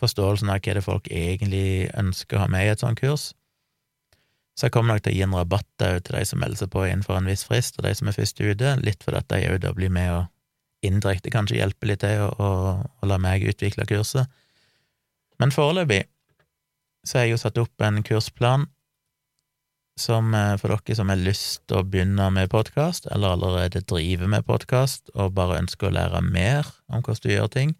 forståelsen 0.00 0.48
av 0.52 0.62
hva 0.64 0.76
det 0.76 0.84
folk 0.84 1.08
egentlig 1.12 1.90
ønsker 1.98 2.38
å 2.38 2.44
ha 2.44 2.50
med 2.52 2.66
i 2.66 2.72
et 2.72 2.84
sånt 2.84 3.00
kurs. 3.00 3.30
Så 4.58 4.66
jeg 4.66 4.74
kommer 4.74 4.94
nok 4.94 5.04
til 5.04 5.14
å 5.14 5.16
gi 5.16 5.24
en 5.24 5.36
rabatt 5.38 5.68
til 5.80 6.00
de 6.10 6.24
som 6.28 6.40
melder 6.42 6.60
seg 6.60 6.72
på 6.72 6.84
innenfor 6.84 7.16
en 7.16 7.28
viss 7.30 7.46
frist, 7.48 7.78
og 7.78 7.86
de 7.86 7.94
som 7.96 8.10
er 8.10 8.16
først 8.16 8.42
ute, 8.42 8.74
litt 8.84 9.04
fordi 9.06 9.22
at 9.22 9.30
de 9.32 9.40
òg 9.52 9.62
da 9.64 9.72
blir 9.76 9.92
med 9.94 10.12
og 10.14 10.26
indirekte 10.86 11.32
kanskje 11.32 11.60
hjelpe 11.60 11.88
litt 11.88 12.02
til 12.04 12.26
å, 12.26 12.30
å, 12.40 13.06
la 13.08 13.18
meg 13.20 13.44
utvikle 13.48 13.86
kurset. 13.88 14.28
Men 15.40 15.52
foreløpig 15.54 16.04
så 17.06 17.18
har 17.18 17.26
jeg 17.26 17.34
jo 17.34 17.40
satt 17.40 17.60
opp 17.60 17.84
en 17.84 18.02
kursplan 18.04 18.66
som 20.00 20.34
eh, 20.36 20.54
for 20.60 20.72
dere 20.72 20.96
som 20.96 21.12
har 21.12 21.20
lyst 21.20 21.62
til 21.68 21.80
å 21.80 21.86
begynne 21.86 22.28
med 22.32 22.50
podkast, 22.52 23.08
eller 23.12 23.36
allerede 23.36 23.84
driver 23.88 24.30
med 24.32 24.46
podkast 24.48 25.12
og 25.14 25.34
bare 25.36 25.60
ønsker 25.60 25.88
å 25.88 25.94
lære 25.96 26.22
mer 26.24 26.68
om 26.88 27.04
hvordan 27.04 27.24
du 27.24 27.32
gjør 27.32 27.52
ting, 27.52 27.74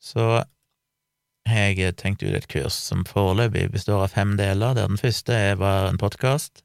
så 0.00 0.44
jeg 1.48 1.96
tenkte 1.96 2.28
ut 2.28 2.36
et 2.36 2.48
kurs 2.50 2.76
som 2.88 3.04
foreløpig 3.08 3.68
består 3.72 4.04
av 4.04 4.14
fem 4.14 4.36
deler, 4.38 4.74
der 4.76 4.88
den 4.88 5.00
første 5.00 5.34
er 5.34 5.60
bare 5.60 5.88
en 5.90 6.00
podkast. 6.00 6.62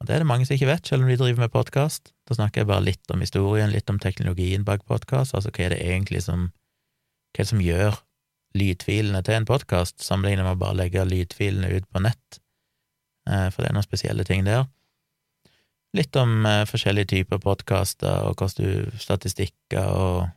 Og 0.00 0.08
det 0.08 0.14
er 0.14 0.24
det 0.24 0.28
mange 0.28 0.46
som 0.46 0.56
ikke 0.56 0.68
vet, 0.68 0.86
selv 0.86 1.04
om 1.04 1.08
de 1.08 1.16
driver 1.16 1.44
med 1.46 1.52
podkast. 1.54 2.12
Da 2.28 2.36
snakker 2.36 2.62
jeg 2.62 2.70
bare 2.70 2.84
litt 2.84 3.10
om 3.14 3.22
historien, 3.24 3.72
litt 3.72 3.90
om 3.90 4.00
teknologien 4.02 4.66
bak 4.66 4.84
podkast, 4.90 5.34
altså 5.34 5.52
hva 5.54 5.66
er 5.66 5.76
det 5.76 5.84
egentlig 5.84 6.24
som 6.26 6.50
Hva 7.34 7.42
er 7.42 7.46
det 7.48 7.50
som 7.50 7.62
gjør 7.64 7.96
lydfilene 8.54 9.22
til 9.26 9.34
en 9.34 9.46
podkast, 9.48 9.98
sammenlignet 10.04 10.46
med 10.46 10.54
å 10.54 10.60
bare 10.60 10.78
legge 10.84 11.02
lydfilene 11.08 11.72
ut 11.74 11.88
på 11.90 12.02
nett, 12.04 12.38
eh, 13.26 13.48
for 13.50 13.62
det 13.62 13.70
er 13.70 13.74
noen 13.74 13.86
spesielle 13.86 14.26
ting 14.28 14.44
der. 14.46 14.68
Litt 15.98 16.14
om 16.20 16.46
eh, 16.46 16.62
forskjellige 16.70 17.10
typer 17.10 17.42
podkaster 17.42 18.28
og 18.28 18.38
hvordan 18.38 18.92
du 18.94 19.00
statistikker 19.02 19.90
og 19.90 20.28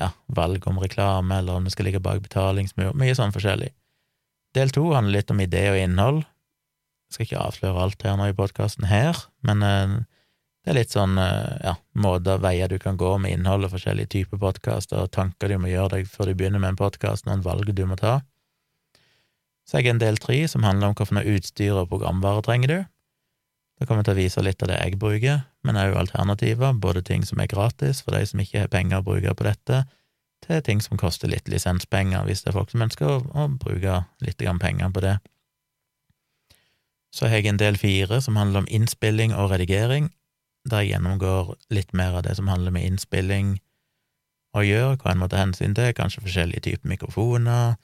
ja, 0.00 0.10
valg 0.26 0.66
om 0.68 0.80
reklame, 0.82 1.38
eller 1.40 1.58
om 1.58 1.66
det 1.66 1.72
skal 1.74 1.88
ligge 1.88 2.02
bak 2.04 2.22
betalingsmur, 2.24 2.94
mye 2.98 3.14
sånn 3.16 3.34
forskjellig. 3.34 3.72
Del 4.56 4.72
to 4.72 4.90
handler 4.92 5.18
litt 5.18 5.32
om 5.32 5.40
idé 5.42 5.66
og 5.72 5.80
innhold. 5.80 6.22
Jeg 7.06 7.16
skal 7.16 7.26
ikke 7.26 7.44
avsløre 7.44 7.82
alt 7.82 8.04
her 8.04 8.16
nå 8.18 8.28
i 8.30 8.36
podkasten 8.36 8.88
her, 8.90 9.18
men 9.46 9.64
eh, 9.64 9.96
det 10.66 10.72
er 10.72 10.78
litt 10.80 10.94
sånn 10.94 11.14
eh, 11.22 11.58
ja, 11.62 11.76
måter, 11.94 12.40
veier 12.42 12.72
du 12.72 12.80
kan 12.82 12.98
gå 12.98 13.12
med 13.22 13.36
innhold 13.36 13.68
og 13.68 13.76
forskjellige 13.76 14.12
typer 14.16 14.40
podkaster, 14.42 15.04
og 15.04 15.12
tanker 15.14 15.52
du 15.52 15.60
må 15.62 15.70
gjøre 15.70 15.98
deg 15.98 16.10
før 16.10 16.32
du 16.32 16.38
begynner 16.40 16.62
med 16.62 16.74
en 16.74 16.80
podkast, 16.80 17.28
noen 17.28 17.44
valg 17.44 17.70
du 17.70 17.84
må 17.86 17.98
ta. 18.00 18.18
Så 19.66 19.78
jeg 19.78 19.88
er 19.88 19.96
en 19.96 20.02
del 20.02 20.18
tre 20.22 20.38
som 20.50 20.66
handler 20.66 20.92
om 20.92 20.98
hvilket 20.98 21.30
utstyr 21.36 21.78
og 21.80 21.88
programvare 21.90 22.44
trenger 22.46 22.72
du. 22.72 22.78
Da 23.76 23.84
kommer 23.84 24.06
til 24.06 24.14
å 24.14 24.20
vise 24.20 24.42
litt 24.44 24.62
av 24.64 24.70
det 24.70 24.78
jeg 24.80 24.96
bruker, 25.00 25.42
men 25.66 25.76
òg 25.76 25.98
alternativer, 26.00 26.72
både 26.80 27.02
ting 27.04 27.26
som 27.28 27.40
er 27.42 27.50
gratis 27.50 28.00
for 28.04 28.16
de 28.16 28.24
som 28.24 28.40
ikke 28.40 28.64
har 28.64 28.72
penger 28.72 29.02
å 29.02 29.04
bruke 29.04 29.34
på 29.36 29.44
dette, 29.44 29.84
til 30.44 30.62
ting 30.64 30.80
som 30.84 31.00
koster 31.00 31.28
litt 31.28 31.48
lisenspenger, 31.48 32.24
hvis 32.24 32.44
det 32.44 32.52
er 32.52 32.56
folk 32.56 32.72
som 32.72 32.84
ønsker 32.86 33.08
å, 33.08 33.18
å 33.36 33.48
bruke 33.52 34.04
litt 34.24 34.40
penger 34.62 34.92
på 34.92 35.04
det. 35.04 35.16
Så 37.12 37.28
har 37.28 37.40
jeg 37.40 37.50
en 37.52 37.60
del 37.60 37.76
fire 37.80 38.20
som 38.20 38.36
handler 38.36 38.64
om 38.64 38.70
innspilling 38.70 39.34
og 39.34 39.52
redigering, 39.52 40.10
der 40.68 40.82
jeg 40.82 40.96
gjennomgår 40.96 41.54
litt 41.70 41.92
mer 41.92 42.16
av 42.18 42.24
det 42.26 42.36
som 42.36 42.48
handler 42.48 42.72
med 42.72 42.84
innspilling 42.84 43.58
å 44.56 44.64
gjøre, 44.64 44.96
hva 45.02 45.12
en 45.12 45.20
må 45.20 45.28
ta 45.28 45.42
hensyn 45.42 45.76
til, 45.76 45.92
kanskje 45.96 46.24
forskjellige 46.24 46.64
typer 46.64 46.88
mikrofoner, 46.88 47.76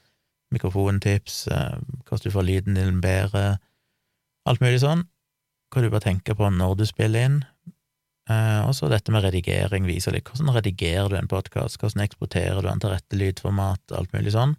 mikrofontips, 0.53 1.47
eh, 1.53 1.77
hvordan 2.05 2.25
du 2.25 2.33
får 2.33 2.45
lyden 2.49 2.77
din 2.77 3.01
bedre, 3.01 3.57
alt 4.49 4.61
mulig 4.61 4.81
sånn 4.81 5.05
hva 5.73 5.81
du 5.81 5.89
bør 5.89 6.03
tenke 6.03 6.35
på 6.37 6.49
når 6.53 6.77
du 6.79 6.85
spiller 6.85 7.27
inn. 7.27 7.39
Eh, 8.29 8.61
og 8.63 8.71
så 8.77 8.87
dette 8.91 9.11
med 9.11 9.25
redigering 9.25 9.87
viser 9.89 10.15
litt 10.15 10.29
hvordan 10.29 10.53
redigerer 10.55 11.09
du 11.11 11.17
en 11.17 11.31
podkast, 11.31 11.79
hvordan 11.81 12.05
eksporterer 12.05 12.61
du 12.61 12.69
den 12.69 12.83
til 12.83 12.93
rette 12.93 13.19
lydformat, 13.19 13.83
alt 13.97 14.13
mulig 14.15 14.35
sånn. 14.35 14.55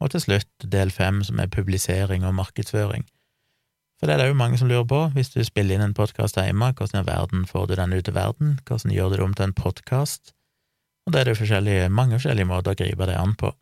Og 0.00 0.14
til 0.14 0.24
slutt 0.24 0.68
del 0.72 0.90
fem, 0.94 1.20
som 1.26 1.38
er 1.38 1.52
publisering 1.52 2.24
og 2.24 2.34
markedsføring. 2.38 3.04
For 4.00 4.08
det 4.08 4.14
er 4.14 4.22
det 4.22 4.30
jo 4.30 4.40
mange 4.40 4.56
som 4.56 4.70
lurer 4.70 4.86
på, 4.88 5.00
hvis 5.12 5.28
du 5.34 5.42
spiller 5.44 5.76
inn 5.76 5.84
en 5.84 5.96
podkast 5.96 6.38
hjemme, 6.40 6.72
hvordan 6.72 7.02
i 7.02 7.08
verden 7.08 7.42
får 7.46 7.66
du 7.68 7.74
den 7.76 7.92
ut 7.92 8.06
til 8.08 8.16
verden, 8.16 8.54
hvordan 8.64 8.94
gjør 8.96 9.10
du 9.12 9.16
det 9.18 9.24
om 9.26 9.34
til 9.36 9.50
en 9.50 9.58
podkast? 9.58 10.32
Og 11.04 11.12
det 11.12 11.20
er 11.20 11.28
det 11.28 11.34
jo 11.36 11.90
mange 11.92 12.16
forskjellige 12.16 12.48
måter 12.48 12.72
å 12.72 12.80
gripe 12.80 13.08
det 13.10 13.18
an 13.20 13.36
på, 13.36 13.52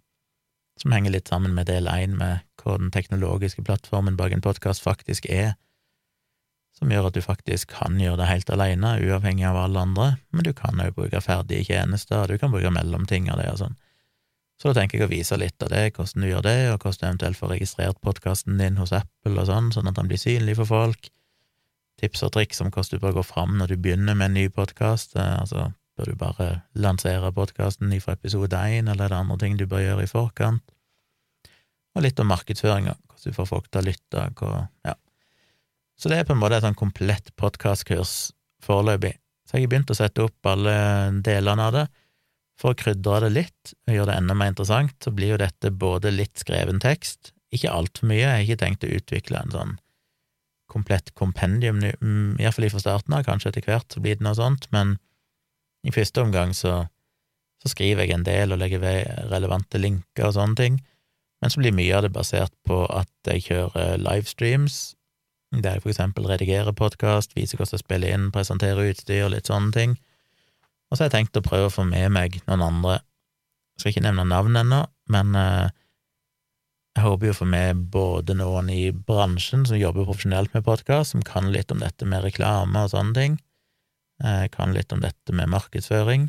som 0.78 0.95
henger 0.95 1.16
litt 1.16 1.28
sammen 1.28 1.57
med 1.59 1.66
del 1.66 1.91
én, 1.91 2.14
med 2.14 2.47
hva 2.62 2.78
den 2.78 2.95
teknologiske 2.95 3.64
plattformen 3.66 4.16
bak 4.16 4.32
en 4.32 4.45
podkast 4.45 4.84
faktisk 4.84 5.26
er 5.26 5.57
som 6.79 6.93
gjør 6.93 7.09
at 7.09 7.16
du 7.18 7.24
faktisk 7.24 7.74
kan 7.74 7.99
gjøre 7.99 8.20
det 8.20 8.31
helt 8.31 8.51
alene, 8.55 8.95
uavhengig 9.03 9.47
av 9.49 9.59
alle 9.64 9.83
andre, 9.83 10.09
men 10.31 10.47
du 10.47 10.53
kan 10.57 10.79
òg 10.83 10.95
bruke 10.95 11.20
ferdige 11.24 11.66
tjenester, 11.72 12.31
du 12.31 12.39
kan 12.39 12.53
bruke 12.55 12.70
mellomting 12.74 13.26
av 13.33 13.43
det 13.43 13.49
og 13.53 13.61
sånn. 13.64 13.79
Så 14.59 14.70
da 14.70 14.81
tenker 14.81 14.99
jeg 14.99 15.07
å 15.07 15.12
vise 15.12 15.37
litt 15.39 15.62
av 15.62 15.70
det, 15.70 15.85
hvordan 15.95 16.24
du 16.24 16.29
gjør 16.33 16.47
det, 16.47 16.59
og 16.72 16.83
hvordan 16.83 16.99
du 16.99 17.07
eventuelt 17.07 17.39
får 17.39 17.53
registrert 17.55 18.01
podkasten 18.03 18.59
din 18.59 18.79
hos 18.81 18.95
Apple 18.97 19.37
og 19.39 19.47
sånn, 19.51 19.70
sånn 19.74 19.91
at 19.91 19.99
den 19.99 20.11
blir 20.11 20.18
synlig 20.18 20.57
for 20.59 20.70
folk. 20.70 21.11
Tips 21.99 22.24
og 22.26 22.33
triks 22.35 22.62
om 22.62 22.72
hvordan 22.72 22.99
du 22.99 23.05
bør 23.05 23.20
gå 23.20 23.26
fram 23.26 23.55
når 23.59 23.74
du 23.74 23.83
begynner 23.83 24.18
med 24.18 24.31
en 24.31 24.39
ny 24.39 24.49
podkast, 24.55 25.14
eh, 25.18 25.37
altså 25.43 25.68
bør 25.99 26.11
du 26.11 26.18
bare 26.18 26.49
lansere 26.79 27.31
podkasten 27.35 27.95
fra 28.03 28.14
episode 28.14 28.55
én, 28.55 28.91
eller 28.91 29.07
er 29.07 29.14
det 29.14 29.18
andre 29.18 29.39
ting 29.43 29.57
du 29.59 29.66
bør 29.66 29.83
gjøre 29.83 30.07
i 30.07 30.11
forkant? 30.11 30.74
Og 31.95 32.05
litt 32.05 32.18
om 32.22 32.31
markedsføringa, 32.31 32.95
hvordan 33.11 33.31
du 33.33 33.39
får 33.39 33.51
folk 33.51 33.70
til 33.70 33.83
å 33.83 33.87
lytte, 33.89 34.26
hva, 34.39 34.66
ja, 34.87 34.95
så 35.99 36.11
det 36.11 36.21
er 36.21 36.27
på 36.29 36.35
en 36.37 36.41
måte 36.41 36.59
et 36.59 36.67
sånn 36.67 36.79
komplett 36.79 37.33
podkastkurs 37.41 38.31
foreløpig. 38.65 39.17
Så 39.49 39.57
jeg 39.57 39.67
har 39.67 39.73
begynt 39.73 39.91
å 39.91 39.97
sette 39.97 40.23
opp 40.27 40.47
alle 40.51 40.77
delene 41.25 41.67
av 41.71 41.75
det. 41.75 41.87
For 42.59 42.75
å 42.75 42.79
krydre 42.79 43.23
det 43.27 43.33
litt 43.35 43.73
og 43.89 43.95
gjøre 43.95 44.11
det 44.11 44.17
enda 44.21 44.37
mer 44.37 44.53
interessant, 44.53 44.95
så 45.03 45.13
blir 45.15 45.35
jo 45.35 45.41
dette 45.41 45.73
både 45.75 46.13
litt 46.15 46.39
skreven 46.43 46.81
tekst, 46.83 47.33
ikke 47.55 47.73
altfor 47.73 48.11
mye, 48.11 48.21
jeg 48.21 48.35
har 48.35 48.45
ikke 48.45 48.61
tenkt 48.61 48.85
å 48.85 48.91
utvikle 48.93 49.41
en 49.41 49.55
sånn 49.55 49.77
komplett 50.69 51.15
kompendium, 51.17 51.79
mm, 51.81 52.37
iallfall 52.43 52.69
fra 52.75 52.83
starten 52.83 53.15
av, 53.17 53.25
kanskje 53.25 53.55
etter 53.55 53.65
hvert 53.65 53.95
så 53.95 54.03
blir 54.05 54.19
det 54.19 54.27
noe 54.27 54.37
sånt, 54.37 54.67
men 54.75 54.99
i 55.87 55.95
første 55.95 56.21
omgang 56.21 56.53
så, 56.53 56.83
så 57.63 57.73
skriver 57.73 58.05
jeg 58.05 58.19
en 58.19 58.27
del 58.27 58.53
og 58.53 58.61
legger 58.61 58.83
ved 58.83 59.31
relevante 59.33 59.81
linker 59.81 60.29
og 60.29 60.37
sånne 60.37 60.61
ting, 60.61 60.79
men 61.41 61.55
så 61.55 61.63
blir 61.63 61.73
mye 61.73 61.95
av 61.97 62.05
det 62.05 62.13
basert 62.13 62.53
på 62.69 62.83
at 62.91 63.31
jeg 63.31 63.47
kjører 63.47 64.03
livestreams 64.03 64.98
der 65.53 65.79
jeg 65.79 65.83
for 65.83 65.93
eksempel 65.93 66.27
redigerer 66.29 66.77
podkast, 66.77 67.35
viser 67.37 67.57
hvordan 67.57 67.79
jeg 67.79 67.85
spiller 67.85 68.15
inn, 68.15 68.31
presenterer 68.33 68.91
utstyr, 68.91 69.25
og 69.27 69.33
litt 69.33 69.49
sånne 69.49 69.73
ting. 69.73 69.97
Og 70.89 70.97
så 70.97 71.05
har 71.05 71.09
jeg 71.09 71.17
tenkt 71.17 71.41
å 71.41 71.45
prøve 71.45 71.69
å 71.69 71.73
få 71.73 71.85
med 71.89 72.13
meg 72.13 72.41
noen 72.47 72.65
andre. 72.65 72.99
Jeg 73.77 73.83
skal 73.83 73.95
ikke 73.95 74.07
nevne 74.09 74.27
navn 74.29 74.61
ennå, 74.61 74.83
men 75.15 75.37
eh, 75.39 75.69
jeg 76.97 77.05
håper 77.05 77.29
jo 77.29 77.35
å 77.37 77.39
få 77.41 77.49
med 77.49 77.85
både 77.95 78.37
noen 78.37 78.71
i 78.73 78.89
bransjen 78.93 79.65
som 79.69 79.81
jobber 79.81 80.09
profesjonelt 80.09 80.55
med 80.57 80.67
podkast, 80.67 81.15
som 81.15 81.25
kan 81.25 81.53
litt 81.55 81.73
om 81.73 81.81
dette 81.85 82.09
med 82.09 82.25
reklame 82.27 82.85
og 82.85 82.93
sånne 82.93 83.17
ting, 83.17 83.39
eh, 84.25 84.45
kan 84.53 84.75
litt 84.77 84.93
om 84.93 85.05
dette 85.05 85.37
med 85.37 85.53
markedsføring, 85.53 86.29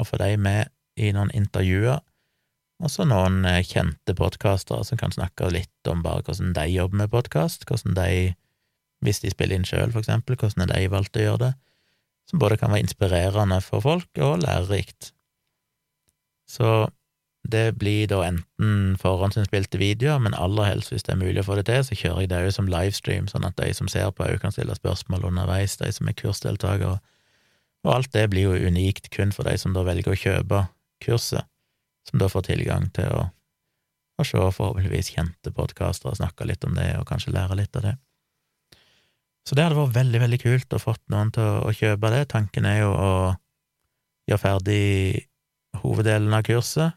og 0.00 0.08
få 0.08 0.20
dem 0.22 0.46
med 0.46 0.72
i 0.96 1.12
noen 1.16 1.32
intervjuer 1.36 2.00
og 2.82 2.90
så 2.90 3.06
noen 3.06 3.44
eh, 3.46 3.62
kjente 3.62 4.14
podkastere 4.18 4.82
som 4.86 4.98
kan 4.98 5.14
snakke 5.14 5.50
litt 5.54 5.90
om 5.90 6.02
bare 6.02 6.24
hvordan 6.26 6.54
de 6.56 6.66
jobber 6.72 7.04
med 7.04 7.12
podkast, 7.12 7.66
hvordan 7.68 7.94
de, 7.98 8.32
hvis 9.06 9.22
de 9.22 9.30
spiller 9.30 9.58
inn 9.58 9.68
sjøl, 9.68 9.92
for 9.94 10.02
eksempel, 10.02 10.38
hvordan 10.38 10.70
de 10.72 10.88
valgte 10.90 11.22
å 11.22 11.26
gjøre 11.28 11.42
det, 11.44 11.52
som 12.30 12.42
både 12.42 12.58
kan 12.58 12.74
være 12.74 12.86
inspirerende 12.88 13.60
for 13.62 13.84
folk 13.84 14.22
og 14.22 14.42
lærerikt. 14.42 15.12
Så 16.50 16.90
det 17.52 17.78
blir 17.78 18.06
da 18.10 18.20
enten 18.26 18.98
forhåndsinnspilte 19.02 19.78
videoer, 19.78 20.18
men 20.22 20.34
aller 20.38 20.68
helst, 20.70 20.92
hvis 20.92 21.06
det 21.06 21.14
er 21.14 21.22
mulig 21.22 21.42
å 21.42 21.46
få 21.46 21.58
det 21.58 21.66
til, 21.70 21.86
så 21.86 21.98
kjører 21.98 22.24
jeg 22.24 22.32
det 22.32 22.42
òg 22.42 22.52
som 22.54 22.70
livestream, 22.70 23.30
sånn 23.30 23.46
at 23.46 23.58
de 23.58 23.70
som 23.78 23.90
ser 23.90 24.10
på, 24.14 24.26
òg 24.26 24.42
kan 24.42 24.54
stille 24.54 24.74
spørsmål 24.78 25.30
underveis, 25.30 25.78
de 25.78 25.90
som 25.94 26.10
er 26.10 26.18
kursdeltakere. 26.18 26.98
Og 27.82 27.94
alt 27.94 28.12
det 28.14 28.28
blir 28.30 28.50
jo 28.50 28.70
unikt 28.70 29.10
kun 29.14 29.34
for 29.34 29.46
de 29.46 29.56
som 29.58 29.74
da 29.74 29.82
velger 29.86 30.14
å 30.14 30.18
kjøpe 30.18 30.66
kurset 31.02 31.46
som 32.08 32.22
da 32.22 32.28
får 32.30 32.48
tilgang 32.50 32.88
til 32.96 33.10
å, 33.14 33.26
å 34.18 34.26
se 34.26 34.38
forhåpentligvis 34.38 35.12
kjente 35.14 35.52
podkaster 35.54 36.10
og 36.10 36.18
snakke 36.18 36.46
litt 36.48 36.64
om 36.66 36.74
det, 36.78 36.92
og 36.98 37.06
kanskje 37.08 37.34
lære 37.34 37.58
litt 37.58 37.78
av 37.78 37.86
det. 37.90 37.96
Så 39.48 39.56
det 39.58 39.64
hadde 39.66 39.78
vært 39.78 39.96
veldig, 39.96 40.20
veldig 40.22 40.40
kult 40.42 40.74
å 40.76 40.82
fått 40.82 41.02
noen 41.10 41.32
til 41.34 41.42
å, 41.42 41.62
å 41.66 41.74
kjøpe 41.74 42.10
det. 42.14 42.26
Tanken 42.30 42.66
er 42.68 42.82
jo 42.84 42.92
å 42.94 43.12
gjøre 44.30 44.42
ferdig 44.42 44.82
hoveddelen 45.82 46.34
av 46.36 46.44
kurset, 46.46 46.94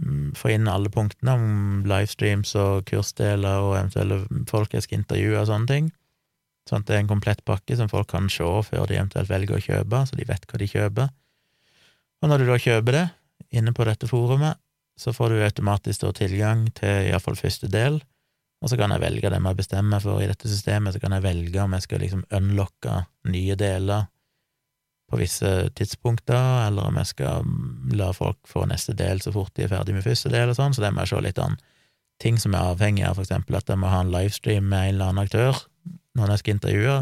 mm, 0.00 0.34
få 0.38 0.52
inn 0.54 0.70
alle 0.70 0.92
punktene 0.94 1.34
om 1.34 1.82
livestreams 1.88 2.54
og 2.60 2.84
kursdeler 2.90 3.64
og 3.64 3.76
eventuelle 3.80 4.20
folk 4.50 4.76
jeg 4.76 4.86
skal 4.86 5.00
intervjue 5.00 5.40
og 5.40 5.48
sånne 5.50 5.70
ting, 5.70 5.90
sånn 6.68 6.84
at 6.84 6.90
det 6.90 6.96
er 6.96 7.02
en 7.02 7.10
komplett 7.10 7.42
pakke 7.48 7.76
som 7.80 7.90
folk 7.90 8.12
kan 8.12 8.30
se 8.32 8.46
før 8.68 8.86
de 8.88 9.00
eventuelt 9.00 9.32
velger 9.32 9.58
å 9.58 9.64
kjøpe, 9.64 10.04
så 10.06 10.20
de 10.20 10.28
vet 10.28 10.46
hva 10.48 10.60
de 10.60 10.70
kjøper. 10.70 11.12
Og 12.22 12.30
når 12.30 12.40
du 12.40 12.48
da 12.52 12.60
kjøper 12.60 12.98
det, 12.98 13.06
inne 13.54 13.74
på 13.74 13.86
dette 13.88 14.08
forumet, 14.10 14.58
så 14.98 15.12
får 15.14 15.32
du 15.32 15.42
automatisk 15.42 16.06
tilgang 16.14 16.68
til 16.76 17.08
iallfall 17.10 17.38
første 17.38 17.70
del, 17.70 17.98
og 18.62 18.70
så 18.70 18.78
kan 18.80 18.94
jeg 18.94 19.02
velge 19.02 19.28
det 19.28 19.40
jeg 19.42 19.56
bestemmer 19.58 20.00
for 20.00 20.22
i 20.22 20.28
dette 20.30 20.48
systemet, 20.48 20.94
så 20.94 21.00
kan 21.02 21.12
jeg 21.12 21.24
velge 21.24 21.62
om 21.62 21.74
jeg 21.76 21.84
skal 21.84 22.00
liksom 22.00 22.24
unlocke 22.32 23.02
nye 23.28 23.56
deler 23.60 24.06
på 25.10 25.18
visse 25.20 25.50
tidspunkter, 25.76 26.66
eller 26.66 26.88
om 26.88 26.96
jeg 26.96 27.10
skal 27.10 27.50
la 27.92 28.08
folk 28.16 28.38
få 28.48 28.64
neste 28.70 28.94
del 28.96 29.20
så 29.20 29.34
fort 29.34 29.52
de 29.54 29.66
er 29.66 29.72
ferdig 29.72 29.96
med 29.96 30.06
første 30.06 30.32
del 30.32 30.52
og 30.52 30.56
sånn, 30.56 30.72
så 30.72 30.84
det 30.84 30.94
må 30.94 31.04
jeg 31.04 31.12
se 31.12 31.20
litt 31.26 31.42
an. 31.42 31.58
Ting 32.22 32.38
som 32.40 32.54
er 32.54 32.70
avhengig 32.70 33.04
av 33.04 33.18
for 33.18 33.26
eksempel 33.26 33.58
at 33.58 33.68
jeg 33.68 33.80
må 33.82 33.90
ha 33.92 34.00
en 34.00 34.14
livestream 34.14 34.70
med 34.70 34.88
en 34.88 34.94
eller 34.94 35.12
annen 35.12 35.26
aktør 35.26 35.60
når 36.14 36.32
jeg 36.32 36.42
skal 36.42 36.56
intervjue, 36.56 36.96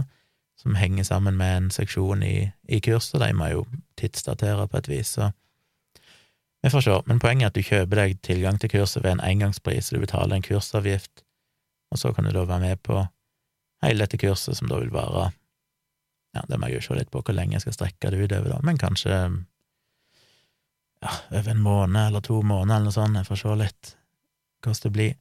som 0.63 0.77
henger 0.79 1.07
sammen 1.07 1.37
med 1.39 1.57
en 1.57 1.71
seksjon 1.75 2.23
i, 2.25 2.37
i 2.69 2.81
kurset. 2.83 3.21
De 3.21 3.31
må 3.37 3.51
jo 3.53 3.65
tidsdatere 4.01 4.67
på 4.71 4.81
et 4.81 4.89
vis, 4.89 5.15
så 5.19 5.31
vi 6.63 6.71
får 6.71 6.85
se. 6.87 6.97
Men 7.07 7.21
poenget 7.23 7.49
er 7.49 7.53
at 7.53 7.59
du 7.59 7.67
kjøper 7.67 7.99
deg 7.99 8.19
tilgang 8.23 8.59
til 8.63 8.71
kurset 8.71 9.03
ved 9.03 9.17
en 9.17 9.25
engangspris, 9.27 9.91
du 9.91 10.01
betaler 10.03 10.39
en 10.39 10.47
kursavgift, 10.47 11.25
og 11.93 12.01
så 12.01 12.13
kan 12.15 12.25
du 12.25 12.33
da 12.35 12.45
være 12.49 12.63
med 12.63 12.83
på 12.87 13.03
hele 13.83 14.05
dette 14.05 14.21
kurset, 14.21 14.57
som 14.57 14.71
da 14.71 14.79
vil 14.81 14.93
vare 14.95 15.31
ja, 16.33 16.45
det 16.49 16.57
må 16.59 16.69
jeg 16.69 16.81
jo 16.81 16.85
se 16.87 16.97
litt 16.97 17.11
på 17.13 17.21
hvor 17.21 17.37
lenge 17.37 17.59
jeg 17.59 17.67
skal 17.67 17.75
strekke 17.77 18.13
det 18.13 18.23
utover, 18.25 18.55
da, 18.55 18.61
men 18.65 18.79
kanskje 18.81 19.17
ja, 21.03 21.17
over 21.35 21.51
en 21.53 21.65
måned 21.65 22.07
eller 22.07 22.25
to 22.25 22.39
måneder 22.41 22.79
eller 22.79 22.89
noe 22.89 22.97
sånt, 22.97 23.19
jeg 23.19 23.29
får 23.29 23.43
se 23.43 23.57
litt 23.61 23.91
hvordan 24.63 24.83
det 24.85 24.93
blir. 24.95 25.19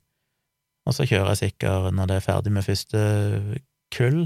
Og 0.87 0.95
så 0.95 1.05
kjører 1.09 1.33
jeg 1.33 1.41
sikkert, 1.41 1.89
når 1.97 2.09
det 2.09 2.17
er 2.17 2.25
ferdig 2.25 2.53
med 2.53 2.65
første 2.65 3.01
kull, 3.93 4.21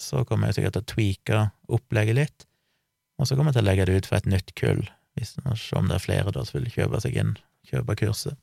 så 0.00 0.22
kommer 0.26 0.48
jeg 0.48 0.60
sikkert 0.60 0.78
til 0.78 0.84
å 0.86 0.90
tweake 0.94 1.42
opplegget 1.76 2.16
litt, 2.16 2.46
og 3.20 3.28
så 3.28 3.36
kommer 3.36 3.52
jeg 3.52 3.60
til 3.60 3.66
å 3.66 3.68
legge 3.68 3.86
det 3.90 3.98
ut 3.98 4.08
for 4.08 4.18
et 4.18 4.30
nytt 4.30 4.54
kull, 4.58 4.80
hvis 5.20 5.36
se 5.36 5.76
om 5.76 5.90
det 5.90 5.98
er 5.98 6.04
flere 6.04 6.32
da 6.34 6.44
som 6.48 6.58
vil 6.58 6.72
kjøpe 6.72 7.00
seg 7.04 7.16
inn, 7.20 7.34
kjøpe 7.68 7.98
kurset. 8.00 8.38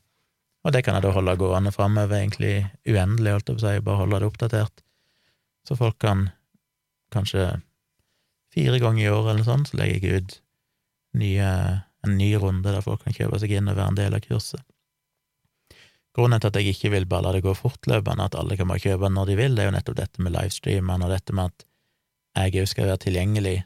Og 0.66 0.74
det 0.76 0.84
kan 0.86 0.98
jeg 0.98 1.06
da 1.06 1.14
holde 1.16 1.38
gående 1.40 1.72
framover, 1.74 2.20
egentlig 2.20 2.68
uendelig, 2.88 3.34
holdt 3.38 3.50
jeg 3.50 3.58
på 3.58 3.62
å 3.62 3.66
si, 3.66 3.86
bare 3.86 4.02
holde 4.02 4.20
det 4.22 4.30
oppdatert, 4.30 4.84
så 5.68 5.78
folk 5.80 5.98
kan 6.04 6.30
kanskje 7.14 7.50
fire 8.54 8.80
ganger 8.84 9.04
i 9.06 9.12
året 9.12 9.34
eller 9.34 9.48
sånn, 9.48 9.68
så 9.68 9.80
legger 9.80 10.08
jeg 10.08 10.24
ut 10.24 10.40
nye, 11.22 11.52
en 12.06 12.18
ny 12.20 12.32
runde 12.40 12.72
der 12.72 12.84
folk 12.86 13.06
kan 13.06 13.16
kjøpe 13.16 13.40
seg 13.42 13.54
inn 13.58 13.70
og 13.72 13.78
være 13.78 13.94
en 13.94 14.00
del 14.00 14.18
av 14.18 14.26
kurset. 14.26 14.64
Grunnen 16.18 16.42
til 16.42 16.50
at 16.50 16.58
jeg 16.58 16.74
ikke 16.74 16.92
vil 16.96 17.06
bare 17.06 17.28
la 17.28 17.36
det 17.36 17.44
gå 17.46 17.54
fortløpende, 17.54 18.26
at 18.26 18.36
alle 18.40 18.58
kan 18.58 18.70
bare 18.72 18.82
kjøpe 18.82 19.12
når 19.14 19.30
de 19.30 19.36
vil, 19.38 19.56
det 19.56 19.64
er 19.64 19.70
jo 19.70 19.76
nettopp 19.76 20.00
dette 20.00 20.24
med 20.26 20.34
livestreamene 20.34 21.06
og 21.06 21.14
dette 21.14 21.36
med 21.38 21.52
at 21.52 21.68
jeg 22.38 22.64
òg 22.64 22.72
skal 22.72 22.90
være 22.90 23.04
tilgjengelig. 23.06 23.58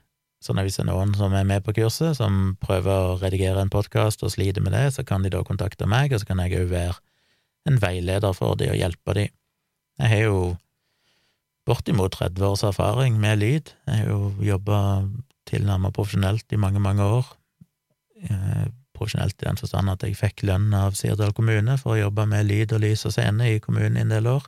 Så 0.41 0.55
hvis 0.57 0.79
det 0.79 0.87
er 0.87 0.89
noen 0.89 1.13
som 1.13 1.33
er 1.37 1.45
med 1.45 1.61
på 1.61 1.75
kurset, 1.77 2.17
som 2.17 2.55
prøver 2.61 3.13
å 3.13 3.17
redigere 3.21 3.61
en 3.61 3.69
podkast 3.69 4.23
og 4.25 4.33
sliter 4.33 4.63
med 4.65 4.73
det, 4.73 4.87
så 4.95 5.05
kan 5.05 5.21
de 5.21 5.29
da 5.29 5.43
kontakte 5.45 5.85
meg, 5.85 6.13
og 6.13 6.23
så 6.23 6.31
kan 6.31 6.41
jeg 6.41 6.63
òg 6.63 6.71
være 6.71 6.97
en 7.69 7.77
veileder 7.77 8.33
for 8.33 8.57
de 8.57 8.71
og 8.73 8.79
hjelpe 8.79 9.13
de. 9.19 9.27
Jeg 10.01 10.09
har 10.09 10.23
jo 10.25 10.39
bortimot 11.69 12.17
30 12.17 12.47
års 12.47 12.63
erfaring 12.65 13.19
med 13.21 13.37
lyd. 13.37 13.69
Jeg 13.85 14.01
har 14.01 14.09
jo 14.09 14.31
jobba 14.41 14.79
tilnærmet 15.49 15.93
profesjonelt 15.93 16.49
i 16.49 16.59
mange, 16.61 16.81
mange 16.81 17.05
år. 17.05 17.29
Eh, 18.25 18.65
profesjonelt 18.97 19.37
i 19.37 19.45
den 19.45 19.61
forstand 19.61 19.93
at 19.93 20.05
jeg 20.05 20.17
fikk 20.17 20.45
lønn 20.49 20.73
av 20.77 20.97
Sirdal 20.97 21.35
kommune 21.37 21.77
for 21.81 21.95
å 21.95 22.01
jobbe 22.01 22.25
med 22.29 22.49
lyd 22.49 22.73
og 22.73 22.81
lys 22.81 23.05
og 23.05 23.13
scene 23.13 23.53
i 23.53 23.61
kommunen 23.61 23.97
i 23.99 24.05
en 24.05 24.13
del 24.13 24.29
år, 24.29 24.45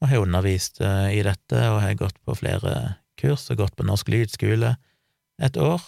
og 0.00 0.10
har 0.10 0.22
undervist 0.24 0.82
eh, 0.82 1.14
i 1.18 1.22
dette 1.26 1.62
og 1.70 1.82
har 1.82 1.98
gått 1.98 2.18
på 2.26 2.36
flere 2.42 2.99
kurs 3.20 3.48
og 3.52 3.60
gått 3.62 3.76
på 3.78 3.86
Norsk 3.86 4.10
lydskole 4.12 4.74
et 5.40 5.56
år, 5.60 5.82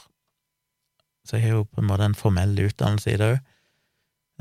så 1.26 1.38
jeg 1.38 1.46
har 1.46 1.58
jo 1.58 1.66
på 1.68 1.82
en 1.82 1.88
måte 1.90 2.06
en 2.08 2.18
formell 2.18 2.54
utdannelse 2.64 3.12
i 3.12 3.18
det 3.20 3.28
òg, 3.34 3.40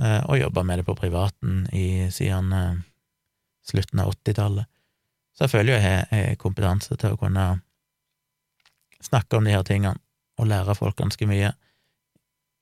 eh, 0.01 0.21
og 0.25 0.39
jobba 0.39 0.63
med 0.67 0.81
det 0.81 0.87
på 0.87 0.97
privaten 0.97 1.65
i, 1.75 2.07
siden 2.13 2.53
slutten 3.67 4.01
av 4.01 4.13
80-tallet. 4.15 4.69
Så 5.35 5.45
jeg 5.45 5.53
føler 5.53 5.73
jo 5.73 5.81
jeg 5.81 6.05
har 6.11 6.39
kompetanse 6.41 6.97
til 6.99 7.13
å 7.13 7.19
kunne 7.19 7.45
snakke 9.01 9.37
om 9.37 9.47
de 9.47 9.53
her 9.55 9.65
tingene 9.67 9.97
og 10.41 10.49
lære 10.49 10.75
folk 10.77 10.97
ganske 10.99 11.27
mye. 11.29 11.51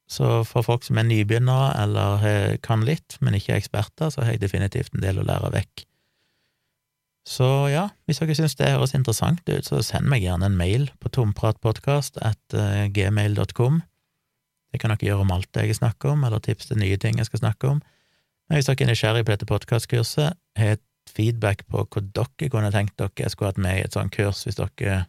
Så 0.09 0.41
for 0.47 0.65
folk 0.65 0.85
som 0.85 0.97
er 0.97 1.07
nybegynnere 1.07 1.73
eller 1.83 2.57
kan 2.65 2.83
litt, 2.85 3.17
men 3.21 3.37
ikke 3.37 3.53
er 3.53 3.61
eksperter, 3.61 4.09
så 4.09 4.23
har 4.23 4.33
jeg 4.33 4.43
definitivt 4.43 4.95
en 4.95 5.03
del 5.03 5.21
å 5.21 5.27
lære 5.27 5.51
vekk. 5.53 5.85
Så 7.29 7.45
ja, 7.69 7.83
hvis 8.09 8.23
dere 8.23 8.33
syns 8.37 8.57
det 8.57 8.71
høres 8.73 8.95
interessant 8.97 9.43
ut, 9.45 9.67
så 9.67 9.83
send 9.85 10.09
meg 10.09 10.23
gjerne 10.25 10.47
en 10.49 10.57
mail 10.57 10.87
på 10.97 11.11
tompratpodkast.gmail.com. 11.13 12.25
at 12.25 12.57
eh. 12.57 13.85
Det 14.69 14.77
kan 14.81 14.93
dere 14.93 15.05
gjøre 15.05 15.25
om 15.25 15.33
alt 15.33 15.57
jeg 15.57 15.77
snakker 15.77 16.15
om, 16.15 16.25
eller 16.25 16.41
tips 16.41 16.69
til 16.69 16.81
nye 16.81 16.97
ting 17.01 17.17
jeg 17.17 17.29
skal 17.29 17.43
snakke 17.43 17.65
om. 17.69 17.79
Men 18.49 18.57
hvis 18.57 18.69
dere 18.69 18.85
er 18.85 18.89
nysgjerrig 18.89 19.25
på 19.25 19.33
dette 19.33 19.49
podkastkurset, 19.49 20.37
har 20.57 20.69
et 20.73 20.85
feedback 21.09 21.65
på 21.69 21.77
hva 21.85 22.01
dere 22.01 22.49
kunne 22.49 22.71
tenkt 22.73 22.97
dere 22.97 23.21
jeg 23.21 23.33
skulle 23.33 23.53
hatt 23.53 23.61
med 23.61 23.77
i 23.77 23.85
et 23.85 23.97
sånt 23.97 24.13
kurs, 24.15 24.41
hvis 24.45 24.57
dere 24.57 25.03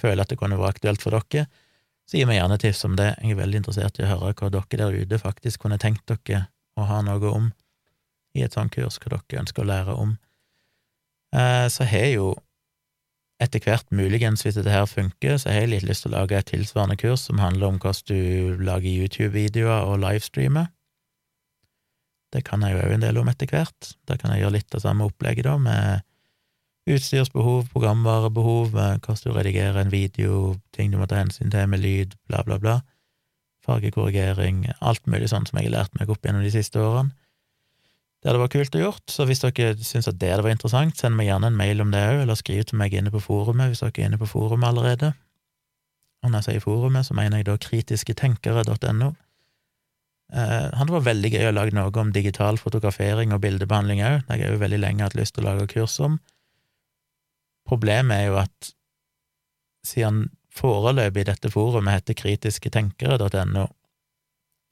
føler 0.00 0.24
at 0.24 0.32
det 0.32 0.38
kunne 0.40 0.58
vært 0.58 0.80
aktuelt 0.80 1.02
for 1.02 1.14
dere, 1.14 1.46
så 2.10 2.18
gi 2.18 2.26
meg 2.26 2.40
gjerne 2.40 2.58
tips 2.58 2.82
om 2.88 2.96
det. 2.98 3.12
Jeg 3.22 3.36
er 3.36 3.38
veldig 3.38 3.62
interessert 3.62 4.00
i 4.00 4.06
å 4.06 4.10
høre 4.10 4.34
hva 4.34 4.50
dere 4.50 4.82
der 4.82 4.98
ute 4.98 5.22
faktisk 5.22 5.62
kunne 5.62 5.78
tenkt 5.78 6.10
dere 6.10 6.48
å 6.74 6.88
ha 6.90 6.98
noe 7.06 7.30
om 7.30 7.52
i 8.34 8.42
et 8.42 8.54
sånt 8.54 8.74
kurs, 8.74 8.98
hva 8.98 9.14
dere 9.14 9.44
ønsker 9.44 9.62
å 9.62 9.70
lære 9.70 9.94
om. 9.94 10.18
Eh, 11.36 11.66
så 11.70 11.86
har 11.86 12.06
jeg 12.06 12.16
jo 12.18 12.34
etter 13.40 13.62
hvert, 13.64 13.86
muligens 13.94 14.42
hvis 14.44 14.58
dette 14.58 14.72
her 14.72 14.84
funker, 14.88 15.38
så 15.40 15.48
har 15.48 15.64
jeg 15.64 15.72
litt 15.72 15.86
lyst 15.88 16.04
til 16.04 16.12
å 16.12 16.18
lage 16.18 16.36
et 16.36 16.50
tilsvarende 16.50 16.98
kurs 17.00 17.24
som 17.28 17.40
handler 17.40 17.70
om 17.70 17.78
hvordan 17.80 18.10
du 18.10 18.60
lager 18.66 18.90
YouTube-videoer 18.90 19.88
og 19.88 20.02
livestreamer. 20.02 20.68
Det 22.30 22.44
kan 22.46 22.62
jeg 22.62 22.76
jo 22.76 22.82
òg 22.84 22.94
en 22.94 23.02
del 23.06 23.18
om 23.18 23.30
etter 23.32 23.48
hvert. 23.50 23.94
Da 24.06 24.18
kan 24.20 24.34
jeg 24.34 24.44
gjøre 24.44 24.58
litt 24.58 24.76
av 24.76 24.84
samme 24.84 25.08
opplegget, 25.08 25.48
da, 25.48 25.56
med 25.58 26.04
utstyrsbehov, 26.90 27.70
programvarebehov, 27.72 28.76
eh, 28.76 28.98
hvordan 28.98 29.24
du 29.24 29.38
redigerer 29.38 29.80
en 29.80 29.92
video, 29.92 30.54
ting 30.76 30.92
du 30.92 30.98
må 31.00 31.08
ta 31.08 31.22
hensyn 31.22 31.50
til 31.50 31.66
med 31.70 31.82
lyd, 31.82 32.14
bla, 32.28 32.44
bla, 32.46 32.58
bla, 32.58 32.80
fargekorrigering, 33.66 34.66
alt 34.80 35.06
mulig 35.06 35.30
sånt 35.32 35.50
som 35.50 35.60
jeg 35.60 35.70
har 35.70 35.78
lært 35.78 35.98
meg 35.98 36.12
opp 36.12 36.24
gjennom 36.24 36.44
de 36.44 36.52
siste 36.54 36.80
årene. 36.80 37.14
Det 38.20 38.28
hadde 38.28 38.42
vært 38.42 38.52
kult 38.52 38.76
å 38.76 38.82
gjort, 38.82 39.06
så 39.08 39.24
hvis 39.24 39.40
dere 39.40 39.72
syns 39.80 40.10
at 40.10 40.18
det 40.20 40.34
var 40.36 40.52
interessant, 40.52 40.98
send 40.98 41.16
meg 41.16 41.30
gjerne 41.30 41.48
en 41.48 41.56
mail 41.56 41.80
om 41.80 41.92
det 41.94 42.02
òg, 42.04 42.18
eller 42.26 42.36
skriv 42.36 42.66
til 42.68 42.76
meg 42.76 42.92
inne 42.92 43.12
på 43.14 43.22
forumet 43.24 43.72
hvis 43.72 43.80
dere 43.80 43.94
er 43.96 44.10
inne 44.10 44.20
på 44.20 44.28
forumet 44.28 44.68
allerede. 44.68 45.14
Og 46.20 46.28
når 46.28 46.42
jeg 46.42 46.46
sier 46.50 46.64
forumet, 46.66 47.08
så 47.08 47.16
mener 47.16 47.40
jeg 47.40 47.48
da 47.48 47.56
kritisketenkere.no. 47.64 49.14
Eh, 50.30 50.66
hadde 50.76 50.94
vært 50.94 51.08
veldig 51.08 51.30
gøy 51.32 51.48
å 51.48 51.54
lage 51.56 51.74
noe 51.74 51.90
om 52.02 52.12
digital 52.14 52.60
fotografering 52.60 53.32
og 53.34 53.40
bildebehandling 53.42 54.04
òg, 54.04 54.20
det 54.28 54.36
har 54.36 54.52
jo 54.52 54.60
veldig 54.60 54.82
lenge 54.84 55.06
hatt 55.06 55.16
lyst 55.18 55.34
til 55.34 55.46
å 55.46 55.54
lage 55.54 55.70
kurs 55.72 55.96
om. 56.04 56.20
Problemet 57.66 58.20
er 58.20 58.28
jo 58.28 58.36
at 58.42 58.70
siden 59.86 60.28
foreløpig 60.54 61.24
dette 61.26 61.50
forumet 61.50 62.02
heter 62.02 62.18
kritisketenkere.no, 62.20 63.64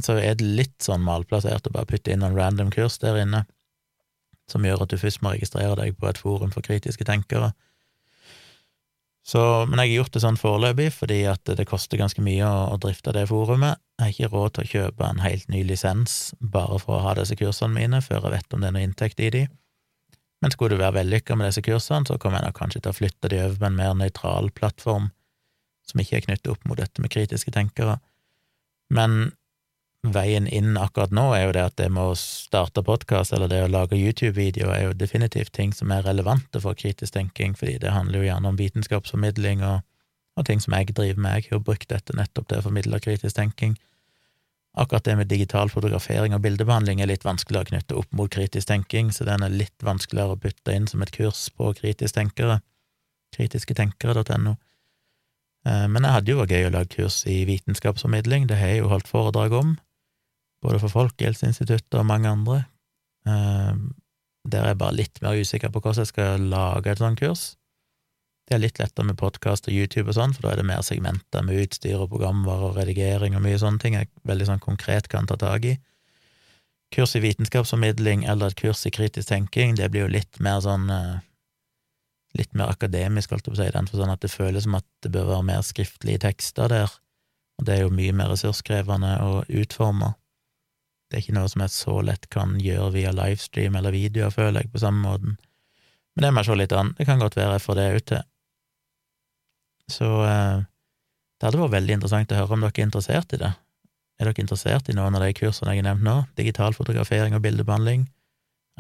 så 0.03 0.19
er 0.23 0.37
det 0.39 0.47
litt 0.47 0.77
sånn 0.85 1.03
malplassert 1.03 1.67
å 1.67 1.75
bare 1.75 1.89
putte 1.91 2.13
inn 2.13 2.23
noen 2.23 2.37
random 2.39 2.71
kurs 2.75 3.01
der 3.03 3.19
inne, 3.23 3.45
som 4.49 4.65
gjør 4.65 4.85
at 4.85 4.93
du 4.93 5.01
først 5.01 5.23
må 5.25 5.35
registrere 5.35 5.75
deg 5.81 5.97
på 5.99 6.09
et 6.09 6.21
forum 6.21 6.53
for 6.55 6.65
kritiske 6.65 7.07
tenkere. 7.09 7.53
Så, 9.29 9.41
men 9.69 9.77
jeg 9.83 9.91
har 9.91 9.97
gjort 9.99 10.15
det 10.15 10.23
sånn 10.25 10.39
foreløpig, 10.41 10.89
fordi 10.97 11.19
at 11.29 11.51
det 11.59 11.67
koster 11.69 12.01
ganske 12.01 12.23
mye 12.25 12.47
å, 12.49 12.71
å, 12.73 12.79
drifte 12.81 13.13
det 13.13 13.27
forumet. 13.29 13.77
Jeg 13.99 14.07
har 14.07 14.15
ikke 14.15 14.31
råd 14.33 14.55
til 14.57 14.65
å 14.65 14.71
kjøpe 14.71 15.05
en 15.05 15.21
helt 15.21 15.51
ny 15.53 15.61
lisens 15.69 16.15
bare 16.41 16.79
for 16.81 16.97
å 16.97 17.03
ha 17.05 17.13
disse 17.19 17.37
kursene 17.37 17.75
mine, 17.75 18.01
før 18.01 18.23
jeg 18.23 18.39
vet 18.39 18.57
om 18.57 18.65
det 18.65 18.71
er 18.71 18.77
noe 18.79 18.87
inntekt 18.87 19.21
i 19.21 19.29
de. 19.35 19.43
Men 20.41 20.55
skulle 20.55 20.79
du 20.79 20.81
være 20.81 21.01
vellykka 21.01 21.37
med 21.37 21.51
disse 21.51 21.65
kursene, 21.67 22.09
så 22.09 22.17
kommer 22.17 22.41
jeg 22.41 22.49
nok 22.49 22.57
kanskje 22.57 22.81
til 22.81 22.95
å 22.95 22.97
flytte 22.97 23.33
de 23.35 23.43
over 23.43 23.59
på 23.61 23.69
en 23.69 23.77
mer 23.83 23.99
nøytral 24.01 24.49
plattform, 24.57 25.11
som 25.91 26.01
ikke 26.01 26.23
er 26.23 26.25
knyttet 26.31 26.53
opp 26.55 26.65
mot 26.71 26.81
dette 26.81 27.05
med 27.05 27.13
kritiske 27.13 27.53
tenkere. 27.53 27.99
Men 28.95 29.35
veien 30.07 30.47
inn 30.47 30.77
akkurat 30.79 31.11
nå 31.11 31.25
er 31.35 31.47
jo 31.47 31.55
det 31.57 31.65
at 31.73 31.77
det 31.81 31.89
med 31.91 32.13
å 32.13 32.19
starte 32.19 32.85
podkast 32.87 33.35
eller 33.35 33.51
det 33.51 33.65
å 33.65 33.71
lage 33.71 33.99
YouTube-videoer 33.99 34.75
er 34.75 34.85
jo 34.87 34.95
definitivt 34.95 35.53
ting 35.57 35.73
som 35.75 35.91
er 35.91 36.07
relevante 36.07 36.61
for 36.63 36.79
kritisk 36.79 37.17
tenking, 37.17 37.57
fordi 37.59 37.79
det 37.83 37.95
handler 37.95 38.23
jo 38.23 38.29
gjerne 38.29 38.53
om 38.53 38.61
vitenskapsformidling 38.61 39.65
og, 39.67 39.83
og 40.39 40.47
ting 40.47 40.63
som 40.63 40.77
jeg 40.79 40.95
driver 40.95 41.21
med. 41.25 41.43
Jeg 41.43 41.57
har 41.57 41.65
brukt 41.67 41.91
dette 41.91 42.15
nettopp 42.15 42.47
til 42.49 42.61
å 42.61 42.67
formidle 42.69 43.01
kritisk 43.03 43.37
tenking. 43.41 43.75
Akkurat 44.79 45.03
det 45.09 45.17
med 45.19 45.31
digital 45.33 45.73
fotografering 45.73 46.37
og 46.37 46.45
bildebehandling 46.45 47.03
er 47.03 47.11
litt 47.11 47.27
vanskeligere 47.27 47.67
å 47.67 47.71
knytte 47.73 47.99
opp 47.99 48.15
mot 48.15 48.31
kritisk 48.31 48.69
tenking, 48.71 49.11
så 49.11 49.27
den 49.27 49.43
er 49.43 49.51
litt 49.51 49.83
vanskeligere 49.83 50.37
å 50.37 50.41
putte 50.41 50.77
inn 50.77 50.87
som 50.87 51.03
et 51.03 51.11
kurs 51.11 51.49
på 51.51 51.73
kritisk 51.81 52.15
tenkere, 52.15 52.61
kritisketenkere.no. 53.35 54.55
Eh, 55.67 55.85
men 55.91 56.07
jeg 56.07 56.15
hadde 56.15 56.31
jo 56.31 56.39
vært 56.45 56.55
gøy 56.55 56.69
å 56.69 56.73
lage 56.77 56.95
kurs 56.95 57.25
i 57.27 57.41
vitenskapsformidling, 57.49 58.47
det 58.47 58.61
har 58.61 58.71
jeg 58.77 58.85
jo 58.85 58.93
holdt 58.95 59.11
foredrag 59.11 59.59
om 59.59 59.75
både 60.65 60.81
for 60.83 60.93
Folkehelseinstituttet 60.93 61.99
og 62.01 62.07
mange 62.09 62.31
andre. 62.31 62.65
Ehm, 63.29 63.93
der 64.49 64.65
er 64.65 64.73
jeg 64.73 64.81
bare 64.81 64.97
litt 64.97 65.23
mer 65.23 65.39
usikker 65.39 65.73
på 65.73 65.83
hvordan 65.83 66.05
jeg 66.05 66.13
skal 66.13 66.47
lage 66.51 66.93
et 66.93 67.03
sånt 67.03 67.21
kurs. 67.21 67.45
Det 68.49 68.57
er 68.57 68.63
litt 68.63 68.79
lettere 68.81 69.05
med 69.05 69.19
podkast 69.21 69.69
og 69.69 69.77
YouTube 69.77 70.09
og 70.09 70.17
sånn, 70.17 70.33
for 70.33 70.47
da 70.47 70.55
er 70.55 70.63
det 70.63 70.71
mer 70.71 70.81
segmenter 70.87 71.45
med 71.45 71.61
utstyr 71.67 72.01
og 72.01 72.09
programvare 72.15 72.71
og 72.71 72.79
redigering 72.81 73.37
og 73.37 73.45
mye 73.45 73.59
sånne 73.61 73.83
ting 73.83 73.99
jeg 73.99 74.09
veldig 74.29 74.49
sånn 74.49 74.65
konkret 74.65 75.11
kan 75.13 75.29
ta 75.29 75.37
tak 75.37 75.67
i. 75.69 75.75
Kurs 76.95 77.13
i 77.19 77.21
vitenskapsformidling 77.21 78.25
eller 78.25 78.49
et 78.49 78.57
kurs 78.57 78.87
i 78.89 78.93
kritisk 78.95 79.29
tenking, 79.29 79.77
det 79.77 79.91
blir 79.93 80.07
jo 80.07 80.15
litt 80.15 80.41
mer 80.41 80.63
sånn 80.65 80.89
eh, 80.89 81.19
litt 82.39 82.55
mer 82.57 82.73
akademisk, 82.73 83.33
holdt 83.33 83.47
jeg 83.47 83.53
på 83.53 83.59
å 83.59 83.61
si, 83.61 83.75
den 83.75 83.91
forstand 83.91 84.15
at 84.15 84.25
det 84.25 84.33
føles 84.33 84.65
som 84.65 84.79
at 84.79 84.87
det 85.05 85.13
bør 85.13 85.29
være 85.35 85.49
mer 85.51 85.67
skriftlige 85.67 86.23
tekster 86.25 86.73
der, 86.73 86.97
og 87.59 87.69
det 87.69 87.75
er 87.75 87.85
jo 87.85 87.93
mye 87.95 88.15
mer 88.17 88.33
ressurskrevende 88.33 89.13
å 89.25 89.43
utforme. 89.61 90.15
Det 91.09 91.17
er 91.17 91.23
ikke 91.25 91.37
noe 91.39 91.49
som 91.49 91.63
jeg 91.65 91.73
så 91.73 91.95
lett 92.05 92.27
kan 92.33 92.57
gjøre 92.61 92.91
via 92.97 93.13
livestream 93.17 93.79
eller 93.79 93.95
videoer, 93.95 94.33
føler 94.35 94.63
jeg, 94.63 94.73
på 94.73 94.83
samme 94.83 95.01
måten. 95.05 95.39
Men 96.15 96.27
det 96.27 96.33
må 96.35 96.43
jeg 96.43 96.51
se 96.51 96.59
litt 96.59 96.75
an. 96.77 96.93
Det 96.99 97.07
kan 97.09 97.23
godt 97.23 97.39
være 97.39 97.57
jeg 97.57 97.65
får 97.65 97.79
det 97.79 97.87
ut 97.95 98.09
til. 98.11 98.27
Så 99.89 100.09
eh, 100.27 100.67
det 101.39 101.47
hadde 101.47 101.63
vært 101.63 101.77
veldig 101.79 101.97
interessant 101.97 102.35
å 102.35 102.41
høre 102.43 102.59
om 102.59 102.67
dere 102.67 102.75
er 102.75 102.89
interessert 102.89 103.33
i 103.33 103.41
det. 103.41 103.53
Er 104.19 104.29
dere 104.29 104.43
interessert 104.43 104.91
i 104.91 104.97
noen 104.99 105.15
av 105.15 105.23
de 105.23 105.31
kursene 105.39 105.73
jeg 105.73 105.85
har 105.85 105.89
nevnt 105.93 106.05
nå? 106.05 106.17
Digital 106.41 106.75
fotografering 106.75 107.37
og 107.39 107.45
bildebehandling, 107.45 108.09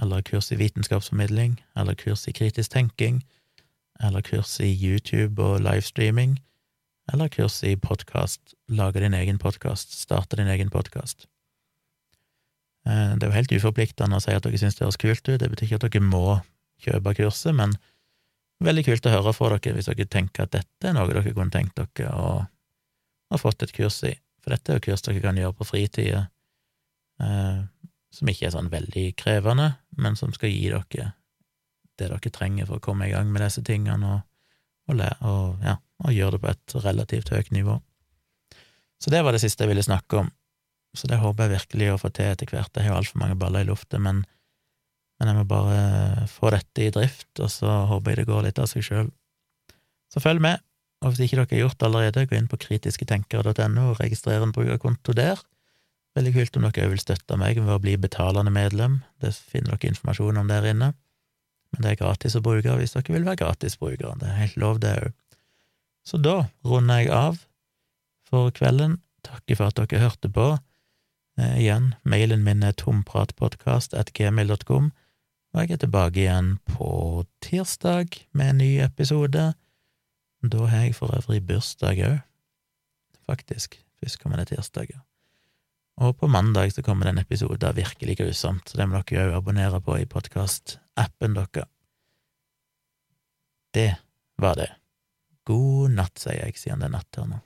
eller 0.02 0.26
kurs 0.26 0.50
i 0.52 0.59
vitenskapsformidling, 0.59 1.56
eller 1.78 1.96
kurs 1.98 2.26
i 2.26 2.34
kritisk 2.34 2.74
tenking, 2.74 3.22
eller 4.02 4.26
kurs 4.26 4.59
i 4.60 4.68
YouTube 4.68 5.38
og 5.42 5.62
livestreaming, 5.62 6.36
eller 7.12 7.30
kurs 7.32 7.62
i 7.62 7.76
podkast, 7.78 8.56
lage 8.68 9.00
din 9.00 9.14
egen 9.14 9.38
podkast, 9.38 9.94
starte 10.02 10.36
din 10.42 10.50
egen 10.50 10.74
podkast. 10.74 11.30
Eh, 12.86 13.14
det 13.16 13.26
er 13.26 13.30
jo 13.30 13.36
helt 13.36 13.55
uforpliktende 13.59 14.18
å 14.18 14.22
si 14.22 14.34
at 14.34 14.44
dere 14.44 14.60
syns 14.60 14.78
det 14.78 14.86
høres 14.86 15.00
kult 15.00 15.24
ut, 15.28 15.40
det 15.40 15.50
betyr 15.50 15.68
ikke 15.68 15.80
at 15.80 15.88
dere 15.88 16.05
må 16.05 16.38
kjøpe 16.84 17.16
kurset, 17.18 17.55
men 17.59 17.74
veldig 18.64 18.84
kult 18.86 19.09
å 19.09 19.14
høre 19.16 19.34
fra 19.34 19.50
dere 19.56 19.76
hvis 19.78 19.90
dere 19.90 20.06
tenker 20.10 20.46
at 20.46 20.55
dette 20.55 20.90
er 20.90 20.96
noe 20.96 21.10
dere 21.10 21.34
kunne 21.34 21.55
tenkt 21.55 21.78
dere 21.78 22.14
å 22.14 22.30
ha 23.28 23.40
fått 23.40 23.66
et 23.66 23.74
kurs 23.74 24.00
i. 24.09 24.14
For 24.42 24.55
dette 24.55 24.72
er 24.72 24.78
jo 24.78 24.86
kurs 24.88 25.05
dere 25.05 25.22
kan 25.24 25.38
gjøre 25.38 25.56
på 25.59 25.66
fritida, 25.68 26.28
eh, 27.22 27.60
som 28.14 28.30
ikke 28.30 28.48
er 28.48 28.55
sånn 28.55 28.70
veldig 28.72 29.10
krevende, 29.20 29.72
men 29.98 30.16
som 30.16 30.32
skal 30.32 30.52
gi 30.55 30.70
dere 30.70 31.12
det 31.98 32.06
dere 32.06 32.30
trenger 32.30 32.68
for 32.68 32.78
å 32.78 32.84
komme 32.84 33.09
i 33.09 33.12
gang 33.12 33.30
med 33.32 33.42
disse 33.42 33.62
tingene, 33.66 34.14
og, 34.14 34.20
og, 34.92 35.02
og, 35.26 35.64
ja, 35.66 35.74
og 36.05 36.14
gjøre 36.14 36.36
det 36.36 36.42
på 36.44 36.52
et 36.52 36.74
relativt 36.84 37.32
høyt 37.34 37.50
nivå. 37.50 37.74
Så 39.02 39.10
det 39.10 39.22
var 39.26 39.34
det 39.34 39.42
siste 39.42 39.64
jeg 39.64 39.72
ville 39.72 39.84
snakke 39.84 40.22
om. 40.22 40.30
Så 40.97 41.09
det 41.10 41.20
håper 41.20 41.47
jeg 41.47 41.59
virkelig 41.59 41.90
å 41.93 42.01
få 42.01 42.10
til 42.15 42.32
etter 42.32 42.48
hvert. 42.51 42.73
Jeg 42.74 42.86
har 42.86 42.94
jo 42.94 43.01
altfor 43.02 43.20
mange 43.23 43.39
baller 43.39 43.65
i 43.65 43.69
lufta, 43.69 44.01
men, 44.02 44.23
men, 45.19 45.31
jeg 45.31 45.36
må 45.36 45.44
bare 45.48 46.27
få 46.32 46.52
dette 46.55 46.86
i 46.86 46.93
drift, 46.94 47.31
og 47.39 47.51
så 47.52 47.82
håper 47.90 48.15
jeg 48.15 48.23
det 48.23 48.31
går 48.31 48.48
litt 48.48 48.62
av 48.62 48.70
seg 48.70 48.86
sjøl. 48.86 49.12
Så 50.12 50.23
følg 50.24 50.43
med, 50.43 50.65
og 51.05 51.12
hvis 51.12 51.27
ikke 51.27 51.43
dere 51.43 51.51
har 51.52 51.65
gjort 51.66 51.78
det 51.78 51.89
allerede, 51.90 52.27
gå 52.27 52.39
inn 52.39 52.51
på 52.51 52.59
kritisketenkere.no 52.65 53.90
og 53.93 54.01
registrer 54.01 54.43
en 54.43 54.55
brukerkonto 54.55 55.15
der. 55.15 55.43
Veldig 56.19 56.32
kult 56.35 56.56
om 56.59 56.66
dere 56.66 56.89
vil 56.90 57.02
støtte 57.02 57.36
meg 57.39 57.60
ved 57.60 57.70
å 57.70 57.82
bli 57.82 57.94
betalende 58.01 58.51
medlem, 58.55 59.02
det 59.23 59.36
finner 59.36 59.77
dere 59.77 59.93
informasjon 59.93 60.40
om 60.40 60.51
der 60.51 60.66
inne. 60.73 60.94
Men 61.74 61.85
det 61.85 61.93
er 61.93 62.01
gratis 62.01 62.35
å 62.39 62.43
bruke 62.43 62.78
hvis 62.81 62.97
dere 62.97 63.15
vil 63.15 63.27
være 63.28 63.43
gratisbrukere, 63.43 64.16
det 64.23 64.31
er 64.31 64.40
helt 64.40 64.59
lov, 64.59 64.81
det 64.82 64.94
òg. 65.05 65.12
Så 66.09 66.16
da 66.24 66.39
runder 66.65 67.02
jeg 67.02 67.12
av 67.12 67.36
for 68.31 68.52
kvelden. 68.56 68.97
Takker 69.27 69.59
for 69.59 69.69
at 69.69 69.77
dere 69.77 70.01
hørte 70.06 70.31
på. 70.32 70.47
Eh, 71.39 71.60
igjen, 71.60 71.94
mailen 72.02 72.43
min 72.43 72.65
er 72.66 72.73
tompratpodkast.gmil.com, 72.74 74.90
og 75.55 75.60
jeg 75.62 75.70
er 75.70 75.78
tilbake 75.85 76.19
igjen 76.24 76.59
på 76.66 77.23
tirsdag 77.44 78.09
med 78.35 78.51
en 78.51 78.59
ny 78.59 78.82
episode. 78.82 79.55
Da 80.43 80.59
har 80.73 80.82
jeg 80.82 80.98
for 80.98 81.15
øvrig 81.15 81.47
bursdag 81.47 81.97
òg, 82.09 82.19
faktisk. 83.31 83.78
Førstkommende 84.02 84.51
tirsdag. 84.51 84.89
Og 85.98 86.16
på 86.19 86.27
mandag 86.31 86.73
så 86.74 86.82
kommer 86.82 87.05
det 87.06 87.12
en 87.15 87.24
episode 87.24 87.66
av 87.66 87.77
Virkelig 87.78 88.16
grusomt, 88.19 88.69
så 88.69 88.77
det 88.78 88.89
må 88.90 89.02
dere 89.06 89.28
òg 89.31 89.36
abonnere 89.39 89.81
på 89.82 89.93
i 89.98 90.10
podkastappen 90.10 91.35
deres. 91.39 91.66
Det 93.74 93.94
var 94.39 94.55
det. 94.59 94.70
God 95.47 95.90
natt, 95.94 96.19
sier 96.19 96.43
jeg, 96.43 96.59
siden 96.59 96.81
det 96.82 96.86
er 96.90 96.97
natt 96.98 97.16
her 97.19 97.27
nå. 97.31 97.39